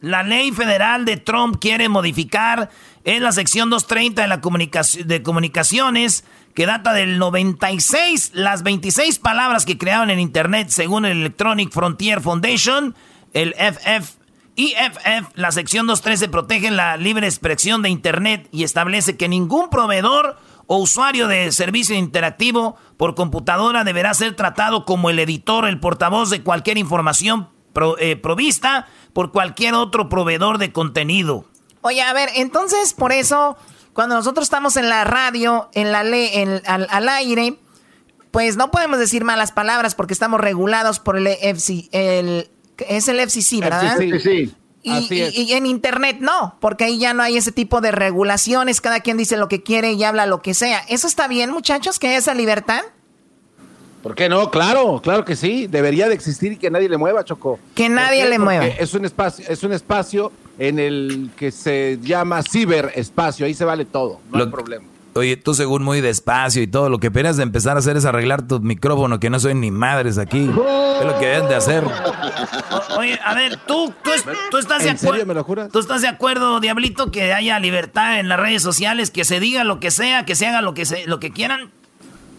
La 0.02 0.24
ley 0.24 0.52
federal 0.52 1.06
de 1.06 1.18
Trump 1.18 1.58
quiere 1.60 1.90
modificar 1.90 2.70
en 3.04 3.24
la 3.24 3.32
sección 3.32 3.70
230 3.70 4.22
de, 4.22 4.28
la 4.28 4.42
comunicación, 4.42 5.08
de 5.08 5.24
comunicaciones 5.24 6.24
que 6.54 6.66
data 6.66 6.94
del 6.94 7.20
96, 7.20 8.32
las 8.34 8.64
26 8.64 9.20
palabras 9.20 9.66
que 9.66 9.78
crearon 9.78 10.10
en 10.10 10.20
Internet 10.20 10.70
según 10.70 11.06
el 11.06 11.20
Electronic 11.20 11.72
Frontier 11.72 12.22
Foundation, 12.22 12.96
el 13.34 13.54
FF. 13.54 14.18
La 15.36 15.52
sección 15.52 15.86
213 15.86 16.30
protege 16.30 16.72
la 16.72 16.98
libre 16.98 17.28
expresión 17.28 17.84
de 17.84 17.90
Internet 17.90 18.50
y 18.52 18.64
establece 18.64 19.16
que 19.16 19.28
ningún 19.28 19.70
proveedor 19.70 20.38
o 20.66 20.78
usuario 20.78 21.28
de 21.28 21.52
servicio 21.52 21.96
interactivo 21.96 22.76
por 22.98 23.14
computadora 23.14 23.84
deberá 23.84 24.16
ser 24.16 24.36
tratado 24.36 24.84
como 24.84 25.12
el 25.12 25.20
editor, 25.20 25.68
el 25.68 25.80
portavoz 25.80 26.32
de 26.32 26.42
cualquier 26.42 26.80
información 26.80 27.50
eh, 28.00 28.16
provista 28.16 28.88
por 29.14 29.32
cualquier 29.32 29.74
otro 29.74 30.10
proveedor 30.10 30.58
de 30.58 30.72
contenido. 30.72 31.46
Oye, 31.82 32.02
a 32.02 32.14
ver, 32.14 32.30
entonces 32.36 32.94
por 32.94 33.12
eso, 33.12 33.58
cuando 33.94 34.16
nosotros 34.16 34.46
estamos 34.46 34.78
en 34.78 34.90
la 34.90 35.04
radio, 35.04 35.70
en 35.74 35.92
la 35.92 36.04
ley, 36.04 36.30
al, 36.66 37.10
aire, 37.10 37.58
pues 38.32 38.58
no 38.58 38.72
podemos 38.72 39.00
decir 39.00 39.24
malas 39.24 39.52
palabras 39.52 39.96
porque 39.96 40.14
estamos 40.14 40.40
regulados 40.40 41.00
por 41.00 41.18
el 41.18 41.28
FCC, 41.28 41.90
el, 41.92 42.50
es 42.88 43.08
el 43.08 43.20
FCC, 43.20 43.62
¿verdad? 43.62 43.98
Sí, 43.98 44.54
y, 44.84 45.54
en 45.54 45.66
internet 45.66 46.18
no, 46.20 46.56
porque 46.62 46.86
ahí 46.86 46.98
ya 46.98 47.14
no 47.14 47.24
hay 47.24 47.38
ese 47.38 47.52
tipo 47.52 47.82
de 47.82 47.92
regulaciones, 47.92 48.80
cada 48.80 49.02
quien 49.02 49.18
dice 49.18 49.38
lo 49.38 49.50
que 49.50 49.62
quiere 49.62 49.94
y 49.94 50.04
habla 50.04 50.26
lo 50.26 50.42
que 50.42 50.54
sea. 50.54 50.80
¿Eso 50.88 51.08
está 51.08 51.28
bien, 51.28 51.52
muchachos, 51.52 52.00
que 52.00 52.08
haya 52.08 52.18
esa 52.18 52.34
libertad? 52.34 52.82
¿Por 54.02 54.16
qué 54.16 54.30
no? 54.30 54.50
Claro, 54.52 55.02
claro 55.02 55.26
que 55.26 55.36
sí. 55.36 55.68
Debería 55.68 56.08
de 56.08 56.16
existir 56.16 56.54
y 56.54 56.58
que 56.58 56.70
nadie 56.70 56.90
le 56.90 56.98
mueva, 56.98 57.24
Choco. 57.24 57.60
Que 57.76 57.90
nadie 57.90 58.28
le 58.30 58.40
mueva. 58.40 58.68
Es 58.68 58.94
un 58.94 59.06
espacio, 59.06 59.46
es 59.48 59.64
un 59.64 59.74
espacio 59.74 60.32
en 60.60 60.80
el 60.80 61.30
que 61.36 61.52
se 61.52 62.00
llama 62.02 62.42
ciberespacio. 62.44 63.46
Ahí 63.46 63.54
se 63.54 63.66
vale 63.66 63.86
todo, 63.86 64.20
no 64.32 64.44
hay 64.44 64.50
problema. 64.50 64.86
Oye, 65.18 65.36
tú 65.36 65.56
según 65.56 65.84
muy 65.84 66.00
despacio 66.00 66.62
y 66.62 66.68
todo, 66.68 66.90
lo 66.90 67.00
que 67.00 67.08
esperas 67.08 67.38
de 67.38 67.44
empezar 67.44 67.76
a 67.76 67.80
hacer 67.80 67.98
es 67.98 68.06
arreglar 68.06 68.48
tu 68.48 68.60
micrófono, 68.60 69.20
que 69.20 69.32
no 69.32 69.40
soy 69.40 69.56
ni 69.56 69.72
madres 69.72 70.20
aquí. 70.20 70.44
Es 70.44 71.06
lo 71.06 71.18
que 71.20 71.26
deben 71.26 71.50
de 71.50 71.56
hacer. 71.56 71.84
oye, 72.98 73.20
a 73.26 73.34
ver, 73.34 73.58
tú, 73.66 73.92
tú, 74.52 74.58
estás 74.58 74.84
de 74.84 74.92
acuerdo. 74.92 75.70
¿Tú 75.70 75.80
estás 75.80 76.04
de 76.04 76.08
acuerdo, 76.08 76.60
Diablito, 76.60 77.12
que 77.12 77.34
haya 77.34 77.60
libertad 77.60 78.20
en 78.20 78.30
las 78.30 78.40
redes 78.40 78.62
sociales, 78.62 79.10
que 79.10 79.26
se 79.26 79.40
diga 79.40 79.64
lo 79.64 79.80
que 79.80 79.90
sea, 79.90 80.24
que 80.24 80.36
se 80.36 80.46
haga 80.46 80.62
lo 80.62 80.76
que, 80.76 80.86
se, 80.86 81.08
lo 81.08 81.20
que 81.20 81.32
quieran? 81.32 81.72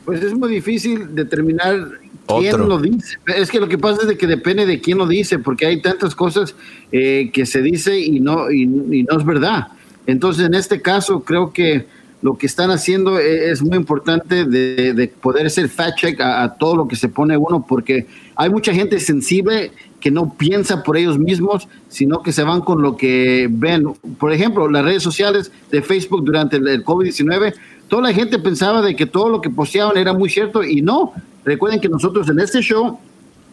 Pues 0.09 0.23
es 0.23 0.33
muy 0.33 0.49
difícil 0.49 1.15
determinar 1.15 1.87
quién 2.27 2.67
lo 2.67 2.79
dice. 2.79 3.19
Es 3.27 3.51
que 3.51 3.61
lo 3.61 3.69
que 3.69 3.77
pasa 3.77 4.01
es 4.01 4.09
de 4.09 4.17
que 4.17 4.27
depende 4.27 4.65
de 4.65 4.81
quién 4.81 4.97
lo 4.97 5.07
dice, 5.07 5.39
porque 5.39 5.67
hay 5.67 5.83
tantas 5.83 6.15
cosas 6.15 6.55
eh, 6.91 7.29
que 7.31 7.45
se 7.45 7.61
dice 7.61 8.01
y 8.01 8.19
no, 8.19 8.51
y 8.51 8.67
no 8.67 9.19
es 9.19 9.27
verdad. 9.27 9.69
Entonces, 10.07 10.47
en 10.47 10.55
este 10.55 10.81
caso, 10.81 11.21
creo 11.21 11.53
que 11.53 11.85
lo 12.21 12.37
que 12.37 12.47
están 12.47 12.71
haciendo 12.71 13.19
e-, 13.19 13.51
es, 13.51 13.63
muy 13.63 13.77
importante 13.77 14.45
de, 14.45 15.13
poder 15.21 15.47
hacer 15.47 15.69
fact 15.69 15.99
check 15.99 16.21
a, 16.21 16.57
todo 16.59 16.77
lo 16.77 16.89
que 16.89 16.97
se 16.97 17.09
pone 17.09 17.37
uno, 17.37 17.65
porque 17.67 18.07
hay 18.35 18.51
mucha 18.51 18.73
gente 18.73 18.99
sensible 19.01 19.73
que 20.01 20.11
no 20.11 20.35
piensa 20.35 20.83
por 20.83 20.97
ellos 20.97 21.19
mismos, 21.19 21.69
sino 21.89 22.23
que 22.23 22.33
se 22.33 22.43
van 22.43 22.61
con 22.61 22.83
lo 22.83 22.97
que 22.97 23.49
ven. 23.51 23.93
Por 24.19 24.33
ejemplo, 24.33 24.69
las 24.69 24.85
redes 24.85 25.03
sociales 25.03 25.53
de 25.71 25.83
Facebook 25.83 26.25
durante 26.25 26.57
el, 26.57 26.85
COVID-19, 26.85 27.55
toda 27.89 28.03
la 28.03 28.13
gente 28.13 28.39
pensaba 28.39 28.83
de 28.83 28.95
que 28.95 29.07
todo 29.07 29.29
lo 29.29 29.41
que 29.41 29.51
posteaban 29.51 29.97
era 29.97 30.13
muy 30.13 30.29
cierto 30.29 30.63
y 30.63 30.83
no. 30.83 31.13
Recuerden 31.45 31.81
que 31.81 31.89
nosotros 31.89 32.29
en 32.29 32.41
este 32.41 32.61
show 32.61 32.99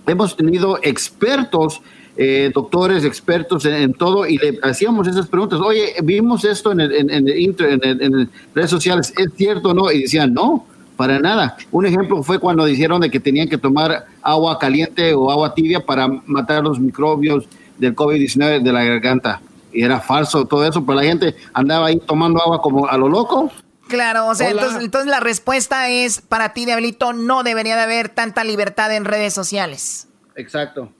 hemos 0.06 0.36
tenido 0.36 0.78
expertos 0.82 1.82
eh, 2.18 2.50
doctores, 2.54 3.04
expertos 3.04 3.66
en, 3.66 3.94
todo, 3.94 4.26
y 4.26 4.38
le 4.38 4.58
hacíamos 4.64 5.06
esas 5.06 5.28
preguntas. 5.28 5.60
Oye, 5.60 5.96
vimos 6.02 6.46
esto 6.46 6.72
en, 6.72 6.80
en, 6.80 7.10
en, 7.10 7.26
en, 7.30 8.30
redes 8.54 8.70
sociales, 8.70 9.14
¿es 9.18 9.34
cierto 9.36 9.72
o 9.72 9.74
no? 9.74 9.92
Y 9.92 10.04
decían, 10.04 10.34
no, 10.34 10.66
para 10.96 11.20
nada. 11.20 11.58
Un 11.72 11.86
ejemplo 11.86 12.24
fue 12.24 12.40
cuando 12.40 12.64
dijeron 12.64 13.02
de 13.02 13.10
que 13.10 13.20
tenían 13.20 13.50
que 13.50 13.58
tomar 13.58 14.06
agua 14.22 14.58
caliente 14.60 15.14
o 15.14 15.30
agua 15.30 15.54
tibia 15.54 15.86
para 15.86 16.08
matar 16.08 16.64
los 16.64 16.80
microbios 16.80 17.50
del 17.78 17.94
COVID-19 17.94 18.64
de 18.64 18.72
la 18.72 18.86
garganta. 18.86 19.42
Y 19.74 19.84
era 19.84 20.00
falso 20.00 20.46
todo 20.46 20.66
eso, 20.66 20.86
pero 20.86 21.00
la 21.00 21.04
gente 21.04 21.36
andaba 21.54 21.88
ahí 21.88 22.00
tomando 22.00 22.42
agua 22.42 22.62
como 22.62 22.88
a 22.88 22.98
lo 22.98 23.10
loco. 23.10 23.52
Claro, 23.88 24.28
o 24.28 24.36
sea, 24.36 24.50
entonces, 24.50 24.84
entonces, 24.84 25.10
la 25.10 25.20
respuesta 25.20 25.90
es, 25.90 26.22
para 26.22 26.54
ti, 26.54 26.66
Diablito, 26.66 27.14
no 27.14 27.44
debería 27.44 27.76
de 27.76 27.84
haber 27.84 28.10
tanta 28.10 28.44
libertad 28.44 28.94
en 28.96 29.06
redes 29.06 29.34
sociales. 29.34 30.08
Exacto. 30.36 30.92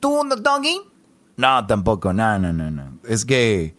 ¿Tú, 0.00 0.22
Doggy? 0.38 0.80
No, 1.36 1.66
tampoco, 1.66 2.12
no, 2.12 2.38
no, 2.38 2.52
no, 2.52 2.70
no. 2.70 2.98
Es 3.08 3.24
que 3.24 3.74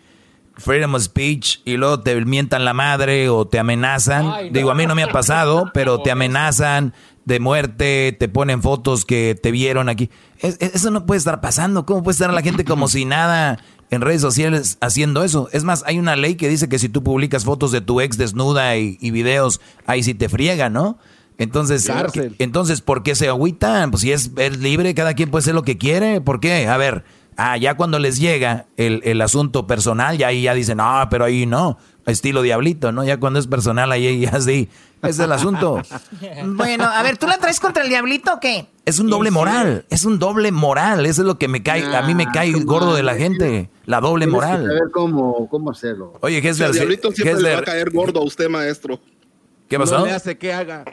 freedom 0.56 0.96
of 0.96 1.02
speech 1.04 1.62
y 1.66 1.78
luego 1.78 2.00
te 2.02 2.24
mientan 2.26 2.66
la 2.66 2.74
madre 2.74 3.30
o 3.30 3.46
te 3.46 3.60
amenazan. 3.60 4.52
Digo, 4.52 4.72
a 4.72 4.76
mí 4.76 4.86
no 4.86 4.96
me 4.96 5.04
ha 5.04 5.12
pasado, 5.12 5.70
pero 5.74 6.00
te 6.00 6.12
amenazan 6.12 6.94
de 7.26 7.40
muerte, 7.40 8.16
te 8.20 8.28
ponen 8.28 8.62
fotos 8.62 9.06
que 9.06 9.40
te 9.42 9.52
vieron 9.52 9.90
aquí. 9.90 10.10
eso 10.40 10.92
no 10.92 11.06
puede 11.06 11.20
estar 11.20 11.42
pasando. 11.42 11.86
¿Cómo 11.86 12.04
puede 12.04 12.14
estar 12.14 12.34
la 12.34 12.42
gente 12.42 12.66
como 12.66 12.88
si 12.88 13.06
nada 13.06 13.60
en 13.94 14.02
redes 14.02 14.22
sociales 14.22 14.78
haciendo 14.82 15.24
eso? 15.24 15.50
Es 15.52 15.64
más, 15.64 15.84
hay 15.86 16.00
una 16.00 16.16
ley 16.16 16.36
que 16.36 16.50
dice 16.50 16.70
que 16.70 16.80
si 16.80 16.90
tú 16.90 17.04
publicas 17.04 17.46
fotos 17.46 17.72
de 17.72 17.82
tu 17.82 18.02
ex 18.02 18.18
desnuda 18.18 18.78
y, 18.78 18.98
y 19.02 19.12
videos, 19.12 19.62
ahí 19.86 20.04
sí 20.04 20.14
te 20.14 20.30
friega, 20.30 20.70
¿no? 20.70 20.98
Entonces, 21.38 21.90
entonces, 22.40 22.82
¿por 22.82 23.04
qué 23.04 23.16
se 23.16 23.28
agüitan? 23.28 23.92
Pues 23.92 24.02
si 24.02 24.12
es, 24.12 24.32
libre, 24.60 24.94
cada 24.94 25.14
quien 25.14 25.32
puede 25.32 25.42
hacer 25.42 25.56
lo 25.56 25.64
que 25.64 25.78
quiere. 25.78 26.22
¿Por 26.22 26.40
qué? 26.40 26.68
A 26.68 26.78
ver, 26.78 27.04
ah, 27.38 27.58
ya 27.58 27.76
cuando 27.76 28.00
les 28.00 28.20
llega 28.20 28.68
el, 28.78 29.22
asunto 29.22 29.66
personal, 29.66 30.18
ya 30.18 30.28
ahí 30.28 30.44
ya 30.44 30.54
dicen, 30.54 30.78
no, 30.78 31.08
pero 31.10 31.26
ahí 31.26 31.46
no, 31.46 31.78
estilo 32.06 32.42
diablito, 32.42 32.92
¿no? 32.92 33.04
Ya 33.04 33.20
cuando 33.20 33.40
es 33.40 33.48
personal, 33.48 33.92
ahí 33.92 34.20
ya 34.22 34.40
sí, 34.42 34.70
es 35.02 35.20
el 35.20 35.32
asunto. 35.32 35.82
bueno, 36.46 36.86
a 36.86 37.02
ver, 37.04 37.18
¿tú 37.18 37.28
la 37.28 37.38
traes 37.38 37.60
contra 37.60 37.84
el 37.84 37.90
diablito 37.90 38.34
o 38.34 38.40
qué? 38.40 38.68
Es 38.86 39.00
un 39.00 39.10
doble 39.10 39.32
moral, 39.32 39.86
es 39.90 40.04
un 40.06 40.20
doble 40.20 40.52
moral, 40.52 41.06
eso 41.06 41.22
es 41.22 41.28
lo 41.28 41.38
que 41.38 41.48
me 41.48 41.64
cae, 41.64 41.96
a 41.96 42.02
mí 42.02 42.16
me 42.16 42.26
cae 42.32 42.52
gordo 42.52 42.94
de 42.94 43.04
la 43.04 43.16
gente, 43.16 43.70
la 43.86 44.02
doble 44.02 44.28
moral. 44.28 44.70
A 44.70 44.74
ver 44.74 44.92
cómo, 44.92 45.48
cómo 45.50 45.72
hacerlo. 45.72 46.14
Oye, 46.22 46.42
¿qué 46.42 46.50
es 46.50 46.60
El 46.60 46.74
diablito 46.74 47.12
siempre 47.12 47.42
le 47.42 47.54
va 47.54 47.60
a 47.60 47.64
caer 47.64 47.92
gordo 47.92 48.20
a 48.20 48.24
usted, 48.24 48.50
maestro. 48.50 49.00
¿Qué 49.70 49.80
pasó? 49.80 50.00
No 50.00 50.06
le 50.06 50.12
hace 50.12 50.38
que 50.38 50.54
haga. 50.54 50.86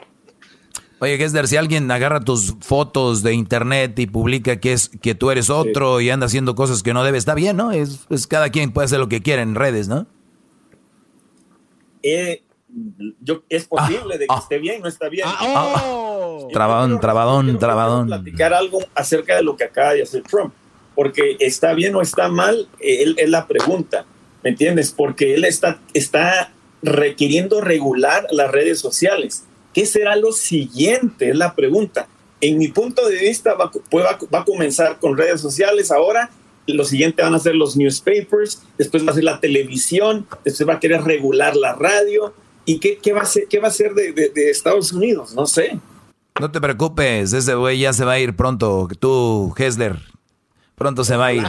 Oye, 1.01 1.17
Gessler, 1.17 1.47
si 1.47 1.57
alguien 1.57 1.89
agarra 1.89 2.19
tus 2.19 2.53
fotos 2.59 3.23
de 3.23 3.33
internet 3.33 3.97
y 3.97 4.05
publica 4.05 4.59
que 4.59 4.71
es 4.71 4.89
que 5.01 5.15
tú 5.15 5.31
eres 5.31 5.49
otro 5.49 5.99
y 5.99 6.11
anda 6.11 6.27
haciendo 6.27 6.53
cosas 6.53 6.83
que 6.83 6.93
no 6.93 7.03
debe, 7.03 7.17
está 7.17 7.33
bien, 7.33 7.57
¿no? 7.57 7.71
Es, 7.71 8.05
cada 8.27 8.51
quien 8.51 8.71
puede 8.71 8.85
hacer 8.85 8.99
lo 8.99 9.09
que 9.09 9.23
quiera 9.23 9.41
en 9.41 9.55
redes, 9.55 9.87
¿no? 9.87 10.05
Eh, 12.03 12.43
yo, 13.19 13.43
es 13.49 13.65
posible 13.65 14.17
de 14.17 14.27
que 14.27 14.33
ah. 14.33 14.39
esté 14.41 14.57
bien, 14.57 14.81
no 14.81 14.87
está 14.87 15.09
bien. 15.09 15.27
Ah, 15.27 15.83
oh. 15.85 16.47
Trabadón, 16.51 16.99
trabadón, 16.99 17.59
trabadón. 17.59 18.07
Platicar 18.07 18.53
algo 18.53 18.79
acerca 18.95 19.35
de 19.35 19.43
lo 19.43 19.55
que 19.55 19.65
acaba 19.65 19.93
de 19.93 20.03
hacer 20.03 20.23
Trump, 20.23 20.53
porque 20.95 21.37
está 21.39 21.73
bien 21.73 21.95
o 21.95 22.01
está 22.01 22.29
mal, 22.29 22.67
él 22.79 23.15
es 23.17 23.29
la 23.29 23.47
pregunta, 23.47 24.05
¿me 24.43 24.51
entiendes? 24.51 24.91
Porque 24.91 25.33
él 25.33 25.45
está, 25.45 25.79
está 25.93 26.51
requiriendo 26.81 27.61
regular 27.61 28.25
las 28.31 28.49
redes 28.51 28.79
sociales 28.79 29.45
¿Qué 29.73 29.85
será 29.85 30.15
lo 30.15 30.31
siguiente? 30.31 31.29
Es 31.29 31.35
la 31.35 31.55
pregunta. 31.55 32.07
En 32.41 32.57
mi 32.57 32.67
punto 32.69 33.07
de 33.07 33.17
vista, 33.17 33.53
va, 33.53 33.71
va, 33.93 34.39
a 34.39 34.45
comenzar 34.45 34.99
con 34.99 35.17
redes 35.17 35.39
sociales 35.39 35.91
ahora. 35.91 36.29
Lo 36.67 36.85
siguiente 36.85 37.23
van 37.23 37.33
a 37.33 37.39
ser 37.39 37.55
los 37.55 37.75
newspapers, 37.75 38.61
después 38.77 39.05
va 39.05 39.11
a 39.11 39.15
ser 39.15 39.23
la 39.23 39.39
televisión, 39.39 40.27
después 40.45 40.69
va 40.69 40.73
a 40.75 40.79
querer 40.79 41.01
regular 41.03 41.55
la 41.55 41.73
radio. 41.73 42.33
¿Y 42.65 42.79
qué, 42.79 42.97
qué 42.97 43.13
va 43.13 43.21
a 43.21 43.25
ser, 43.25 43.47
qué 43.49 43.59
va 43.59 43.67
a 43.67 43.71
ser 43.71 43.93
de, 43.93 44.13
de, 44.13 44.49
Estados 44.49 44.93
Unidos? 44.93 45.33
No 45.33 45.45
sé. 45.45 45.79
No 46.39 46.51
te 46.51 46.61
preocupes, 46.61 47.33
ese 47.33 47.55
güey 47.55 47.79
ya 47.79 47.93
se 47.93 48.05
va 48.05 48.13
a 48.13 48.19
ir 48.19 48.35
pronto. 48.35 48.87
Tú, 48.99 49.53
Hessler, 49.57 49.97
pronto 50.75 51.03
se 51.03 51.17
va 51.17 51.27
a 51.27 51.33
ir. 51.33 51.43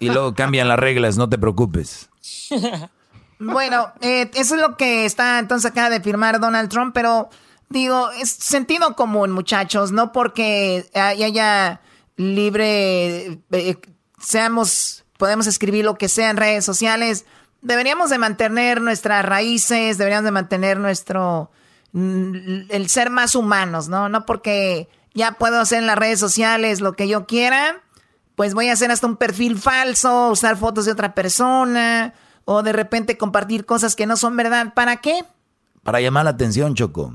Y 0.00 0.10
luego 0.10 0.34
cambian 0.34 0.68
las 0.68 0.78
reglas, 0.78 1.16
no 1.16 1.28
te 1.28 1.38
preocupes. 1.38 2.08
Bueno, 3.40 3.92
eh, 4.00 4.30
eso 4.34 4.56
es 4.56 4.60
lo 4.60 4.76
que 4.76 5.04
está 5.04 5.38
entonces 5.38 5.70
acá 5.70 5.90
de 5.90 6.00
firmar 6.00 6.40
Donald 6.40 6.68
Trump, 6.68 6.92
pero 6.92 7.30
digo, 7.68 8.10
es 8.10 8.30
sentido 8.30 8.96
común, 8.96 9.30
muchachos, 9.30 9.92
no 9.92 10.12
porque 10.12 10.86
haya 10.94 11.80
libre, 12.16 13.38
eh, 13.52 13.76
seamos, 14.20 15.04
podemos 15.16 15.46
escribir 15.46 15.84
lo 15.84 15.96
que 15.96 16.08
sea 16.08 16.30
en 16.30 16.36
redes 16.36 16.64
sociales, 16.64 17.24
deberíamos 17.62 18.10
de 18.10 18.18
mantener 18.18 18.80
nuestras 18.80 19.24
raíces, 19.24 19.98
deberíamos 19.98 20.24
de 20.24 20.30
mantener 20.30 20.78
nuestro, 20.78 21.50
el 21.92 22.86
ser 22.88 23.10
más 23.10 23.34
humanos, 23.34 23.88
¿no? 23.88 24.08
No 24.08 24.26
porque 24.26 24.88
ya 25.14 25.32
puedo 25.32 25.60
hacer 25.60 25.78
en 25.78 25.86
las 25.86 25.98
redes 25.98 26.20
sociales 26.20 26.80
lo 26.80 26.94
que 26.94 27.08
yo 27.08 27.26
quiera, 27.26 27.82
pues 28.36 28.54
voy 28.54 28.68
a 28.68 28.72
hacer 28.72 28.90
hasta 28.90 29.06
un 29.06 29.16
perfil 29.16 29.58
falso, 29.58 30.30
usar 30.30 30.56
fotos 30.56 30.84
de 30.84 30.92
otra 30.92 31.14
persona 31.14 32.14
o 32.44 32.62
de 32.62 32.72
repente 32.72 33.18
compartir 33.18 33.66
cosas 33.66 33.96
que 33.96 34.06
no 34.06 34.16
son 34.16 34.36
verdad. 34.36 34.72
¿Para 34.74 34.98
qué? 34.98 35.24
Para 35.82 36.00
llamar 36.00 36.24
la 36.24 36.30
atención, 36.30 36.74
Choco. 36.74 37.14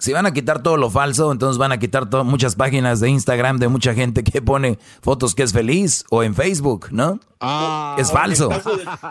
Si 0.00 0.12
van 0.14 0.24
a 0.24 0.32
quitar 0.32 0.62
todo 0.62 0.78
lo 0.78 0.90
falso, 0.90 1.30
entonces 1.30 1.58
van 1.58 1.72
a 1.72 1.78
quitar 1.78 2.08
muchas 2.24 2.56
páginas 2.56 3.00
de 3.00 3.10
Instagram 3.10 3.58
de 3.58 3.68
mucha 3.68 3.94
gente 3.94 4.24
que 4.24 4.40
pone 4.40 4.78
fotos 5.02 5.34
que 5.34 5.42
es 5.42 5.52
feliz 5.52 6.04
o 6.10 6.22
en 6.22 6.34
Facebook, 6.34 6.88
¿no? 6.90 7.20
Ah, 7.38 7.96
es 7.98 8.10
falso. 8.10 8.48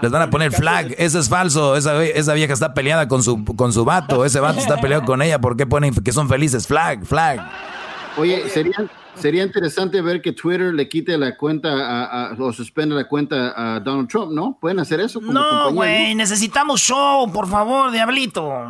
Les 0.01 0.11
van 0.11 0.23
a 0.23 0.29
poner 0.29 0.51
flag. 0.51 0.95
Eso 0.97 1.19
es 1.19 1.29
falso. 1.29 1.75
Esa, 1.75 2.03
esa, 2.03 2.33
vieja 2.33 2.53
está 2.53 2.73
peleada 2.73 3.07
con 3.07 3.21
su, 3.21 3.45
con 3.45 3.71
su 3.71 3.85
vato. 3.85 4.25
Ese 4.25 4.39
vato 4.39 4.59
está 4.59 4.81
peleado 4.81 5.05
con 5.05 5.21
ella. 5.21 5.39
¿Por 5.39 5.55
qué 5.55 5.67
ponen 5.67 5.93
que 5.93 6.11
son 6.11 6.27
felices? 6.27 6.65
Flag, 6.65 7.05
flag. 7.05 7.39
Oye, 8.17 8.49
serían, 8.49 8.89
Sería 9.19 9.43
interesante 9.43 10.01
ver 10.01 10.21
que 10.21 10.31
Twitter 10.31 10.73
le 10.73 10.87
quite 10.87 11.17
la 11.17 11.35
cuenta 11.35 12.31
o 12.39 12.53
suspenda 12.53 12.95
la 12.95 13.05
cuenta 13.05 13.53
a 13.55 13.79
Donald 13.81 14.07
Trump, 14.07 14.31
¿no? 14.31 14.57
¿Pueden 14.59 14.79
hacer 14.79 15.01
eso? 15.01 15.19
no, 15.19 15.73
güey, 15.73 16.15
necesitamos 16.15 16.79
show, 16.79 17.29
por 17.31 17.47
favor, 17.47 17.91
diablito. 17.91 18.69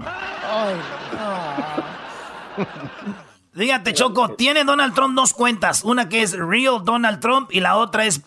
Fíjate, 3.53 3.93
Choco, 3.93 4.35
tiene 4.35 4.63
Donald 4.63 4.93
Trump 4.93 5.15
dos 5.15 5.33
cuentas. 5.33 5.83
Una 5.83 6.07
que 6.07 6.21
es 6.21 6.33
Real 6.37 6.83
Donald 6.83 7.19
Trump 7.19 7.49
y 7.51 7.59
la 7.59 7.77
otra 7.77 8.05
es 8.05 8.21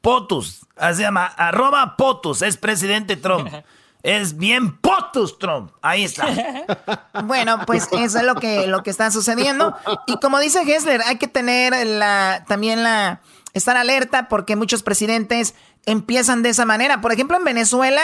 POTUS. 0.00 0.66
Se 0.76 1.02
llama 1.02 1.26
arroba 1.26 1.96
POTUS, 1.96 2.42
es 2.42 2.56
presidente 2.56 3.16
Trump. 3.16 3.48
Es 4.02 4.36
bien 4.36 4.78
potus, 4.78 5.38
Trump. 5.38 5.72
Ahí 5.82 6.04
está. 6.04 6.28
bueno, 7.24 7.58
pues 7.66 7.88
eso 7.90 8.18
es 8.18 8.24
lo 8.24 8.36
que, 8.36 8.68
lo 8.68 8.82
que 8.82 8.90
está 8.90 9.10
sucediendo. 9.10 9.76
Y 10.06 10.18
como 10.20 10.38
dice 10.38 10.64
Gessler, 10.64 11.02
hay 11.02 11.18
que 11.18 11.26
tener 11.26 11.74
la, 11.84 12.44
también 12.46 12.84
la, 12.84 13.20
estar 13.54 13.76
alerta 13.76 14.28
porque 14.28 14.56
muchos 14.56 14.82
presidentes 14.82 15.54
empiezan 15.84 16.42
de 16.42 16.50
esa 16.50 16.64
manera. 16.64 17.00
Por 17.00 17.12
ejemplo, 17.12 17.36
en 17.36 17.44
Venezuela, 17.44 18.02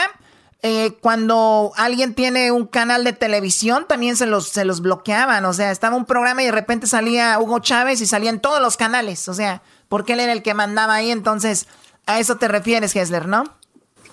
eh, 0.66 0.96
cuando 0.98 1.72
alguien 1.76 2.14
tiene 2.14 2.50
un 2.50 2.66
canal 2.66 3.04
de 3.04 3.12
televisión, 3.12 3.84
también 3.86 4.16
se 4.16 4.24
los, 4.24 4.48
se 4.48 4.64
los 4.64 4.80
bloqueaban. 4.80 5.44
O 5.44 5.52
sea, 5.52 5.70
estaba 5.70 5.94
un 5.94 6.06
programa 6.06 6.42
y 6.42 6.46
de 6.46 6.52
repente 6.52 6.86
salía 6.86 7.38
Hugo 7.38 7.58
Chávez 7.58 8.00
y 8.00 8.06
salían 8.06 8.40
todos 8.40 8.62
los 8.62 8.78
canales. 8.78 9.28
O 9.28 9.34
sea, 9.34 9.60
porque 9.90 10.14
él 10.14 10.20
era 10.20 10.32
el 10.32 10.42
que 10.42 10.54
mandaba 10.54 10.94
ahí. 10.94 11.10
Entonces, 11.10 11.66
a 12.06 12.18
eso 12.18 12.36
te 12.36 12.48
refieres, 12.48 12.94
Gessler, 12.94 13.28
¿no? 13.28 13.44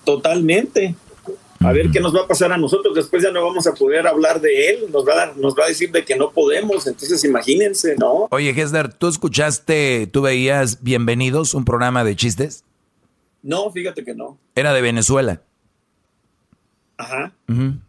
Totalmente. 0.04 0.94
A 1.62 1.72
ver 1.72 1.90
qué 1.90 2.02
nos 2.02 2.14
va 2.14 2.24
a 2.24 2.28
pasar 2.28 2.52
a 2.52 2.58
nosotros. 2.58 2.96
Después 2.96 3.24
ya 3.24 3.32
no 3.32 3.46
vamos 3.46 3.66
a 3.66 3.74
poder 3.74 4.06
hablar 4.06 4.42
de 4.42 4.72
él. 4.72 4.80
Nos 4.92 5.08
va 5.08 5.14
a, 5.14 5.16
dar, 5.16 5.38
nos 5.38 5.56
va 5.58 5.64
a 5.64 5.68
decir 5.70 5.90
de 5.94 6.04
que 6.04 6.18
no 6.18 6.32
podemos. 6.32 6.86
Entonces, 6.86 7.24
imagínense, 7.24 7.96
¿no? 7.96 8.28
Oye, 8.30 8.50
Hesler, 8.50 8.94
¿tú 8.94 9.08
escuchaste, 9.08 10.06
tú 10.12 10.22
veías 10.22 10.84
Bienvenidos, 10.84 11.54
un 11.54 11.64
programa 11.64 12.04
de 12.04 12.18
chistes? 12.18 12.66
No, 13.42 13.72
fíjate 13.72 14.04
que 14.04 14.14
no. 14.14 14.38
Era 14.54 14.74
de 14.74 14.82
Venezuela. 14.82 15.44
Ajá. 17.02 17.34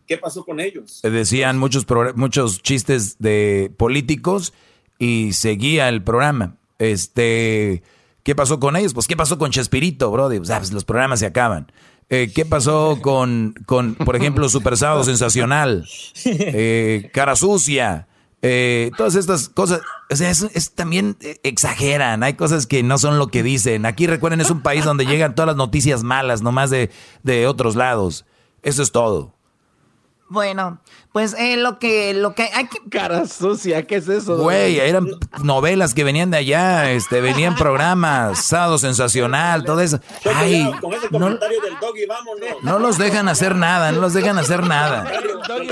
¿Qué 0.06 0.16
pasó 0.16 0.44
con 0.44 0.58
ellos? 0.58 1.00
Decían 1.02 1.58
muchos, 1.58 1.86
muchos 2.14 2.62
chistes 2.62 3.18
de 3.18 3.70
políticos 3.76 4.54
y 4.98 5.34
seguía 5.34 5.90
el 5.90 6.02
programa. 6.02 6.56
Este, 6.78 7.82
¿qué 8.22 8.34
pasó 8.34 8.58
con 8.58 8.74
ellos? 8.74 8.94
Pues, 8.94 9.06
¿qué 9.06 9.16
pasó 9.16 9.36
con 9.36 9.50
Chespirito, 9.50 10.10
bro? 10.10 10.28
pues, 10.28 10.72
los 10.72 10.84
programas 10.84 11.20
se 11.20 11.26
acaban. 11.26 11.70
Eh, 12.08 12.32
¿Qué 12.34 12.46
pasó 12.46 12.98
con, 13.02 13.54
con, 13.66 13.94
por 13.96 14.16
ejemplo, 14.16 14.48
Super 14.48 14.78
Sábado 14.78 15.04
Sensacional? 15.04 15.86
Eh, 16.24 17.10
cara 17.12 17.36
Sucia. 17.36 18.08
Eh, 18.40 18.90
todas 18.96 19.14
estas 19.14 19.48
cosas, 19.48 19.82
o 20.10 20.16
sea, 20.16 20.30
es, 20.30 20.72
también 20.74 21.16
exageran, 21.44 22.24
hay 22.24 22.34
cosas 22.34 22.66
que 22.66 22.82
no 22.82 22.98
son 22.98 23.18
lo 23.18 23.28
que 23.28 23.44
dicen. 23.44 23.86
Aquí 23.86 24.08
recuerden, 24.08 24.40
es 24.40 24.50
un 24.50 24.62
país 24.62 24.84
donde 24.84 25.06
llegan 25.06 25.36
todas 25.36 25.46
las 25.46 25.56
noticias 25.56 26.02
malas, 26.02 26.42
nomás 26.42 26.70
de, 26.70 26.90
de 27.22 27.46
otros 27.46 27.76
lados. 27.76 28.24
Eso 28.62 28.82
es 28.82 28.92
todo. 28.92 29.34
Bueno, 30.32 30.78
pues 31.12 31.34
eh, 31.38 31.58
lo 31.58 31.78
que 31.78 32.14
lo 32.14 32.34
que 32.34 32.44
hay 32.54 32.66
que 32.66 32.78
cara 32.88 33.26
sucia, 33.26 33.86
¿qué 33.86 33.96
es 33.96 34.08
eso? 34.08 34.38
Güey, 34.38 34.78
eran 34.78 35.06
novelas 35.42 35.92
que 35.92 36.04
venían 36.04 36.30
de 36.30 36.38
allá, 36.38 36.90
este, 36.90 37.20
venían 37.20 37.54
programas, 37.54 38.42
Sábado 38.42 38.78
Sensacional, 38.78 39.62
todo 39.62 39.80
eso. 39.80 40.00
Ay, 40.34 40.72
no, 41.10 41.38
no 42.62 42.78
los 42.78 42.96
dejan 42.96 43.28
hacer 43.28 43.56
nada, 43.56 43.92
no 43.92 44.00
los 44.00 44.14
dejan 44.14 44.38
hacer 44.38 44.66
nada. 44.66 45.06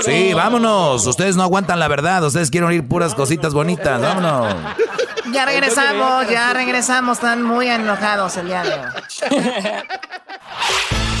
Sí, 0.01 0.35
vámonos. 0.35 1.07
Ustedes 1.07 1.35
no 1.35 1.41
aguantan 1.41 1.79
la 1.79 1.87
verdad, 1.87 2.23
ustedes 2.23 2.51
quieren 2.51 2.69
oír 2.69 2.87
puras 2.87 3.15
cositas 3.15 3.55
bonitas, 3.55 3.99
vámonos. 3.99 4.55
Ya 5.33 5.45
regresamos, 5.45 6.29
ya 6.29 6.53
regresamos, 6.53 7.17
están 7.17 7.41
muy 7.41 7.67
enojados 7.67 8.37
el 8.37 8.45
día 8.45 8.61
de 8.61 8.73
hoy. 8.73 9.41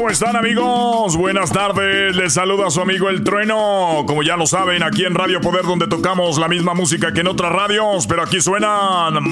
¿Cómo 0.00 0.08
están 0.08 0.34
amigos? 0.34 1.14
Buenas 1.14 1.52
tardes, 1.52 2.16
les 2.16 2.32
saluda 2.32 2.70
su 2.70 2.80
amigo 2.80 3.10
El 3.10 3.22
Trueno. 3.22 4.04
Como 4.06 4.22
ya 4.22 4.34
lo 4.34 4.46
saben, 4.46 4.82
aquí 4.82 5.04
en 5.04 5.14
Radio 5.14 5.42
Poder 5.42 5.66
donde 5.66 5.88
tocamos 5.88 6.38
la 6.38 6.48
misma 6.48 6.72
música 6.72 7.12
que 7.12 7.20
en 7.20 7.26
otras 7.26 7.52
radios, 7.52 8.06
pero 8.06 8.22
aquí 8.22 8.40
suenan 8.40 9.22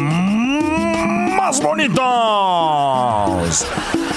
más 1.35 1.62
bonitos. 1.62 2.05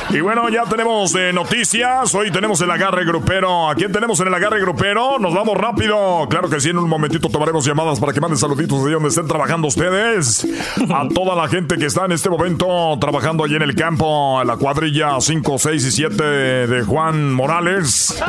Y 0.09 0.19
bueno, 0.19 0.49
ya 0.49 0.63
tenemos 0.63 1.13
de 1.13 1.31
noticias. 1.31 2.13
Hoy 2.13 2.31
tenemos 2.31 2.59
el 2.59 2.69
agarre 2.69 3.05
grupero. 3.05 3.69
¿A 3.69 3.75
quién 3.75 3.93
tenemos 3.93 4.19
en 4.19 4.27
el 4.27 4.33
agarre 4.33 4.59
grupero? 4.59 5.19
Nos 5.19 5.33
vamos 5.33 5.57
rápido. 5.57 6.27
Claro 6.29 6.49
que 6.49 6.59
sí, 6.59 6.71
en 6.71 6.79
un 6.79 6.89
momentito 6.89 7.29
tomaremos 7.29 7.63
llamadas 7.63 7.97
para 7.97 8.11
que 8.11 8.19
manden 8.19 8.37
saluditos 8.37 8.83
de 8.83 8.91
donde 8.91 9.07
estén 9.07 9.25
trabajando 9.27 9.69
ustedes. 9.69 10.45
A 10.93 11.07
toda 11.07 11.33
la 11.33 11.47
gente 11.47 11.77
que 11.77 11.85
está 11.85 12.03
en 12.05 12.11
este 12.11 12.29
momento 12.29 12.97
trabajando 12.99 13.45
allí 13.45 13.55
en 13.55 13.61
el 13.61 13.73
campo, 13.73 14.37
a 14.37 14.43
la 14.43 14.57
cuadrilla 14.57 15.15
5, 15.21 15.57
6 15.57 15.85
y 15.85 15.91
7 15.91 16.40
de 16.41 16.83
Juan 16.83 17.33
Morales. 17.33 18.21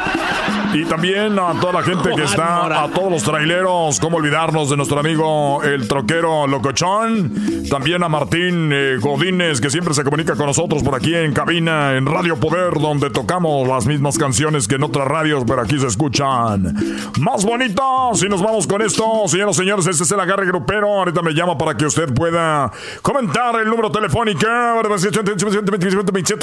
Y 0.75 0.85
también 0.85 1.39
a 1.39 1.53
toda 1.61 1.73
la 1.75 1.83
gente 1.83 2.11
que 2.17 2.25
está, 2.25 2.85
a 2.85 2.89
todos 2.89 3.11
los 3.11 3.23
traileros, 3.23 4.01
cómo 4.01 4.17
olvidarnos 4.17 4.71
de 4.71 4.77
nuestro 4.77 4.99
amigo 5.01 5.63
el 5.63 5.87
troquero 5.87 6.47
Locochón. 6.47 7.33
También 7.69 8.03
a 8.03 8.09
Martín 8.09 8.71
eh, 8.73 8.97
Godínez, 8.99 9.61
que 9.61 9.71
siempre 9.71 9.93
se 9.95 10.03
comunica 10.03 10.35
con 10.35 10.47
nosotros 10.47 10.83
por 10.83 10.95
aquí 10.95 11.15
en 11.15 11.33
cabina, 11.33 11.97
en 11.97 12.07
Radio 12.07 12.37
Poder, 12.37 12.75
donde 12.81 13.11
tocamos 13.11 13.69
las 13.69 13.87
mismas 13.87 14.17
canciones 14.19 14.67
que 14.67 14.77
en 14.77 14.85
otras 14.85 15.07
radios, 15.07 15.45
pero 15.47 15.63
aquí 15.63 15.79
se 15.79 15.87
escuchan 15.87 16.75
más 17.21 17.45
bonitas. 17.45 18.23
Y 18.23 18.29
nos 18.29 18.43
vamos 18.43 18.67
con 18.67 18.83
esto, 18.83 19.05
señoras 19.27 19.57
y 19.57 19.59
señores, 19.61 19.87
este 19.87 20.05
es 20.05 20.11
el 20.13 20.21
agarre 20.21 20.47
grupero. 20.47 20.89
Ahorita 21.01 21.23
me 21.23 21.33
llama 21.33 21.59
para 21.59 21.77
que 21.77 21.87
usted 21.87 22.13
pueda 22.15 22.71
comentar 23.03 23.57
el 23.57 23.69
número 23.69 23.91
telefónico. 23.91 24.43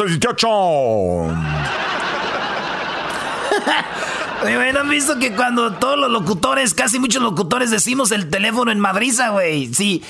18. 0.05 1.59
Oye, 4.44 4.73
¿no 4.73 4.80
han 4.80 4.90
visto 4.90 5.19
que 5.19 5.34
cuando 5.34 5.73
todos 5.73 5.98
los 5.98 6.10
locutores, 6.10 6.73
casi 6.73 6.98
muchos 6.99 7.22
locutores, 7.22 7.72
decimos 7.72 8.11
el 8.11 8.30
teléfono 8.30 8.72
en 8.72 8.80
madriza, 8.80 9.30
güey? 9.30 9.73
Sí, 9.73 10.03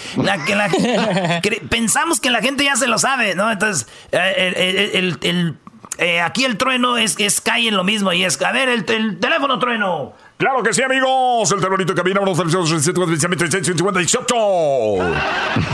pensamos 1.70 2.20
que 2.20 2.30
la 2.30 2.42
gente 2.42 2.64
ya 2.64 2.76
se 2.76 2.88
lo 2.88 3.00
sabe, 3.00 3.34
¿no? 3.34 3.52
Entonces, 3.52 3.88
eh, 4.12 4.92
el, 4.94 5.58
eh, 5.98 6.22
aquí 6.22 6.46
el 6.46 6.58
trueno 6.58 6.98
es, 6.98 7.16
es 7.20 7.42
cae 7.42 7.68
en 7.68 7.76
lo 7.76 7.84
mismo 7.84 8.14
y 8.14 8.24
es, 8.24 8.40
a 8.42 8.52
ver, 8.52 8.70
el 8.70 8.86
teléfono 8.86 9.58
trueno. 9.58 10.14
Claro 10.40 10.64
que 10.64 10.74
sí, 10.74 10.82
amigos. 10.82 11.52
El 11.52 11.60
terrorito 11.60 11.94
cabina 11.94 12.22
158. 12.24 14.36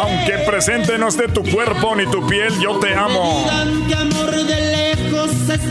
aunque 0.00 0.38
presente 0.46 0.96
no 0.98 1.08
esté 1.08 1.28
tu 1.28 1.42
cuerpo 1.42 1.94
ni 1.94 2.06
tu 2.06 2.26
piel, 2.26 2.58
yo 2.58 2.78
te 2.78 2.94
amo. 2.94 3.46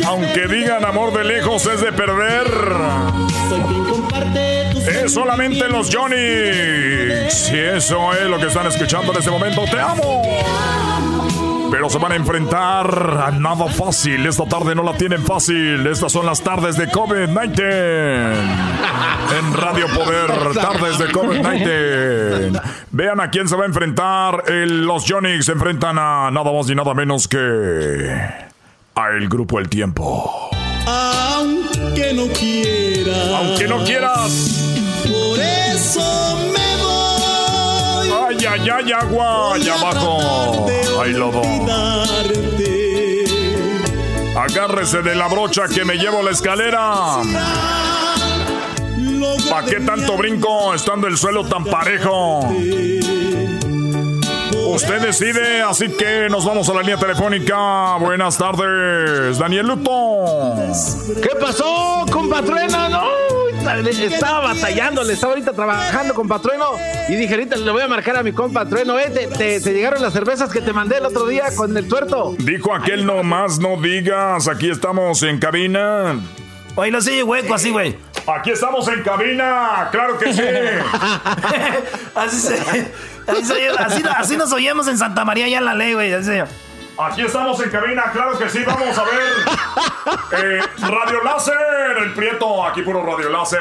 Aunque 0.06 0.48
digan 0.48 0.86
amor 0.86 1.14
de 1.14 1.24
lejos 1.24 1.66
es 1.66 1.82
de 1.82 1.92
perder. 1.92 2.48
Es 4.88 5.14
solamente 5.14 5.68
los 5.68 5.94
Johnny. 5.94 7.30
Si 7.30 7.58
eso 7.58 8.14
es 8.14 8.28
lo 8.28 8.40
que 8.40 8.48
están 8.48 8.68
escuchando 8.68 9.12
en 9.12 9.20
este 9.20 9.32
momento, 9.32 9.64
te 9.66 9.80
amo. 9.80 10.22
Pero 11.72 11.90
se 11.90 11.98
van 11.98 12.12
a 12.12 12.16
enfrentar 12.16 13.24
a 13.26 13.32
nada 13.32 13.68
fácil. 13.68 14.26
Esta 14.26 14.46
tarde 14.46 14.76
no 14.76 14.84
la 14.84 14.94
tienen 14.94 15.24
fácil. 15.24 15.86
Estas 15.88 16.12
son 16.12 16.26
las 16.26 16.42
tardes 16.42 16.78
de 16.78 16.90
COVID-19. 16.90 18.34
En 19.30 19.54
Radio 19.54 19.86
Poder, 19.94 20.32
tardes 20.56 20.98
de 20.98 21.06
COVID-19. 21.10 22.62
Vean 22.90 23.20
a 23.20 23.30
quién 23.30 23.48
se 23.48 23.56
va 23.56 23.64
a 23.64 23.68
enfrentar. 23.68 24.44
los 24.50 25.06
Jonix 25.08 25.46
se 25.46 25.52
enfrentan 25.52 26.00
a 26.00 26.32
nada 26.32 26.52
más 26.52 26.68
y 26.70 26.74
nada 26.74 26.96
menos 26.96 27.28
que 27.28 28.10
a 28.96 29.10
el 29.10 29.30
grupo 29.30 29.60
El 29.60 29.70
Tiempo. 29.70 30.50
Aunque 30.88 32.14
no 32.14 32.28
quieras. 32.34 33.28
Aunque 33.36 33.68
no 33.68 33.84
quieras. 33.84 34.74
Por 35.04 35.40
eso 35.40 36.38
me 36.52 36.84
voy. 36.84 36.99
Ay, 38.40 38.46
ay, 38.46 38.70
ay, 38.70 38.92
agua. 38.94 39.56
Allá 39.56 39.74
abajo. 39.74 40.68
Ay, 41.02 41.12
lobo. 41.12 41.42
Agárrese 44.38 45.02
de 45.02 45.16
la 45.16 45.28
brocha 45.28 45.64
que 45.68 45.84
me 45.84 45.96
llevo 45.96 46.24
la 46.24 46.32
escalera. 46.32 47.18
¿Para 49.50 49.68
qué 49.68 49.82
tanto 49.82 50.16
brinco 50.16 50.74
estando 50.74 51.08
el 51.08 51.18
suelo 51.18 51.44
tan 51.44 51.66
parejo? 51.66 52.48
Usted 54.68 55.02
decide, 55.02 55.62
así 55.62 55.90
que 55.90 56.30
nos 56.30 56.46
vamos 56.46 56.70
a 56.70 56.74
la 56.76 56.82
línea 56.82 56.98
telefónica. 56.98 57.98
Buenas 58.00 58.38
tardes, 58.38 59.38
Daniel 59.38 59.68
Luto. 59.68 60.54
¿Qué 61.22 61.36
pasó, 61.42 62.06
compatrueno? 62.10 62.88
No, 62.88 63.10
estaba 63.88 64.40
batallando, 64.54 65.04
le 65.04 65.14
estaba 65.14 65.34
ahorita 65.34 65.54
trabajando, 65.54 66.14
compatrueno. 66.14 66.66
Y 67.08 67.16
dije, 67.16 67.34
ahorita 67.34 67.56
le 67.58 67.72
voy 67.72 67.82
a 67.82 67.88
marcar 67.88 68.18
a 68.18 68.24
mi 68.24 68.32
compatrueno. 68.32 68.98
Eh, 69.00 69.10
te, 69.10 69.60
te, 69.60 69.74
llegaron 69.74 70.02
las 70.02 70.14
cervezas 70.14 70.52
que 70.52 70.62
te 70.62 70.74
mandé 70.74 70.98
el 70.98 71.06
otro 71.06 71.28
día 71.28 71.56
con 71.56 71.76
el 71.76 71.88
tuerto. 71.88 72.36
Dijo 72.40 72.74
aquel 72.74 73.06
no 73.06 73.24
más, 73.24 73.60
no 73.60 73.78
digas. 73.78 74.48
Aquí 74.48 74.70
estamos 74.70 75.24
en 75.24 75.40
cabina. 75.40 76.20
Oye, 76.76 76.92
no 76.92 77.02
sigue 77.02 77.24
hueco 77.24 77.54
así, 77.54 77.72
güey. 77.72 77.96
Aquí 78.28 78.52
estamos 78.52 78.88
en 78.88 79.02
cabina, 79.02 79.90
claro 79.92 80.18
que 80.18 80.34
sí. 80.34 80.42
así, 82.16 82.48
así, 83.28 84.04
así, 84.16 84.38
nos 84.38 84.52
oímos 84.54 84.88
en 84.88 84.98
Santa 84.98 85.26
María 85.26 85.48
ya 85.48 85.58
en 85.58 85.66
la 85.66 85.74
ley, 85.74 85.94
güey. 85.94 86.12
Aquí 87.00 87.22
estamos 87.22 87.58
en 87.62 87.70
cabina, 87.70 88.12
claro 88.12 88.38
que 88.38 88.50
sí, 88.50 88.62
vamos 88.66 88.98
a 88.98 89.04
ver. 89.06 89.14
Eh, 90.32 90.62
radio 90.80 91.24
Láser, 91.24 91.98
el 92.04 92.14
Prieto, 92.14 92.66
aquí 92.66 92.82
puro 92.82 93.04
Radio 93.06 93.30
Láser. 93.30 93.60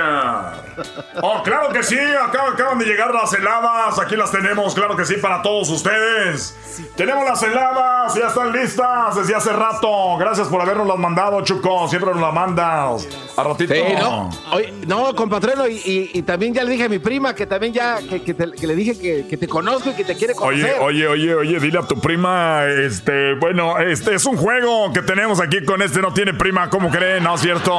Oh, 1.23 1.43
claro 1.43 1.69
que 1.71 1.83
sí, 1.83 1.99
acá 1.99 2.49
acaban 2.53 2.79
de 2.79 2.87
llegar 2.87 3.13
las 3.13 3.33
heladas, 3.33 3.99
aquí 3.99 4.17
las 4.17 4.31
tenemos, 4.31 4.75
claro 4.75 4.97
que 4.97 5.05
sí, 5.05 5.15
para 5.17 5.43
todos 5.43 5.69
ustedes. 5.71 6.57
Tenemos 6.97 7.25
las 7.25 7.43
heladas, 7.43 8.15
ya 8.15 8.29
están 8.29 8.53
listas 8.53 9.17
desde 9.17 9.35
hace 9.35 9.53
rato. 9.53 10.17
Gracias 10.19 10.49
por 10.49 10.61
habernos 10.61 10.87
las 10.87 10.99
mandado, 10.99 11.41
Chuco, 11.43 11.89
siempre 11.89 12.11
nos 12.13 12.21
las 12.21 12.33
mandas. 12.33 13.09
A 13.37 13.43
ratito. 13.43 13.75
Sí, 13.75 13.83
no, 13.99 14.31
Oye, 14.53 14.73
no 14.87 15.15
compatreno, 15.15 15.69
y, 15.69 16.11
y, 16.13 16.23
también 16.23 16.55
ya 16.55 16.65
le 16.65 16.71
dije 16.71 16.85
a 16.85 16.89
mi 16.89 16.99
prima 16.99 17.35
que 17.35 17.47
también 17.47 17.73
ya, 17.73 17.99
que, 17.99 18.23
que, 18.23 18.35
te, 18.35 18.51
que 18.53 18.67
le 18.67 18.75
dije 18.75 18.99
que, 18.99 19.27
que, 19.29 19.37
te 19.37 19.49
conozco 19.49 19.91
y 19.91 19.95
que 19.95 20.05
te 20.05 20.17
quiere 20.17 20.35
conocer. 20.35 20.77
Oye, 20.81 21.07
oye, 21.07 21.09
oye, 21.09 21.35
oye, 21.35 21.61
dile 21.61 21.79
a 21.79 21.83
tu 21.83 22.01
prima, 22.01 22.65
este, 22.65 23.28
bueno, 23.35 23.79
este 23.79 24.15
es 24.15 24.27
un 24.27 24.37
juego 24.37 24.93
que 24.93 25.03
tenemos 25.03 25.41
aquí 25.41 25.65
con 25.65 25.83
este, 25.83 26.01
no 26.01 26.13
tiene 26.13 26.35
prima, 26.35 26.69
¿cómo 26.71 26.91
creen? 26.91 27.25
¿No 27.25 27.35
es 27.35 27.41
cierto? 27.41 27.73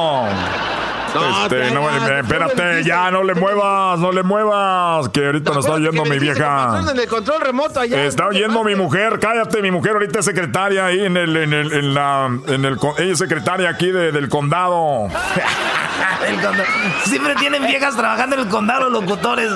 No, 1.14 1.42
este, 1.42 1.70
no, 1.72 1.90
espérate, 1.90 2.84
ya 2.84 3.10
no 3.10 3.24
le 3.24 3.34
muevas, 3.34 3.98
no 3.98 4.12
le 4.12 4.22
muevas, 4.22 5.08
que 5.08 5.26
ahorita 5.26 5.50
nos 5.52 5.64
está 5.64 5.76
oyendo 5.76 6.04
mi 6.04 6.18
vieja. 6.18 6.82
En 6.90 6.98
el 6.98 7.08
control 7.08 7.40
remoto 7.40 7.80
allá. 7.80 8.04
Está 8.04 8.28
oyendo 8.28 8.62
mi 8.62 8.76
mujer, 8.76 9.18
cállate, 9.20 9.60
mi 9.62 9.70
mujer 9.70 9.92
ahorita 9.94 10.20
es 10.20 10.24
secretaria 10.24 10.86
ahí 10.86 11.04
en 11.04 11.16
el, 11.16 11.36
en 11.36 11.52
el, 11.52 11.72
en 11.72 11.94
la, 11.94 12.30
en 12.46 12.64
el, 12.64 12.78
ella 12.98 13.12
es 13.12 13.18
secretaria 13.18 13.70
aquí 13.70 13.90
del 13.90 14.28
condado. 14.28 15.08
Siempre 17.04 17.34
tienen 17.36 17.66
viejas 17.66 17.96
trabajando 17.96 18.36
en 18.36 18.42
el 18.42 18.48
condado 18.48 18.88
locutores, 18.88 19.50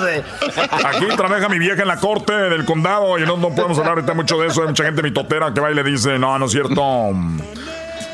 Aquí 0.85 1.07
trabaja 1.15 1.47
mi 1.47 1.59
vieja 1.59 1.81
en 1.81 1.87
la 1.87 1.97
corte 1.97 2.33
del 2.33 2.65
condado 2.65 3.17
y 3.17 3.25
no, 3.25 3.37
no 3.37 3.49
podemos 3.49 3.77
hablar 3.77 3.93
ahorita 3.95 4.13
mucho 4.13 4.37
de 4.39 4.47
eso. 4.47 4.61
Hay 4.61 4.67
mucha 4.67 4.83
gente 4.83 5.01
mitotera 5.01 5.53
que 5.53 5.61
va 5.61 5.71
y 5.71 5.75
le 5.75 5.83
dice, 5.91 6.19
no, 6.19 6.37
no 6.39 6.45
es 6.45 6.51
cierto. 6.51 7.11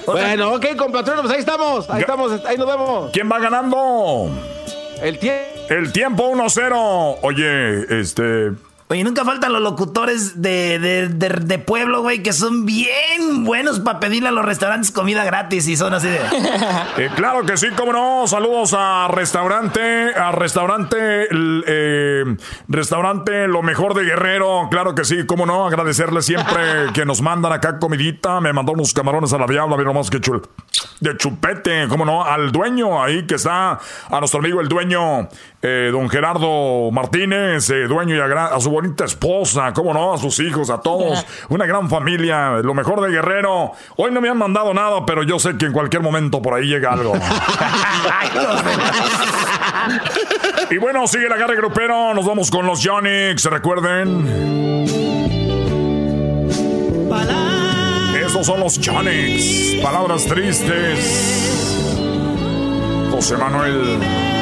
Bueno, 0.06 0.53
ok, 0.56 0.76
compatriones, 0.77 1.22
pues 1.22 1.34
ahí 1.34 1.39
estamos, 1.39 1.89
ahí 1.89 2.02
estamos, 2.02 2.45
ahí 2.45 2.57
nos 2.57 2.68
vemos. 2.68 3.11
¿Quién 3.11 3.30
va 3.31 3.39
ganando? 3.39 4.30
El 5.02 5.18
tiempo. 5.18 5.52
El 5.69 5.91
tiempo 5.91 6.30
1-0. 6.31 7.18
Oye, 7.22 7.99
este, 8.02 8.52
Oye, 8.91 9.05
nunca 9.05 9.23
faltan 9.23 9.53
los 9.53 9.61
locutores 9.61 10.41
de, 10.41 10.77
de, 10.77 11.07
de, 11.07 11.59
pueblo, 11.59 12.01
güey, 12.01 12.22
que 12.22 12.34
son 12.34 12.65
bien 12.65 13.45
buenos 13.45 13.80
para 13.80 14.01
pedirle 14.01 14.27
a 14.27 14.31
los 14.34 14.43
restaurantes 14.43 14.91
comida 14.91 15.23
gratis 15.23 15.65
y 15.69 15.77
son 15.77 15.93
así 15.93 16.09
de... 16.09 16.19
Eh, 16.97 17.09
claro 17.15 17.45
que 17.45 17.55
sí, 17.55 17.68
cómo 17.77 17.93
no. 17.93 18.27
Saludos 18.27 18.76
a 18.77 19.07
restaurante, 19.07 20.13
a 20.13 20.31
restaurante, 20.34 21.27
eh, 21.31 22.35
restaurante 22.68 23.47
Lo 23.47 23.61
Mejor 23.61 23.93
de 23.93 24.03
Guerrero. 24.03 24.68
Claro 24.69 24.93
que 24.93 25.05
sí, 25.05 25.26
cómo 25.26 25.45
no. 25.45 25.68
Agradecerle 25.68 26.22
siempre 26.22 26.61
que 26.93 27.05
nos 27.05 27.22
mandan 27.22 27.53
acá 27.53 27.80
comidita. 27.80 28.41
Me 28.41 28.51
mandó 28.51 28.73
unos 28.73 28.93
camarones 28.93 29.31
a 29.31 29.38
la 29.38 29.47
diabla, 29.47 29.77
mira 29.77 29.93
más 29.93 30.09
que 30.09 30.19
chul 30.19 30.41
de 30.99 31.18
chupete, 31.18 31.88
cómo 31.88 32.05
no. 32.05 32.23
Al 32.23 32.51
dueño 32.51 33.01
ahí 33.01 33.26
que 33.26 33.35
está, 33.35 33.80
a 34.09 34.19
nuestro 34.19 34.39
amigo 34.39 34.61
el 34.61 34.68
dueño, 34.68 35.30
eh, 35.61 35.89
don 35.91 36.09
Gerardo 36.09 36.91
Martínez, 36.91 37.68
dueño 37.88 38.15
y 38.15 38.19
a, 38.19 38.45
a 38.45 38.59
su 38.59 38.69
bonita 38.82 39.06
esposa, 39.06 39.72
cómo 39.74 39.94
no, 39.94 40.16
a 40.16 40.18
sus 40.18 40.40
hijos, 40.40 40.72
a 40.72 40.82
todos, 40.82 41.24
una 41.49 41.68
gran 41.68 41.88
familia, 41.88 42.62
lo 42.64 42.74
mejor 42.74 42.99
de 43.02 43.10
Guerrero. 43.12 43.74
Hoy 43.95 44.12
no 44.12 44.20
me 44.22 44.30
han 44.30 44.38
mandado 44.38 44.74
nada, 44.74 45.06
pero 45.06 45.22
yo 45.22 45.38
sé 45.38 45.56
que 45.58 45.68
en 45.68 45.72
cualquier 45.72 46.02
momento 46.02 46.41
por 46.41 46.56
ahí 46.56 46.66
llega 46.66 46.94
algo. 46.94 47.14
y 50.72 50.78
bueno, 50.78 51.06
sigue 51.08 51.30
la 51.30 51.38
garra 51.38 51.53
grupero, 51.53 52.14
nos 52.16 52.26
vamos 52.26 52.49
con 52.49 52.66
los 52.66 52.82
Yonix, 52.82 53.45
recuerden. 53.45 54.82
Estos 58.26 58.48
son 58.48 58.62
los 58.62 58.80
Yonix, 58.80 59.84
palabras 59.84 60.26
tristes. 60.26 61.49
José 63.12 63.38
Manuel. 63.38 64.40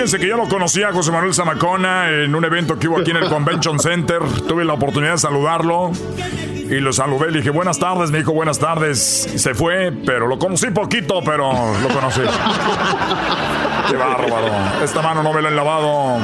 Fíjense 0.00 0.18
que 0.18 0.28
yo 0.28 0.38
lo 0.38 0.48
conocía 0.48 0.88
a 0.88 0.92
José 0.94 1.12
Manuel 1.12 1.34
Zamacona 1.34 2.08
en 2.08 2.34
un 2.34 2.42
evento 2.42 2.78
que 2.78 2.88
hubo 2.88 2.96
aquí 2.96 3.10
en 3.10 3.18
el 3.18 3.28
Convention 3.28 3.78
Center. 3.78 4.22
Tuve 4.48 4.64
la 4.64 4.72
oportunidad 4.72 5.12
de 5.12 5.18
saludarlo 5.18 5.90
y 6.16 6.80
lo 6.80 6.90
saludé. 6.90 7.30
Le 7.30 7.40
dije, 7.40 7.50
buenas 7.50 7.78
tardes. 7.78 8.10
Me 8.10 8.16
dijo, 8.16 8.32
buenas 8.32 8.58
tardes. 8.58 8.98
Se 8.98 9.52
fue, 9.52 9.92
pero 10.06 10.26
lo 10.26 10.38
conocí 10.38 10.70
poquito, 10.70 11.20
pero 11.22 11.52
lo 11.52 11.88
conocí. 11.90 12.22
Qué 13.90 13.96
bárbaro. 13.98 14.82
Esta 14.82 15.02
mano 15.02 15.22
no 15.22 15.34
me 15.34 15.42
la 15.42 15.48
han 15.48 15.56
lavado. 15.56 16.16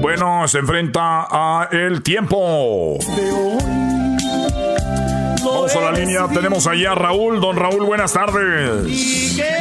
Bueno, 0.00 0.48
se 0.48 0.58
enfrenta 0.58 1.28
a 1.30 1.68
el 1.70 2.02
tiempo. 2.02 2.98
Vamos 5.44 5.74
a 5.76 5.80
la 5.80 5.92
línea, 5.92 6.28
tenemos 6.28 6.66
ahí 6.66 6.84
a 6.84 6.94
Raúl. 6.94 7.40
Don 7.40 7.56
Raúl, 7.56 7.84
buenas 7.84 8.12
tardes. 8.12 8.86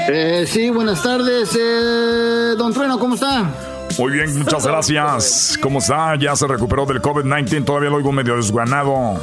Eh, 0.09 0.45
sí, 0.47 0.69
buenas 0.69 1.01
tardes. 1.03 1.57
Eh, 1.59 2.55
don 2.57 2.73
Trueno, 2.73 2.97
¿cómo 2.99 3.15
está? 3.15 3.49
Muy 3.97 4.11
bien, 4.11 4.37
muchas 4.37 4.65
gracias. 4.65 5.57
¿Cómo 5.61 5.79
está? 5.79 6.15
Ya 6.17 6.35
se 6.35 6.45
recuperó 6.45 6.85
del 6.85 7.01
COVID-19, 7.01 7.65
todavía 7.65 7.89
lo 7.89 7.95
oigo 7.95 8.11
medio 8.11 8.35
desguanado. 8.35 9.19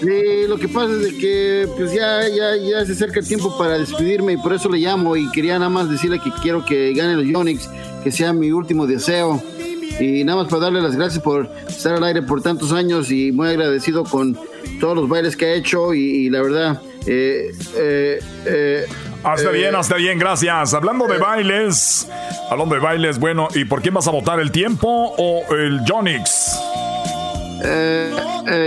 Sí, 0.00 0.46
lo 0.48 0.58
que 0.58 0.68
pasa 0.68 0.92
es 1.06 1.14
que 1.14 1.66
pues 1.76 1.92
ya, 1.92 2.28
ya, 2.28 2.56
ya 2.56 2.84
se 2.84 2.92
acerca 2.92 3.20
el 3.20 3.26
tiempo 3.26 3.56
para 3.56 3.78
despedirme 3.78 4.34
y 4.34 4.36
por 4.36 4.52
eso 4.52 4.68
le 4.68 4.78
llamo 4.78 5.16
y 5.16 5.30
quería 5.30 5.58
nada 5.58 5.70
más 5.70 5.88
decirle 5.88 6.18
que 6.20 6.30
quiero 6.42 6.64
que 6.64 6.92
gane 6.92 7.14
los 7.16 7.24
Yonix, 7.24 7.68
que 8.04 8.12
sea 8.12 8.32
mi 8.32 8.50
último 8.52 8.86
deseo. 8.86 9.42
Y 9.98 10.24
nada 10.24 10.42
más 10.42 10.48
para 10.48 10.64
darle 10.64 10.82
las 10.82 10.96
gracias 10.96 11.22
por 11.22 11.48
estar 11.68 11.94
al 11.94 12.04
aire 12.04 12.22
por 12.22 12.42
tantos 12.42 12.72
años 12.72 13.10
y 13.10 13.32
muy 13.32 13.48
agradecido 13.48 14.04
con 14.04 14.38
todos 14.78 14.94
los 14.94 15.08
bailes 15.08 15.36
que 15.36 15.46
ha 15.46 15.54
hecho 15.54 15.94
y, 15.94 16.28
la 16.30 16.42
verdad... 16.42 16.82
Eh, 17.08 17.52
eh, 17.76 18.18
eh, 18.46 18.84
hasta 19.22 19.50
bien, 19.50 19.74
hasta 19.76 19.94
bien, 19.94 20.18
gracias. 20.18 20.74
Hablando 20.74 21.06
de 21.06 21.18
bailes, 21.18 22.08
hablando 22.50 22.74
de 22.74 22.80
bailes, 22.80 23.18
bueno, 23.18 23.46
¿y 23.54 23.64
por 23.64 23.80
quién 23.80 23.94
vas 23.94 24.08
a 24.08 24.10
votar? 24.10 24.40
¿El 24.40 24.50
tiempo 24.50 25.14
o 25.16 25.54
el 25.54 25.80
Jonix? 25.86 26.58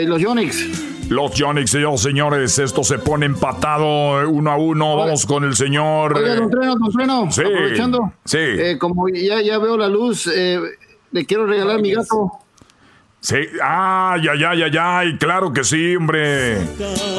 los 0.05 0.23
Jonix. 0.23 1.09
Los 1.09 1.31
Jonix, 1.37 1.75
señores, 1.97 2.59
esto 2.59 2.83
se 2.83 2.99
pone 2.99 3.25
empatado 3.25 4.29
uno 4.29 4.51
a 4.51 4.57
uno. 4.57 4.95
Vamos 4.95 5.25
con 5.25 5.43
el 5.43 5.55
señor. 5.55 6.17
Oiga, 6.17 6.35
don 6.35 6.49
Treno, 6.49 6.75
don 6.75 6.91
Treno, 6.91 7.31
sí, 7.31 7.41
aprovechando. 7.41 8.13
Sí. 8.25 8.37
como 8.79 9.09
ya, 9.09 9.41
ya 9.41 9.57
veo 9.57 9.77
la 9.77 9.87
luz, 9.87 10.29
le 11.11 11.25
quiero 11.25 11.45
regalar 11.45 11.81
mi 11.81 11.91
gato. 11.91 12.31
Sí, 13.21 13.35
ay, 13.61 14.21
ay, 14.31 14.43
ay, 14.45 14.63
ay, 14.63 14.77
ay, 14.79 15.17
claro 15.17 15.51
que 15.51 15.65
sí, 15.65 15.93
hombre. 15.97 16.57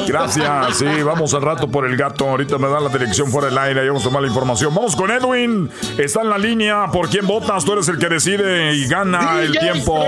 Gracias, 0.07 0.77
sí, 0.77 0.85
vamos 1.03 1.31
al 1.35 1.43
rato 1.43 1.67
por 1.67 1.85
el 1.85 1.95
gato. 1.95 2.27
Ahorita 2.27 2.57
me 2.57 2.67
da 2.67 2.79
la 2.79 2.89
dirección 2.89 3.29
fuera 3.29 3.49
del 3.49 3.57
aire 3.59 3.85
y 3.85 3.87
vamos 3.87 4.01
a 4.01 4.05
tomar 4.05 4.23
la 4.23 4.27
información. 4.27 4.73
Vamos 4.73 4.95
con 4.95 5.11
Edwin, 5.11 5.69
está 5.99 6.21
en 6.21 6.31
la 6.31 6.39
línea. 6.39 6.87
¿Por 6.91 7.07
quién 7.07 7.27
votas? 7.27 7.65
Tú 7.65 7.73
eres 7.73 7.87
el 7.87 7.99
que 7.99 8.09
decide 8.09 8.73
y 8.73 8.87
gana 8.87 9.41
el 9.41 9.51
tiempo. 9.51 10.03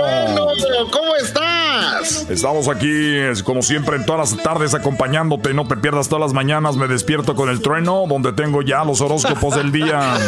¿Cómo 0.90 1.14
estás? 1.14 2.26
Estamos 2.28 2.68
aquí, 2.68 3.16
como 3.44 3.62
siempre, 3.62 3.94
en 3.94 4.04
todas 4.04 4.32
las 4.32 4.42
tardes 4.42 4.74
acompañándote. 4.74 5.54
No 5.54 5.68
te 5.68 5.76
pierdas 5.76 6.08
todas 6.08 6.22
las 6.22 6.32
mañanas. 6.32 6.76
Me 6.76 6.88
despierto 6.88 7.36
con 7.36 7.48
el 7.48 7.60
trueno, 7.60 8.04
donde 8.08 8.32
tengo 8.32 8.62
ya 8.62 8.84
los 8.84 9.00
horóscopos 9.00 9.54
del 9.54 9.70
día. 9.70 10.14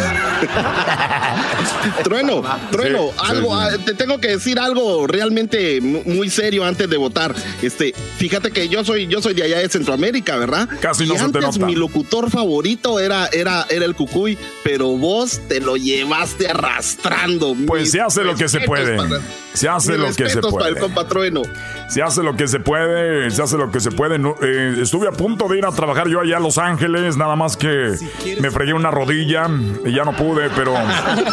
trueno, 2.05 2.43
trueno, 2.71 3.11
algo, 3.19 3.55
ah, 3.55 3.71
te 3.85 3.95
tengo 3.95 4.21
que 4.21 4.29
decir 4.29 4.61
algo 4.61 5.07
realmente 5.07 5.56
muy 5.81 6.31
serio 6.31 6.65
antes 6.65 6.89
de 6.89 6.97
votar. 6.97 7.35
Este, 7.63 7.95
fíjate 8.17 8.51
que 8.51 8.69
yo 8.69 8.85
soy, 8.85 9.07
yo 9.07 9.23
soy 9.23 9.35
de 9.35 9.43
allá 9.45 9.59
de 9.59 9.69
Centroamérica, 9.69 10.37
¿verdad? 10.37 10.69
Casi 10.81 11.07
no 11.07 11.15
y 11.15 11.19
se 11.19 11.25
antes 11.25 11.41
te 11.41 11.47
nota. 11.47 11.67
mi 11.67 11.75
locutor 11.75 12.31
favorito 12.31 13.01
era, 13.01 13.27
era, 13.33 13.67
era 13.71 13.85
el 13.85 13.95
Cucuy, 13.95 14.39
pero 14.65 14.89
vos 14.97 15.41
te 15.49 15.61
lo 15.61 15.77
llevaste 15.77 16.49
arrastrando. 16.49 17.55
Pues 17.67 17.91
se 17.91 18.01
hace 18.01 18.25
lo 18.25 18.35
que 18.35 18.49
se 18.49 18.61
puede. 18.61 18.99
se 19.53 19.69
hace 19.69 19.97
lo 19.97 20.15
que 20.15 20.29
se 20.29 20.41
puede. 20.41 20.57
Para 20.57 20.69
el 20.69 20.79
compatrueno. 20.79 21.43
Se 21.89 22.03
hace 22.03 22.23
lo 22.23 22.37
que 22.37 22.49
se 22.49 22.61
puede, 22.61 23.31
se 23.31 23.43
hace 23.43 23.57
lo 23.57 23.71
que 23.71 23.81
se 23.81 23.91
puede. 23.91 24.17
Eh, 24.17 24.79
estuve 24.83 25.09
a 25.09 25.13
punto 25.13 25.49
de 25.49 25.59
ir 25.59 25.67
a 25.67 25.73
trabajar 25.73 26.09
yo 26.09 26.21
allá 26.21 26.39
a 26.39 26.41
Los 26.41 26.59
Ángeles, 26.59 27.17
nada 27.17 27.37
más 27.37 27.57
que 27.57 27.95
me 28.41 28.51
fregué 28.51 28.75
una 28.75 28.91
rodilla 28.91 29.49
y 29.85 29.95
ya 29.95 30.05
no 30.05 30.15
pude, 30.17 30.51
pero 30.51 30.75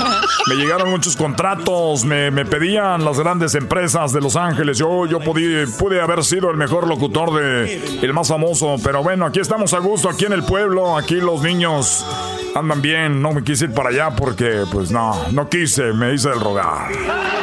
me 0.48 0.56
llegaron 0.56 0.90
muchos 0.90 1.16
contratos, 1.16 2.06
me, 2.06 2.32
me 2.32 2.46
pedían 2.46 3.04
las 3.04 3.20
grandes 3.20 3.56
empresas 3.56 4.13
de 4.14 4.22
Los 4.22 4.36
Ángeles. 4.36 4.78
Yo, 4.78 5.06
yo 5.06 5.20
pude, 5.20 5.68
pude 5.68 6.02
haber 6.02 6.24
sido 6.24 6.50
el 6.52 6.58
mejor 6.58 6.88
locutor 6.88 7.34
de 7.34 7.82
el 8.02 8.14
más 8.14 8.28
famoso, 8.28 8.76
pero 8.84 9.04
bueno, 9.04 9.26
aquí 9.26 9.40
estamos 9.40 9.74
a 9.74 9.80
gusto, 9.80 10.10
aquí 10.10 10.26
en 10.26 10.34
el 10.34 10.44
pueblo, 10.44 10.98
aquí 10.98 11.16
los 11.16 11.42
niños 11.42 12.06
andan 12.56 12.82
bien. 12.82 13.22
No 13.22 13.34
me 13.34 13.44
quise 13.44 13.66
ir 13.66 13.74
para 13.74 13.90
allá 13.90 14.16
porque, 14.16 14.64
pues 14.72 14.92
no, 14.92 15.16
no 15.32 15.50
quise, 15.50 15.94
me 15.94 16.14
hice 16.14 16.30
el 16.30 16.40
rogar. 16.40 16.92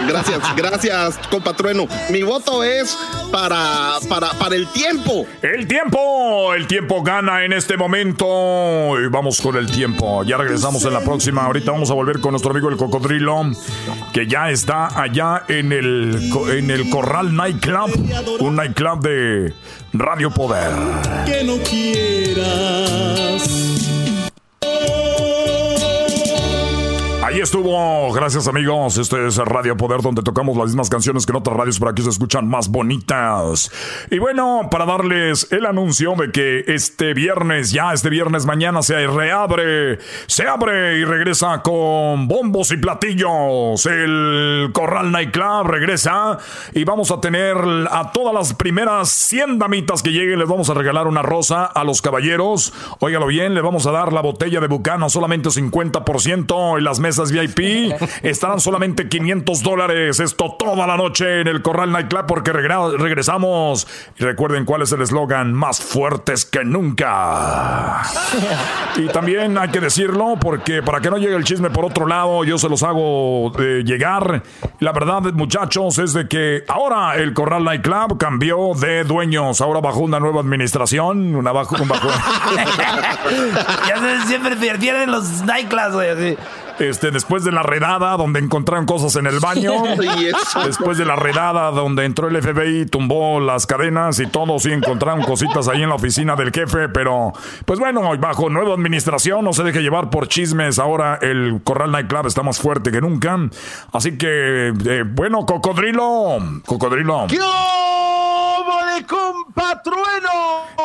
Gracias, 0.09 0.41
gracias, 0.57 1.19
compatrueno. 1.31 1.87
Mi 2.11 2.23
voto 2.23 2.63
es 2.65 2.97
para, 3.31 3.95
para, 4.09 4.31
para 4.31 4.57
el 4.57 4.67
tiempo. 4.69 5.27
El 5.43 5.67
tiempo, 5.67 6.55
el 6.55 6.67
tiempo 6.67 7.03
gana 7.03 7.45
en 7.45 7.53
este 7.53 7.77
momento. 7.77 9.01
Y 9.01 9.09
vamos 9.09 9.41
con 9.41 9.57
el 9.57 9.71
tiempo. 9.71 10.25
Ya 10.25 10.37
regresamos 10.37 10.85
en 10.85 10.93
la 10.93 11.01
próxima. 11.01 11.45
Ahorita 11.45 11.73
vamos 11.73 11.91
a 11.91 11.95
volver 11.95 12.21
con 12.21 12.33
nuestro 12.33 12.51
amigo 12.51 12.69
el 12.69 12.77
cocodrilo, 12.77 13.51
que 14.13 14.27
ya 14.27 14.51
está 14.51 15.01
allá 15.01 15.45
en 15.49 15.73
el, 15.73 16.31
en 16.51 16.60
el 16.69 16.91
Corral 16.91 17.35
Nightclub, 17.35 17.91
un 18.41 18.57
nightclub 18.57 19.01
de 19.01 19.55
Radio 19.95 20.31
Poder. 20.31 20.73
Que 21.25 21.45
no 21.45 21.57
quieras. 21.63 23.49
Ahí 27.31 27.39
estuvo, 27.39 28.13
gracias 28.13 28.49
amigos. 28.49 28.99
Este 28.99 29.29
es 29.29 29.37
Radio 29.37 29.77
Poder 29.77 30.03
donde 30.03 30.21
tocamos 30.21 30.57
las 30.57 30.67
mismas 30.67 30.91
canciones 30.91 31.25
que 31.25 31.31
en 31.31 31.37
otras 31.37 31.57
radios, 31.57 31.79
pero 31.79 31.93
aquí 31.93 32.03
se 32.03 32.11
escuchan 32.11 32.49
más 32.49 32.69
bonitas. 32.69 33.71
Y 34.11 34.19
bueno, 34.19 34.67
para 34.69 34.85
darles 34.85 35.47
el 35.53 35.65
anuncio 35.65 36.17
de 36.17 36.33
que 36.33 36.65
este 36.67 37.15
viernes, 37.15 37.71
ya 37.71 37.93
este 37.93 38.11
viernes 38.11 38.47
mañana 38.47 38.83
se 38.83 39.07
reabre, 39.07 40.01
se 40.27 40.49
abre 40.49 40.99
y 40.99 41.05
regresa 41.05 41.63
con 41.63 42.27
bombos 42.27 42.73
y 42.73 42.79
platillos. 42.79 43.87
El 43.87 44.71
Corral 44.73 45.13
Nightclub 45.13 45.69
regresa 45.69 46.37
y 46.75 46.83
vamos 46.83 47.13
a 47.13 47.21
tener 47.21 47.57
a 47.93 48.11
todas 48.11 48.35
las 48.35 48.55
primeras 48.55 49.09
100 49.09 49.61
damitas 49.61 50.03
que 50.03 50.11
lleguen, 50.11 50.41
les 50.41 50.49
vamos 50.49 50.69
a 50.69 50.75
regalar 50.75 51.07
una 51.07 51.23
rosa 51.23 51.67
a 51.67 51.85
los 51.85 52.03
caballeros. 52.03 52.73
Óigalo 52.99 53.29
bien, 53.29 53.55
le 53.55 53.61
vamos 53.61 53.87
a 53.87 53.93
dar 53.93 54.13
la 54.13 54.21
botella 54.21 54.59
de 54.59 54.67
Bucano 54.67 55.09
solamente 55.09 55.49
50% 55.49 56.81
y 56.81 56.83
las 56.83 56.99
mesas 56.99 57.21
VIP 57.31 57.93
estarán 58.23 58.61
solamente 58.61 59.09
500 59.09 59.63
dólares. 59.63 60.21
Esto 60.21 60.57
toda 60.59 60.87
la 60.87 60.97
noche 60.97 61.41
en 61.41 61.49
el 61.49 61.63
Corral 61.63 61.93
Nightclub 61.93 62.27
porque 62.27 62.53
regresamos. 62.53 63.87
Y 64.19 64.25
recuerden 64.25 64.65
cuál 64.65 64.83
es 64.83 64.93
el 64.93 65.03
eslogan: 65.03 65.53
más 65.53 65.81
fuertes 65.81 66.45
que 66.45 66.65
nunca. 66.65 68.03
Y 68.97 69.07
también 69.09 69.59
hay 69.59 69.69
que 69.71 69.81
decirlo 69.81 70.37
porque 70.41 70.83
para 70.83 71.01
que 71.01 71.11
no 71.11 71.17
llegue 71.19 71.37
el 71.37 71.45
chisme 71.45 71.71
por 71.71 71.85
otro 71.85 72.07
lado, 72.07 72.45
yo 72.45 72.59
se 72.59 72.69
los 72.69 72.83
hago 72.83 73.53
eh, 73.59 73.83
llegar. 73.85 74.43
La 74.81 74.93
verdad, 74.93 75.21
muchachos, 75.33 75.99
es 75.99 76.13
de 76.13 76.29
que 76.29 76.65
ahora 76.69 77.17
el 77.17 77.33
Corral 77.35 77.65
Nightclub 77.65 78.19
cambió 78.19 78.73
de 78.75 79.05
dueños. 79.05 79.61
Ahora 79.61 79.81
bajo 79.81 80.01
una 80.01 80.21
nueva 80.21 80.41
administración. 80.41 81.35
Una 81.35 81.53
bajo, 81.53 81.77
ya 83.89 84.27
siempre 84.27 84.57
pierden 84.57 85.11
los 85.11 85.43
nightclubs, 85.43 85.93
güey. 85.93 86.37
Este, 86.81 87.11
después 87.11 87.45
de 87.45 87.53
la 87.53 87.63
redada 87.63 88.17
donde 88.17 88.41
encontraron 88.41 88.87
cosas 88.87 89.15
en 89.17 89.27
el 89.27 89.39
baño. 89.39 89.73
después 90.65 90.97
de 90.97 91.05
la 91.05 91.15
redada 91.15 91.71
donde 91.71 92.07
entró 92.07 92.29
el 92.29 92.43
FBI, 92.43 92.87
tumbó 92.87 93.39
las 93.39 93.67
cadenas 93.67 94.19
y 94.19 94.27
todos 94.27 94.63
sí 94.63 94.73
encontraron 94.73 95.23
cositas 95.23 95.69
ahí 95.69 95.83
en 95.83 95.91
la 95.91 95.97
oficina 95.97 96.37
del 96.37 96.51
jefe. 96.51 96.89
Pero, 96.89 97.33
pues 97.67 97.79
bueno, 97.79 98.17
bajo 98.19 98.49
nueva 98.49 98.75
administración, 98.75 99.45
no 99.45 99.53
se 99.53 99.63
deje 99.63 99.83
llevar 99.83 100.09
por 100.09 100.27
chismes. 100.29 100.79
Ahora 100.79 101.19
el 101.21 101.61
Corral 101.63 101.93
Nightclub 101.93 102.27
está 102.27 102.43
más 102.43 102.59
fuerte 102.59 102.91
que 102.91 103.01
nunca. 103.01 103.39
Así 103.93 104.17
que, 104.17 104.73
eh, 104.87 105.05
bueno, 105.07 105.45
cocodrilo. 105.45 106.39
Cocodrilo. 106.65 107.27
¿Qué 107.29 107.39
de 108.95 109.07
compatrueno? 109.07 110.31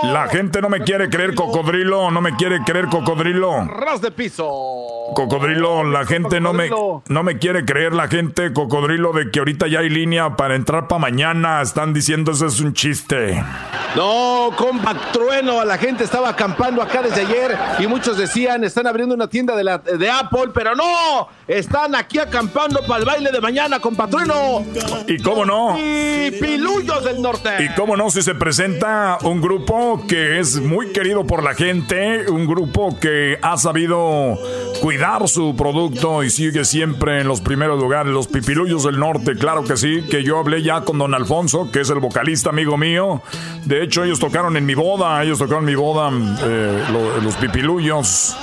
La 0.03 0.27
gente 0.27 0.61
no 0.61 0.69
me 0.69 0.81
quiere 0.81 1.09
creer 1.09 1.35
cocodrilo, 1.35 2.11
no 2.11 2.21
me 2.21 2.35
quiere 2.35 2.61
creer 2.63 2.87
cocodrilo. 2.87 3.65
Ras 3.65 4.01
de 4.01 4.11
piso. 4.11 4.45
Cocodrilo, 5.15 5.83
la 5.91 6.05
gente 6.05 6.39
no 6.39 6.53
me, 6.53 6.69
no 6.69 7.23
me 7.23 7.37
quiere 7.37 7.65
creer 7.65 7.93
la 7.93 8.07
gente, 8.07 8.53
cocodrilo, 8.53 9.13
de 9.13 9.31
que 9.31 9.39
ahorita 9.39 9.67
ya 9.67 9.79
hay 9.79 9.89
línea 9.89 10.35
para 10.35 10.55
entrar 10.55 10.87
para 10.87 10.99
mañana. 10.99 11.61
Están 11.61 11.93
diciendo 11.93 12.31
eso 12.31 12.47
es 12.47 12.59
un 12.59 12.73
chiste. 12.73 13.43
No, 13.95 14.51
compa 14.57 14.93
trueno, 15.11 15.63
la 15.63 15.77
gente 15.77 16.03
estaba 16.03 16.29
acampando 16.29 16.81
acá 16.81 17.01
desde 17.01 17.21
ayer 17.21 17.57
y 17.79 17.87
muchos 17.87 18.17
decían, 18.17 18.63
están 18.63 18.87
abriendo 18.87 19.15
una 19.15 19.29
tienda 19.29 19.55
de, 19.55 19.63
la, 19.63 19.77
de 19.77 20.09
Apple, 20.09 20.51
pero 20.53 20.75
no, 20.75 21.29
están 21.47 21.95
aquí 21.95 22.19
acampando 22.19 22.81
para 22.85 22.99
el 22.99 23.05
baile 23.05 23.31
de 23.31 23.39
mañana, 23.39 23.79
compa 23.79 24.07
trueno. 24.07 24.65
¿Y 25.07 25.17
cómo 25.19 25.45
no? 25.45 25.77
Y 25.77 26.31
pilullos 26.31 27.03
del 27.03 27.21
norte. 27.21 27.51
¿Y 27.59 27.69
cómo 27.75 27.95
no 27.95 28.09
si 28.09 28.21
se 28.21 28.35
presenta 28.35 29.17
un 29.21 29.41
grupo 29.41 30.05
que 30.07 30.39
es 30.39 30.59
muy 30.61 30.91
querido 30.91 31.25
por 31.25 31.43
la 31.43 31.53
gente, 31.53 32.29
un 32.29 32.47
grupo 32.47 32.97
que 32.99 33.37
ha 33.41 33.57
sabido 33.57 34.37
cuidar 34.81 35.27
su 35.27 35.55
producto 35.55 35.74
y 36.23 36.29
sigue 36.29 36.63
siempre 36.63 37.19
en 37.19 37.27
los 37.27 37.41
primeros 37.41 37.77
lugares, 37.77 38.13
los 38.13 38.27
pipilullos 38.27 38.83
del 38.83 38.97
norte, 38.97 39.35
claro 39.35 39.65
que 39.65 39.75
sí, 39.75 40.03
que 40.09 40.23
yo 40.23 40.39
hablé 40.39 40.63
ya 40.63 40.81
con 40.81 40.97
don 40.97 41.13
Alfonso, 41.13 41.69
que 41.69 41.81
es 41.81 41.89
el 41.89 41.99
vocalista 41.99 42.49
amigo 42.49 42.77
mío. 42.77 43.21
De 43.65 43.83
hecho, 43.83 44.05
ellos 44.05 44.21
tocaron 44.21 44.55
en 44.55 44.65
mi 44.65 44.73
boda, 44.73 45.21
ellos 45.21 45.37
tocaron 45.37 45.63
en 45.63 45.65
mi 45.65 45.75
boda 45.75 46.11
eh, 46.43 46.83
los 47.21 47.35
pipilullos. 47.35 48.37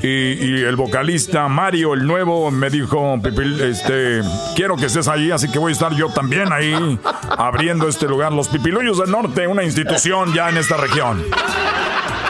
Y, 0.00 0.62
el 0.62 0.76
vocalista 0.76 1.48
Mario, 1.48 1.94
el 1.94 2.06
nuevo, 2.06 2.52
me 2.52 2.70
dijo, 2.70 3.18
este, 3.62 4.20
quiero 4.54 4.76
que 4.76 4.86
estés 4.86 5.08
ahí, 5.08 5.32
así 5.32 5.50
que 5.50 5.58
voy 5.58 5.70
a 5.70 5.72
estar 5.72 5.92
yo 5.96 6.10
también 6.10 6.52
ahí 6.52 7.00
abriendo 7.36 7.88
este 7.88 8.06
lugar. 8.06 8.32
Los 8.32 8.46
Pipiluyos 8.46 8.98
del 8.98 9.10
Norte, 9.10 9.48
una 9.48 9.64
institución 9.64 10.32
ya 10.34 10.50
en 10.50 10.58
esta 10.58 10.76
región. 10.76 11.24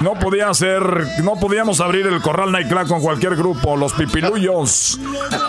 No 0.01 0.15
podía 0.15 0.53
ser, 0.53 0.83
no 1.23 1.37
podíamos 1.37 1.81
abrir 1.81 2.07
el 2.07 2.21
Corral 2.21 2.53
Nightclub 2.53 2.87
con 2.87 3.01
cualquier 3.01 3.35
grupo. 3.35 3.77
Los 3.77 3.95
Pipiluyos 3.95 5.01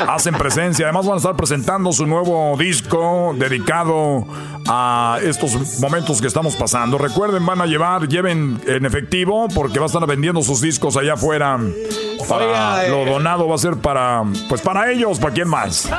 hacen 0.08 0.36
presencia. 0.36 0.86
Además 0.86 1.06
van 1.06 1.16
a 1.16 1.18
estar 1.18 1.36
presentando 1.36 1.92
su 1.92 2.06
nuevo 2.06 2.56
disco 2.58 3.36
dedicado 3.38 4.26
a 4.68 5.20
estos 5.22 5.80
momentos 5.80 6.22
que 6.22 6.28
estamos 6.28 6.56
pasando. 6.56 6.98
Recuerden, 6.98 7.46
van 7.46 7.62
a 7.62 7.66
llevar, 7.66 8.08
lleven 8.08 8.62
en 8.66 8.86
efectivo 8.86 9.48
porque 9.54 9.80
va 9.80 9.86
a 9.86 9.88
estar 9.88 10.06
vendiendo 10.08 10.42
sus 10.42 10.62
discos 10.62 10.96
allá 10.96 11.14
afuera. 11.14 11.60
Para, 12.28 12.88
lo 12.90 13.04
eh, 13.04 13.10
donado 13.10 13.48
va 13.48 13.56
a 13.56 13.58
ser 13.58 13.78
para, 13.78 14.24
pues 14.50 14.62
para 14.62 14.92
ellos, 14.92 15.20
para 15.20 15.34
quién 15.34 15.48
más. 15.48 15.90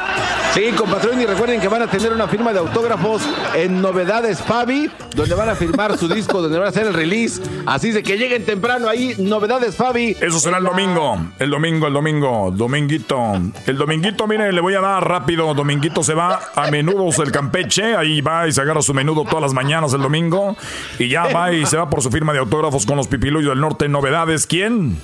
Sí, 0.52 0.72
compatrón, 0.76 1.20
y 1.20 1.26
recuerden 1.26 1.60
que 1.60 1.68
van 1.68 1.82
a 1.82 1.86
tener 1.86 2.12
una 2.12 2.26
firma 2.26 2.52
de 2.52 2.58
autógrafos 2.58 3.22
en 3.54 3.80
Novedades 3.80 4.40
Fabi, 4.40 4.90
donde 5.14 5.34
van 5.34 5.48
a 5.48 5.54
firmar 5.54 5.96
su 5.96 6.08
disco, 6.08 6.42
donde 6.42 6.58
van 6.58 6.66
a 6.66 6.70
hacer 6.70 6.86
el 6.86 6.94
release. 6.94 7.40
Así 7.66 7.92
de 7.92 8.02
que 8.02 8.18
lleguen 8.18 8.37
temprano 8.44 8.88
ahí, 8.88 9.14
Novedades 9.18 9.76
Fabi. 9.76 10.16
Eso 10.20 10.38
será 10.38 10.58
el 10.58 10.64
domingo, 10.64 11.18
el 11.38 11.50
domingo, 11.50 11.86
el 11.86 11.92
domingo, 11.92 12.52
dominguito. 12.54 13.40
El 13.66 13.76
dominguito, 13.76 14.26
miren, 14.26 14.54
le 14.54 14.60
voy 14.60 14.74
a 14.74 14.80
dar 14.80 15.06
rápido. 15.06 15.54
Dominguito 15.54 16.02
se 16.02 16.14
va 16.14 16.40
a 16.54 16.70
Menudos 16.70 17.18
el 17.18 17.32
Campeche, 17.32 17.96
ahí 17.96 18.20
va 18.20 18.48
y 18.48 18.52
se 18.52 18.60
agarra 18.60 18.82
su 18.82 18.94
menudo 18.94 19.24
todas 19.24 19.42
las 19.42 19.52
mañanas 19.52 19.92
el 19.92 20.02
domingo. 20.02 20.56
Y 20.98 21.08
ya 21.08 21.28
va 21.32 21.52
y 21.52 21.66
se 21.66 21.76
va 21.76 21.88
por 21.88 22.02
su 22.02 22.10
firma 22.10 22.32
de 22.32 22.38
autógrafos 22.38 22.86
con 22.86 22.96
los 22.96 23.08
pipiluyos 23.08 23.50
del 23.50 23.60
norte. 23.60 23.88
Novedades, 23.88 24.46
¿quién? 24.46 24.98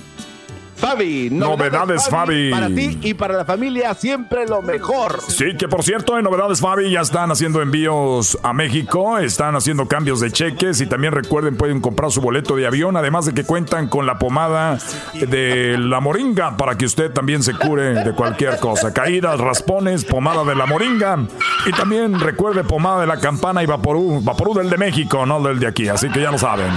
Fabi. 0.75 1.29
Novedades, 1.29 2.07
Fabi, 2.09 2.51
Para 2.51 2.67
ti 2.67 2.99
y 3.01 3.13
para 3.13 3.37
la 3.37 3.45
familia 3.45 3.93
siempre 3.93 4.45
lo 4.45 4.61
mejor. 4.61 5.21
Sí, 5.27 5.55
que 5.57 5.67
por 5.67 5.83
cierto, 5.83 6.17
en 6.17 6.23
Novedades 6.23 6.59
Fabi 6.59 6.91
ya 6.91 7.01
están 7.01 7.31
haciendo 7.31 7.61
envíos 7.61 8.37
a 8.43 8.53
México, 8.53 9.17
están 9.17 9.55
haciendo 9.55 9.87
cambios 9.87 10.19
de 10.19 10.31
cheques 10.31 10.81
y 10.81 10.87
también 10.87 11.13
recuerden 11.13 11.55
pueden 11.55 11.79
comprar 11.81 12.11
su 12.11 12.21
boleto 12.21 12.55
de 12.55 12.67
avión, 12.67 12.97
además 12.97 13.25
de 13.25 13.33
que 13.33 13.45
cuentan 13.45 13.87
con 13.87 14.05
la 14.05 14.19
pomada 14.19 14.77
de 15.13 15.77
la 15.77 15.99
moringa 15.99 16.57
para 16.57 16.77
que 16.77 16.85
usted 16.85 17.11
también 17.11 17.41
se 17.41 17.53
cure 17.53 18.03
de 18.03 18.13
cualquier 18.13 18.59
cosa. 18.59 18.93
Caídas, 18.93 19.39
raspones, 19.39 20.03
pomada 20.03 20.43
de 20.43 20.55
la 20.55 20.65
moringa 20.65 21.19
y 21.65 21.71
también 21.71 22.19
recuerde 22.19 22.63
pomada 22.63 23.01
de 23.01 23.07
la 23.07 23.19
campana 23.19 23.63
y 23.63 23.65
vaporú, 23.65 24.19
vaporú 24.21 24.53
del 24.53 24.69
de 24.69 24.77
México, 24.77 25.25
no 25.25 25.41
del 25.41 25.59
de 25.59 25.67
aquí, 25.67 25.87
así 25.87 26.09
que 26.09 26.21
ya 26.21 26.31
lo 26.31 26.37
saben. 26.37 26.67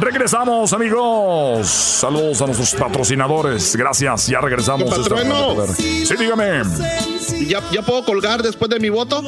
Regresamos, 0.00 0.72
amigos. 0.72 1.66
Saludos 1.68 2.42
a 2.42 2.46
nuestros 2.46 2.74
patrocinadores 2.74 3.36
Gracias, 3.74 4.26
ya 4.26 4.40
regresamos. 4.40 4.88
Sí, 5.76 6.16
dígame. 6.18 6.62
¿Ya, 7.46 7.60
¿Ya 7.70 7.82
puedo 7.82 8.04
colgar 8.04 8.42
después 8.42 8.70
de 8.70 8.80
mi 8.80 8.88
voto? 8.88 9.22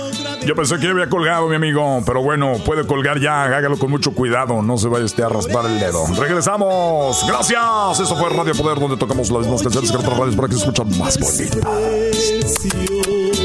Yo 0.45 0.55
pensé 0.55 0.77
que 0.77 0.85
ya 0.85 0.91
había 0.91 1.09
colgado, 1.09 1.49
mi 1.49 1.57
amigo. 1.57 2.03
Pero 2.05 2.23
bueno, 2.23 2.57
puede 2.65 2.87
colgar 2.87 3.21
ya. 3.21 3.45
Hágalo 3.45 3.79
con 3.79 3.91
mucho 3.91 4.13
cuidado. 4.13 4.63
No 4.63 4.79
se 4.79 4.89
vaya 4.89 5.05
usted 5.05 5.23
a 5.23 5.29
raspar 5.29 5.67
el 5.67 5.79
dedo. 5.79 6.07
Regresamos. 6.17 7.25
Gracias. 7.27 8.01
Eso 8.01 8.17
fue 8.17 8.29
Radio 8.31 8.55
Poder, 8.55 8.79
donde 8.79 8.97
tocamos 8.97 9.31
las 9.31 9.43
mismas 9.43 9.63
canciones 9.63 9.91
que 9.91 9.97
otras 9.97 10.17
radios 10.17 10.37
para 10.37 10.49
que 10.49 10.55
se 10.55 10.61
escuchan 10.61 10.99
más 10.99 11.19
bonitas. 11.19 11.65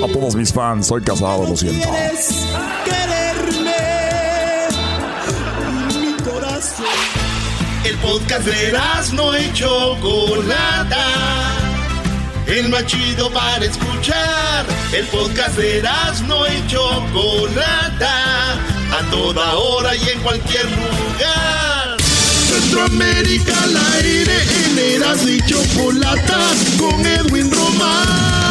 A 0.03 0.07
todos 0.11 0.35
mis 0.35 0.51
fans, 0.53 0.87
soy 0.87 1.01
casado, 1.01 1.45
lo 1.47 1.55
siento. 1.55 1.87
El 7.85 7.97
podcast 7.97 8.45
de 8.45 8.73
no 9.13 9.37
y 9.37 9.51
Chocolata. 9.53 11.05
El 12.47 12.69
más 12.69 12.85
chido 12.85 13.29
para 13.31 13.65
escuchar. 13.65 14.65
El 14.93 15.05
podcast 15.07 15.57
de 15.57 15.83
no 16.25 16.47
y 16.47 16.67
Chocolata. 16.67 18.53
A 18.53 19.11
toda 19.11 19.55
hora 19.55 19.95
y 19.95 20.09
en 20.09 20.19
cualquier 20.21 20.65
lugar. 20.65 21.97
Centroamérica 22.47 23.53
al 23.63 23.77
aire 23.95 24.37
en 24.65 24.79
Eras 24.79 25.25
y 25.27 25.41
Chocolata 25.41 26.39
con 26.79 27.05
Edwin 27.05 27.51
Román. 27.51 28.42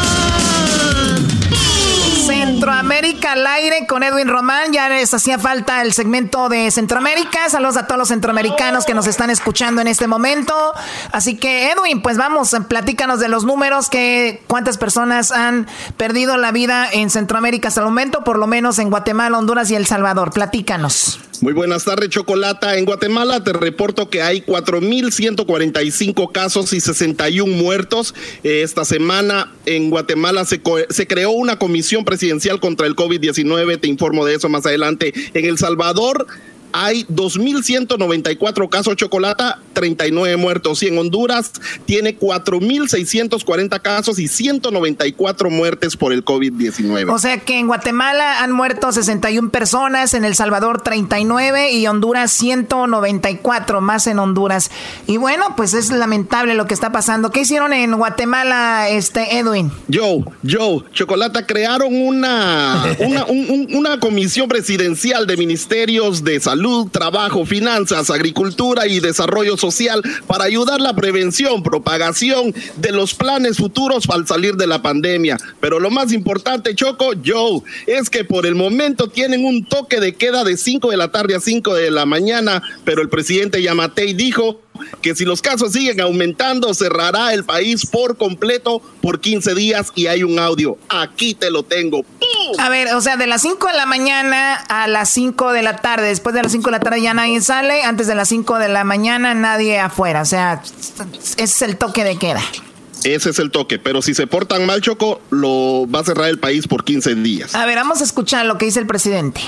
Centroamérica 2.62 3.32
al 3.32 3.44
aire 3.44 3.88
con 3.88 4.04
Edwin 4.04 4.28
Román. 4.28 4.72
Ya 4.72 4.88
les 4.88 5.12
hacía 5.12 5.36
falta 5.36 5.82
el 5.82 5.92
segmento 5.92 6.48
de 6.48 6.70
Centroamérica. 6.70 7.50
Saludos 7.50 7.76
a 7.76 7.88
todos 7.88 7.98
los 7.98 8.06
centroamericanos 8.06 8.84
que 8.84 8.94
nos 8.94 9.08
están 9.08 9.30
escuchando 9.30 9.80
en 9.80 9.88
este 9.88 10.06
momento. 10.06 10.54
Así 11.10 11.36
que, 11.36 11.72
Edwin, 11.72 12.02
pues 12.02 12.18
vamos, 12.18 12.54
platícanos 12.68 13.18
de 13.18 13.26
los 13.26 13.44
números 13.44 13.90
que 13.90 14.44
cuántas 14.46 14.78
personas 14.78 15.32
han 15.32 15.66
perdido 15.96 16.36
la 16.36 16.52
vida 16.52 16.88
en 16.92 17.10
Centroamérica 17.10 17.66
hasta 17.66 17.80
el 17.80 17.86
momento, 17.86 18.22
por 18.22 18.38
lo 18.38 18.46
menos 18.46 18.78
en 18.78 18.90
Guatemala, 18.90 19.38
Honduras 19.38 19.68
y 19.72 19.74
El 19.74 19.86
Salvador. 19.86 20.30
Platícanos. 20.30 21.18
Muy 21.42 21.54
buenas 21.54 21.84
tardes, 21.84 22.08
Chocolata. 22.08 22.76
En 22.76 22.84
Guatemala 22.84 23.42
te 23.42 23.52
reporto 23.52 24.08
que 24.08 24.22
hay 24.22 24.42
4.145 24.42 26.30
casos 26.30 26.72
y 26.72 26.80
61 26.80 27.52
muertos. 27.52 28.14
Esta 28.44 28.84
semana 28.84 29.52
en 29.66 29.90
Guatemala 29.90 30.44
se, 30.44 30.62
se 30.90 31.06
creó 31.08 31.32
una 31.32 31.58
comisión 31.58 32.04
presidencial 32.04 32.51
contra 32.60 32.86
el 32.86 32.96
COVID-19. 32.96 33.80
Te 33.80 33.88
informo 33.88 34.24
de 34.24 34.34
eso 34.34 34.48
más 34.48 34.66
adelante. 34.66 35.12
En 35.34 35.44
El 35.44 35.58
Salvador 35.58 36.26
hay 36.72 37.04
2.194 37.04 38.68
casos 38.68 38.96
chocolata, 38.96 39.60
39 39.74 40.36
muertos. 40.36 40.82
Y 40.82 40.88
en 40.88 40.98
Honduras 40.98 41.52
tiene 41.84 42.18
4.640 42.18 43.82
casos 43.82 44.18
y 44.18 44.28
194 44.28 45.50
muertes 45.50 45.96
por 45.96 46.12
el 46.12 46.24
COVID-19. 46.24 47.12
O 47.12 47.18
sea 47.18 47.38
que 47.38 47.58
en 47.58 47.66
Guatemala 47.66 48.42
han 48.42 48.52
muerto 48.52 48.90
61 48.90 49.50
personas, 49.50 50.14
en 50.14 50.24
El 50.24 50.34
Salvador 50.34 50.82
39 50.82 51.72
y 51.72 51.86
Honduras 51.86 52.32
194, 52.32 53.80
más 53.80 54.06
en 54.06 54.18
Honduras. 54.18 54.70
Y 55.06 55.18
bueno, 55.18 55.54
pues 55.56 55.74
es 55.74 55.90
lamentable 55.90 56.54
lo 56.54 56.66
que 56.66 56.74
está 56.74 56.90
pasando. 56.90 57.30
¿Qué 57.30 57.40
hicieron 57.40 57.72
en 57.72 57.94
Guatemala, 57.96 58.88
este 58.88 59.38
Edwin? 59.38 59.70
Joe, 59.92 60.24
Joe, 60.48 60.84
Chocolata, 60.92 61.46
crearon 61.46 61.94
una, 61.94 62.84
una, 62.98 63.26
una 63.26 64.00
comisión 64.00 64.48
presidencial 64.48 65.26
de 65.26 65.36
ministerios 65.36 66.24
de 66.24 66.40
salud 66.40 66.61
salud, 66.62 66.88
trabajo, 66.92 67.44
finanzas, 67.44 68.08
agricultura 68.08 68.86
y 68.86 69.00
desarrollo 69.00 69.56
social 69.56 70.00
para 70.28 70.44
ayudar 70.44 70.80
la 70.80 70.94
prevención, 70.94 71.60
propagación 71.64 72.54
de 72.76 72.92
los 72.92 73.14
planes 73.14 73.56
futuros 73.56 74.08
al 74.08 74.28
salir 74.28 74.54
de 74.54 74.68
la 74.68 74.80
pandemia. 74.80 75.38
Pero 75.58 75.80
lo 75.80 75.90
más 75.90 76.12
importante, 76.12 76.76
Choco, 76.76 77.14
Joe, 77.24 77.62
es 77.88 78.08
que 78.08 78.24
por 78.24 78.46
el 78.46 78.54
momento 78.54 79.08
tienen 79.08 79.44
un 79.44 79.64
toque 79.64 79.98
de 79.98 80.14
queda 80.14 80.44
de 80.44 80.56
5 80.56 80.88
de 80.88 80.96
la 80.96 81.10
tarde 81.10 81.34
a 81.34 81.40
5 81.40 81.74
de 81.74 81.90
la 81.90 82.06
mañana, 82.06 82.62
pero 82.84 83.02
el 83.02 83.08
presidente 83.08 83.60
Yamatei 83.60 84.14
dijo 84.14 84.61
que 85.00 85.14
si 85.14 85.24
los 85.24 85.42
casos 85.42 85.72
siguen 85.72 86.00
aumentando, 86.00 86.72
cerrará 86.74 87.32
el 87.32 87.44
país 87.44 87.86
por 87.86 88.16
completo 88.16 88.80
por 89.00 89.20
15 89.20 89.54
días 89.54 89.92
y 89.94 90.06
hay 90.06 90.22
un 90.22 90.38
audio. 90.38 90.76
Aquí 90.88 91.34
te 91.34 91.50
lo 91.50 91.62
tengo. 91.62 92.04
A 92.58 92.68
ver, 92.68 92.94
o 92.94 93.00
sea, 93.00 93.16
de 93.16 93.26
las 93.26 93.42
5 93.42 93.66
de 93.66 93.74
la 93.74 93.86
mañana 93.86 94.54
a 94.54 94.86
las 94.88 95.08
5 95.10 95.52
de 95.52 95.62
la 95.62 95.76
tarde, 95.76 96.06
después 96.06 96.34
de 96.34 96.42
las 96.42 96.52
5 96.52 96.64
de 96.66 96.70
la 96.72 96.80
tarde 96.80 97.02
ya 97.02 97.14
nadie 97.14 97.40
sale, 97.40 97.82
antes 97.82 98.06
de 98.06 98.14
las 98.14 98.28
5 98.28 98.58
de 98.58 98.68
la 98.68 98.84
mañana 98.84 99.34
nadie 99.34 99.78
afuera, 99.78 100.22
o 100.22 100.26
sea, 100.26 100.62
ese 101.36 101.42
es 101.42 101.62
el 101.62 101.76
toque 101.76 102.04
de 102.04 102.18
queda. 102.18 102.42
Ese 103.04 103.30
es 103.30 103.38
el 103.38 103.50
toque, 103.50 103.78
pero 103.78 104.00
si 104.02 104.14
se 104.14 104.26
portan 104.26 104.64
mal, 104.64 104.80
Choco, 104.80 105.20
lo 105.30 105.88
va 105.92 106.00
a 106.00 106.04
cerrar 106.04 106.28
el 106.28 106.38
país 106.38 106.66
por 106.68 106.84
15 106.84 107.16
días. 107.16 107.54
A 107.54 107.66
ver, 107.66 107.76
vamos 107.76 108.00
a 108.00 108.04
escuchar 108.04 108.46
lo 108.46 108.58
que 108.58 108.66
dice 108.66 108.78
el 108.78 108.86
presidente. 108.86 109.40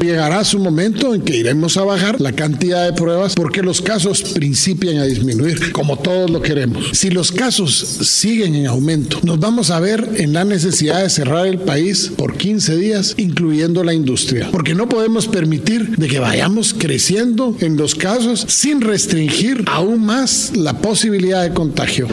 Llegará 0.00 0.44
su 0.44 0.58
momento 0.58 1.14
en 1.14 1.22
que 1.22 1.36
iremos 1.36 1.76
a 1.76 1.84
bajar 1.84 2.20
la 2.20 2.32
cantidad 2.32 2.84
de 2.84 2.92
pruebas 2.92 3.34
porque 3.34 3.62
los 3.62 3.82
casos 3.82 4.22
principian 4.34 4.98
a 4.98 5.04
disminuir, 5.04 5.72
como 5.72 5.98
todos 5.98 6.30
lo 6.30 6.40
queremos. 6.40 6.90
Si 6.92 7.10
los 7.10 7.30
casos 7.30 7.74
siguen 7.74 8.54
en 8.54 8.66
aumento, 8.66 9.20
nos 9.22 9.38
vamos 9.38 9.70
a 9.70 9.80
ver 9.80 10.08
en 10.16 10.32
la 10.32 10.44
necesidad 10.44 11.02
de 11.02 11.10
cerrar 11.10 11.46
el 11.46 11.58
país 11.58 12.12
por 12.16 12.36
15 12.36 12.76
días, 12.76 13.14
incluyendo 13.16 13.84
la 13.84 13.94
industria, 13.94 14.48
porque 14.50 14.74
no 14.74 14.88
podemos 14.88 15.28
permitir 15.28 15.96
de 15.96 16.08
que 16.08 16.18
vayamos 16.18 16.74
creciendo 16.74 17.56
en 17.60 17.76
los 17.76 17.94
casos 17.94 18.44
sin 18.48 18.80
restringir 18.80 19.64
aún 19.66 20.04
más 20.04 20.56
la 20.56 20.78
posibilidad 20.78 21.42
de 21.42 21.52
contagio. 21.52 22.08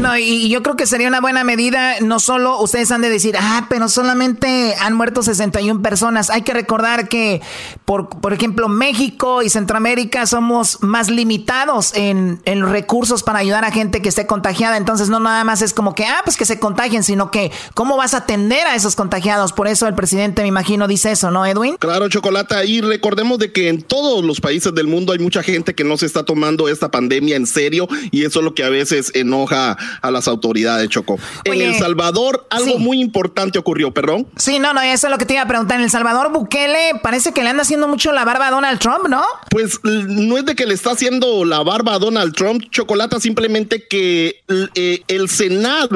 No, 0.00 0.16
y 0.16 0.31
y 0.32 0.48
yo 0.48 0.62
creo 0.62 0.76
que 0.76 0.86
sería 0.86 1.08
una 1.08 1.20
buena 1.20 1.44
medida, 1.44 2.00
no 2.00 2.18
solo 2.18 2.60
ustedes 2.60 2.90
han 2.90 3.02
de 3.02 3.10
decir, 3.10 3.36
ah, 3.38 3.66
pero 3.68 3.88
solamente 3.88 4.74
han 4.80 4.94
muerto 4.94 5.22
61 5.22 5.82
personas. 5.82 6.30
Hay 6.30 6.42
que 6.42 6.54
recordar 6.54 7.08
que, 7.08 7.42
por, 7.84 8.08
por 8.08 8.32
ejemplo, 8.32 8.68
México 8.68 9.42
y 9.42 9.50
Centroamérica 9.50 10.26
somos 10.26 10.82
más 10.82 11.10
limitados 11.10 11.92
en, 11.94 12.40
en 12.44 12.68
recursos 12.70 13.22
para 13.22 13.40
ayudar 13.40 13.64
a 13.64 13.70
gente 13.70 14.00
que 14.00 14.08
esté 14.08 14.26
contagiada. 14.26 14.76
Entonces, 14.76 15.08
no 15.08 15.20
nada 15.20 15.44
más 15.44 15.60
es 15.60 15.74
como 15.74 15.94
que, 15.94 16.06
ah, 16.06 16.22
pues 16.24 16.36
que 16.36 16.46
se 16.46 16.58
contagien, 16.58 17.02
sino 17.04 17.30
que, 17.30 17.52
¿cómo 17.74 17.96
vas 17.96 18.14
a 18.14 18.18
atender 18.18 18.66
a 18.66 18.74
esos 18.74 18.96
contagiados? 18.96 19.52
Por 19.52 19.68
eso 19.68 19.86
el 19.86 19.94
presidente, 19.94 20.42
me 20.42 20.48
imagino, 20.48 20.88
dice 20.88 21.12
eso, 21.12 21.30
¿no, 21.30 21.44
Edwin? 21.44 21.76
Claro, 21.76 22.08
Chocolata. 22.08 22.64
Y 22.64 22.80
recordemos 22.80 23.38
de 23.38 23.52
que 23.52 23.68
en 23.68 23.82
todos 23.82 24.24
los 24.24 24.40
países 24.40 24.74
del 24.74 24.86
mundo 24.86 25.12
hay 25.12 25.18
mucha 25.18 25.42
gente 25.42 25.74
que 25.74 25.84
no 25.84 25.96
se 25.96 26.06
está 26.06 26.24
tomando 26.24 26.68
esta 26.68 26.90
pandemia 26.90 27.36
en 27.36 27.46
serio 27.46 27.88
y 28.10 28.24
eso 28.24 28.38
es 28.40 28.44
lo 28.44 28.54
que 28.54 28.64
a 28.64 28.70
veces 28.70 29.10
enoja 29.14 29.76
a 30.00 30.10
las 30.10 30.21
autoridades, 30.28 30.88
Choco. 30.88 31.18
en 31.44 31.60
El 31.60 31.74
Salvador 31.76 32.46
algo 32.50 32.78
muy 32.78 33.00
importante 33.00 33.58
ocurrió, 33.58 33.92
perdón. 33.92 34.26
Sí, 34.36 34.58
no, 34.58 34.72
no, 34.72 34.80
eso 34.80 35.06
es 35.06 35.10
lo 35.10 35.18
que 35.18 35.26
te 35.26 35.34
iba 35.34 35.42
a 35.42 35.48
preguntar. 35.48 35.78
En 35.78 35.84
El 35.84 35.90
Salvador, 35.90 36.32
Bukele 36.32 37.00
parece 37.02 37.32
que 37.32 37.42
le 37.42 37.50
anda 37.50 37.62
haciendo 37.62 37.88
mucho 37.88 38.12
la 38.12 38.24
barba 38.24 38.48
a 38.48 38.50
Donald 38.50 38.78
Trump, 38.78 39.08
¿no? 39.08 39.22
Pues 39.50 39.80
no 39.82 40.38
es 40.38 40.44
de 40.44 40.54
que 40.54 40.66
le 40.66 40.74
está 40.74 40.92
haciendo 40.92 41.44
la 41.44 41.62
barba 41.62 41.94
a 41.94 41.98
Donald 41.98 42.34
Trump, 42.34 42.64
Chocolata, 42.70 43.20
simplemente 43.20 43.86
que 43.88 44.42
eh, 44.74 45.02
el 45.08 45.28
Senado, 45.28 45.88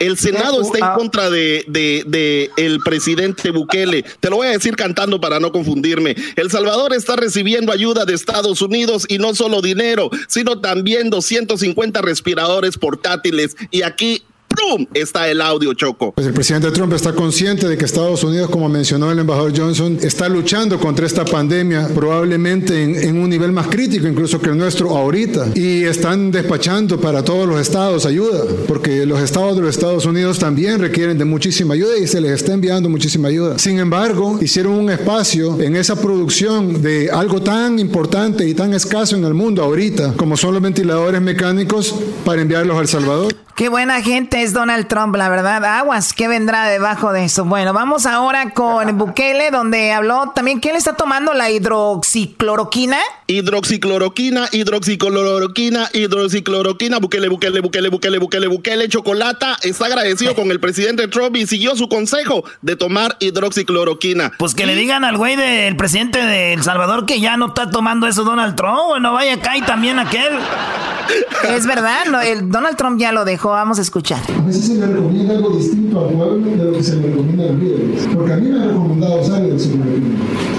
el 0.00 0.18
Senado 0.18 0.62
está 0.62 0.78
en 0.78 0.98
contra 0.98 1.30
de, 1.30 1.64
de, 1.68 2.04
de 2.06 2.50
el 2.56 2.80
presidente 2.80 3.50
Bukele. 3.50 4.04
Te 4.20 4.30
lo 4.30 4.36
voy 4.36 4.48
a 4.48 4.50
decir 4.50 4.76
cantando 4.76 5.20
para 5.20 5.40
no 5.40 5.52
confundirme. 5.52 6.14
El 6.36 6.50
Salvador 6.50 6.92
está 6.92 7.16
recibiendo 7.16 7.72
ayuda 7.72 8.04
de 8.04 8.14
Estados 8.14 8.62
Unidos 8.62 9.06
y 9.08 9.18
no 9.18 9.34
solo 9.34 9.62
dinero, 9.62 10.10
sino 10.28 10.60
también 10.60 11.10
250 11.10 12.02
respiradores 12.02 12.76
portátiles 12.78 13.49
y 13.70 13.82
aquí 13.82 14.24
¡Pum! 14.56 14.86
Está 14.94 15.28
el 15.28 15.40
audio, 15.40 15.72
Choco. 15.74 16.12
Pues 16.12 16.26
el 16.26 16.32
presidente 16.32 16.70
Trump 16.72 16.92
está 16.92 17.14
consciente 17.14 17.68
de 17.68 17.78
que 17.78 17.84
Estados 17.84 18.24
Unidos, 18.24 18.50
como 18.50 18.68
mencionó 18.68 19.10
el 19.10 19.18
embajador 19.18 19.52
Johnson, 19.56 19.98
está 20.02 20.28
luchando 20.28 20.78
contra 20.78 21.06
esta 21.06 21.24
pandemia, 21.24 21.88
probablemente 21.94 22.82
en, 22.82 23.16
un 23.16 23.30
nivel 23.30 23.52
más 23.52 23.68
crítico 23.68 24.06
incluso 24.08 24.40
que 24.40 24.50
el 24.50 24.58
nuestro 24.58 24.96
ahorita. 24.96 25.52
Y 25.54 25.84
están 25.84 26.30
despachando 26.30 27.00
para 27.00 27.24
todos 27.24 27.48
los 27.48 27.60
estados 27.60 28.06
ayuda, 28.06 28.44
porque 28.66 29.06
los 29.06 29.20
estados 29.20 29.56
de 29.56 29.62
los 29.62 29.70
Estados 29.70 30.04
Unidos 30.04 30.38
también 30.38 30.80
requieren 30.80 31.16
de 31.16 31.24
muchísima 31.24 31.74
ayuda 31.74 31.96
y 31.98 32.06
se 32.06 32.20
les 32.20 32.32
está 32.32 32.52
enviando 32.52 32.88
muchísima 32.88 33.28
ayuda. 33.28 33.58
Sin 33.58 33.78
embargo, 33.78 34.38
hicieron 34.42 34.72
un 34.72 34.90
espacio 34.90 35.60
en 35.60 35.76
esa 35.76 35.96
producción 35.96 36.82
de 36.82 37.10
algo 37.10 37.40
tan 37.40 37.78
importante 37.78 38.48
y 38.48 38.54
tan 38.54 38.74
escaso 38.74 39.16
en 39.16 39.24
el 39.24 39.34
mundo 39.34 39.62
ahorita, 39.62 40.14
como 40.16 40.36
son 40.36 40.54
los 40.54 40.62
ventiladores 40.62 41.20
mecánicos, 41.20 41.94
para 42.24 42.42
enviarlos 42.42 42.76
a 42.76 42.80
El 42.80 42.88
Salvador. 42.88 43.34
Qué 43.60 43.68
buena 43.68 44.00
gente 44.00 44.42
es 44.42 44.54
Donald 44.54 44.88
Trump, 44.88 45.14
la 45.16 45.28
verdad. 45.28 45.62
Aguas, 45.62 46.14
¿qué 46.14 46.28
vendrá 46.28 46.66
debajo 46.70 47.12
de 47.12 47.26
eso? 47.26 47.44
Bueno, 47.44 47.74
vamos 47.74 48.06
ahora 48.06 48.52
con 48.54 48.96
Bukele, 48.96 49.50
donde 49.50 49.92
habló 49.92 50.32
también, 50.34 50.60
¿quién 50.60 50.72
le 50.72 50.78
está 50.78 50.94
tomando 50.94 51.34
la 51.34 51.50
hidroxicloroquina? 51.50 52.96
Hidroxicloroquina, 53.26 54.48
hidroxicloroquina, 54.50 55.90
hidroxicloroquina, 55.92 57.00
Bukele, 57.00 57.28
Bukele, 57.28 57.60
Bukele, 57.60 57.90
Bukele, 57.90 58.18
Bukele, 58.18 58.46
Bukele, 58.46 58.88
Chocolata 58.88 59.58
está 59.62 59.84
agradecido 59.84 60.34
con 60.34 60.50
el 60.50 60.58
presidente 60.58 61.06
Trump 61.08 61.36
y 61.36 61.46
siguió 61.46 61.76
su 61.76 61.86
consejo 61.90 62.44
de 62.62 62.76
tomar 62.76 63.18
hidroxicloroquina. 63.20 64.32
Pues 64.38 64.54
que 64.54 64.64
le 64.64 64.74
digan 64.74 65.04
al 65.04 65.18
güey 65.18 65.36
del 65.36 65.76
presidente 65.76 66.24
de 66.24 66.54
El 66.54 66.62
Salvador 66.62 67.04
que 67.04 67.20
ya 67.20 67.36
no 67.36 67.48
está 67.48 67.70
tomando 67.70 68.06
eso 68.06 68.24
Donald 68.24 68.56
Trump, 68.56 68.86
bueno, 68.88 69.12
vaya 69.12 69.34
acá 69.34 69.58
y 69.58 69.60
también 69.60 69.98
aquel. 69.98 70.32
Es 71.48 71.66
verdad, 71.66 72.04
no, 72.08 72.20
el 72.20 72.50
Donald 72.50 72.76
Trump 72.76 73.00
ya 73.00 73.10
lo 73.10 73.24
dejó 73.24 73.49
vamos 73.50 73.78
a 73.78 73.82
escuchar. 73.82 74.20
A 74.38 74.46
veces 74.46 74.64
se 74.64 74.74
le 74.74 74.86
recomienda 74.86 75.34
algo 75.34 75.50
distinto 75.50 76.00
al 76.00 76.14
pueblo 76.14 76.50
de 76.50 76.64
lo 76.64 76.72
que 76.72 76.82
se 76.82 76.96
le 76.96 77.08
recomienda 77.08 77.44
a 77.44 77.46
los 77.48 77.58
líderes. 77.60 78.08
Porque 78.14 78.32
a 78.32 78.36
mí 78.36 78.48
me 78.48 78.62
ha 78.62 78.66
recomendado 78.66 79.20
usar 79.20 79.42
el 79.42 79.60
psicología. 79.60 79.94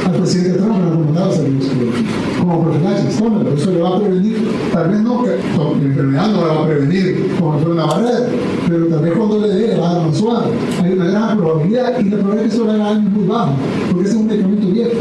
Al 0.06 0.16
presidente 0.16 0.60
Trump 0.60 0.78
me 0.78 0.84
ha 0.84 0.90
recomendado 0.90 1.30
usar 1.30 1.46
el 1.46 1.62
psicología. 1.62 2.10
Como 2.40 2.64
profesionales, 2.64 3.18
tómelo, 3.18 3.54
eso 3.54 3.72
le 3.72 3.82
va 3.82 3.90
a 3.90 4.00
prevenir. 4.00 4.52
Tal 4.74 4.90
vez 4.90 5.02
no, 5.02 5.26
la 5.26 5.34
enfermedad 5.34 6.28
no 6.32 6.42
le 6.42 6.48
va 6.48 6.62
a 6.62 6.66
prevenir 6.66 7.36
como 7.40 7.60
fuera 7.60 7.72
una 7.72 7.86
barrera, 7.86 8.20
pero 8.68 8.88
tal 8.88 9.02
vez 9.02 9.14
cuando 9.18 9.40
le 9.40 9.48
dé 9.48 9.78
va 9.78 9.90
a 9.90 9.94
dar 9.96 10.16
suave. 10.16 10.52
Hay 10.84 10.94
una 10.94 11.06
gran 11.06 11.38
probabilidad 11.38 12.00
y 12.00 12.04
la 12.10 12.18
probabilidad 12.18 12.42
que 12.42 12.56
eso 12.56 12.66
le 12.66 12.72
haga 12.72 12.92
es 12.92 13.00
muy 13.02 13.28
bajo, 13.28 13.54
porque 13.92 14.04
ese 14.04 14.12
es 14.12 14.22
un 14.22 14.28
medicamento 14.28 14.68
viejo. 14.68 14.92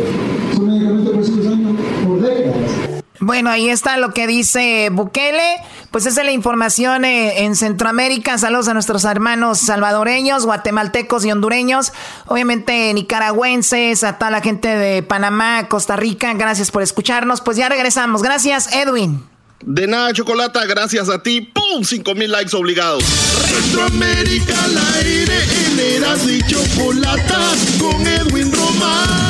Es 0.52 0.58
un 0.58 0.66
medicamento 0.68 1.10
que 1.12 1.18
por 1.18 1.52
años 1.52 1.76
por 2.06 2.20
décadas. 2.20 2.89
Bueno, 3.20 3.50
ahí 3.50 3.68
está 3.68 3.98
lo 3.98 4.14
que 4.14 4.26
dice 4.26 4.88
Bukele. 4.90 5.58
Pues 5.90 6.06
esa 6.06 6.22
es 6.22 6.26
la 6.26 6.32
información 6.32 7.04
eh, 7.04 7.44
en 7.44 7.54
Centroamérica. 7.54 8.38
Saludos 8.38 8.68
a 8.68 8.74
nuestros 8.74 9.04
hermanos 9.04 9.58
salvadoreños, 9.58 10.46
guatemaltecos 10.46 11.26
y 11.26 11.32
hondureños. 11.32 11.92
Obviamente 12.26 12.92
nicaragüenses, 12.94 14.04
a 14.04 14.16
toda 14.16 14.30
la 14.30 14.40
gente 14.40 14.68
de 14.68 15.02
Panamá, 15.02 15.68
Costa 15.68 15.96
Rica. 15.96 16.32
Gracias 16.32 16.70
por 16.70 16.82
escucharnos. 16.82 17.42
Pues 17.42 17.58
ya 17.58 17.68
regresamos. 17.68 18.22
Gracias, 18.22 18.72
Edwin. 18.72 19.22
De 19.62 19.86
nada, 19.86 20.14
Chocolata, 20.14 20.64
gracias 20.64 21.10
a 21.10 21.22
ti. 21.22 21.42
¡Pum! 21.42 21.84
5 21.84 22.14
mil 22.14 22.32
likes 22.32 22.56
obligados. 22.56 23.04
Centroamérica 23.04 24.64
al 24.64 24.78
aire 24.96 25.44
en 25.66 25.78
Eras 25.78 26.26
y 26.26 26.40
Chocolata 26.46 27.52
con 27.78 28.06
Edwin 28.06 28.50
Román. 28.50 29.29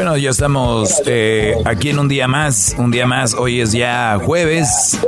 Bueno, 0.00 0.16
ya 0.16 0.30
estamos 0.30 1.02
eh, 1.04 1.54
aquí 1.66 1.90
en 1.90 1.98
un 1.98 2.08
día 2.08 2.26
más, 2.26 2.74
un 2.78 2.90
día 2.90 3.06
más. 3.06 3.34
Hoy 3.34 3.60
es 3.60 3.72
ya 3.72 4.18
jueves. 4.24 4.98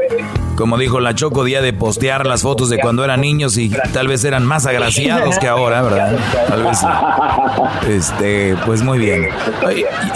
Como 0.55 0.77
dijo 0.77 1.01
la 1.01 1.15
Choco, 1.15 1.45
día 1.45 1.63
de 1.63 1.73
postear 1.73 2.27
las 2.27 2.43
fotos 2.43 2.69
de 2.69 2.79
cuando 2.79 3.03
eran 3.03 3.23
niños 3.23 3.57
y 3.57 3.71
tal 3.71 4.07
vez 4.07 4.23
eran 4.27 4.45
más 4.45 4.67
agraciados 4.67 5.39
que 5.39 5.49
ahora, 5.49 5.81
¿verdad? 5.81 6.19
Tal 6.47 6.63
vez. 6.65 6.79
Este, 7.89 8.55
pues 8.67 8.83
muy 8.83 8.99
bien. 8.99 9.31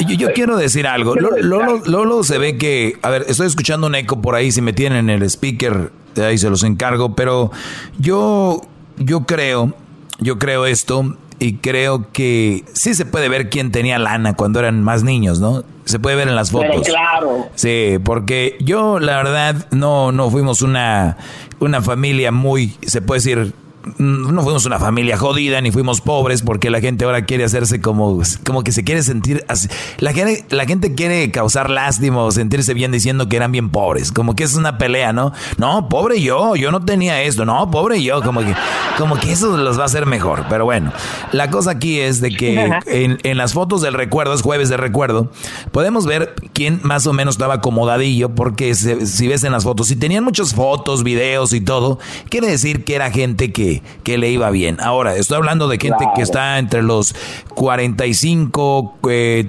yo, 0.06 0.28
quiero 0.34 0.58
decir 0.58 0.86
algo. 0.86 1.14
Lolo, 1.14 1.80
Lolo, 1.86 2.22
se 2.22 2.36
ve 2.36 2.58
que, 2.58 2.98
a 3.00 3.08
ver, 3.08 3.24
estoy 3.28 3.46
escuchando 3.46 3.86
un 3.86 3.94
eco 3.94 4.20
por 4.20 4.34
ahí. 4.34 4.52
Si 4.52 4.60
me 4.60 4.74
tienen 4.74 5.08
el 5.08 5.22
speaker, 5.22 5.90
ahí 6.22 6.36
se 6.36 6.50
los 6.50 6.62
encargo. 6.64 7.14
Pero 7.14 7.50
yo, 7.98 8.60
yo 8.98 9.20
creo, 9.24 9.72
yo 10.18 10.38
creo 10.38 10.66
esto 10.66 11.16
y 11.38 11.54
creo 11.54 12.10
que 12.12 12.64
sí 12.72 12.94
se 12.94 13.04
puede 13.04 13.28
ver 13.28 13.50
quién 13.50 13.70
tenía 13.70 13.98
lana 13.98 14.34
cuando 14.34 14.58
eran 14.60 14.82
más 14.82 15.02
niños, 15.02 15.40
¿no? 15.40 15.64
Se 15.84 15.98
puede 15.98 16.16
ver 16.16 16.28
en 16.28 16.36
las 16.36 16.50
fotos. 16.50 16.86
claro. 16.86 17.48
Sí, 17.54 17.98
porque 18.04 18.56
yo 18.60 18.98
la 18.98 19.16
verdad 19.16 19.68
no 19.70 20.12
no 20.12 20.30
fuimos 20.30 20.62
una 20.62 21.16
una 21.60 21.80
familia 21.82 22.32
muy 22.32 22.76
se 22.86 23.02
puede 23.02 23.18
decir 23.18 23.54
no 23.98 24.42
fuimos 24.42 24.66
una 24.66 24.78
familia 24.78 25.16
jodida 25.16 25.60
ni 25.60 25.70
fuimos 25.70 26.00
pobres 26.00 26.42
porque 26.42 26.70
la 26.70 26.80
gente 26.80 27.04
ahora 27.04 27.24
quiere 27.24 27.44
hacerse 27.44 27.80
como, 27.80 28.20
como 28.44 28.64
que 28.64 28.72
se 28.72 28.84
quiere 28.84 29.02
sentir 29.02 29.44
así. 29.48 29.68
La 29.98 30.12
gente, 30.12 30.44
la 30.54 30.66
gente 30.66 30.94
quiere 30.94 31.30
causar 31.30 31.70
lástima 31.70 32.22
o 32.22 32.30
sentirse 32.30 32.74
bien 32.74 32.92
diciendo 32.92 33.28
que 33.28 33.36
eran 33.36 33.52
bien 33.52 33.70
pobres. 33.70 34.12
Como 34.12 34.34
que 34.34 34.44
es 34.44 34.54
una 34.54 34.78
pelea, 34.78 35.12
¿no? 35.12 35.32
No, 35.58 35.88
pobre 35.88 36.20
yo, 36.20 36.56
yo 36.56 36.70
no 36.70 36.84
tenía 36.84 37.22
esto. 37.22 37.44
No, 37.44 37.70
pobre 37.70 38.02
yo. 38.02 38.22
Como 38.22 38.40
que, 38.40 38.54
como 38.98 39.16
que 39.16 39.32
eso 39.32 39.56
los 39.56 39.78
va 39.78 39.82
a 39.82 39.86
hacer 39.86 40.06
mejor. 40.06 40.44
Pero 40.48 40.64
bueno, 40.64 40.92
la 41.32 41.50
cosa 41.50 41.72
aquí 41.72 42.00
es 42.00 42.20
de 42.20 42.30
que 42.30 42.70
en, 42.86 43.18
en 43.22 43.36
las 43.36 43.52
fotos 43.52 43.82
del 43.82 43.94
recuerdo, 43.94 44.34
es 44.34 44.42
jueves 44.42 44.68
de 44.68 44.76
recuerdo, 44.76 45.30
podemos 45.72 46.06
ver 46.06 46.34
quién 46.52 46.80
más 46.82 47.06
o 47.06 47.12
menos 47.12 47.36
estaba 47.36 47.54
acomodadillo 47.54 48.34
porque 48.34 48.74
si 48.74 49.28
ves 49.28 49.44
en 49.44 49.52
las 49.52 49.64
fotos, 49.64 49.88
si 49.88 49.96
tenían 49.96 50.24
muchas 50.24 50.54
fotos, 50.54 51.02
videos 51.02 51.52
y 51.52 51.60
todo, 51.60 51.98
quiere 52.28 52.48
decir 52.48 52.84
que 52.84 52.94
era 52.94 53.10
gente 53.10 53.52
que 53.52 53.75
que, 54.02 54.18
le 54.18 54.30
iba 54.30 54.50
bien. 54.50 54.78
Ahora, 54.80 55.16
estoy 55.16 55.36
hablando 55.36 55.68
de 55.68 55.78
gente 55.78 56.04
que 56.14 56.22
está 56.22 56.58
entre 56.58 56.82
los 56.82 57.14
45, 57.54 58.98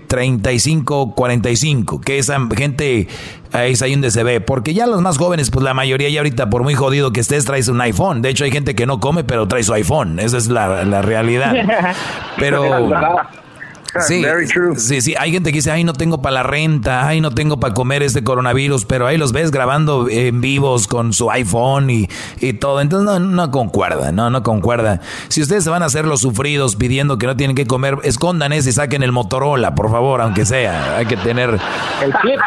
35, 0.07 1.13
45, 1.15 2.01
que 2.01 2.17
esa 2.17 2.39
gente 2.55 3.07
ahí 3.51 3.71
es 3.71 3.81
ahí 3.81 3.91
donde 3.91 4.11
se 4.11 4.23
ve. 4.23 4.41
Porque 4.41 4.73
ya 4.73 4.87
los 4.87 5.01
más 5.01 5.17
jóvenes, 5.17 5.51
pues 5.51 5.63
la 5.63 5.73
mayoría 5.73 6.09
ya 6.09 6.19
ahorita, 6.19 6.49
por 6.49 6.63
muy 6.63 6.75
jodido 6.75 7.11
que 7.11 7.21
estés, 7.21 7.45
traes 7.45 7.67
un 7.67 7.81
iPhone. 7.81 8.21
De 8.21 8.29
hecho, 8.29 8.43
hay 8.43 8.51
gente 8.51 8.75
que 8.75 8.85
no 8.85 8.99
come, 8.99 9.23
pero 9.23 9.47
trae 9.47 9.63
su 9.63 9.73
iPhone. 9.73 10.19
Esa 10.19 10.37
es 10.37 10.47
la, 10.47 10.83
la 10.83 11.01
realidad. 11.01 11.55
Pero... 12.37 12.87
Sí, 14.01 14.23
sí, 14.75 15.01
sí, 15.01 15.15
hay 15.17 15.31
gente 15.31 15.51
que 15.51 15.57
dice, 15.57 15.71
ay, 15.71 15.83
no 15.83 15.93
tengo 15.93 16.21
para 16.21 16.35
la 16.35 16.43
renta, 16.43 17.07
ay, 17.07 17.21
no 17.21 17.31
tengo 17.31 17.59
para 17.59 17.73
comer 17.73 18.03
este 18.03 18.23
coronavirus, 18.23 18.85
pero 18.85 19.07
ahí 19.07 19.17
los 19.17 19.31
ves 19.31 19.51
grabando 19.51 20.07
en 20.09 20.41
vivos 20.41 20.87
con 20.87 21.13
su 21.13 21.31
iPhone 21.31 21.89
y, 21.89 22.09
y 22.39 22.53
todo. 22.53 22.81
Entonces 22.81 23.05
no, 23.05 23.19
no 23.19 23.51
concuerda, 23.51 24.11
no, 24.11 24.29
no 24.29 24.43
concuerda. 24.43 25.01
Si 25.27 25.41
ustedes 25.41 25.63
se 25.63 25.69
van 25.69 25.83
a 25.83 25.87
hacer 25.87 26.05
los 26.05 26.21
sufridos 26.21 26.75
pidiendo 26.75 27.17
que 27.17 27.27
no 27.27 27.35
tienen 27.35 27.55
que 27.55 27.65
comer, 27.65 27.97
escondan 28.03 28.53
ese 28.53 28.69
y 28.69 28.73
saquen 28.73 29.03
el 29.03 29.11
Motorola, 29.11 29.75
por 29.75 29.91
favor, 29.91 30.21
aunque 30.21 30.45
sea. 30.45 30.97
Hay 30.97 31.05
que 31.05 31.17
tener... 31.17 31.59
El 32.03 32.13
cricket. 32.13 32.41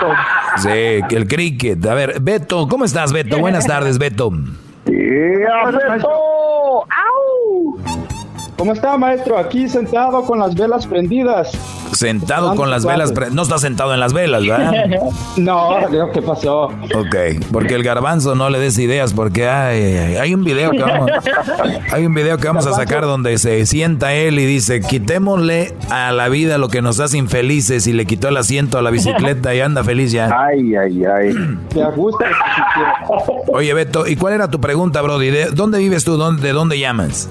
Sí, 0.57 1.17
el 1.17 1.27
cricket. 1.27 1.85
A 1.87 1.95
ver, 1.95 2.21
Beto, 2.21 2.69
¿cómo 2.69 2.85
estás, 2.85 3.13
Beto? 3.13 3.39
Buenas 3.39 3.67
tardes, 3.67 3.99
Beto. 3.99 4.31
Beto. 4.31 6.40
¿Cómo 8.61 8.75
está, 8.75 8.99
maestro? 8.99 9.39
Aquí 9.39 9.71
sentado 9.71 10.23
con 10.27 10.39
las 10.39 10.55
velas 10.55 10.87
prendidas. 10.87 11.51
Sentado 11.93 12.55
con 12.55 12.69
las 12.69 12.85
velas 12.85 13.11
prendidas. 13.11 13.35
No 13.35 13.41
está 13.41 13.57
sentado 13.57 13.95
en 13.95 14.01
las 14.01 14.13
velas, 14.13 14.47
¿verdad? 14.47 14.73
no, 15.39 15.79
¿qué 16.13 16.21
pasó? 16.21 16.65
Ok, 16.65 17.43
porque 17.51 17.75
el 17.75 17.83
garbanzo 17.83 18.35
no 18.35 18.51
le 18.51 18.59
des 18.59 18.79
ideas, 18.79 19.15
porque 19.15 19.49
hay, 19.49 20.15
hay 20.17 20.35
un 20.35 20.45
video 20.45 20.73
que 20.73 20.83
vamos, 20.83 21.11
hay 21.91 22.05
un 22.05 22.13
video 22.13 22.37
que 22.37 22.49
vamos 22.49 22.67
a 22.67 22.75
sacar 22.75 23.05
donde 23.05 23.39
se 23.39 23.65
sienta 23.65 24.13
él 24.13 24.39
y 24.39 24.45
dice, 24.45 24.83
quitémosle 24.83 25.75
a 25.89 26.13
la 26.13 26.29
vida 26.29 26.59
lo 26.59 26.69
que 26.69 26.83
nos 26.83 27.01
hace 27.01 27.17
infelices 27.17 27.87
y 27.87 27.95
le 27.95 28.05
quitó 28.05 28.29
el 28.29 28.37
asiento 28.37 28.77
a 28.77 28.83
la 28.83 28.91
bicicleta 28.91 29.55
y 29.55 29.61
anda 29.63 29.83
feliz 29.85 30.13
ya. 30.13 30.29
Ay, 30.39 30.77
ay, 30.77 31.03
ay. 31.07 31.35
Te 31.71 31.83
gusta. 31.97 32.27
Oye, 33.55 33.73
Beto, 33.73 34.07
¿y 34.07 34.17
cuál 34.17 34.35
era 34.35 34.51
tu 34.51 34.61
pregunta, 34.61 35.01
Brody? 35.01 35.31
¿De 35.31 35.47
dónde 35.47 35.79
vives 35.79 36.05
tú? 36.05 36.19
¿De 36.37 36.53
dónde 36.53 36.79
llamas? 36.79 37.27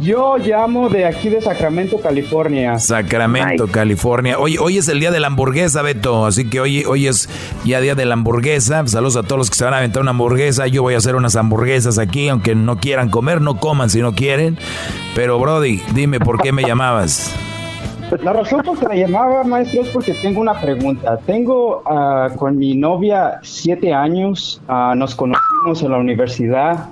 Yo 0.00 0.36
llamo 0.36 0.88
de 0.88 1.04
aquí 1.04 1.28
de 1.28 1.40
Sacramento, 1.40 2.00
California. 2.00 2.78
Sacramento, 2.78 3.66
California. 3.68 4.38
Hoy, 4.38 4.56
hoy 4.58 4.78
es 4.78 4.88
el 4.88 5.00
día 5.00 5.10
de 5.10 5.20
la 5.20 5.28
hamburguesa, 5.28 5.82
Beto. 5.82 6.26
Así 6.26 6.48
que 6.48 6.60
hoy, 6.60 6.84
hoy 6.84 7.06
es 7.06 7.28
ya 7.64 7.80
día 7.80 7.94
de 7.94 8.04
la 8.04 8.14
hamburguesa. 8.14 8.86
Saludos 8.86 9.16
a 9.16 9.22
todos 9.22 9.38
los 9.38 9.50
que 9.50 9.56
se 9.56 9.64
van 9.64 9.74
a 9.74 9.78
aventar 9.78 10.02
una 10.02 10.10
hamburguesa. 10.10 10.66
Yo 10.66 10.82
voy 10.82 10.94
a 10.94 10.98
hacer 10.98 11.14
unas 11.14 11.36
hamburguesas 11.36 11.98
aquí, 11.98 12.28
aunque 12.28 12.54
no 12.54 12.78
quieran 12.78 13.10
comer, 13.10 13.40
no 13.40 13.58
coman 13.58 13.88
si 13.88 14.00
no 14.00 14.14
quieren. 14.14 14.58
Pero, 15.14 15.38
Brody, 15.38 15.82
dime 15.94 16.20
por 16.20 16.40
qué 16.42 16.52
me 16.52 16.62
llamabas. 16.62 17.34
Pues 18.08 18.22
la 18.22 18.32
razón 18.32 18.62
por 18.62 18.78
que 18.78 18.88
me 18.88 18.98
llamaba, 19.00 19.42
maestro, 19.44 19.82
es 19.82 19.88
porque 19.88 20.14
tengo 20.14 20.40
una 20.40 20.60
pregunta. 20.60 21.18
Tengo 21.26 21.82
ah, 21.86 22.28
con 22.36 22.56
mi 22.56 22.76
novia 22.76 23.40
siete 23.42 23.92
años, 23.92 24.60
ah, 24.68 24.94
nos 24.96 25.14
conocimos 25.14 25.82
en 25.82 25.90
la 25.90 25.98
universidad 25.98 26.88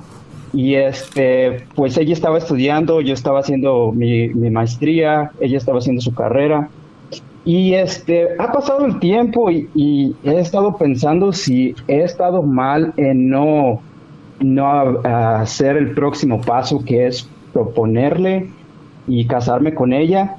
y 0.55 0.77
este, 0.77 1.67
pues 1.75 1.99
ella 1.99 2.13
estaba 2.13 2.39
estudiando, 2.39 3.01
yo 3.01 3.13
estaba 3.13 3.41
haciendo 3.41 3.91
mi, 3.93 4.29
maestría, 4.29 5.33
ella 5.41 5.59
estaba 5.59 5.79
haciendo 5.79 6.01
su 6.01 6.15
carrera. 6.15 6.69
Y 7.45 7.75
este, 7.75 8.29
ha 8.39 8.53
pasado 8.53 8.87
el 8.87 9.01
tiempo 9.01 9.51
y, 9.51 10.15
he 10.23 10.39
estado 10.39 10.77
pensando 10.77 11.33
si 11.33 11.75
he 11.89 12.03
estado 12.03 12.43
mal 12.43 12.95
en 12.97 13.29
no, 13.29 13.83
no 14.39 15.01
hacer 15.05 15.77
el 15.77 15.93
próximo 15.93 16.41
paso 16.41 16.83
que 16.85 17.09
es 17.09 17.29
proponerle 17.53 18.49
y 19.09 19.27
casarme 19.27 19.75
con 19.75 19.93
ella. 19.93 20.37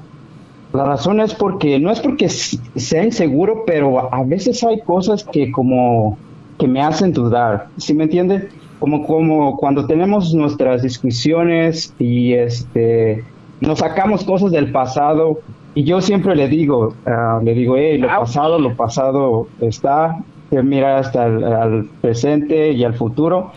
La 0.72 0.84
razón 0.84 1.20
es 1.20 1.34
porque, 1.34 1.78
no 1.78 1.92
es 1.92 2.00
porque 2.00 2.28
sea 2.28 3.04
inseguro, 3.04 3.64
pero 3.66 4.12
a 4.12 4.24
veces 4.24 4.64
hay 4.64 4.80
cosas 4.80 5.24
que 5.24 5.52
como 5.52 6.18
que 6.58 6.66
me 6.66 6.82
hacen 6.82 7.12
dudar, 7.12 7.68
¿sí 7.76 7.92
me 7.92 8.04
entiende? 8.04 8.48
Como, 8.78 9.06
como 9.06 9.56
cuando 9.56 9.86
tenemos 9.86 10.34
nuestras 10.34 10.82
discusiones 10.82 11.94
y 11.98 12.34
este, 12.34 13.24
nos 13.60 13.78
sacamos 13.78 14.24
cosas 14.24 14.50
del 14.50 14.70
pasado 14.70 15.38
y 15.74 15.84
yo 15.84 16.00
siempre 16.00 16.34
le 16.34 16.48
digo, 16.48 16.94
ah, 17.06 17.38
le 17.42 17.52
digo, 17.54 17.76
hey, 17.76 17.98
lo 17.98 18.08
pasado, 18.08 18.58
lo 18.58 18.74
pasado 18.74 19.46
está, 19.60 20.18
que 20.50 20.62
mira 20.62 20.98
hasta 20.98 21.26
el 21.26 21.44
al 21.44 21.84
presente 22.00 22.72
y 22.72 22.82
al 22.82 22.94
futuro. 22.94 23.52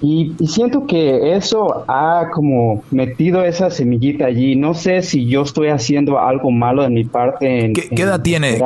Y, 0.00 0.32
siento 0.46 0.86
que 0.86 1.34
eso 1.34 1.84
ha 1.88 2.28
como 2.32 2.82
metido 2.90 3.44
esa 3.44 3.68
semillita 3.68 4.26
allí. 4.26 4.54
No 4.54 4.72
sé 4.72 5.02
si 5.02 5.26
yo 5.26 5.42
estoy 5.42 5.68
haciendo 5.68 6.18
algo 6.18 6.50
malo 6.50 6.82
de 6.82 6.90
mi 6.90 7.04
parte. 7.04 7.64
En, 7.64 7.72
¿Qué, 7.74 7.88
edad, 8.02 8.22
tiene, 8.22 8.58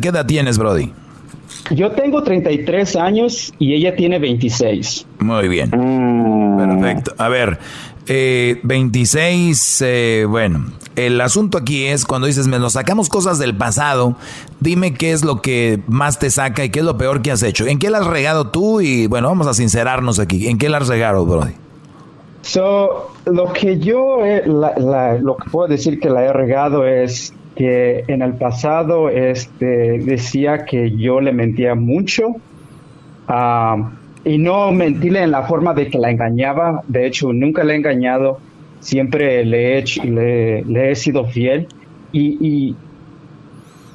¿qué 0.00 0.08
edad 0.08 0.26
tienes, 0.26 0.58
Brody? 0.58 0.90
Yo 1.70 1.92
tengo 1.92 2.22
33 2.22 2.96
años 2.96 3.52
y 3.58 3.74
ella 3.74 3.94
tiene 3.94 4.18
26. 4.18 5.06
Muy 5.20 5.48
bien. 5.48 5.70
Mm. 5.70 6.80
Perfecto. 6.80 7.14
A 7.18 7.28
ver, 7.28 7.58
eh, 8.06 8.58
26, 8.64 9.82
eh, 9.82 10.26
bueno, 10.28 10.66
el 10.96 11.20
asunto 11.20 11.58
aquí 11.58 11.84
es 11.86 12.04
cuando 12.04 12.26
dices, 12.26 12.48
me 12.48 12.58
nos 12.58 12.72
sacamos 12.72 13.08
cosas 13.08 13.38
del 13.38 13.56
pasado, 13.56 14.16
dime 14.58 14.94
qué 14.94 15.12
es 15.12 15.24
lo 15.24 15.40
que 15.40 15.80
más 15.86 16.18
te 16.18 16.30
saca 16.30 16.64
y 16.64 16.70
qué 16.70 16.80
es 16.80 16.84
lo 16.84 16.98
peor 16.98 17.22
que 17.22 17.30
has 17.30 17.42
hecho. 17.42 17.66
¿En 17.66 17.78
qué 17.78 17.88
la 17.88 17.98
has 17.98 18.06
regado 18.06 18.50
tú? 18.50 18.80
Y 18.80 19.06
bueno, 19.06 19.28
vamos 19.28 19.46
a 19.46 19.54
sincerarnos 19.54 20.18
aquí. 20.18 20.48
¿En 20.48 20.58
qué 20.58 20.68
la 20.68 20.78
has 20.78 20.88
regado, 20.88 21.24
Brody? 21.24 21.52
So, 22.42 23.12
lo 23.26 23.52
que 23.52 23.78
yo, 23.78 24.18
lo 24.46 25.36
que 25.36 25.50
puedo 25.50 25.68
decir 25.68 26.00
que 26.00 26.10
la 26.10 26.24
he 26.24 26.32
regado 26.32 26.86
es 26.86 27.32
que 27.60 28.04
en 28.08 28.22
el 28.22 28.32
pasado 28.36 29.10
este, 29.10 29.98
decía 29.98 30.64
que 30.64 30.96
yo 30.96 31.20
le 31.20 31.30
mentía 31.30 31.74
mucho 31.74 32.36
ah, 33.28 33.90
y 34.24 34.38
no 34.38 34.72
mentirle 34.72 35.24
en 35.24 35.30
la 35.30 35.42
forma 35.42 35.74
de 35.74 35.88
que 35.88 35.98
la 35.98 36.10
engañaba. 36.10 36.82
De 36.88 37.06
hecho, 37.06 37.34
nunca 37.34 37.62
le 37.62 37.74
he 37.74 37.76
engañado, 37.76 38.38
siempre 38.80 39.44
le 39.44 39.78
he, 39.78 39.84
le, 40.64 40.90
he 40.90 40.94
sido 40.96 41.26
fiel. 41.26 41.66
Y, 42.12 42.74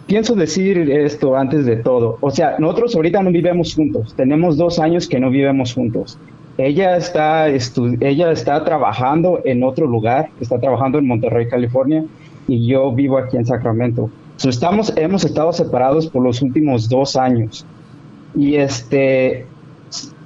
pienso 0.06 0.36
decir 0.36 0.78
esto 0.92 1.36
antes 1.36 1.66
de 1.66 1.78
todo. 1.78 2.20
O 2.22 2.30
sea, 2.30 2.58
nosotros 2.60 2.96
ahorita 2.96 3.24
no 3.24 3.32
vivimos 3.32 3.74
juntos. 3.74 4.14
Tenemos 4.16 4.58
dos 4.58 4.78
años 4.78 5.08
que 5.08 5.20
no 5.20 5.32
vivimos 5.32 5.74
juntos. 5.74 6.20
Ella 6.60 6.98
está, 6.98 7.48
ella 7.50 8.32
está 8.32 8.64
trabajando 8.64 9.42
en 9.44 9.64
otro 9.64 9.88
lugar, 9.88 10.30
está 10.40 10.60
trabajando 10.60 11.00
en 11.00 11.08
Monterrey, 11.08 11.48
California, 11.50 12.04
y 12.48 12.68
yo 12.68 12.92
vivo 12.92 13.18
aquí 13.18 13.38
en 13.38 13.46
Sacramento. 13.46 14.10
estamos, 14.44 14.94
hemos 14.96 15.24
estado 15.24 15.54
separados 15.54 16.08
por 16.08 16.24
los 16.24 16.42
últimos 16.42 16.90
dos 16.90 17.16
años. 17.16 17.66
Y 18.36 18.56
este, 18.56 19.46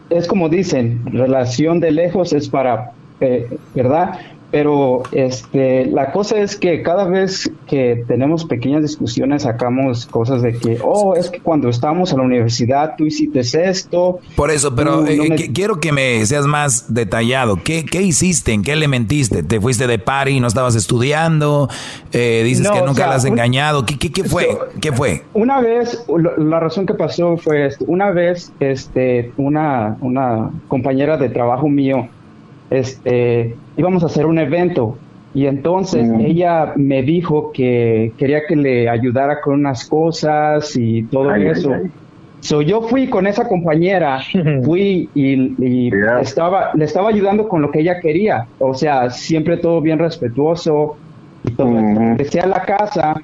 es 0.10 0.28
como 0.28 0.50
dicen, 0.50 1.02
relación 1.06 1.80
de 1.80 1.92
lejos 1.92 2.34
es 2.34 2.50
para, 2.50 2.92
eh, 3.20 3.58
¿verdad? 3.76 4.20
Pero 4.52 5.04
este, 5.12 5.86
la 5.86 6.12
cosa 6.12 6.40
es 6.40 6.56
que 6.56 6.82
cada 6.82 7.06
vez 7.06 7.52
que 7.68 8.04
tenemos 8.08 8.46
pequeñas 8.46 8.82
discusiones 8.82 9.44
sacamos 9.44 10.06
cosas 10.08 10.42
de 10.42 10.58
que, 10.58 10.80
oh, 10.84 11.16
es 11.16 11.30
que 11.30 11.40
cuando 11.40 11.70
estábamos 11.70 12.12
en 12.12 12.18
la 12.18 12.24
universidad 12.24 12.96
tú 12.98 13.06
hiciste 13.06 13.40
esto. 13.40 14.20
Por 14.36 14.52
eso, 14.52 14.76
pero 14.76 15.06
eh, 15.08 15.52
quiero 15.54 15.80
que 15.80 15.92
me 15.92 16.26
seas 16.26 16.46
más 16.46 16.94
detallado. 16.94 17.60
¿Qué, 17.64 17.86
¿Qué, 17.86 18.02
hiciste? 18.02 18.54
¿En 18.54 18.64
qué 18.64 18.76
le 18.76 18.88
mentiste? 18.88 19.44
¿Te 19.44 19.62
fuiste 19.62 19.88
de 19.88 20.00
party, 20.00 20.40
no 20.40 20.48
estabas 20.48 20.76
estudiando? 20.76 21.70
Eh, 22.12 22.42
dices 22.44 22.70
que 22.70 22.82
nunca 22.82 23.08
la 23.08 23.16
has 23.16 23.26
engañado. 23.26 23.86
¿Qué, 23.86 23.98
qué, 23.98 24.12
qué 24.12 24.24
fue? 24.24 24.48
¿Qué 24.82 24.92
fue? 24.92 25.24
Una 25.34 25.62
vez, 25.62 26.06
la 26.38 26.60
razón 26.60 26.86
que 26.86 26.94
pasó 26.94 27.38
fue 27.38 27.68
esto. 27.68 27.86
Una 27.88 28.12
vez, 28.12 28.52
este, 28.60 29.32
una, 29.38 29.98
una 30.02 30.52
compañera 30.68 31.18
de 31.18 31.30
trabajo 31.30 31.70
mío, 31.70 32.08
este, 32.70 33.56
íbamos 33.78 34.04
a 34.04 34.08
hacer 34.08 34.26
un 34.26 34.40
evento 34.40 34.98
y 35.34 35.46
entonces 35.46 36.10
ella 36.20 36.74
me 36.76 37.04
dijo 37.04 37.52
que 37.52 38.14
quería 38.18 38.46
que 38.48 38.56
le 38.56 38.90
ayudara 38.90 39.42
con 39.42 39.56
unas 39.56 39.88
cosas 39.88 40.76
y 40.76 41.04
todo 41.04 41.34
eso. 41.36 41.72
So, 42.42 42.62
yo 42.62 42.82
fui 42.82 43.08
con 43.10 43.28
esa 43.28 43.48
compañera, 43.48 44.22
fui 44.64 45.10
y, 45.14 45.92
estaba, 46.22 46.72
le 46.74 46.86
estaba 46.86 47.10
ayudando 47.10 47.48
con 47.48 47.62
lo 47.62 47.70
que 47.70 47.82
ella 47.82 48.00
quería. 48.00 48.48
O 48.60 48.74
sea, 48.74 49.10
siempre 49.10 49.58
todo 49.58 49.82
bien 49.82 50.00
respetuoso 50.00 50.98
y 51.44 51.52
todo. 51.52 51.78
Empecé 51.78 52.40
a 52.40 52.48
la 52.48 52.62
casa 52.64 53.22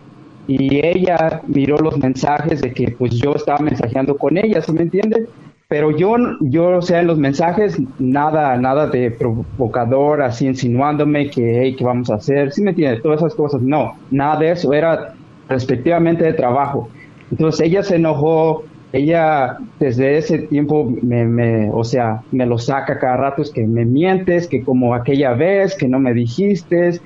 y 0.47 0.85
ella 0.85 1.41
miró 1.47 1.77
los 1.77 1.97
mensajes 1.97 2.61
de 2.61 2.71
que 2.71 2.91
pues 2.91 3.15
yo 3.15 3.33
estaba 3.35 3.59
mensajeando 3.59 4.15
con 4.15 4.37
ella, 4.37 4.61
¿se 4.61 4.73
me 4.73 4.81
entiende? 4.81 5.25
Pero 5.67 5.91
yo, 5.91 6.15
yo, 6.41 6.77
o 6.77 6.81
sea, 6.81 7.01
en 7.01 7.07
los 7.07 7.17
mensajes, 7.17 7.81
nada, 7.97 8.55
nada 8.57 8.87
de 8.87 9.09
provocador, 9.09 10.21
así 10.21 10.45
insinuándome 10.45 11.29
que, 11.29 11.61
hey, 11.61 11.75
¿qué 11.75 11.83
vamos 11.83 12.11
a 12.11 12.15
hacer? 12.15 12.51
¿Sí 12.51 12.61
me 12.61 12.69
entiendes? 12.71 13.01
Todas 13.01 13.21
esas 13.21 13.33
cosas, 13.33 13.61
no, 13.61 13.93
nada 14.11 14.37
de 14.39 14.51
eso, 14.51 14.71
era 14.73 15.15
respectivamente 15.49 16.23
de 16.23 16.33
trabajo. 16.33 16.89
Entonces 17.31 17.65
ella 17.65 17.81
se 17.81 17.95
enojó, 17.95 18.63
ella 18.93 19.57
desde 19.79 20.17
ese 20.17 20.39
tiempo 20.39 20.93
me, 21.01 21.25
me, 21.25 21.71
o 21.71 21.83
sea, 21.83 22.21
me 22.31 22.45
lo 22.45 22.59
saca 22.59 22.99
cada 22.99 23.17
rato, 23.17 23.41
es 23.41 23.49
que 23.49 23.65
me 23.65 23.85
mientes, 23.85 24.47
que 24.47 24.63
como 24.63 24.93
aquella 24.93 25.33
vez, 25.33 25.75
que 25.75 25.87
no 25.87 25.99
me 25.99 26.13
dijiste, 26.13 26.99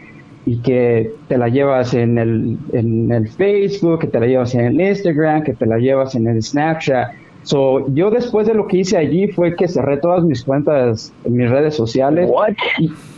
y 0.45 0.57
que 0.61 1.11
te 1.27 1.38
la 1.38 1.48
llevas 1.48 1.94
en 1.94 2.18
el, 2.18 2.57
en 2.73 3.11
el 3.11 3.27
Facebook, 3.30 3.99
que 3.99 4.07
te 4.07 4.19
la 4.19 4.26
llevas 4.26 4.56
en 4.56 4.65
el 4.65 4.81
Instagram, 4.81 5.44
que 5.44 5.53
te 5.53 5.65
la 5.65 5.77
llevas 5.77 6.15
en 6.15 6.27
el 6.27 6.41
Snapchat. 6.41 7.11
So, 7.44 7.88
yo 7.94 8.11
después 8.11 8.48
de 8.48 8.53
lo 8.53 8.68
que 8.68 8.78
hice 8.78 8.98
allí 8.98 9.28
fue 9.30 9.56
que 9.56 9.68
cerré 9.68 9.98
todas 9.98 10.24
mis 10.24 10.44
cuentas 10.44 11.14
en 11.24 11.36
mis 11.36 11.49
redes 11.49 11.76
sociales. 11.76 12.30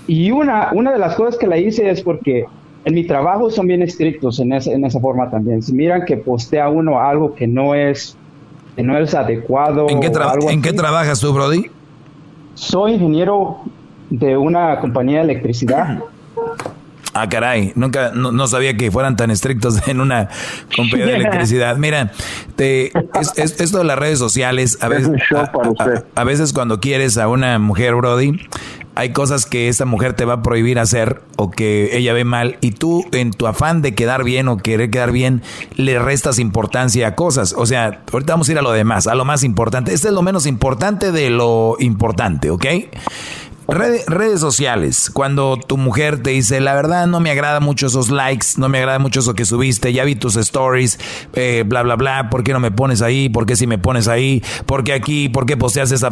Y, 0.07 0.31
una, 0.31 0.69
una 0.73 0.91
de 0.91 0.99
las 0.99 1.15
cosas 1.15 1.37
que 1.37 1.47
la 1.47 1.57
hice 1.57 1.89
es 1.89 2.01
porque 2.01 2.45
en 2.85 2.95
mi 2.95 3.05
trabajo 3.05 3.49
son 3.49 3.67
bien 3.67 3.81
estrictos 3.81 4.39
en 4.39 4.53
esa, 4.53 4.71
en 4.71 4.85
esa 4.85 4.99
forma 4.99 5.29
también. 5.29 5.61
Si 5.61 5.73
miran 5.73 6.05
que 6.05 6.17
postea 6.17 6.69
uno 6.69 6.99
algo 6.99 7.35
que 7.35 7.47
no 7.47 7.75
es, 7.75 8.17
que 8.75 8.83
no 8.83 8.97
es 8.97 9.13
adecuado. 9.13 9.89
¿En 9.89 9.99
qué, 9.99 10.11
¿en 10.49 10.61
qué 10.61 10.73
trabajas 10.73 11.19
tú, 11.19 11.33
Brody? 11.33 11.65
Soy 12.53 12.93
ingeniero 12.93 13.57
de 14.09 14.37
una 14.37 14.79
compañía 14.79 15.17
de 15.17 15.31
electricidad. 15.31 15.99
Ah, 17.13 17.27
caray, 17.27 17.73
nunca, 17.75 18.11
no, 18.13 18.47
sabía 18.47 18.77
que 18.77 18.89
fueran 18.89 19.17
tan 19.17 19.31
estrictos 19.31 19.85
en 19.87 19.99
una 19.99 20.29
compañía 20.75 21.07
de 21.07 21.15
electricidad. 21.17 21.75
Mira, 21.75 22.11
te, 22.55 22.93
es, 23.19 23.59
esto 23.59 23.79
de 23.79 23.83
las 23.83 23.99
redes 23.99 24.17
sociales, 24.17 24.77
a 24.81 24.87
veces, 24.87 25.11
a, 26.15 26.23
veces 26.23 26.53
cuando 26.53 26.79
quieres 26.79 27.17
a 27.17 27.27
una 27.27 27.59
mujer, 27.59 27.95
Brody, 27.95 28.39
hay 28.95 29.11
cosas 29.11 29.45
que 29.45 29.67
esa 29.67 29.85
mujer 29.85 30.13
te 30.13 30.23
va 30.23 30.35
a 30.35 30.41
prohibir 30.41 30.79
hacer 30.79 31.21
o 31.35 31.51
que 31.51 31.97
ella 31.97 32.13
ve 32.13 32.23
mal 32.23 32.57
y 32.61 32.71
tú 32.71 33.05
en 33.11 33.31
tu 33.31 33.47
afán 33.47 33.81
de 33.81 33.93
quedar 33.93 34.23
bien 34.23 34.47
o 34.47 34.57
querer 34.57 34.89
quedar 34.89 35.11
bien 35.11 35.41
le 35.75 35.99
restas 35.99 36.39
importancia 36.39 37.07
a 37.07 37.15
cosas. 37.15 37.53
O 37.57 37.65
sea, 37.65 38.03
ahorita 38.11 38.33
vamos 38.33 38.47
a 38.47 38.51
ir 38.53 38.59
a 38.59 38.61
lo 38.61 38.71
demás, 38.71 39.07
a 39.07 39.15
lo 39.15 39.25
más 39.25 39.43
importante. 39.43 39.93
Este 39.93 40.09
es 40.09 40.13
lo 40.13 40.21
menos 40.21 40.45
importante 40.45 41.11
de 41.11 41.29
lo 41.29 41.75
importante, 41.79 42.49
¿ok? 42.51 42.65
Redes 43.71 44.39
sociales, 44.39 45.09
cuando 45.13 45.57
tu 45.57 45.77
mujer 45.77 46.21
te 46.21 46.31
dice, 46.31 46.59
la 46.59 46.75
verdad 46.75 47.07
no 47.07 47.19
me 47.19 47.31
agrada 47.31 47.59
mucho 47.59 47.87
esos 47.87 48.09
likes, 48.09 48.47
no 48.57 48.69
me 48.69 48.79
agrada 48.79 48.99
mucho 48.99 49.21
eso 49.21 49.33
que 49.33 49.45
subiste, 49.45 49.93
ya 49.93 50.03
vi 50.03 50.15
tus 50.15 50.35
stories, 50.35 50.99
eh, 51.33 51.63
bla, 51.65 51.81
bla, 51.83 51.95
bla, 51.95 52.29
¿por 52.29 52.43
qué 52.43 52.53
no 52.53 52.59
me 52.59 52.71
pones 52.71 53.01
ahí? 53.01 53.29
¿Por 53.29 53.45
qué 53.45 53.55
si 53.55 53.67
me 53.67 53.77
pones 53.77 54.07
ahí? 54.07 54.43
¿Por 54.65 54.83
qué 54.83 54.93
aquí? 54.93 55.29
¿Por 55.29 55.45
qué 55.45 55.57
posteas 55.57 55.91
esa... 55.91 56.09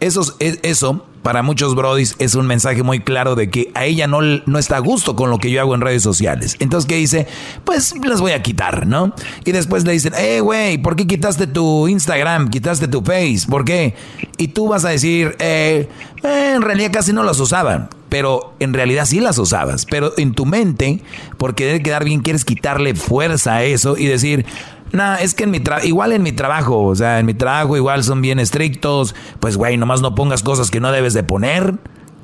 Eso, 0.00 0.22
eso 0.40 1.06
para 1.26 1.42
muchos 1.42 1.74
brodis 1.74 2.14
es 2.20 2.36
un 2.36 2.46
mensaje 2.46 2.84
muy 2.84 3.00
claro 3.00 3.34
de 3.34 3.50
que 3.50 3.72
a 3.74 3.84
ella 3.84 4.06
no, 4.06 4.20
no 4.22 4.58
está 4.60 4.76
a 4.76 4.78
gusto 4.78 5.16
con 5.16 5.28
lo 5.28 5.38
que 5.38 5.50
yo 5.50 5.60
hago 5.60 5.74
en 5.74 5.80
redes 5.80 6.04
sociales. 6.04 6.54
Entonces, 6.60 6.86
¿qué 6.86 6.94
dice? 6.94 7.26
Pues 7.64 7.96
las 8.04 8.20
voy 8.20 8.30
a 8.30 8.44
quitar, 8.44 8.86
¿no? 8.86 9.12
Y 9.44 9.50
después 9.50 9.84
le 9.84 9.90
dicen, 9.90 10.12
eh, 10.16 10.38
güey, 10.38 10.78
¿por 10.78 10.94
qué 10.94 11.04
quitaste 11.08 11.48
tu 11.48 11.88
Instagram? 11.88 12.48
¿Quitaste 12.48 12.86
tu 12.86 13.02
Face? 13.02 13.40
¿Por 13.50 13.64
qué? 13.64 13.96
Y 14.38 14.46
tú 14.46 14.68
vas 14.68 14.84
a 14.84 14.90
decir, 14.90 15.34
eh, 15.40 15.88
eh, 16.22 16.52
en 16.54 16.62
realidad 16.62 16.92
casi 16.92 17.12
no 17.12 17.24
las 17.24 17.40
usaban. 17.40 17.88
Pero 18.08 18.54
en 18.60 18.72
realidad 18.72 19.04
sí 19.04 19.18
las 19.18 19.36
usabas. 19.38 19.84
Pero 19.84 20.12
en 20.18 20.32
tu 20.32 20.46
mente, 20.46 21.02
por 21.38 21.56
querer 21.56 21.82
quedar 21.82 22.04
bien, 22.04 22.20
quieres 22.20 22.44
quitarle 22.44 22.94
fuerza 22.94 23.56
a 23.56 23.64
eso 23.64 23.96
y 23.98 24.06
decir, 24.06 24.46
Nah, 24.92 25.16
es 25.16 25.34
que 25.34 25.44
en 25.44 25.50
mi 25.50 25.60
igual 25.84 26.12
en 26.12 26.22
mi 26.22 26.32
trabajo, 26.32 26.82
o 26.84 26.94
sea, 26.94 27.18
en 27.18 27.26
mi 27.26 27.34
trabajo 27.34 27.76
igual 27.76 28.04
son 28.04 28.22
bien 28.22 28.38
estrictos, 28.38 29.14
pues 29.40 29.56
güey, 29.56 29.76
nomás 29.76 30.00
no 30.00 30.14
pongas 30.14 30.42
cosas 30.42 30.70
que 30.70 30.80
no 30.80 30.92
debes 30.92 31.14
de 31.14 31.22
poner. 31.22 31.74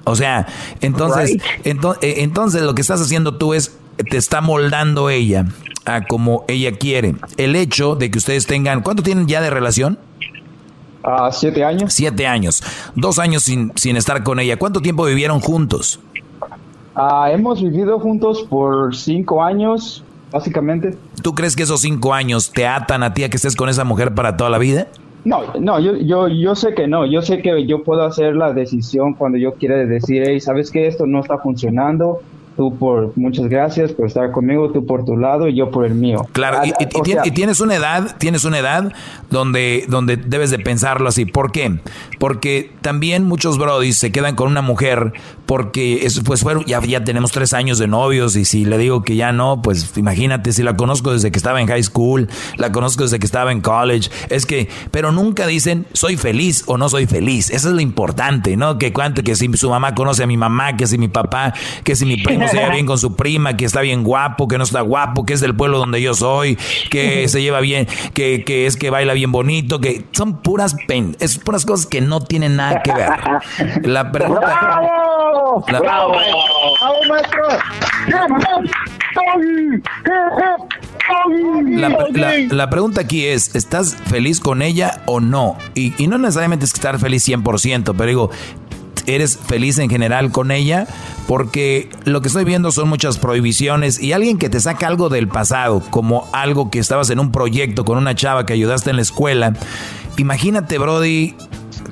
O 0.04 0.16
sea, 0.16 0.46
entonces, 0.80 1.38
eh, 1.64 2.14
entonces 2.18 2.62
lo 2.62 2.74
que 2.74 2.80
estás 2.80 3.00
haciendo 3.00 3.36
tú 3.36 3.54
es, 3.54 3.76
te 4.10 4.16
está 4.16 4.40
moldando 4.40 5.10
ella 5.10 5.46
a 5.84 6.04
como 6.06 6.44
ella 6.48 6.72
quiere. 6.72 7.14
El 7.36 7.56
hecho 7.56 7.94
de 7.94 8.10
que 8.10 8.18
ustedes 8.18 8.46
tengan, 8.46 8.82
¿cuánto 8.82 9.02
tienen 9.02 9.26
ya 9.28 9.40
de 9.40 9.50
relación? 9.50 9.98
Ah, 11.04 11.30
siete 11.32 11.64
años. 11.64 11.92
Siete 11.92 12.26
años. 12.26 12.62
Dos 12.94 13.18
años 13.18 13.42
sin, 13.44 13.72
sin 13.76 13.96
estar 13.96 14.22
con 14.22 14.38
ella. 14.38 14.56
¿Cuánto 14.56 14.80
tiempo 14.80 15.04
vivieron 15.04 15.40
juntos? 15.40 16.00
Ah, 16.94 17.30
hemos 17.32 17.62
vivido 17.62 17.98
juntos 17.98 18.46
por 18.48 18.94
cinco 18.94 19.42
años, 19.42 20.04
básicamente. 20.32 20.96
¿Tú 21.22 21.34
crees 21.34 21.54
que 21.54 21.62
esos 21.62 21.82
cinco 21.82 22.14
años 22.14 22.52
te 22.52 22.66
atan 22.66 23.02
a 23.02 23.14
ti 23.14 23.24
a 23.24 23.28
que 23.28 23.36
estés 23.36 23.54
con 23.54 23.68
esa 23.68 23.84
mujer 23.84 24.14
para 24.14 24.36
toda 24.36 24.50
la 24.50 24.58
vida? 24.58 24.88
No, 25.24 25.42
no, 25.60 25.78
yo, 25.78 25.96
yo, 25.96 26.26
yo 26.26 26.54
sé 26.56 26.74
que 26.74 26.88
no. 26.88 27.06
Yo 27.06 27.22
sé 27.22 27.42
que 27.42 27.64
yo 27.66 27.84
puedo 27.84 28.02
hacer 28.02 28.34
la 28.34 28.52
decisión 28.52 29.14
cuando 29.14 29.38
yo 29.38 29.54
quiera 29.54 29.76
decir, 29.76 30.24
hey, 30.26 30.40
¿sabes 30.40 30.70
que 30.70 30.88
esto 30.88 31.06
no 31.06 31.20
está 31.20 31.38
funcionando? 31.38 32.22
Tú 32.56 32.76
por 32.76 33.12
muchas 33.16 33.46
gracias 33.48 33.92
por 33.92 34.06
estar 34.06 34.30
conmigo, 34.32 34.70
tú 34.70 34.86
por 34.86 35.04
tu 35.04 35.16
lado 35.16 35.48
y 35.48 35.54
yo 35.54 35.70
por 35.70 35.84
el 35.84 35.94
mío. 35.94 36.26
Claro, 36.32 36.58
y, 36.64 36.70
ah, 36.70 37.22
tienes 37.34 37.60
una 37.60 37.76
edad, 37.76 38.16
tienes 38.18 38.44
una 38.44 38.58
edad 38.58 38.92
donde, 39.30 39.84
donde 39.88 40.16
debes 40.16 40.50
de 40.50 40.58
pensarlo 40.58 41.08
así. 41.08 41.24
¿Por 41.24 41.52
qué? 41.52 41.80
Porque 42.18 42.70
también 42.80 43.24
muchos 43.24 43.58
brodis 43.58 43.98
se 43.98 44.12
quedan 44.12 44.34
con 44.34 44.48
una 44.48 44.62
mujer 44.62 45.12
porque 45.46 46.06
es, 46.06 46.20
pues 46.20 46.42
fueron, 46.42 46.64
ya, 46.64 46.80
ya 46.80 47.04
tenemos 47.04 47.32
tres 47.32 47.52
años 47.52 47.78
de 47.78 47.86
novios 47.86 48.36
y 48.36 48.44
si 48.44 48.64
le 48.64 48.78
digo 48.78 49.02
que 49.02 49.16
ya 49.16 49.32
no, 49.32 49.62
pues 49.62 49.96
imagínate, 49.96 50.52
si 50.52 50.62
la 50.62 50.76
conozco 50.76 51.12
desde 51.12 51.30
que 51.30 51.38
estaba 51.38 51.60
en 51.60 51.66
high 51.66 51.82
school, 51.82 52.28
la 52.56 52.72
conozco 52.72 53.02
desde 53.04 53.18
que 53.18 53.26
estaba 53.26 53.52
en 53.52 53.60
college, 53.60 54.10
es 54.28 54.46
que, 54.46 54.68
pero 54.90 55.12
nunca 55.12 55.46
dicen 55.46 55.86
soy 55.92 56.16
feliz 56.16 56.64
o 56.66 56.78
no 56.78 56.88
soy 56.88 57.06
feliz. 57.06 57.50
Eso 57.50 57.68
es 57.68 57.74
lo 57.74 57.80
importante, 57.80 58.56
¿no? 58.56 58.78
Que 58.78 58.92
cuánto, 58.92 59.22
que 59.22 59.34
si 59.34 59.52
su 59.54 59.70
mamá 59.70 59.94
conoce 59.94 60.22
a 60.22 60.26
mi 60.26 60.36
mamá, 60.36 60.76
que 60.76 60.86
si 60.86 60.98
mi 60.98 61.08
papá, 61.08 61.54
que 61.84 61.96
si 61.96 62.06
mi 62.06 62.16
primo 62.16 62.41
se 62.48 62.56
lleva 62.56 62.68
bien 62.72 62.86
con 62.86 62.98
su 62.98 63.16
prima, 63.16 63.56
que 63.56 63.64
está 63.64 63.80
bien 63.80 64.02
guapo, 64.04 64.48
que 64.48 64.58
no 64.58 64.64
está 64.64 64.80
guapo, 64.80 65.24
que 65.24 65.34
es 65.34 65.40
del 65.40 65.54
pueblo 65.54 65.78
donde 65.78 66.00
yo 66.00 66.14
soy, 66.14 66.58
que 66.90 67.28
se 67.32 67.42
lleva 67.42 67.60
bien, 67.60 67.86
que, 68.14 68.44
que 68.44 68.66
es 68.66 68.76
que 68.76 68.90
baila 68.90 69.14
bien 69.14 69.32
bonito, 69.32 69.80
que 69.80 70.04
son 70.12 70.42
puras 70.42 70.76
pen, 70.86 71.16
es 71.20 71.38
puras 71.38 71.64
cosas 71.64 71.86
que 71.86 72.00
no 72.00 72.20
tienen 72.20 72.56
nada 72.56 72.82
que 72.82 72.92
ver. 72.92 73.10
La 73.82 74.10
pregunta, 74.12 74.80
bravo, 75.66 76.14
maestro. 77.08 77.42
La, 82.50 82.70
pregunta 82.70 83.00
aquí 83.02 83.26
es, 83.26 83.54
¿estás 83.54 83.96
feliz 84.08 84.40
con 84.40 84.62
ella 84.62 85.02
o 85.06 85.20
no? 85.20 85.56
Y, 85.74 85.94
y 86.02 86.06
no 86.06 86.18
necesariamente 86.18 86.64
es 86.64 86.72
estar 86.72 86.98
feliz 86.98 87.26
100%, 87.28 87.94
pero 87.96 88.06
digo, 88.06 88.30
¿eres 89.06 89.36
feliz 89.36 89.78
en 89.78 89.90
general 89.90 90.30
con 90.30 90.50
ella? 90.50 90.86
Porque 91.26 91.90
lo 92.04 92.20
que 92.20 92.28
estoy 92.28 92.44
viendo 92.44 92.72
son 92.72 92.88
muchas 92.88 93.18
prohibiciones 93.18 94.00
y 94.00 94.12
alguien 94.12 94.38
que 94.38 94.48
te 94.48 94.60
saca 94.60 94.86
algo 94.86 95.08
del 95.08 95.28
pasado, 95.28 95.82
como 95.90 96.28
algo 96.32 96.70
que 96.70 96.78
estabas 96.78 97.10
en 97.10 97.18
un 97.18 97.32
proyecto 97.32 97.84
con 97.84 97.98
una 97.98 98.14
chava 98.14 98.46
que 98.46 98.52
ayudaste 98.52 98.90
en 98.90 98.96
la 98.96 99.02
escuela. 99.02 99.54
Imagínate, 100.16 100.78
Brody, 100.78 101.34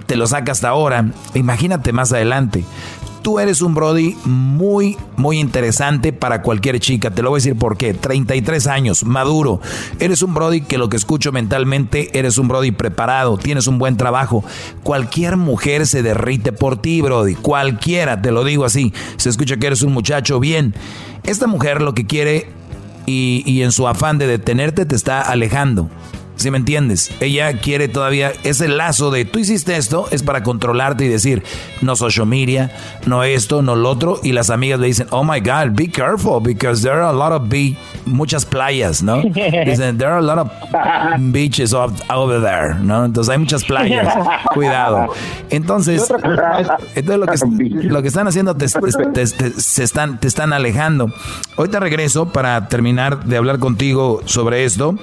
te 0.06 0.16
lo 0.16 0.26
saca 0.26 0.52
hasta 0.52 0.68
ahora. 0.68 1.06
Imagínate 1.34 1.92
más 1.92 2.12
adelante 2.12 2.64
tú 3.22 3.38
eres 3.38 3.62
un 3.62 3.74
Brody 3.74 4.16
muy, 4.24 4.96
muy 5.16 5.38
interesante 5.38 6.12
para 6.12 6.42
cualquier 6.42 6.80
chica. 6.80 7.10
Te 7.10 7.22
lo 7.22 7.30
voy 7.30 7.38
a 7.38 7.40
decir 7.40 7.56
por 7.56 7.76
qué. 7.76 7.94
33 7.94 8.66
años, 8.66 9.04
maduro. 9.04 9.60
Eres 9.98 10.22
un 10.22 10.34
Brody 10.34 10.62
que 10.62 10.78
lo 10.78 10.88
que 10.88 10.96
escucho 10.96 11.32
mentalmente, 11.32 12.18
eres 12.18 12.38
un 12.38 12.48
Brody 12.48 12.70
preparado, 12.70 13.38
tienes 13.38 13.66
un 13.66 13.78
buen 13.78 13.96
trabajo. 13.96 14.44
Cualquier 14.82 15.36
mujer 15.36 15.86
se 15.86 16.02
derrite 16.02 16.52
por 16.52 16.80
ti, 16.80 17.00
Brody. 17.00 17.34
Cualquiera, 17.34 18.20
te 18.20 18.32
lo 18.32 18.44
digo 18.44 18.64
así. 18.64 18.92
Se 19.16 19.28
escucha 19.28 19.56
que 19.56 19.68
eres 19.68 19.82
un 19.82 19.92
muchacho 19.92 20.40
bien. 20.40 20.74
Esta 21.22 21.46
mujer 21.46 21.82
lo 21.82 21.94
que 21.94 22.06
quiere 22.06 22.48
y, 23.06 23.42
y 23.46 23.62
en 23.62 23.72
su 23.72 23.86
afán 23.88 24.18
de 24.18 24.26
detenerte 24.26 24.86
te 24.86 24.96
está 24.96 25.20
alejando. 25.20 25.90
Si 26.40 26.50
me 26.50 26.56
entiendes? 26.56 27.10
Ella 27.20 27.52
quiere 27.58 27.86
todavía 27.88 28.32
ese 28.44 28.66
lazo 28.66 29.10
de 29.10 29.26
tú 29.26 29.38
hiciste 29.38 29.76
esto, 29.76 30.08
es 30.10 30.22
para 30.22 30.42
controlarte 30.42 31.04
y 31.04 31.08
decir, 31.08 31.42
no 31.82 31.96
social 31.96 32.26
media, 32.26 32.70
no 33.04 33.24
esto, 33.24 33.60
no 33.60 33.76
lo 33.76 33.90
otro. 33.90 34.20
Y 34.22 34.32
las 34.32 34.48
amigas 34.48 34.80
le 34.80 34.86
dicen, 34.86 35.06
oh 35.10 35.22
my 35.22 35.40
God, 35.40 35.72
be 35.72 35.86
careful, 35.86 36.40
because 36.40 36.82
there 36.82 36.94
are 36.94 37.04
a 37.04 37.12
lot 37.12 37.32
of 37.32 37.50
be 37.50 37.76
muchas 38.06 38.46
playas, 38.46 39.02
¿no? 39.02 39.20
Dicen, 39.66 39.98
there 39.98 40.10
are 40.10 40.18
a 40.18 40.22
lot 40.22 40.38
of 40.38 40.50
beaches 41.18 41.74
over 41.74 42.40
there, 42.40 42.74
¿no? 42.80 43.04
Entonces 43.04 43.30
hay 43.30 43.38
muchas 43.38 43.62
playas, 43.64 44.14
cuidado. 44.54 45.12
Entonces, 45.50 46.10
entonces 46.94 47.18
lo, 47.90 48.00
que, 48.00 48.08
están 48.08 48.28
haciendo 48.28 48.56
te, 48.56 48.66
se 48.66 49.84
están, 49.84 50.18
te 50.18 50.26
están 50.26 50.54
alejando. 50.54 51.12
Ahorita 51.58 51.80
regreso 51.80 52.32
para 52.32 52.68
terminar 52.68 53.24
de 53.24 53.36
hablar 53.36 53.58
contigo 53.58 54.22
sobre 54.24 54.64
esto 54.64 54.96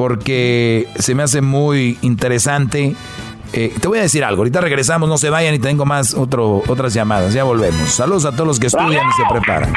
porque 0.00 0.88
se 0.98 1.14
me 1.14 1.22
hace 1.22 1.42
muy 1.42 1.98
interesante. 2.00 2.96
Eh, 3.52 3.74
te 3.78 3.86
voy 3.86 3.98
a 3.98 4.00
decir 4.00 4.24
algo, 4.24 4.40
ahorita 4.40 4.62
regresamos, 4.62 5.10
no 5.10 5.18
se 5.18 5.28
vayan 5.28 5.54
y 5.54 5.58
tengo 5.58 5.84
más 5.84 6.14
otro, 6.14 6.62
otras 6.68 6.94
llamadas, 6.94 7.34
ya 7.34 7.44
volvemos. 7.44 7.90
Saludos 7.90 8.24
a 8.24 8.32
todos 8.32 8.46
los 8.46 8.58
que 8.58 8.68
estudian 8.68 9.06
y 9.06 9.12
se 9.12 9.22
preparan. 9.30 9.74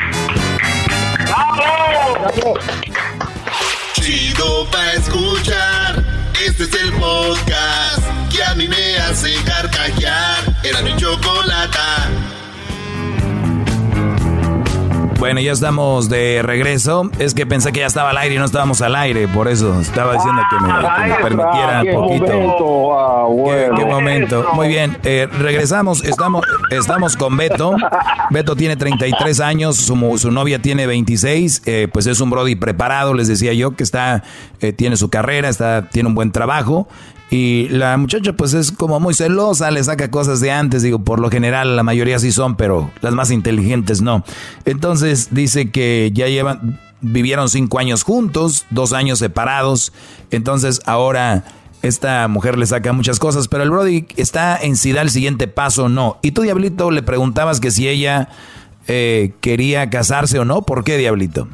Chido 3.95 4.65
pa 4.71 4.93
escuchar, 4.93 6.05
este 6.47 6.63
es 6.63 6.73
el 6.73 6.93
podcast 6.93 8.07
que 8.33 8.41
a 8.45 8.55
mí 8.55 8.69
me 8.69 8.95
hace 8.99 9.33
carcajear. 9.43 10.55
Era 10.63 10.81
mi 10.83 10.95
chocolata. 10.95 12.32
Bueno, 15.23 15.39
ya 15.39 15.53
estamos 15.53 16.09
de 16.09 16.41
regreso. 16.43 17.09
Es 17.17 17.33
que 17.33 17.45
pensé 17.45 17.71
que 17.71 17.79
ya 17.79 17.85
estaba 17.85 18.09
al 18.09 18.17
aire 18.17 18.35
y 18.35 18.37
no 18.39 18.43
estábamos 18.43 18.81
al 18.81 18.93
aire, 18.93 19.25
por 19.29 19.47
eso 19.47 19.79
estaba 19.79 20.15
diciendo 20.15 20.41
que 20.49 20.59
me, 20.59 20.69
ah, 20.69 21.17
permitiera 21.21 21.81
un 21.81 22.19
poquito. 22.19 22.93
Ah, 22.93 23.73
¿Qué, 23.73 23.85
momento? 23.85 24.45
Muy 24.51 24.67
bien, 24.67 24.97
eh, 25.05 25.29
regresamos. 25.39 26.03
Estamos, 26.03 26.45
estamos 26.71 27.15
con 27.15 27.37
Beto. 27.37 27.73
Beto 28.31 28.57
tiene 28.57 28.75
33 28.75 29.39
años, 29.39 29.77
su, 29.77 30.17
su 30.17 30.29
novia 30.29 30.61
tiene 30.61 30.87
26. 30.87 31.61
Eh, 31.67 31.87
pues 31.93 32.05
es 32.05 32.19
un 32.19 32.29
Brody 32.29 32.57
preparado, 32.57 33.13
les 33.13 33.29
decía 33.29 33.53
yo, 33.53 33.77
que 33.77 33.83
está, 33.83 34.23
eh, 34.59 34.73
tiene 34.73 34.97
su 34.97 35.09
carrera, 35.09 35.47
está, 35.47 35.87
tiene 35.87 36.09
un 36.09 36.15
buen 36.15 36.33
trabajo. 36.33 36.89
Y 37.34 37.68
la 37.69 37.97
muchacha 37.97 38.34
pues 38.34 38.53
es 38.53 38.72
como 38.72 38.99
muy 38.99 39.15
celosa, 39.15 39.72
le 39.72 39.84
saca 39.84 40.11
cosas 40.11 40.39
de 40.39 40.51
antes, 40.51 40.84
digo, 40.84 40.99
por 40.99 41.19
lo 41.19 41.31
general 41.31 41.76
la 41.76 41.81
mayoría 41.81 42.19
sí 42.19 42.31
son, 42.31 42.55
pero 42.55 42.91
las 43.01 43.15
más 43.15 43.31
inteligentes 43.31 44.03
no. 44.03 44.23
Entonces 44.65 45.30
dice 45.31 45.72
que 45.72 46.11
ya 46.14 46.27
llevan, 46.27 46.80
vivieron 47.01 47.49
cinco 47.49 47.80
años 47.80 48.03
juntos, 48.03 48.68
dos 48.69 48.93
años 48.93 49.18
separados, 49.18 49.93
entonces 50.30 50.80
ahora 50.85 51.43
esta 51.81 52.27
mujer 52.27 52.55
le 52.60 52.68
saca 52.68 52.93
muchas 52.93 53.18
cosas, 53.18 53.47
pero 53.47 53.64
el 53.64 53.72
Brody 53.72 54.05
está 54.15 54.55
en 54.61 54.76
si 54.76 54.91
da 54.91 55.01
el 55.01 55.10
siguiente 55.10 55.47
paso 55.47 55.85
o 55.85 55.89
no. 55.89 56.19
Y 56.22 56.34
tú, 56.34 56.43
Diablito, 56.43 56.91
le 56.91 57.01
preguntabas 57.01 57.60
que 57.60 57.72
si 57.72 57.88
ella 57.88 58.30
eh, 58.88 59.31
quería 59.41 59.89
casarse 59.89 60.38
o 60.38 60.45
no, 60.45 60.61
¿por 60.61 60.84
qué, 60.84 60.99
Diablito? 60.99 61.47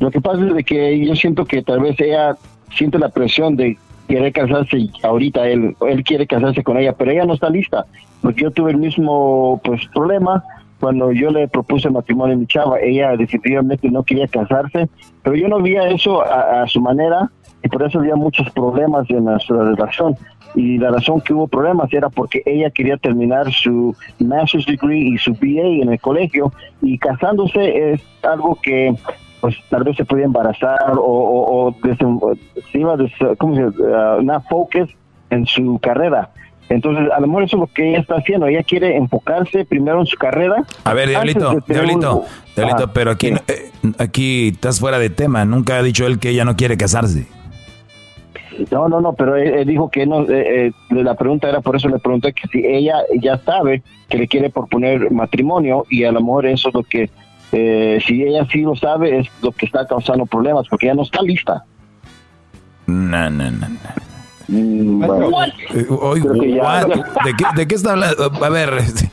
Lo 0.00 0.10
que 0.10 0.20
pasa 0.20 0.42
es 0.44 0.66
que 0.66 1.06
yo 1.06 1.14
siento 1.14 1.44
que 1.44 1.62
tal 1.62 1.82
vez 1.82 1.94
ella 2.00 2.36
siente 2.76 2.98
la 2.98 3.10
presión 3.10 3.54
de 3.54 3.78
quiere 4.12 4.30
casarse 4.30 4.76
y 4.76 4.92
ahorita 5.02 5.48
él, 5.48 5.74
él 5.88 6.04
quiere 6.04 6.26
casarse 6.26 6.62
con 6.62 6.76
ella, 6.76 6.92
pero 6.92 7.12
ella 7.12 7.24
no 7.24 7.32
está 7.32 7.48
lista, 7.48 7.86
porque 8.20 8.42
yo 8.42 8.50
tuve 8.50 8.72
el 8.72 8.76
mismo 8.76 9.58
pues 9.64 9.86
problema 9.94 10.44
cuando 10.78 11.12
yo 11.12 11.30
le 11.30 11.48
propuse 11.48 11.88
matrimonio 11.88 12.34
a 12.34 12.38
mi 12.38 12.46
chava, 12.46 12.78
ella 12.78 13.16
definitivamente 13.16 13.88
no 13.90 14.02
quería 14.02 14.28
casarse, 14.28 14.90
pero 15.22 15.34
yo 15.34 15.48
no 15.48 15.62
veía 15.62 15.88
eso 15.88 16.20
a, 16.20 16.66
su 16.66 16.82
manera 16.82 17.30
y 17.62 17.68
por 17.70 17.84
eso 17.84 18.00
había 18.00 18.14
muchos 18.14 18.50
problemas 18.50 19.08
en 19.08 19.24
nuestra 19.24 19.64
relación. 19.64 20.14
Y 20.54 20.76
la 20.76 20.90
razón 20.90 21.22
que 21.22 21.32
hubo 21.32 21.48
problemas 21.48 21.90
era 21.90 22.10
porque 22.10 22.42
ella 22.44 22.68
quería 22.68 22.98
terminar 22.98 23.50
su 23.50 23.96
master's 24.18 24.66
degree 24.66 25.14
y 25.14 25.16
su 25.16 25.32
BA 25.32 25.82
en 25.82 25.90
el 25.90 26.00
colegio. 26.00 26.52
Y 26.82 26.98
casándose 26.98 27.92
es 27.92 28.02
algo 28.22 28.58
que 28.60 28.94
pues 29.42 29.56
tal 29.68 29.82
vez 29.82 29.96
se 29.96 30.04
podía 30.04 30.24
embarazar 30.24 30.92
o, 30.92 31.02
o, 31.02 31.68
o 31.68 31.76
se 32.70 32.78
iba 32.78 32.94
a 32.94 33.36
¿cómo 33.36 33.56
se 33.56 33.64
uh, 33.64 34.20
una 34.20 34.40
focus 34.40 34.88
en 35.30 35.46
su 35.46 35.80
carrera. 35.82 36.30
Entonces, 36.68 37.10
a 37.10 37.18
lo 37.18 37.26
mejor 37.26 37.42
eso 37.42 37.56
es 37.56 37.60
lo 37.62 37.66
que 37.66 37.88
ella 37.88 37.98
está 37.98 38.14
haciendo. 38.14 38.46
Ella 38.46 38.62
quiere 38.62 38.96
enfocarse 38.96 39.64
primero 39.64 39.98
en 39.98 40.06
su 40.06 40.16
carrera. 40.16 40.64
A 40.84 40.94
ver, 40.94 41.08
Diablito, 41.08 41.56
Diablito, 41.66 42.24
Diablito, 42.54 42.92
pero 42.94 43.10
aquí, 43.10 43.32
eh, 43.48 43.70
aquí 43.98 44.50
estás 44.50 44.78
fuera 44.78 45.00
de 45.00 45.10
tema. 45.10 45.44
Nunca 45.44 45.76
ha 45.76 45.82
dicho 45.82 46.06
él 46.06 46.20
que 46.20 46.30
ella 46.30 46.44
no 46.44 46.54
quiere 46.54 46.76
casarse. 46.76 47.26
No, 48.70 48.88
no, 48.88 49.00
no, 49.00 49.14
pero 49.14 49.34
él, 49.34 49.66
dijo 49.66 49.90
que 49.90 50.06
no. 50.06 50.22
Eh, 50.22 50.68
eh, 50.68 50.72
la 50.90 51.16
pregunta 51.16 51.48
era 51.48 51.60
por 51.60 51.74
eso 51.74 51.88
le 51.88 51.98
pregunté 51.98 52.32
que 52.32 52.46
si 52.46 52.64
ella 52.64 52.98
ya 53.20 53.38
sabe 53.38 53.82
que 54.08 54.18
le 54.18 54.28
quiere 54.28 54.50
proponer 54.50 55.10
matrimonio 55.10 55.84
y 55.90 56.04
a 56.04 56.12
lo 56.12 56.20
mejor 56.20 56.46
eso 56.46 56.68
es 56.68 56.74
lo 56.74 56.84
que 56.84 57.10
eh, 57.52 58.02
si 58.06 58.22
ella 58.22 58.46
sí 58.50 58.62
lo 58.62 58.74
sabe, 58.74 59.18
es 59.20 59.28
lo 59.42 59.52
que 59.52 59.66
está 59.66 59.86
causando 59.86 60.24
problemas, 60.24 60.66
porque 60.68 60.86
ella 60.86 60.94
no 60.94 61.02
está 61.02 61.20
lista. 61.22 61.64
No, 62.86 63.30
no, 63.30 63.50
no, 63.50 63.68
mm, 64.48 65.04
eh, 65.04 65.86
¿De, 67.54 67.66
qué, 67.66 67.74
está 67.74 67.92
hablando? 67.92 68.32
A 68.42 68.48
ver, 68.48 68.74
este, 68.74 69.10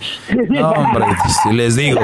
no, 0.49 0.72
hombre, 0.72 1.06
si 1.44 1.53
les 1.53 1.76
digo. 1.76 1.99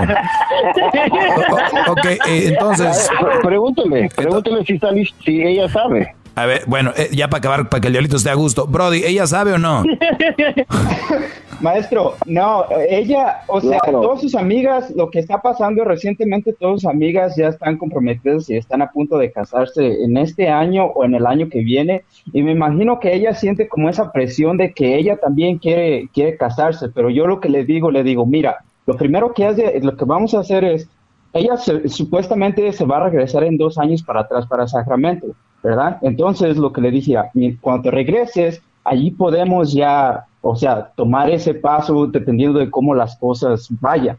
ok, 1.87 2.05
eh, 2.05 2.19
entonces. 2.49 3.09
Pregúntele, 3.41 4.09
pregúntele 4.15 4.65
si, 4.65 4.73
está 4.73 4.91
lista, 4.91 5.17
si 5.23 5.41
ella 5.41 5.69
sabe. 5.69 6.15
A 6.35 6.45
ver, 6.45 6.63
bueno, 6.67 6.91
ya 7.11 7.29
para 7.29 7.39
acabar, 7.39 7.69
para 7.69 7.81
que 7.81 7.87
el 7.87 7.93
diablito 7.93 8.17
esté 8.17 8.29
a 8.29 8.33
gusto. 8.33 8.67
Brody, 8.67 9.03
¿ella 9.05 9.25
sabe 9.25 9.53
o 9.53 9.57
no? 9.57 9.83
Maestro, 11.61 12.15
no, 12.25 12.65
ella, 12.89 13.43
o 13.47 13.61
sea, 13.61 13.79
todas 13.79 14.19
sus 14.19 14.35
amigas, 14.35 14.91
lo 14.93 15.09
que 15.09 15.19
está 15.19 15.41
pasando 15.41 15.85
recientemente, 15.85 16.51
todas 16.51 16.81
sus 16.81 16.89
amigas 16.89 17.35
ya 17.37 17.47
están 17.47 17.77
comprometidas 17.77 18.49
y 18.49 18.57
están 18.57 18.81
a 18.81 18.91
punto 18.91 19.17
de 19.17 19.31
casarse 19.31 20.03
en 20.03 20.17
este 20.17 20.49
año 20.49 20.85
o 20.87 21.05
en 21.05 21.15
el 21.15 21.25
año 21.25 21.47
que 21.47 21.61
viene. 21.61 22.03
Y 22.33 22.43
me 22.43 22.51
imagino 22.51 22.99
que 22.99 23.15
ella 23.15 23.33
siente 23.33 23.69
como 23.69 23.89
esa 23.89 24.11
presión 24.11 24.57
de 24.57 24.73
que 24.73 24.97
ella 24.97 25.15
también 25.17 25.57
quiere, 25.57 26.09
quiere 26.13 26.35
casarse. 26.35 26.89
Pero 26.89 27.09
yo 27.09 27.25
lo 27.25 27.39
que 27.39 27.49
le 27.49 27.63
digo, 27.63 27.89
le 27.89 28.03
digo, 28.03 28.25
mira, 28.25 28.57
lo 28.85 28.97
primero 28.97 29.33
que 29.33 29.45
hace, 29.45 29.79
lo 29.81 29.95
que 29.95 30.05
vamos 30.05 30.33
a 30.33 30.39
hacer 30.39 30.65
es, 30.65 30.89
ella 31.33 31.55
supuestamente 31.87 32.71
se 32.71 32.85
va 32.85 32.97
a 32.97 33.09
regresar 33.09 33.43
en 33.43 33.57
dos 33.57 33.77
años 33.77 34.03
para 34.03 34.21
atrás 34.21 34.45
para 34.47 34.67
Sacramento, 34.67 35.27
¿verdad? 35.65 35.97
Entonces 36.03 36.57
lo 36.57 36.71
que 36.71 36.81
le 36.81 36.91
dije, 36.91 37.15
cuando 37.59 37.89
regreses, 37.89 38.61
allí 38.83 39.09
podemos 39.09 39.73
ya 39.73 40.25
o 40.47 40.55
sea, 40.55 40.91
tomar 40.95 41.31
ese 41.31 41.55
paso 41.55 42.05
dependiendo 42.05 42.59
de 42.59 42.69
cómo 42.69 42.93
las 42.93 43.17
cosas 43.17 43.67
vayan. 43.81 44.15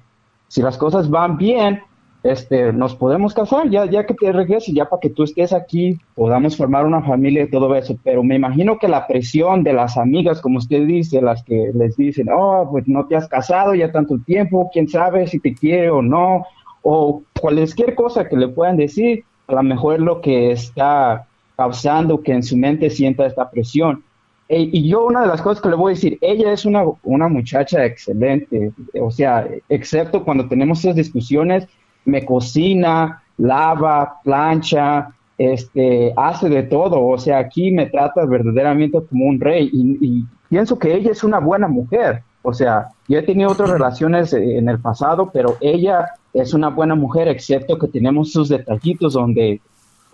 Si 0.49 0.61
las 0.61 0.77
cosas 0.77 1.09
van 1.09 1.37
bien, 1.37 1.81
este, 2.25 2.73
nos 2.73 2.97
podemos 2.97 3.33
casar, 3.33 3.71
ya, 3.71 3.87
ya 3.87 4.05
que 4.07 4.15
te 4.15 4.33
regreses, 4.33 4.75
ya 4.75 4.87
para 4.87 4.99
que 4.99 5.11
tú 5.11 5.23
estés 5.23 5.53
aquí, 5.53 6.01
podamos 6.17 6.57
formar 6.57 6.85
una 6.85 7.01
familia 7.01 7.45
y 7.45 7.51
todo 7.51 7.73
eso. 7.77 7.97
Pero 8.03 8.25
me 8.25 8.35
imagino 8.35 8.77
que 8.77 8.89
la 8.89 9.07
presión 9.07 9.63
de 9.63 9.73
las 9.73 9.97
amigas, 9.97 10.41
como 10.41 10.59
usted 10.59 10.85
dice, 10.85 11.23
las 11.23 11.45
que 11.45 11.71
les 11.73 11.97
dicen, 11.97 12.27
oh, 12.37 12.69
pues 12.73 12.89
no 12.89 13.07
te 13.07 13.15
has 13.15 13.29
casado 13.29 13.73
ya 13.77 13.93
tanto 13.93 14.19
tiempo, 14.27 14.69
quién 14.73 14.89
sabe 14.89 15.29
si 15.29 15.39
te 15.39 15.55
quiere 15.55 15.91
o 15.91 16.03
no, 16.03 16.45
o 16.83 17.23
cualquier 17.41 17.95
cosa 17.95 18.29
que 18.29 18.37
le 18.37 18.49
puedan 18.49 18.79
decir, 18.79 19.23
a 19.47 19.55
lo 19.55 19.63
mejor 19.63 20.01
lo 20.01 20.21
que 20.21 20.51
está 20.51 21.29
causando 21.57 22.21
que 22.21 22.33
en 22.33 22.43
su 22.43 22.57
mente 22.57 22.91
sienta 22.91 23.27
esta 23.27 23.51
presión. 23.51 24.05
eh, 24.49 24.69
y 24.73 24.89
yo 24.89 25.07
una 25.07 25.23
de 25.23 25.27
las 25.27 25.43
cosas 25.43 25.61
que 25.61 25.69
le 25.69 25.75
voy 25.75 25.93
a 25.93 25.95
decir, 25.95 26.19
ella 26.21 26.53
es 26.53 26.65
una, 26.65 26.85
una 27.03 27.29
muchacha 27.29 27.85
excelente, 27.85 28.73
o 29.01 29.11
sea, 29.11 29.49
excepto 29.69 30.25
cuando 30.25 30.49
tenemos 30.49 30.81
esas 30.81 30.95
discusiones, 30.95 31.67
me 32.05 32.25
cocina, 32.25 33.23
lava, 33.39 34.21
plancha, 34.23 35.09
este, 35.39 36.13
hace 36.17 36.49
de 36.49 36.63
todo, 36.63 37.05
o 37.05 37.19
sea, 37.19 37.39
aquí 37.39 37.71
me 37.71 37.87
trata 37.87 38.25
verdaderamente 38.25 38.99
como 39.09 39.27
un 39.27 39.41
rey 39.41 39.69
y, 39.73 40.25
pienso 40.49 40.79
que 40.79 40.95
ella 40.95 41.11
es 41.11 41.25
una 41.25 41.41
buena 41.41 41.67
mujer, 41.67 42.23
o 42.43 42.55
sea, 42.55 42.87
yo 43.09 43.19
he 43.19 43.23
tenido 43.23 43.51
otras 43.51 43.69
relaciones 43.69 44.33
en 44.33 44.69
el 44.69 44.79
pasado, 44.79 45.31
pero 45.33 45.57
ella 45.61 46.07
es 46.33 46.55
una 46.55 46.69
buena 46.69 46.95
mujer, 46.95 47.27
excepto 47.27 47.77
que 47.79 47.89
tenemos 47.89 48.31
sus 48.31 48.49
detallitos 48.49 49.15
donde 49.15 49.61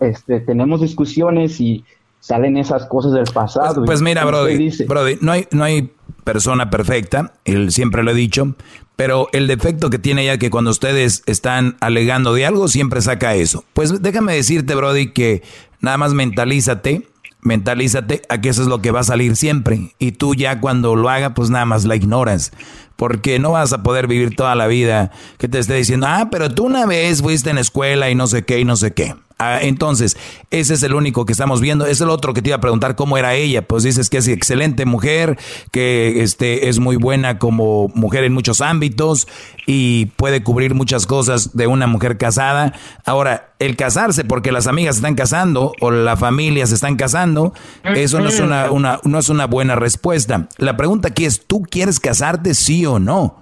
este, 0.09 0.39
tenemos 0.39 0.81
discusiones 0.81 1.59
y 1.59 1.83
salen 2.19 2.57
esas 2.57 2.85
cosas 2.85 3.13
del 3.13 3.25
pasado. 3.25 3.75
Pues, 3.75 3.85
pues 3.85 4.01
mira, 4.01 4.23
Brody, 4.25 4.71
Brody, 4.87 5.17
no 5.21 5.33
hay, 5.33 5.47
no 5.51 5.63
hay 5.63 5.91
persona 6.23 6.69
perfecta, 6.69 7.33
él 7.43 7.71
siempre 7.71 8.03
lo 8.03 8.11
he 8.11 8.13
dicho, 8.13 8.55
pero 8.95 9.27
el 9.33 9.47
defecto 9.47 9.89
que 9.89 9.99
tiene 9.99 10.23
ella 10.23 10.37
que 10.37 10.49
cuando 10.49 10.71
ustedes 10.71 11.23
están 11.25 11.75
alegando 11.79 12.33
de 12.33 12.45
algo, 12.45 12.67
siempre 12.67 13.01
saca 13.01 13.35
eso. 13.35 13.65
Pues 13.73 14.01
déjame 14.01 14.35
decirte, 14.35 14.75
Brody, 14.75 15.11
que 15.11 15.41
nada 15.81 15.97
más 15.97 16.13
mentalízate, 16.13 17.07
mentalízate 17.41 18.21
a 18.29 18.39
que 18.39 18.49
eso 18.49 18.61
es 18.61 18.67
lo 18.67 18.81
que 18.81 18.91
va 18.91 19.01
a 19.01 19.03
salir 19.03 19.35
siempre. 19.35 19.93
Y 19.99 20.13
tú 20.13 20.35
ya 20.35 20.61
cuando 20.61 20.95
lo 20.95 21.09
haga, 21.09 21.33
pues 21.33 21.49
nada 21.49 21.65
más 21.65 21.85
la 21.85 21.95
ignoras. 21.95 22.51
Porque 22.95 23.39
no 23.39 23.51
vas 23.51 23.73
a 23.73 23.81
poder 23.81 24.07
vivir 24.07 24.35
toda 24.35 24.53
la 24.55 24.67
vida 24.67 25.11
que 25.39 25.47
te 25.47 25.59
esté 25.59 25.73
diciendo, 25.73 26.05
ah, 26.07 26.29
pero 26.31 26.53
tú 26.53 26.65
una 26.65 26.85
vez 26.85 27.21
fuiste 27.21 27.49
en 27.49 27.57
escuela 27.57 28.09
y 28.09 28.15
no 28.15 28.27
sé 28.27 28.45
qué 28.45 28.59
y 28.59 28.65
no 28.65 28.75
sé 28.75 28.93
qué. 28.93 29.15
Ah, 29.39 29.59
entonces, 29.61 30.17
ese 30.51 30.73
es 30.75 30.83
el 30.83 30.93
único 30.93 31.25
que 31.25 31.33
estamos 31.33 31.59
viendo. 31.61 31.85
Es 31.85 32.01
el 32.01 32.09
otro 32.09 32.33
que 32.33 32.41
te 32.41 32.49
iba 32.49 32.57
a 32.57 32.61
preguntar 32.61 32.95
cómo 32.95 33.17
era 33.17 33.33
ella. 33.33 33.61
Pues 33.67 33.83
dices 33.83 34.09
que 34.09 34.17
es 34.17 34.27
excelente 34.27 34.85
mujer, 34.85 35.37
que 35.71 36.21
este, 36.23 36.69
es 36.69 36.79
muy 36.79 36.95
buena 36.95 37.39
como 37.39 37.89
mujer 37.95 38.23
en 38.23 38.33
muchos 38.33 38.61
ámbitos 38.61 39.27
y 39.65 40.07
puede 40.17 40.43
cubrir 40.43 40.75
muchas 40.75 41.05
cosas 41.05 41.55
de 41.55 41.67
una 41.67 41.87
mujer 41.87 42.17
casada. 42.17 42.73
Ahora, 43.05 43.53
el 43.59 43.75
casarse 43.75 44.25
porque 44.25 44.51
las 44.51 44.67
amigas 44.67 44.95
se 44.95 44.99
están 44.99 45.15
casando 45.15 45.73
o 45.79 45.91
la 45.91 46.17
familia 46.17 46.65
se 46.65 46.75
están 46.75 46.95
casando, 46.95 47.53
eso 47.83 48.19
no 48.19 48.29
es 48.29 48.39
una, 48.39 48.71
una, 48.71 48.99
no 49.03 49.19
es 49.19 49.29
una 49.29 49.45
buena 49.45 49.75
respuesta. 49.75 50.47
La 50.57 50.75
pregunta 50.75 51.09
aquí 51.09 51.25
es, 51.25 51.45
¿tú 51.45 51.63
quieres 51.63 51.99
casarte 51.99 52.53
sí 52.53 52.85
o 52.85 52.99
no? 52.99 53.41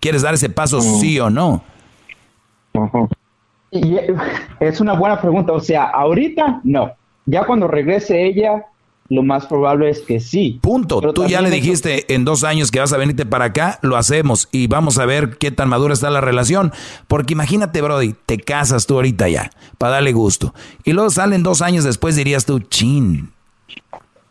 ¿Quieres 0.00 0.22
dar 0.22 0.34
ese 0.34 0.50
paso 0.50 0.80
sí 0.80 1.20
o 1.20 1.30
no? 1.30 1.62
Y 3.72 3.96
es 4.60 4.80
una 4.80 4.92
buena 4.92 5.20
pregunta. 5.20 5.52
O 5.54 5.60
sea, 5.60 5.84
ahorita 5.84 6.60
no. 6.62 6.92
Ya 7.24 7.46
cuando 7.46 7.66
regrese 7.68 8.26
ella, 8.26 8.66
lo 9.08 9.22
más 9.22 9.46
probable 9.46 9.88
es 9.88 10.00
que 10.00 10.20
sí. 10.20 10.58
Punto. 10.60 11.00
Tú 11.12 11.26
ya 11.26 11.40
le 11.40 11.50
dijiste 11.50 12.12
en 12.14 12.26
dos 12.26 12.44
años 12.44 12.70
que 12.70 12.80
vas 12.80 12.92
a 12.92 12.98
venirte 12.98 13.24
para 13.24 13.46
acá, 13.46 13.78
lo 13.80 13.96
hacemos 13.96 14.48
y 14.52 14.66
vamos 14.66 14.98
a 14.98 15.06
ver 15.06 15.38
qué 15.38 15.50
tan 15.50 15.70
madura 15.70 15.94
está 15.94 16.10
la 16.10 16.20
relación. 16.20 16.70
Porque 17.08 17.32
imagínate, 17.32 17.80
Brody, 17.80 18.14
te 18.26 18.36
casas 18.38 18.86
tú 18.86 18.96
ahorita 18.96 19.30
ya, 19.30 19.50
para 19.78 19.94
darle 19.94 20.12
gusto. 20.12 20.52
Y 20.84 20.92
luego 20.92 21.08
salen 21.08 21.42
dos 21.42 21.62
años 21.62 21.84
después, 21.84 22.14
dirías 22.14 22.44
tú, 22.44 22.60
chin. 22.60 23.32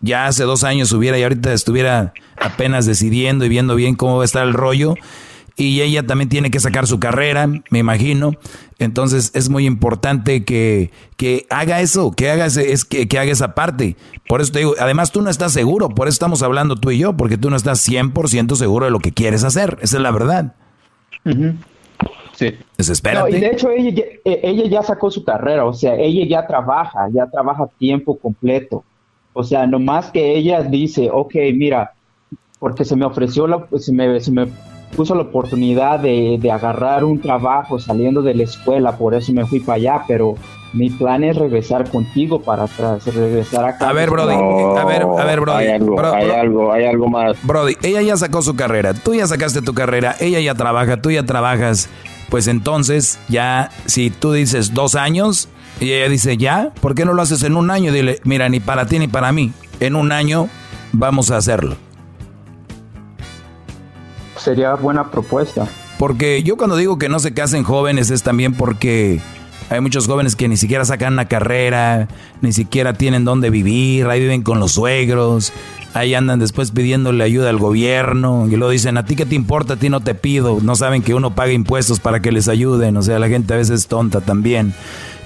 Ya 0.02 0.28
hace 0.28 0.44
dos 0.44 0.64
años 0.64 0.92
hubiera 0.92 1.18
y 1.18 1.24
ahorita 1.24 1.52
estuviera 1.52 2.14
apenas 2.40 2.86
decidiendo 2.86 3.46
y 3.46 3.50
viendo 3.50 3.76
bien 3.76 3.96
cómo 3.96 4.18
va 4.18 4.24
a 4.24 4.26
estar 4.26 4.46
el 4.46 4.54
rollo 4.54 4.96
y 5.56 5.82
ella 5.82 6.06
también 6.06 6.30
tiene 6.30 6.50
que 6.50 6.60
sacar 6.60 6.88
su 6.88 7.00
carrera, 7.00 7.48
me 7.48 7.80
imagino. 7.80 8.34
Entonces 8.80 9.32
es 9.36 9.50
muy 9.50 9.66
importante 9.66 10.44
que, 10.44 10.92
que 11.18 11.46
haga 11.50 11.82
eso, 11.82 12.12
que 12.12 12.32
haga, 12.32 12.46
es, 12.48 12.86
que, 12.86 13.08
que, 13.08 13.20
haga 13.20 13.32
esa 13.32 13.54
parte. 13.54 13.96
Por 14.28 14.42
eso 14.42 14.52
te 14.52 14.60
digo, 14.60 14.74
además 14.80 15.12
tú 15.12 15.22
no 15.22 15.30
estás 15.30 15.54
seguro, 15.54 15.90
por 15.90 16.08
eso 16.08 16.16
estamos 16.16 16.42
hablando 16.42 16.76
tú 16.76 16.92
y 16.92 16.98
yo, 16.98 17.16
porque 17.16 17.38
tú 17.38 17.50
no 17.50 17.56
estás 17.56 17.88
100% 17.88 18.56
seguro 18.56 18.86
de 18.86 18.92
lo 18.92 19.00
que 19.00 19.12
quieres 19.12 19.44
hacer, 19.44 19.78
esa 19.82 19.98
es 19.98 20.04
la 20.04 20.12
verdad. 20.12 20.56
Sí. 22.34 22.56
Desespérate. 22.78 23.38
y 23.38 23.40
de 23.40 23.48
hecho 23.48 23.70
ella, 23.70 24.04
eh, 24.26 24.40
ella 24.42 24.66
ya 24.66 24.82
sacó 24.82 25.12
su 25.12 25.24
carrera, 25.24 25.66
o 25.66 25.74
sea, 25.74 25.96
ella 25.96 26.26
ya 26.28 26.48
trabaja, 26.48 27.08
ya 27.14 27.30
trabaja 27.30 27.68
tiempo 27.78 28.18
completo. 28.18 28.84
O 29.34 29.44
sea, 29.44 29.68
nomás 29.68 30.12
que 30.12 30.36
ella 30.36 30.64
dice, 30.64 31.10
ok, 31.12 31.36
mira, 31.54 31.94
porque 32.60 32.84
se 32.84 32.96
me 32.96 33.06
ofreció, 33.06 33.48
la, 33.48 33.66
se 33.78 33.94
me, 33.94 34.20
se 34.20 34.32
me 34.32 34.48
puso 34.96 35.16
la 35.16 35.22
oportunidad 35.22 36.00
de, 36.00 36.38
de, 36.40 36.52
agarrar 36.52 37.04
un 37.04 37.20
trabajo 37.20 37.80
saliendo 37.80 38.22
de 38.22 38.34
la 38.36 38.44
escuela, 38.44 38.98
por 38.98 39.14
eso 39.14 39.34
me 39.34 39.46
fui 39.46 39.60
para 39.60 39.78
allá, 39.78 40.04
pero 40.08 40.36
mi 40.74 40.90
plan 40.90 41.24
es 41.24 41.36
regresar 41.36 41.90
contigo 41.90 42.42
para 42.42 42.64
atrás, 42.64 43.06
regresar 43.06 43.66
acá. 43.66 43.90
A 43.90 43.94
ver, 43.94 44.10
Brody, 44.10 44.36
a 44.36 44.86
ver, 44.86 45.02
a 45.04 45.26
ver, 45.26 45.42
Brody. 45.42 45.66
Hay 45.66 45.70
algo, 45.70 46.14
hay 46.14 46.30
algo, 46.30 46.72
hay 46.72 46.86
algo 46.86 47.08
más. 47.10 47.38
Brody, 47.44 47.76
ella 47.82 48.02
ya 48.02 48.18
sacó 48.18 48.42
su 48.42 48.56
carrera, 48.56 48.94
tú 48.94 49.14
ya 49.14 49.28
sacaste 49.28 49.62
tu 49.62 49.74
carrera, 49.74 50.16
ella 50.20 50.40
ya 50.40 50.56
trabaja, 50.56 51.02
tú 51.02 51.12
ya 51.12 51.24
trabajas, 51.24 51.90
pues 52.30 52.48
entonces 52.48 53.20
ya, 53.28 53.70
si 53.86 54.10
tú 54.10 54.32
dices 54.32 54.74
dos 54.74 54.96
años 54.96 55.50
y 55.80 55.92
ella 55.92 56.10
dice 56.10 56.38
ya, 56.38 56.72
¿por 56.82 56.96
qué 56.96 57.06
no 57.06 57.14
lo 57.14 57.22
haces 57.22 57.44
en 57.44 57.56
un 57.56 57.72
año? 57.72 57.92
Dile, 57.92 58.20
mira, 58.24 58.48
ni 58.48 58.60
para 58.60 58.86
ti 58.86 59.00
ni 59.00 59.08
para 59.08 59.32
mí, 59.32 59.52
en 59.80 59.96
un 59.96 60.12
año 60.12 60.48
vamos 60.94 61.32
a 61.32 61.38
hacerlo 61.38 61.76
sería 64.42 64.76
buena 64.76 65.10
propuesta. 65.12 65.68
Porque 65.98 66.44
yo 66.44 66.58
cuando 66.58 66.76
digo 66.76 66.98
que 66.98 67.10
no 67.10 67.20
se 67.20 67.34
casen 67.34 67.64
jóvenes 67.64 68.10
es 68.10 68.24
también 68.24 68.54
porque 68.54 69.22
hay 69.70 69.80
muchos 69.80 70.08
jóvenes 70.08 70.36
que 70.36 70.48
ni 70.48 70.58
siquiera 70.58 70.84
sacan 70.84 71.14
una 71.14 71.26
carrera, 71.26 72.08
ni 72.42 72.52
siquiera 72.52 72.94
tienen 72.94 73.24
dónde 73.24 73.50
vivir, 73.50 74.08
ahí 74.08 74.20
viven 74.20 74.42
con 74.42 74.60
los 74.60 74.74
suegros, 74.74 75.54
ahí 75.94 76.14
andan 76.14 76.40
después 76.40 76.72
pidiéndole 76.72 77.24
ayuda 77.24 77.50
al 77.50 77.58
gobierno 77.58 78.48
y 78.50 78.58
lo 78.58 78.70
dicen, 78.70 78.98
a 78.98 79.06
ti 79.06 79.16
qué 79.16 79.26
te 79.26 79.36
importa, 79.36 79.76
a 79.76 79.78
ti 79.78 79.90
no 79.90 80.02
te 80.02 80.16
pido, 80.16 80.58
no 80.62 80.76
saben 80.76 81.04
que 81.04 81.14
uno 81.14 81.36
paga 81.36 81.54
impuestos 81.54 82.00
para 82.00 82.20
que 82.20 82.32
les 82.32 82.50
ayuden, 82.50 82.98
o 82.98 83.02
sea, 83.02 83.18
la 83.20 83.30
gente 83.30 83.54
a 83.54 83.58
veces 83.58 83.82
es 83.82 83.88
tonta 83.88 84.20
también. 84.22 84.74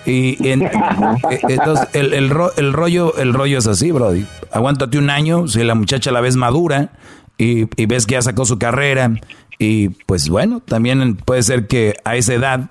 Y 0.05 0.37
eh, 0.47 0.71
entonces 1.49 1.87
el, 1.93 2.13
el, 2.13 2.31
el, 2.57 2.73
rollo 2.73 3.17
el 3.17 3.33
rollo 3.33 3.57
es 3.57 3.65
así, 3.65 3.91
Brody. 3.91 4.27
Aguántate 4.51 4.99
un 4.99 5.09
año, 5.09 5.47
si 5.47 5.63
la 5.63 5.73
muchacha 5.73 6.11
la 6.11 6.21
ves 6.21 6.35
madura, 6.35 6.91
y, 7.38 7.66
ves 7.86 8.06
que 8.06 8.14
ya 8.14 8.22
sacó 8.22 8.45
su 8.45 8.57
carrera 8.57 9.12
y 9.57 9.90
pues 9.90 10.30
bueno, 10.30 10.62
también 10.62 11.16
puede 11.16 11.44
ser 11.44 11.68
que 11.68 11.95
a 12.03 12.16
esa 12.16 12.34
edad 12.34 12.70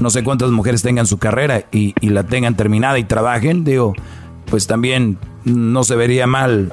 no 0.00 0.10
sé 0.10 0.22
cuántas 0.22 0.50
mujeres 0.50 0.82
tengan 0.82 1.06
su 1.06 1.18
carrera 1.18 1.64
y, 1.72 1.94
la 2.08 2.24
tengan 2.24 2.56
terminada 2.56 2.98
y 2.98 3.04
trabajen, 3.04 3.64
digo, 3.64 3.94
pues 4.50 4.66
también 4.66 5.18
no 5.44 5.84
se 5.84 5.96
vería 5.96 6.26
mal 6.26 6.72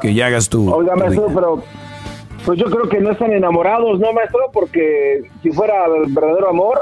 que 0.00 0.14
ya 0.14 0.26
hagas 0.26 0.48
tu... 0.48 0.72
Oiga, 0.72 0.96
maestro, 0.96 1.26
pero 1.34 1.62
pues 2.44 2.58
yo 2.58 2.66
creo 2.66 2.88
que 2.88 3.00
no 3.00 3.10
están 3.12 3.32
enamorados, 3.32 4.00
¿no, 4.00 4.12
maestro? 4.12 4.40
Porque 4.52 5.22
si 5.42 5.50
fuera 5.50 5.84
el 5.86 6.12
verdadero 6.12 6.48
amor, 6.48 6.78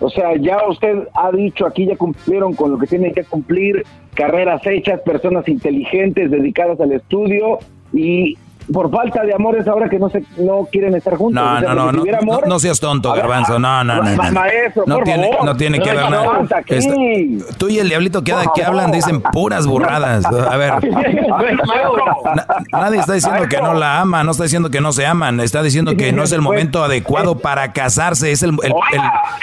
o 0.00 0.08
sea, 0.08 0.36
ya 0.36 0.58
usted 0.68 1.08
ha 1.14 1.30
dicho 1.30 1.66
aquí, 1.66 1.86
ya 1.86 1.96
cumplieron 1.96 2.54
con 2.54 2.72
lo 2.72 2.78
que 2.78 2.86
tienen 2.86 3.12
que 3.12 3.24
cumplir, 3.24 3.84
carreras 4.14 4.62
hechas, 4.66 5.00
personas 5.02 5.46
inteligentes, 5.48 6.30
dedicadas 6.30 6.80
al 6.80 6.92
estudio, 6.92 7.58
y 7.92 8.36
por 8.72 8.90
falta 8.90 9.22
de 9.22 9.34
amor 9.34 9.56
es 9.56 9.68
ahora 9.68 9.88
que 9.88 9.98
no 9.98 10.08
se 10.08 10.24
no 10.38 10.66
quieren 10.70 10.94
estar 10.94 11.16
juntos. 11.16 11.42
No, 11.42 11.60
no, 11.60 11.74
no, 11.74 11.92
no, 11.92 12.40
no, 12.46 12.58
seas 12.58 12.80
tonto, 12.80 13.12
Garbanzo. 13.12 13.58
No, 13.58 13.84
no, 13.84 14.02
no. 14.02 14.32
Maestro, 14.32 14.84
no, 14.86 14.96
por 14.96 15.04
tiene, 15.04 15.30
favor. 15.30 15.44
no 15.44 15.56
tiene 15.56 15.80
que 15.80 15.92
ver 15.92 16.10
nada. 16.10 16.46
tú 17.58 17.68
y 17.68 17.78
el 17.78 17.88
diablito 17.88 18.22
que, 18.24 18.34
que 18.54 18.64
hablan 18.64 18.90
dicen 18.90 19.20
puras 19.20 19.66
burradas. 19.66 20.24
A 20.24 20.56
ver. 20.56 20.72
nadie 22.72 22.98
está 22.98 23.12
diciendo 23.14 23.48
que 23.48 23.60
no 23.60 23.74
la 23.74 24.00
ama, 24.00 24.24
no 24.24 24.32
está 24.32 24.44
diciendo 24.44 24.70
que 24.70 24.80
no 24.80 24.92
se 24.92 25.06
aman, 25.06 25.40
está 25.40 25.62
diciendo 25.62 25.96
que 25.96 26.12
no 26.12 26.22
es 26.22 26.32
el 26.32 26.40
momento 26.40 26.84
adecuado 26.84 27.38
para 27.38 27.72
casarse. 27.72 28.32
Es 28.32 28.42
el, 28.42 28.50
el, 28.62 28.72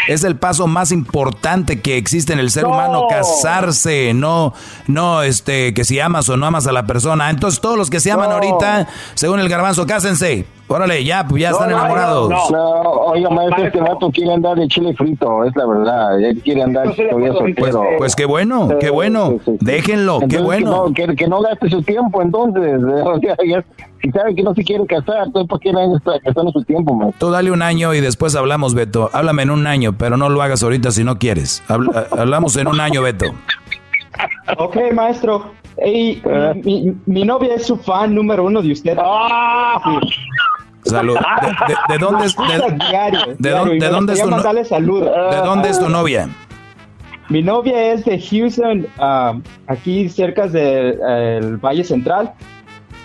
es 0.08 0.24
el 0.24 0.36
paso 0.36 0.68
más 0.68 0.92
importante 0.92 1.82
que 1.82 1.98
existe 1.98 2.34
en 2.34 2.40
el 2.40 2.52
ser 2.52 2.66
humano, 2.66 3.08
casarse. 3.10 4.14
No, 4.14 4.54
no, 4.88 5.24
este, 5.24 5.74
que 5.74 5.84
si 5.84 6.00
amas 6.00 6.30
o 6.30 6.38
no 6.38 6.46
amas 6.46 6.68
a 6.68 6.72
la 6.72 6.86
persona. 6.86 7.30
Entonces, 7.30 7.62
todos 7.62 7.78
los 7.78 7.90
que 7.90 8.00
se 8.00 8.12
aman 8.12 8.32
ahorita 8.32 8.88
según 9.20 9.42
el 9.42 9.50
garbanzo, 9.50 9.86
cásense. 9.86 10.46
Órale, 10.70 11.04
ya, 11.04 11.28
pues 11.28 11.42
ya 11.42 11.50
están 11.50 11.72
enamorados. 11.72 12.30
No, 12.30 12.50
no, 12.52 12.92
oiga, 13.08 13.30
maestro, 13.30 13.66
este 13.66 13.82
vato 13.82 14.10
quiere 14.12 14.32
andar 14.32 14.56
de 14.56 14.66
chile 14.70 14.94
frito, 14.96 15.44
es 15.44 15.54
la 15.58 15.66
verdad. 15.66 16.22
Él 16.22 16.42
quiere 16.42 16.64
andar 16.64 16.96
todavía 16.96 17.34
soltero. 17.34 17.82
Pues, 17.82 17.98
pues 17.98 18.16
qué 18.16 18.24
bueno, 18.24 18.70
qué 18.80 18.90
bueno. 18.90 19.36
Déjenlo, 19.60 20.22
qué 20.30 20.40
bueno. 20.40 20.94
Que 20.94 21.06
no, 21.06 21.16
que, 21.18 21.28
no, 21.28 21.42
gaste 21.42 21.70
su 21.70 21.82
tiempo, 21.82 22.22
entonces. 22.22 22.80
si 24.02 24.10
sabe 24.12 24.34
que 24.36 24.42
no 24.42 24.54
se 24.54 24.64
quiere 24.64 24.86
casar, 24.86 25.26
entonces 25.26 25.50
¿por 25.50 25.60
qué 25.60 25.74
no 25.74 25.98
está 25.98 26.14
gastando 26.24 26.54
su 26.54 26.64
tiempo, 26.64 26.94
maestro? 26.94 27.28
Tú 27.28 27.34
dale 27.34 27.52
un 27.52 27.62
año 27.62 27.94
y 27.94 28.00
después 28.00 28.38
hablamos, 28.38 28.74
Beto. 28.74 29.10
Háblame 29.12 29.44
en 29.44 29.50
un 29.50 29.68
año, 29.68 29.98
pero 29.98 30.16
no 30.16 30.30
lo 30.30 30.42
hagas 30.42 30.64
ahorita 30.64 30.92
si 30.92 31.04
no 31.04 31.20
quieres. 31.20 31.62
hablamos 32.18 32.56
en 32.56 32.70
un 32.70 32.80
año, 32.80 33.02
Beto. 33.02 33.26
Ok, 34.58 34.78
maestro. 34.94 35.54
Hey, 35.78 36.22
mi, 37.06 37.24
novia 37.24 37.56
es 37.56 37.68
su 37.68 37.78
fan 37.78 38.14
número 38.14 38.46
uno 38.46 38.62
de 38.62 38.72
usted. 38.72 38.98
¡Ah! 39.00 40.00
Salud. 40.84 41.18
¿De, 41.90 41.98
dónde 41.98 42.26
es? 42.26 42.36
De, 42.36 42.44
de, 43.38 43.50
dónde 43.90 44.14
es 44.14 44.22
tu 44.22 44.30
¿De 44.30 45.38
dónde 45.44 45.70
es 45.70 45.80
tu 45.80 45.90
novia? 45.90 46.30
Mi 47.30 47.44
novia 47.44 47.94
es 47.94 48.06
de 48.06 48.20
Houston, 48.20 48.88
um, 49.00 49.44
aquí 49.68 50.10
cerca 50.10 50.48
del 50.48 51.58
Valle 51.58 51.84
Central. 51.84 52.34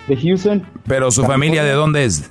de 0.07 0.17
Houston. 0.17 0.65
¿Pero 0.87 1.11
su 1.11 1.23
familia 1.25 1.63
de 1.63 1.73
dónde 1.73 2.05
es? 2.05 2.29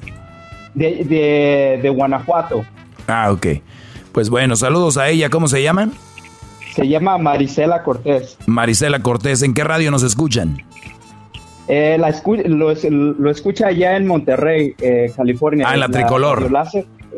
De, 0.74 1.04
de, 1.04 1.78
de 1.80 1.88
Guanajuato. 1.90 2.64
Ah, 3.06 3.30
ok. 3.30 3.46
Pues 4.10 4.28
bueno, 4.28 4.56
saludos 4.56 4.96
a 4.96 5.08
ella. 5.08 5.30
¿Cómo 5.30 5.46
se 5.46 5.62
llama? 5.62 5.90
Se 6.74 6.88
llama 6.88 7.18
Marisela 7.18 7.82
Cortés. 7.82 8.36
Marisela 8.46 9.00
Cortés, 9.00 9.42
¿en 9.42 9.54
qué 9.54 9.62
radio 9.62 9.90
nos 9.90 10.02
escuchan? 10.02 10.62
Eh, 11.68 11.96
la 11.98 12.12
lo, 12.46 13.30
escucha 13.30 13.68
allá 13.68 13.96
en 13.96 14.06
Monterrey, 14.06 14.74
eh, 14.80 15.12
California. 15.16 15.66
Ah, 15.68 15.74
en 15.74 15.80
la, 15.80 15.88
tricolor. 15.88 16.50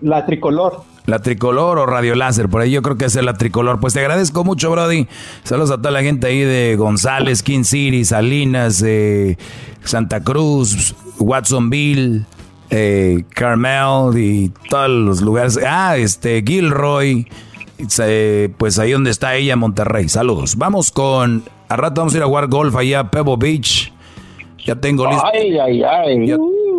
la 0.02 0.26
tricolor. 0.26 0.82
La 1.06 1.20
tricolor 1.20 1.78
o 1.78 1.86
radio 1.86 2.14
láser, 2.16 2.48
por 2.48 2.60
ahí 2.60 2.70
yo 2.72 2.82
creo 2.82 2.96
que 2.96 3.06
es 3.06 3.14
la 3.16 3.34
tricolor. 3.34 3.80
Pues 3.80 3.94
te 3.94 4.00
agradezco 4.00 4.44
mucho, 4.44 4.70
Brody. 4.70 5.06
Saludos 5.44 5.70
a 5.70 5.78
toda 5.78 5.90
la 5.90 6.02
gente 6.02 6.26
ahí 6.26 6.40
de 6.40 6.76
González, 6.76 7.42
King 7.42 7.64
City, 7.64 8.04
Salinas, 8.04 8.82
eh, 8.84 9.38
Santa 9.84 10.22
Cruz, 10.22 10.94
Watsonville, 11.18 12.26
eh, 12.70 13.24
Carmel 13.30 14.18
y 14.18 14.52
todos 14.68 14.90
los 14.90 15.20
lugares. 15.22 15.58
Ah, 15.66 15.96
este, 15.96 16.42
Gilroy. 16.46 17.26
Pues 18.58 18.78
ahí 18.78 18.92
donde 18.92 19.10
está 19.10 19.34
ella, 19.34 19.56
Monterrey. 19.56 20.08
Saludos. 20.08 20.56
Vamos 20.56 20.90
con. 20.90 21.44
A 21.68 21.76
rato 21.76 22.00
vamos 22.00 22.14
a 22.14 22.18
ir 22.18 22.22
a 22.22 22.26
jugar 22.26 22.46
golf 22.48 22.76
allá 22.76 23.00
a 23.00 23.10
Pebble 23.10 23.36
Beach. 23.38 23.92
Ya 24.64 24.74
tengo 24.76 25.06
listo. 25.06 25.24
Ay, 25.32 25.56
ay, 25.58 25.82
ay. 25.82 26.34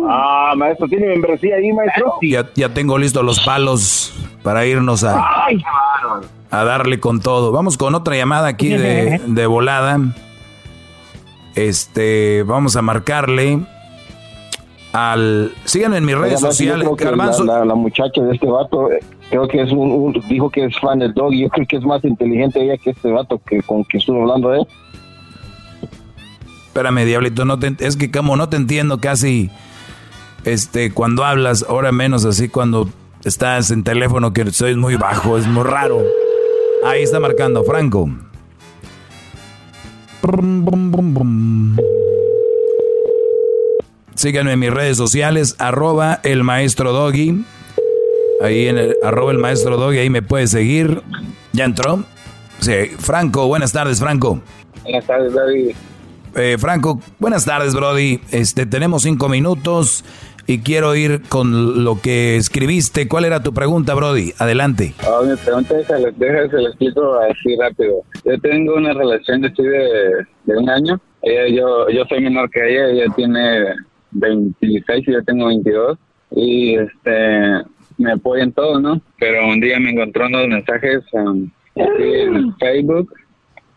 ah, 0.06 0.52
maestro, 0.56 0.86
¿tiene 0.88 1.08
membresía 1.08 1.56
ahí, 1.56 1.72
maestro? 1.72 2.14
Ya, 2.22 2.46
ya 2.54 2.68
tengo 2.74 2.98
listos 2.98 3.24
los 3.24 3.40
palos 3.40 4.12
para 4.42 4.66
irnos 4.66 5.04
a, 5.04 5.46
ay, 5.46 5.62
a 6.50 6.64
darle 6.64 7.00
con 7.00 7.20
todo. 7.20 7.50
Vamos 7.50 7.78
con 7.78 7.94
otra 7.94 8.14
llamada 8.14 8.48
aquí 8.48 8.68
de, 8.68 9.20
de 9.26 9.46
volada. 9.46 9.98
Este, 11.54 12.44
vamos 12.44 12.76
a 12.76 12.82
marcarle 12.82 13.60
al... 14.92 15.52
Síganme 15.64 15.96
en 15.96 16.04
mis 16.04 16.16
redes 16.16 16.40
sociales. 16.40 16.88
La, 17.44 17.64
la, 17.64 17.74
muchacha 17.74 18.20
de 18.20 18.34
este 18.34 18.46
vato, 18.46 18.92
eh, 18.92 19.00
creo 19.30 19.48
que 19.48 19.62
es 19.62 19.72
un, 19.72 20.12
dijo 20.28 20.50
que 20.50 20.64
es 20.64 20.78
fan 20.78 20.98
del 20.98 21.12
dog 21.14 21.32
y 21.32 21.42
yo 21.42 21.48
creo 21.48 21.66
que 21.66 21.76
es 21.76 21.84
más 21.84 22.04
inteligente 22.04 22.62
ella 22.62 22.76
que 22.76 22.90
este 22.90 23.10
vato 23.10 23.40
que 23.44 23.62
con 23.62 23.84
que 23.84 23.98
estuvo 23.98 24.22
hablando 24.22 24.54
él. 24.54 24.66
Espérame, 26.66 27.04
diablito, 27.04 27.44
no 27.44 27.58
te, 27.58 27.74
es 27.80 27.96
que 27.96 28.10
como 28.10 28.36
no 28.36 28.48
te 28.48 28.56
entiendo 28.56 28.98
casi 28.98 29.50
este 30.44 30.92
cuando 30.92 31.24
hablas, 31.24 31.64
ahora 31.68 31.92
menos 31.92 32.24
así 32.24 32.48
cuando 32.48 32.88
estás 33.24 33.70
en 33.70 33.84
teléfono 33.84 34.32
que 34.32 34.50
soy 34.50 34.76
muy 34.76 34.96
bajo, 34.96 35.38
es 35.38 35.46
muy 35.46 35.64
raro. 35.64 36.02
Ahí 36.84 37.02
está 37.02 37.18
marcando, 37.18 37.64
Franco. 37.64 38.08
Síganme 44.14 44.52
en 44.52 44.58
mis 44.58 44.72
redes 44.72 44.96
sociales, 44.96 45.56
arroba 45.58 46.20
el 46.22 46.44
maestro 46.44 46.92
doggy. 46.92 47.44
Ahí 48.40 48.68
en 48.68 48.78
el 48.78 48.96
arroba 49.02 49.32
el 49.32 49.38
maestro 49.38 49.76
doggy, 49.76 49.98
ahí 49.98 50.10
me 50.10 50.22
puedes 50.22 50.50
seguir. 50.50 51.02
¿Ya 51.52 51.64
entró? 51.64 52.04
Sí, 52.60 52.72
Franco, 52.98 53.46
buenas 53.46 53.72
tardes, 53.72 54.00
Franco. 54.00 54.40
Buenas 54.82 55.06
tardes, 55.06 55.34
David. 55.34 55.74
Eh, 56.34 56.56
Franco, 56.58 57.00
buenas 57.18 57.44
tardes, 57.44 57.74
Brody. 57.74 58.20
Este, 58.30 58.66
tenemos 58.66 59.02
cinco 59.02 59.28
minutos 59.28 60.04
y 60.46 60.60
quiero 60.60 60.94
ir 60.94 61.22
con 61.28 61.84
lo 61.84 62.00
que 62.00 62.36
escribiste. 62.36 63.08
¿Cuál 63.08 63.24
era 63.24 63.42
tu 63.42 63.52
pregunta, 63.52 63.94
Brody? 63.94 64.32
Adelante. 64.38 64.94
Oh, 65.08 65.24
mi 65.24 65.36
pregunta 65.36 65.78
es, 65.78 65.86
se 65.86 65.98
lo 65.98 66.68
explico 66.68 67.18
así 67.20 67.56
rápido. 67.56 68.02
Yo 68.24 68.38
tengo 68.40 68.74
una 68.76 68.92
relación 68.92 69.40
de, 69.42 69.50
de 69.50 70.56
un 70.56 70.70
año. 70.70 71.00
yo, 71.22 71.88
yo 71.90 72.04
soy 72.08 72.20
menor 72.20 72.50
que 72.50 72.60
ella, 72.60 72.88
ella 72.90 73.12
tiene 73.16 73.74
26 74.12 75.08
y 75.08 75.12
yo 75.12 75.24
tengo 75.24 75.46
22 75.46 75.98
y 76.30 76.76
este 76.76 77.62
me 77.98 78.12
apoya 78.12 78.44
en 78.44 78.52
todo, 78.52 78.80
¿no? 78.80 79.00
Pero 79.18 79.46
un 79.46 79.60
día 79.60 79.78
me 79.78 79.90
encontró 79.90 80.26
unos 80.26 80.48
mensajes 80.48 81.02
um, 81.12 81.50
en 81.74 82.56
Facebook. 82.56 83.12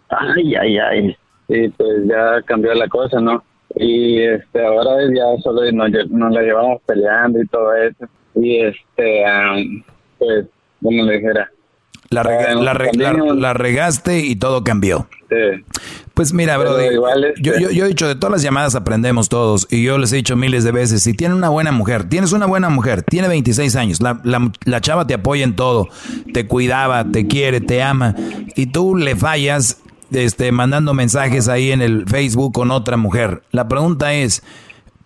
Ay, 0.09 0.55
ay, 0.55 0.77
ay. 0.77 1.17
Y 1.47 1.69
pues 1.69 2.07
ya 2.07 2.41
cambió 2.43 2.73
la 2.73 2.87
cosa, 2.87 3.19
¿no? 3.19 3.43
Y 3.75 4.21
este 4.21 4.65
ahora 4.65 5.03
ya 5.13 5.41
solo 5.41 5.69
nos, 5.71 5.89
nos 6.09 6.33
la 6.33 6.41
llevamos 6.41 6.81
peleando 6.85 7.41
y 7.41 7.47
todo 7.47 7.75
eso. 7.75 8.05
Y 8.35 8.57
este, 8.57 9.23
um, 9.25 9.83
pues, 10.17 10.45
como 10.81 11.03
le 11.03 11.17
dijera, 11.17 11.49
la, 12.11 12.23
la, 13.33 13.53
regaste 13.53 14.19
y 14.19 14.35
todo 14.35 14.63
cambió. 14.63 15.07
Pues 16.21 16.33
mira, 16.33 16.55
Brody, 16.59 16.85
yo, 17.41 17.57
yo, 17.57 17.71
yo, 17.71 17.85
he 17.85 17.87
dicho, 17.87 18.07
de 18.07 18.13
todas 18.13 18.31
las 18.31 18.43
llamadas 18.43 18.75
aprendemos 18.75 19.27
todos. 19.27 19.67
Y 19.71 19.81
yo 19.81 19.97
les 19.97 20.13
he 20.13 20.17
dicho 20.17 20.35
miles 20.35 20.63
de 20.63 20.71
veces, 20.71 21.01
si 21.01 21.15
tienes 21.15 21.35
una 21.35 21.49
buena 21.49 21.71
mujer, 21.71 22.07
tienes 22.07 22.31
una 22.31 22.45
buena 22.45 22.69
mujer, 22.69 23.01
tiene 23.01 23.27
26 23.27 23.75
años, 23.75 24.01
la, 24.01 24.21
la, 24.23 24.81
chava 24.81 25.07
te 25.07 25.15
apoya 25.15 25.43
en 25.43 25.55
todo, 25.55 25.89
te 26.31 26.45
cuidaba, 26.45 27.05
te 27.05 27.25
quiere, 27.25 27.59
te 27.59 27.81
ama, 27.81 28.13
y 28.55 28.67
tú 28.67 28.95
le 28.95 29.15
fallas 29.15 29.79
este, 30.11 30.51
mandando 30.51 30.93
mensajes 30.93 31.47
ahí 31.47 31.71
en 31.71 31.81
el 31.81 32.05
Facebook 32.07 32.53
con 32.53 32.69
otra 32.69 32.97
mujer. 32.97 33.41
La 33.49 33.67
pregunta 33.67 34.13
es, 34.13 34.43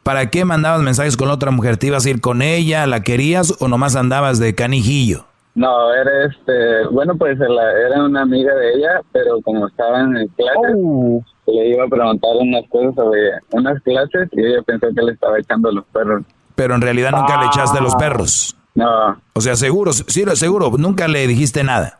¿para 0.03 0.29
qué 0.29 0.43
mandabas 0.43 0.81
mensajes 0.81 1.15
con 1.15 1.29
otra 1.29 1.49
mujer? 1.49 1.77
¿Te 1.77 1.87
ibas 1.87 2.05
a 2.05 2.09
ir 2.09 2.19
con 2.19 2.41
ella, 2.41 2.87
la 2.87 3.03
querías 3.03 3.53
o 3.59 3.69
nomás 3.69 3.95
andabas 3.95 4.37
de 4.37 4.53
canijillo? 4.53 5.27
No, 5.55 5.93
era 5.93 6.25
este, 6.25 6.85
bueno, 6.91 7.15
pues 7.15 7.39
era 7.39 8.03
una 8.03 8.21
amiga 8.21 8.53
de 8.55 8.73
ella, 8.73 9.01
pero 9.13 9.41
como 9.41 9.67
estaba 9.67 10.01
en 10.01 10.27
clases, 10.27 10.75
oh. 10.77 11.23
le 11.47 11.69
iba 11.69 11.85
a 11.85 11.87
preguntar 11.87 12.31
unas 12.41 12.67
cosas 12.69 12.93
sobre 12.95 13.31
unas 13.51 13.81
clases 13.83 14.27
y 14.33 14.45
ella 14.45 14.61
pensó 14.63 14.87
que 14.93 15.01
le 15.01 15.13
estaba 15.13 15.39
echando 15.39 15.71
los 15.71 15.85
perros. 15.85 16.23
Pero 16.55 16.75
en 16.75 16.81
realidad 16.81 17.11
nunca 17.11 17.39
le 17.39 17.47
echaste 17.47 17.81
los 17.81 17.95
perros. 17.95 18.55
No. 18.75 19.17
O 19.33 19.39
sea, 19.39 19.55
seguro, 19.55 19.93
sí, 19.93 20.25
seguro, 20.33 20.71
nunca 20.77 21.07
le 21.07 21.25
dijiste 21.25 21.63
nada. 21.63 21.99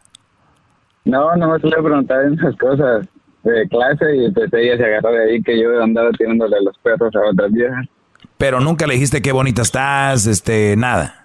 No, 1.06 1.34
no 1.38 1.52
me 1.52 1.60
suele 1.60 1.78
preguntar 1.78 2.26
esas 2.26 2.58
cosas 2.58 3.08
de 3.44 3.68
clase 3.70 4.18
y 4.18 4.32
pues 4.32 4.52
ella 4.52 4.76
se 4.76 4.84
agarró 4.84 5.12
de 5.12 5.24
ahí 5.24 5.42
que 5.42 5.58
yo 5.62 5.82
andaba 5.82 6.10
tirándole 6.12 6.58
los 6.62 6.78
perros 6.80 7.16
a 7.16 7.32
otras 7.32 7.52
viejas. 7.54 7.86
Pero 8.38 8.60
nunca 8.60 8.86
le 8.86 8.96
dijiste 8.96 9.22
qué 9.22 9.32
bonita 9.32 9.62
estás, 9.62 10.26
este, 10.28 10.76
nada. 10.76 11.25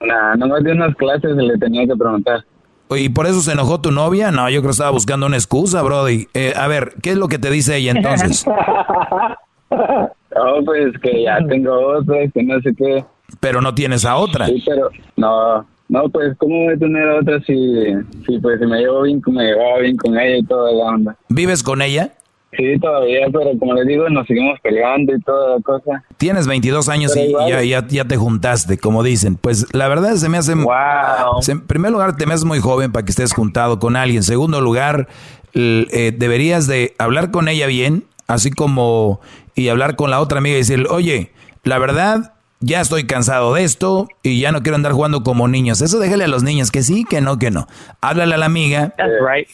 Nah, 0.00 0.34
nomás 0.36 0.62
de 0.62 0.72
unas 0.72 0.94
clases 0.96 1.36
le 1.36 1.56
tenía 1.58 1.86
que 1.86 1.96
preguntar. 1.96 2.44
¿Y 2.90 3.08
por 3.08 3.26
eso 3.26 3.40
se 3.40 3.52
enojó 3.52 3.80
tu 3.80 3.90
novia? 3.90 4.30
No, 4.30 4.48
yo 4.48 4.60
creo 4.60 4.70
que 4.70 4.72
estaba 4.72 4.90
buscando 4.90 5.26
una 5.26 5.36
excusa, 5.36 5.82
Brody. 5.82 6.28
Eh, 6.34 6.52
a 6.56 6.68
ver, 6.68 6.94
¿qué 7.02 7.10
es 7.10 7.16
lo 7.16 7.28
que 7.28 7.38
te 7.38 7.50
dice 7.50 7.76
ella 7.76 7.92
entonces? 7.92 8.46
no, 8.46 8.56
pues 10.64 10.96
que 11.02 11.24
ya 11.24 11.38
tengo 11.48 11.74
otra, 11.98 12.16
que 12.32 12.42
no 12.42 12.60
sé 12.60 12.72
qué. 12.76 13.04
Pero 13.40 13.60
no 13.60 13.74
tienes 13.74 14.04
a 14.04 14.16
otra. 14.16 14.46
Sí, 14.46 14.62
pero 14.64 14.90
no, 15.16 15.66
no, 15.88 16.08
pues 16.10 16.36
¿cómo 16.38 16.64
voy 16.64 16.74
a 16.74 16.78
tener 16.78 17.08
a 17.08 17.16
otra 17.16 17.40
si, 17.40 17.92
si 18.24 18.38
pues 18.38 18.60
si 18.60 18.66
me 18.66 18.78
llevo 18.78 19.02
bien, 19.02 19.20
me 19.26 19.44
llevaba 19.44 19.78
bien 19.80 19.96
con 19.96 20.16
ella 20.16 20.36
y 20.36 20.44
toda 20.44 20.72
la 20.72 20.84
onda? 20.84 21.16
¿Vives 21.28 21.64
con 21.64 21.82
ella? 21.82 22.12
Sí, 22.52 22.78
todavía, 22.80 23.26
pero 23.32 23.58
como 23.58 23.74
les 23.74 23.86
digo, 23.86 24.08
nos 24.08 24.26
seguimos 24.26 24.58
peleando 24.60 25.14
y 25.14 25.20
toda 25.20 25.56
la 25.56 25.62
cosa. 25.62 26.04
Tienes 26.16 26.46
22 26.46 26.88
años 26.88 27.14
y 27.16 27.32
ya, 27.32 27.62
ya, 27.62 27.86
ya, 27.86 28.04
te 28.04 28.16
juntaste, 28.16 28.78
como 28.78 29.02
dicen. 29.02 29.36
Pues 29.36 29.66
la 29.74 29.88
verdad 29.88 30.14
se 30.14 30.28
me 30.28 30.38
hace... 30.38 30.54
Wow. 30.54 31.40
en 31.46 31.66
primer 31.66 31.90
lugar, 31.90 32.16
te 32.16 32.24
me 32.24 32.34
haces 32.34 32.44
muy 32.46 32.60
joven 32.60 32.92
para 32.92 33.04
que 33.04 33.10
estés 33.10 33.34
juntado 33.34 33.78
con 33.78 33.96
alguien. 33.96 34.18
En 34.18 34.22
segundo 34.22 34.60
lugar, 34.60 35.08
eh, 35.54 36.14
deberías 36.16 36.66
de 36.66 36.94
hablar 36.98 37.30
con 37.30 37.48
ella 37.48 37.66
bien, 37.66 38.04
así 38.26 38.50
como... 38.50 39.20
Y 39.54 39.68
hablar 39.68 39.96
con 39.96 40.10
la 40.10 40.20
otra 40.20 40.38
amiga 40.38 40.56
y 40.56 40.58
decirle, 40.58 40.86
oye, 40.90 41.32
la 41.64 41.78
verdad, 41.78 42.34
ya 42.60 42.80
estoy 42.80 43.04
cansado 43.04 43.54
de 43.54 43.64
esto 43.64 44.08
y 44.22 44.40
ya 44.40 44.50
no 44.50 44.62
quiero 44.62 44.76
andar 44.76 44.92
jugando 44.92 45.22
como 45.22 45.46
niños. 45.48 45.82
Eso 45.82 45.98
déjale 45.98 46.24
a 46.24 46.28
los 46.28 46.42
niños 46.42 46.70
que 46.70 46.82
sí, 46.82 47.04
que 47.04 47.20
no, 47.20 47.38
que 47.38 47.50
no. 47.50 47.66
Háblale 48.00 48.34
a 48.34 48.38
la 48.38 48.46
amiga 48.46 48.94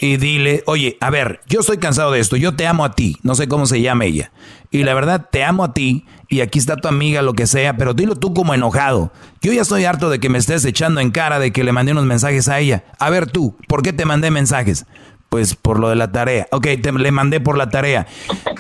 y 0.01 0.17
dile, 0.17 0.63
oye, 0.67 0.97
a 1.01 1.11
ver, 1.11 1.41
yo 1.49 1.61
estoy 1.61 1.79
cansado 1.79 2.13
de 2.13 2.21
esto, 2.21 2.37
yo 2.37 2.55
te 2.55 2.67
amo 2.67 2.85
a 2.85 2.93
ti, 2.93 3.19
no 3.23 3.35
sé 3.35 3.49
cómo 3.49 3.67
se 3.67 3.81
llama 3.81 4.05
ella. 4.05 4.33
Y 4.71 4.85
la 4.85 4.95
verdad, 4.95 5.29
te 5.31 5.45
amo 5.45 5.65
a 5.65 5.75
ti 5.75 6.07
y 6.29 6.41
aquí 6.41 6.59
está 6.59 6.77
tu 6.77 6.89
amiga, 6.89 7.21
lo 7.21 7.35
que 7.35 7.47
sea, 7.47 7.77
pero 7.77 7.93
dilo 7.93 8.17
tú 8.17 8.33
como 8.33 8.55
enojado. 8.55 9.13
Yo 9.43 9.53
ya 9.53 9.63
estoy 9.63 9.85
harto 9.85 10.09
de 10.09 10.19
que 10.19 10.31
me 10.31 10.39
estés 10.39 10.65
echando 10.65 11.01
en 11.01 11.11
cara 11.11 11.39
de 11.39 11.53
que 11.53 11.65
le 11.65 11.73
mandé 11.73 11.93
unos 11.93 12.07
mensajes 12.07 12.49
a 12.49 12.59
ella. 12.59 12.85
A 12.99 13.11
ver 13.11 13.31
tú, 13.31 13.55
¿por 13.69 13.83
qué 13.83 13.93
te 13.93 14.07
mandé 14.07 14.31
mensajes? 14.31 14.87
Pues 15.33 15.55
por 15.55 15.81
lo 15.81 15.89
de 15.89 15.97
la 15.97 16.13
tarea. 16.13 16.47
Ok, 16.51 16.67
te, 16.83 16.93
le 16.93 17.11
mandé 17.11 17.41
por 17.41 17.57
la 17.57 17.71
tarea. 17.71 18.07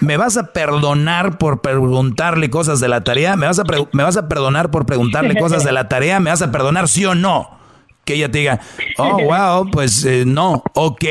¿Me 0.00 0.16
vas 0.16 0.38
a 0.38 0.54
perdonar 0.54 1.36
por 1.36 1.60
preguntarle 1.60 2.48
cosas 2.48 2.80
de 2.80 2.88
la 2.88 3.04
tarea? 3.04 3.36
¿Me 3.36 3.44
vas 3.44 3.58
a, 3.58 3.64
¿me 3.92 4.02
vas 4.02 4.16
a 4.16 4.26
perdonar 4.26 4.70
por 4.70 4.86
preguntarle 4.86 5.36
cosas 5.36 5.64
de 5.64 5.72
la 5.72 5.90
tarea? 5.90 6.18
¿Me 6.18 6.30
vas 6.30 6.40
a 6.40 6.50
perdonar 6.50 6.88
sí 6.88 7.04
o 7.04 7.14
no? 7.14 7.50
Que 8.06 8.14
ella 8.14 8.30
te 8.30 8.38
diga, 8.38 8.60
oh, 8.96 9.18
wow, 9.22 9.70
pues 9.70 10.02
eh, 10.06 10.24
no, 10.26 10.62
ok. 10.72 11.04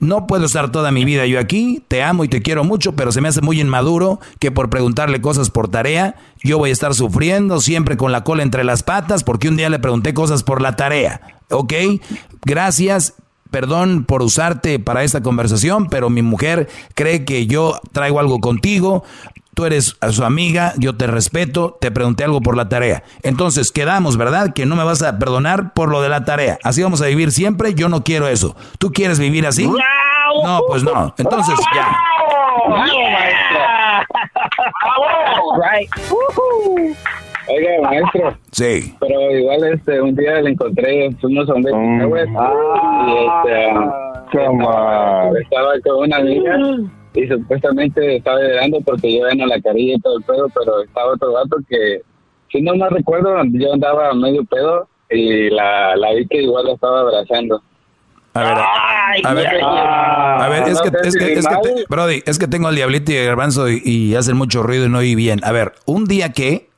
No 0.00 0.26
puedo 0.26 0.46
estar 0.46 0.72
toda 0.72 0.90
mi 0.90 1.04
vida 1.04 1.24
yo 1.24 1.38
aquí, 1.38 1.84
te 1.86 2.02
amo 2.02 2.24
y 2.24 2.28
te 2.28 2.42
quiero 2.42 2.64
mucho, 2.64 2.96
pero 2.96 3.12
se 3.12 3.20
me 3.20 3.28
hace 3.28 3.42
muy 3.42 3.60
inmaduro 3.60 4.18
que 4.40 4.50
por 4.50 4.70
preguntarle 4.70 5.20
cosas 5.20 5.50
por 5.50 5.68
tarea, 5.68 6.16
yo 6.42 6.58
voy 6.58 6.70
a 6.70 6.72
estar 6.72 6.94
sufriendo 6.94 7.60
siempre 7.60 7.96
con 7.96 8.10
la 8.10 8.24
cola 8.24 8.42
entre 8.42 8.64
las 8.64 8.82
patas 8.82 9.22
porque 9.22 9.48
un 9.48 9.56
día 9.56 9.70
le 9.70 9.78
pregunté 9.78 10.14
cosas 10.14 10.42
por 10.42 10.60
la 10.60 10.74
tarea. 10.74 11.20
¿Ok? 11.48 11.74
Gracias, 12.44 13.14
perdón 13.50 14.04
por 14.04 14.22
usarte 14.22 14.78
para 14.78 15.02
esta 15.04 15.22
conversación, 15.22 15.86
pero 15.86 16.10
mi 16.10 16.22
mujer 16.22 16.68
cree 16.94 17.24
que 17.24 17.46
yo 17.46 17.80
traigo 17.92 18.20
algo 18.20 18.40
contigo, 18.40 19.04
tú 19.54 19.66
eres 19.66 19.96
su 20.10 20.24
amiga, 20.24 20.72
yo 20.78 20.96
te 20.96 21.06
respeto, 21.06 21.76
te 21.80 21.90
pregunté 21.90 22.24
algo 22.24 22.40
por 22.40 22.56
la 22.56 22.68
tarea. 22.68 23.02
Entonces, 23.22 23.72
quedamos, 23.72 24.16
¿verdad? 24.16 24.54
Que 24.54 24.66
no 24.66 24.76
me 24.76 24.84
vas 24.84 25.02
a 25.02 25.18
perdonar 25.18 25.72
por 25.74 25.90
lo 25.90 26.00
de 26.00 26.08
la 26.08 26.24
tarea. 26.24 26.58
Así 26.62 26.82
vamos 26.82 27.02
a 27.02 27.06
vivir 27.06 27.32
siempre, 27.32 27.74
yo 27.74 27.88
no 27.88 28.02
quiero 28.02 28.28
eso. 28.28 28.56
¿Tú 28.78 28.92
quieres 28.92 29.18
vivir 29.18 29.46
así? 29.46 29.70
No, 30.44 30.60
pues 30.68 30.82
no. 30.82 31.14
Entonces, 31.18 31.58
ya. 31.74 31.96
Oiga, 37.52 37.70
maestro. 37.82 38.38
Sí. 38.52 38.94
Pero 39.00 39.36
igual 39.36 39.64
este 39.72 40.00
un 40.00 40.14
día 40.14 40.40
le 40.40 40.50
encontré, 40.50 41.10
fuimos 41.20 41.48
a 41.48 41.54
un 41.54 41.62
baby 41.62 41.74
y 43.06 43.26
este 43.26 43.68
um, 44.48 45.36
estaba 45.36 45.72
con 45.84 46.04
una 46.04 46.16
amiga 46.18 46.56
y 47.14 47.26
supuestamente 47.26 48.16
estaba 48.16 48.38
llorando 48.40 48.80
porque 48.82 49.18
yo 49.18 49.24
no 49.36 49.46
la 49.46 49.60
quería 49.60 49.96
y 49.96 50.00
todo 50.00 50.18
el 50.18 50.24
pedo, 50.24 50.46
pero 50.54 50.82
estaba 50.82 51.12
otro 51.12 51.32
gato 51.32 51.56
que, 51.68 52.02
si 52.52 52.62
no 52.62 52.74
me 52.76 52.88
recuerdo, 52.88 53.36
yo 53.52 53.72
andaba 53.72 54.14
medio 54.14 54.44
pedo 54.44 54.86
y 55.10 55.50
la, 55.50 55.96
la 55.96 56.12
vi 56.12 56.26
que 56.28 56.42
igual 56.42 56.66
la 56.66 56.72
estaba 56.74 57.00
abrazando. 57.00 57.60
A 58.32 58.44
ver, 58.44 58.58
a 59.24 59.34
ver, 59.34 59.48
a 59.64 60.48
ver, 60.48 60.68
es 60.68 60.80
que, 60.80 60.88
es 61.02 61.16
que, 61.16 61.32
es 61.32 61.48
que 61.48 61.56
te- 61.56 61.84
Brody, 61.88 62.22
es 62.24 62.38
que 62.38 62.46
tengo 62.46 62.68
al 62.68 62.76
diablito 62.76 63.10
y 63.10 63.16
el 63.16 63.26
garbanzo 63.26 63.68
y, 63.68 63.82
y 63.84 64.14
hacen 64.14 64.36
mucho 64.36 64.62
ruido 64.62 64.86
y 64.86 64.88
no 64.88 64.98
oí 64.98 65.16
bien. 65.16 65.40
A 65.42 65.50
ver, 65.50 65.72
un 65.84 66.04
día 66.04 66.30
que, 66.30 66.69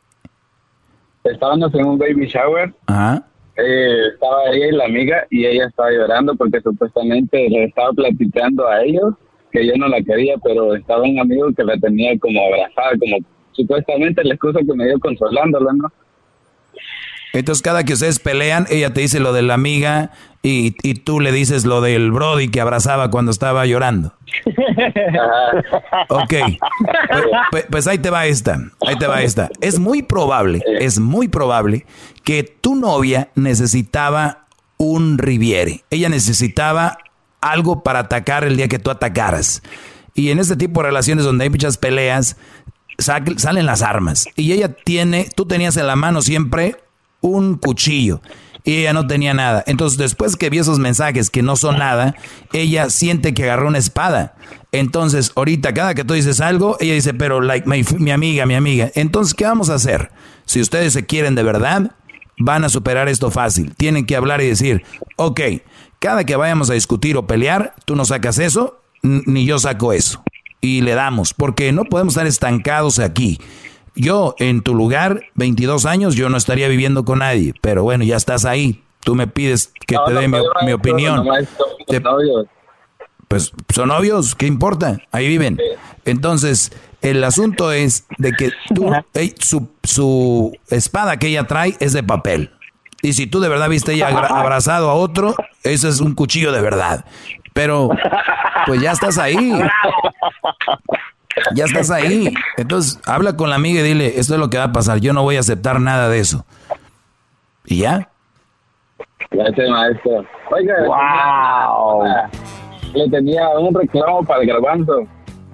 Estábamos 1.24 1.74
en 1.74 1.86
un 1.86 1.98
baby 1.98 2.26
shower 2.26 2.72
ajá, 2.86 3.24
eh, 3.56 4.08
estaba 4.14 4.50
ella 4.50 4.66
y 4.66 4.72
la 4.72 4.84
amiga 4.86 5.26
y 5.30 5.44
ella 5.44 5.66
estaba 5.66 5.90
llorando 5.90 6.34
porque 6.34 6.60
supuestamente 6.62 7.48
le 7.50 7.64
estaba 7.64 7.92
platicando 7.92 8.66
a 8.66 8.82
ellos 8.82 9.14
que 9.50 9.66
yo 9.66 9.74
no 9.76 9.88
la 9.88 10.00
quería, 10.00 10.36
pero 10.42 10.74
estaba 10.74 11.02
un 11.02 11.20
amigo 11.20 11.52
que 11.54 11.62
la 11.62 11.76
tenía 11.76 12.18
como 12.18 12.40
abrazada, 12.42 12.96
como 12.98 13.18
supuestamente 13.52 14.24
la 14.24 14.34
excusa 14.34 14.60
que 14.60 14.74
me 14.74 14.86
dio 14.86 14.98
consolándola, 14.98 15.72
¿no? 15.74 15.92
entonces 17.34 17.62
cada 17.62 17.84
que 17.84 17.92
ustedes 17.92 18.18
pelean, 18.18 18.66
ella 18.70 18.92
te 18.92 19.02
dice 19.02 19.20
lo 19.20 19.32
de 19.32 19.42
la 19.42 19.54
amiga 19.54 20.10
y, 20.42 20.74
y 20.82 20.94
tú 20.94 21.20
le 21.20 21.30
dices 21.32 21.64
lo 21.64 21.80
del 21.80 22.10
Brody 22.10 22.48
que 22.48 22.60
abrazaba 22.60 23.10
cuando 23.10 23.30
estaba 23.30 23.64
llorando. 23.66 24.14
Ok, 26.08 26.34
pues, 27.50 27.66
pues- 27.70 27.86
ahí 27.86 27.98
te 27.98 28.10
va 28.10 28.26
esta, 28.26 28.58
ahí 28.86 28.96
te 28.96 29.06
va 29.06 29.22
esta. 29.22 29.50
Es 29.60 29.78
muy 29.78 30.02
probable, 30.02 30.62
es 30.80 30.98
muy 30.98 31.28
probable 31.28 31.86
que 32.24 32.42
tu 32.42 32.74
novia 32.74 33.28
necesitaba 33.34 34.46
un 34.78 35.18
Riviere. 35.18 35.84
Ella 35.90 36.08
necesitaba 36.08 36.98
algo 37.40 37.82
para 37.82 38.00
atacar 38.00 38.44
el 38.44 38.56
día 38.56 38.68
que 38.68 38.78
tú 38.78 38.90
atacaras. 38.90 39.62
Y 40.14 40.30
en 40.30 40.38
este 40.38 40.56
tipo 40.56 40.80
de 40.82 40.88
relaciones 40.88 41.24
donde 41.24 41.44
hay 41.44 41.50
muchas 41.50 41.76
peleas, 41.78 42.36
sa- 42.98 43.22
salen 43.36 43.66
las 43.66 43.82
armas. 43.82 44.28
Y 44.36 44.52
ella 44.52 44.72
tiene, 44.74 45.28
tú 45.34 45.46
tenías 45.46 45.76
en 45.76 45.86
la 45.86 45.96
mano 45.96 46.20
siempre 46.22 46.76
un 47.20 47.56
cuchillo 47.56 48.20
y 48.64 48.76
ella 48.76 48.92
no 48.92 49.06
tenía 49.06 49.34
nada. 49.34 49.64
Entonces, 49.66 49.98
después 49.98 50.36
que 50.36 50.50
vio 50.50 50.62
esos 50.62 50.78
mensajes 50.78 51.30
que 51.30 51.42
no 51.42 51.56
son 51.56 51.78
nada, 51.78 52.14
ella 52.52 52.90
siente 52.90 53.34
que 53.34 53.44
agarró 53.44 53.68
una 53.68 53.78
espada. 53.78 54.34
Entonces, 54.70 55.32
ahorita, 55.34 55.74
cada 55.74 55.94
que 55.94 56.04
tú 56.04 56.14
dices 56.14 56.40
algo, 56.40 56.76
ella 56.80 56.94
dice, 56.94 57.12
pero 57.14 57.40
like, 57.40 57.68
my- 57.68 57.84
mi 57.98 58.10
amiga, 58.10 58.46
mi 58.46 58.54
amiga. 58.54 58.90
Entonces, 58.94 59.34
¿qué 59.34 59.44
vamos 59.44 59.68
a 59.70 59.74
hacer? 59.74 60.10
Si 60.44 60.60
ustedes 60.60 60.92
se 60.92 61.04
quieren 61.06 61.34
de 61.34 61.42
verdad, 61.42 61.92
van 62.38 62.64
a 62.64 62.68
superar 62.68 63.08
esto 63.08 63.30
fácil. 63.30 63.74
Tienen 63.76 64.06
que 64.06 64.16
hablar 64.16 64.40
y 64.40 64.46
decir, 64.48 64.82
ok, 65.16 65.40
cada 65.98 66.24
que 66.24 66.36
vayamos 66.36 66.70
a 66.70 66.74
discutir 66.74 67.16
o 67.16 67.26
pelear, 67.26 67.74
tú 67.84 67.96
no 67.96 68.04
sacas 68.04 68.38
eso, 68.38 68.80
ni 69.02 69.44
yo 69.44 69.58
saco 69.58 69.92
eso. 69.92 70.22
Y 70.60 70.80
le 70.80 70.94
damos, 70.94 71.34
porque 71.34 71.72
no 71.72 71.84
podemos 71.84 72.14
estar 72.14 72.26
estancados 72.26 72.98
aquí. 73.00 73.40
Yo, 73.94 74.34
en 74.38 74.62
tu 74.62 74.74
lugar, 74.74 75.20
22 75.34 75.84
años, 75.86 76.14
yo 76.14 76.28
no 76.28 76.36
estaría 76.36 76.68
viviendo 76.68 77.04
con 77.04 77.18
nadie, 77.20 77.54
pero 77.60 77.82
bueno, 77.82 78.04
ya 78.04 78.16
estás 78.16 78.44
ahí. 78.44 78.82
Tú 79.00 79.14
me 79.14 79.26
pides 79.26 79.72
que 79.86 79.96
te 80.06 80.12
dé 80.12 80.28
mi, 80.28 80.38
mi 80.64 80.72
opinión. 80.72 81.24
Te- 81.86 82.00
pues 83.28 83.52
son 83.74 83.88
novios, 83.88 84.34
¿qué 84.34 84.46
importa? 84.46 84.98
Ahí 85.10 85.26
viven. 85.28 85.58
Entonces, 86.04 86.70
el 87.00 87.24
asunto 87.24 87.72
es 87.72 88.06
de 88.18 88.32
que 88.32 88.52
tú, 88.74 88.92
ey, 89.14 89.34
su, 89.38 89.68
su 89.82 90.56
espada 90.68 91.16
que 91.18 91.28
ella 91.28 91.46
trae 91.46 91.74
es 91.80 91.92
de 91.94 92.02
papel. 92.02 92.50
Y 93.00 93.14
si 93.14 93.26
tú 93.26 93.40
de 93.40 93.48
verdad 93.48 93.68
viste 93.68 93.94
ella 93.94 94.08
abrazado 94.08 94.90
a 94.90 94.94
otro, 94.94 95.34
ese 95.64 95.88
es 95.88 96.00
un 96.00 96.14
cuchillo 96.14 96.52
de 96.52 96.60
verdad. 96.60 97.04
Pero, 97.54 97.90
pues 98.66 98.80
ya 98.80 98.92
estás 98.92 99.18
ahí. 99.18 99.52
Ya 101.54 101.64
estás 101.64 101.90
ahí. 101.90 102.32
Entonces, 102.56 103.00
habla 103.06 103.36
con 103.36 103.50
la 103.50 103.56
amiga 103.56 103.80
y 103.80 103.84
dile, 103.84 104.18
esto 104.18 104.34
es 104.34 104.40
lo 104.40 104.50
que 104.50 104.58
va 104.58 104.64
a 104.64 104.72
pasar. 104.72 105.00
Yo 105.00 105.12
no 105.12 105.22
voy 105.22 105.36
a 105.36 105.40
aceptar 105.40 105.80
nada 105.80 106.08
de 106.08 106.18
eso. 106.18 106.44
¿Y 107.64 107.78
ya? 107.78 108.08
Gracias, 109.30 109.68
maestro. 109.70 110.24
Oiga, 110.50 110.74
Wow. 110.86 112.04
le 112.94 113.08
tenía 113.10 113.48
un 113.58 113.74
reclamo 113.74 114.22
para 114.24 114.42
el 114.42 114.48
garbanzo. 114.48 115.06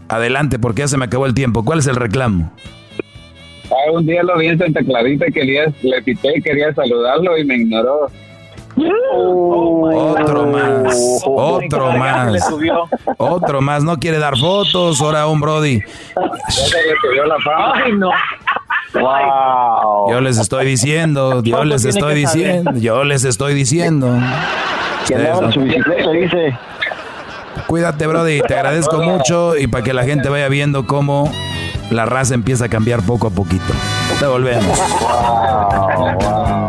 Adelante, 0.09 0.59
porque 0.59 0.81
ya 0.81 0.89
se 0.89 0.97
me 0.97 1.05
acabó 1.05 1.27
el 1.27 1.35
tiempo. 1.35 1.65
¿Cuál 1.65 1.81
es 1.81 1.87
el 1.87 1.97
reclamo? 1.97 2.51
Ah, 3.71 3.93
un 3.93 4.07
día 4.07 4.23
lo 4.23 4.37
vi 4.39 4.47
en 4.47 4.59
Santa 4.59 4.81
Clarita, 4.83 5.27
quería, 5.27 5.67
le 5.83 6.03
pité, 6.03 6.41
quería 6.43 6.73
saludarlo 6.75 7.37
y 7.37 7.45
me 7.45 7.57
ignoró. 7.57 8.11
Otro 9.15 10.47
más, 10.47 11.23
otro 11.27 11.93
más, 11.93 12.55
otro 13.17 13.61
más. 13.61 13.85
No 13.85 13.97
quiere 13.99 14.19
dar 14.19 14.37
fotos. 14.39 15.01
Ahora 15.01 15.27
un 15.27 15.41
Brody. 15.41 15.81
Ya 15.81 16.49
se 16.49 16.87
le 16.87 16.95
subió 17.01 17.25
la 17.27 17.37
fama. 17.45 17.73
Ay, 17.85 17.93
no. 17.93 18.11
Yo 20.11 20.21
les 20.21 20.39
estoy 20.39 20.65
diciendo, 20.67 21.43
yo 21.43 21.65
les 21.65 21.85
estoy 21.85 22.15
diciendo, 22.15 22.73
yo 22.77 23.05
les 23.05 23.25
estoy 23.25 23.55
diciendo. 23.55 24.09
Que 25.07 25.15
andaba 25.17 25.47
en 25.47 25.53
su 25.53 25.61
bicicleta, 25.61 26.11
dice. 26.11 26.59
Cuídate, 27.67 28.07
Brody. 28.07 28.41
Te 28.43 28.55
agradezco 28.55 29.03
mucho 29.03 29.57
y 29.57 29.67
para 29.67 29.85
que 29.85 29.93
la 29.93 30.05
gente 30.05 30.29
vaya 30.29 30.49
viendo 30.49 30.87
cómo 30.87 31.31
la 31.91 32.07
raza 32.07 32.35
empieza 32.35 32.67
a 32.67 32.69
cambiar 32.69 33.03
poco 33.03 33.27
a 33.27 33.31
poquito. 33.31 33.73
Te 34.19 34.27
volvemos. 34.27 34.79
Chido, 35.99 36.69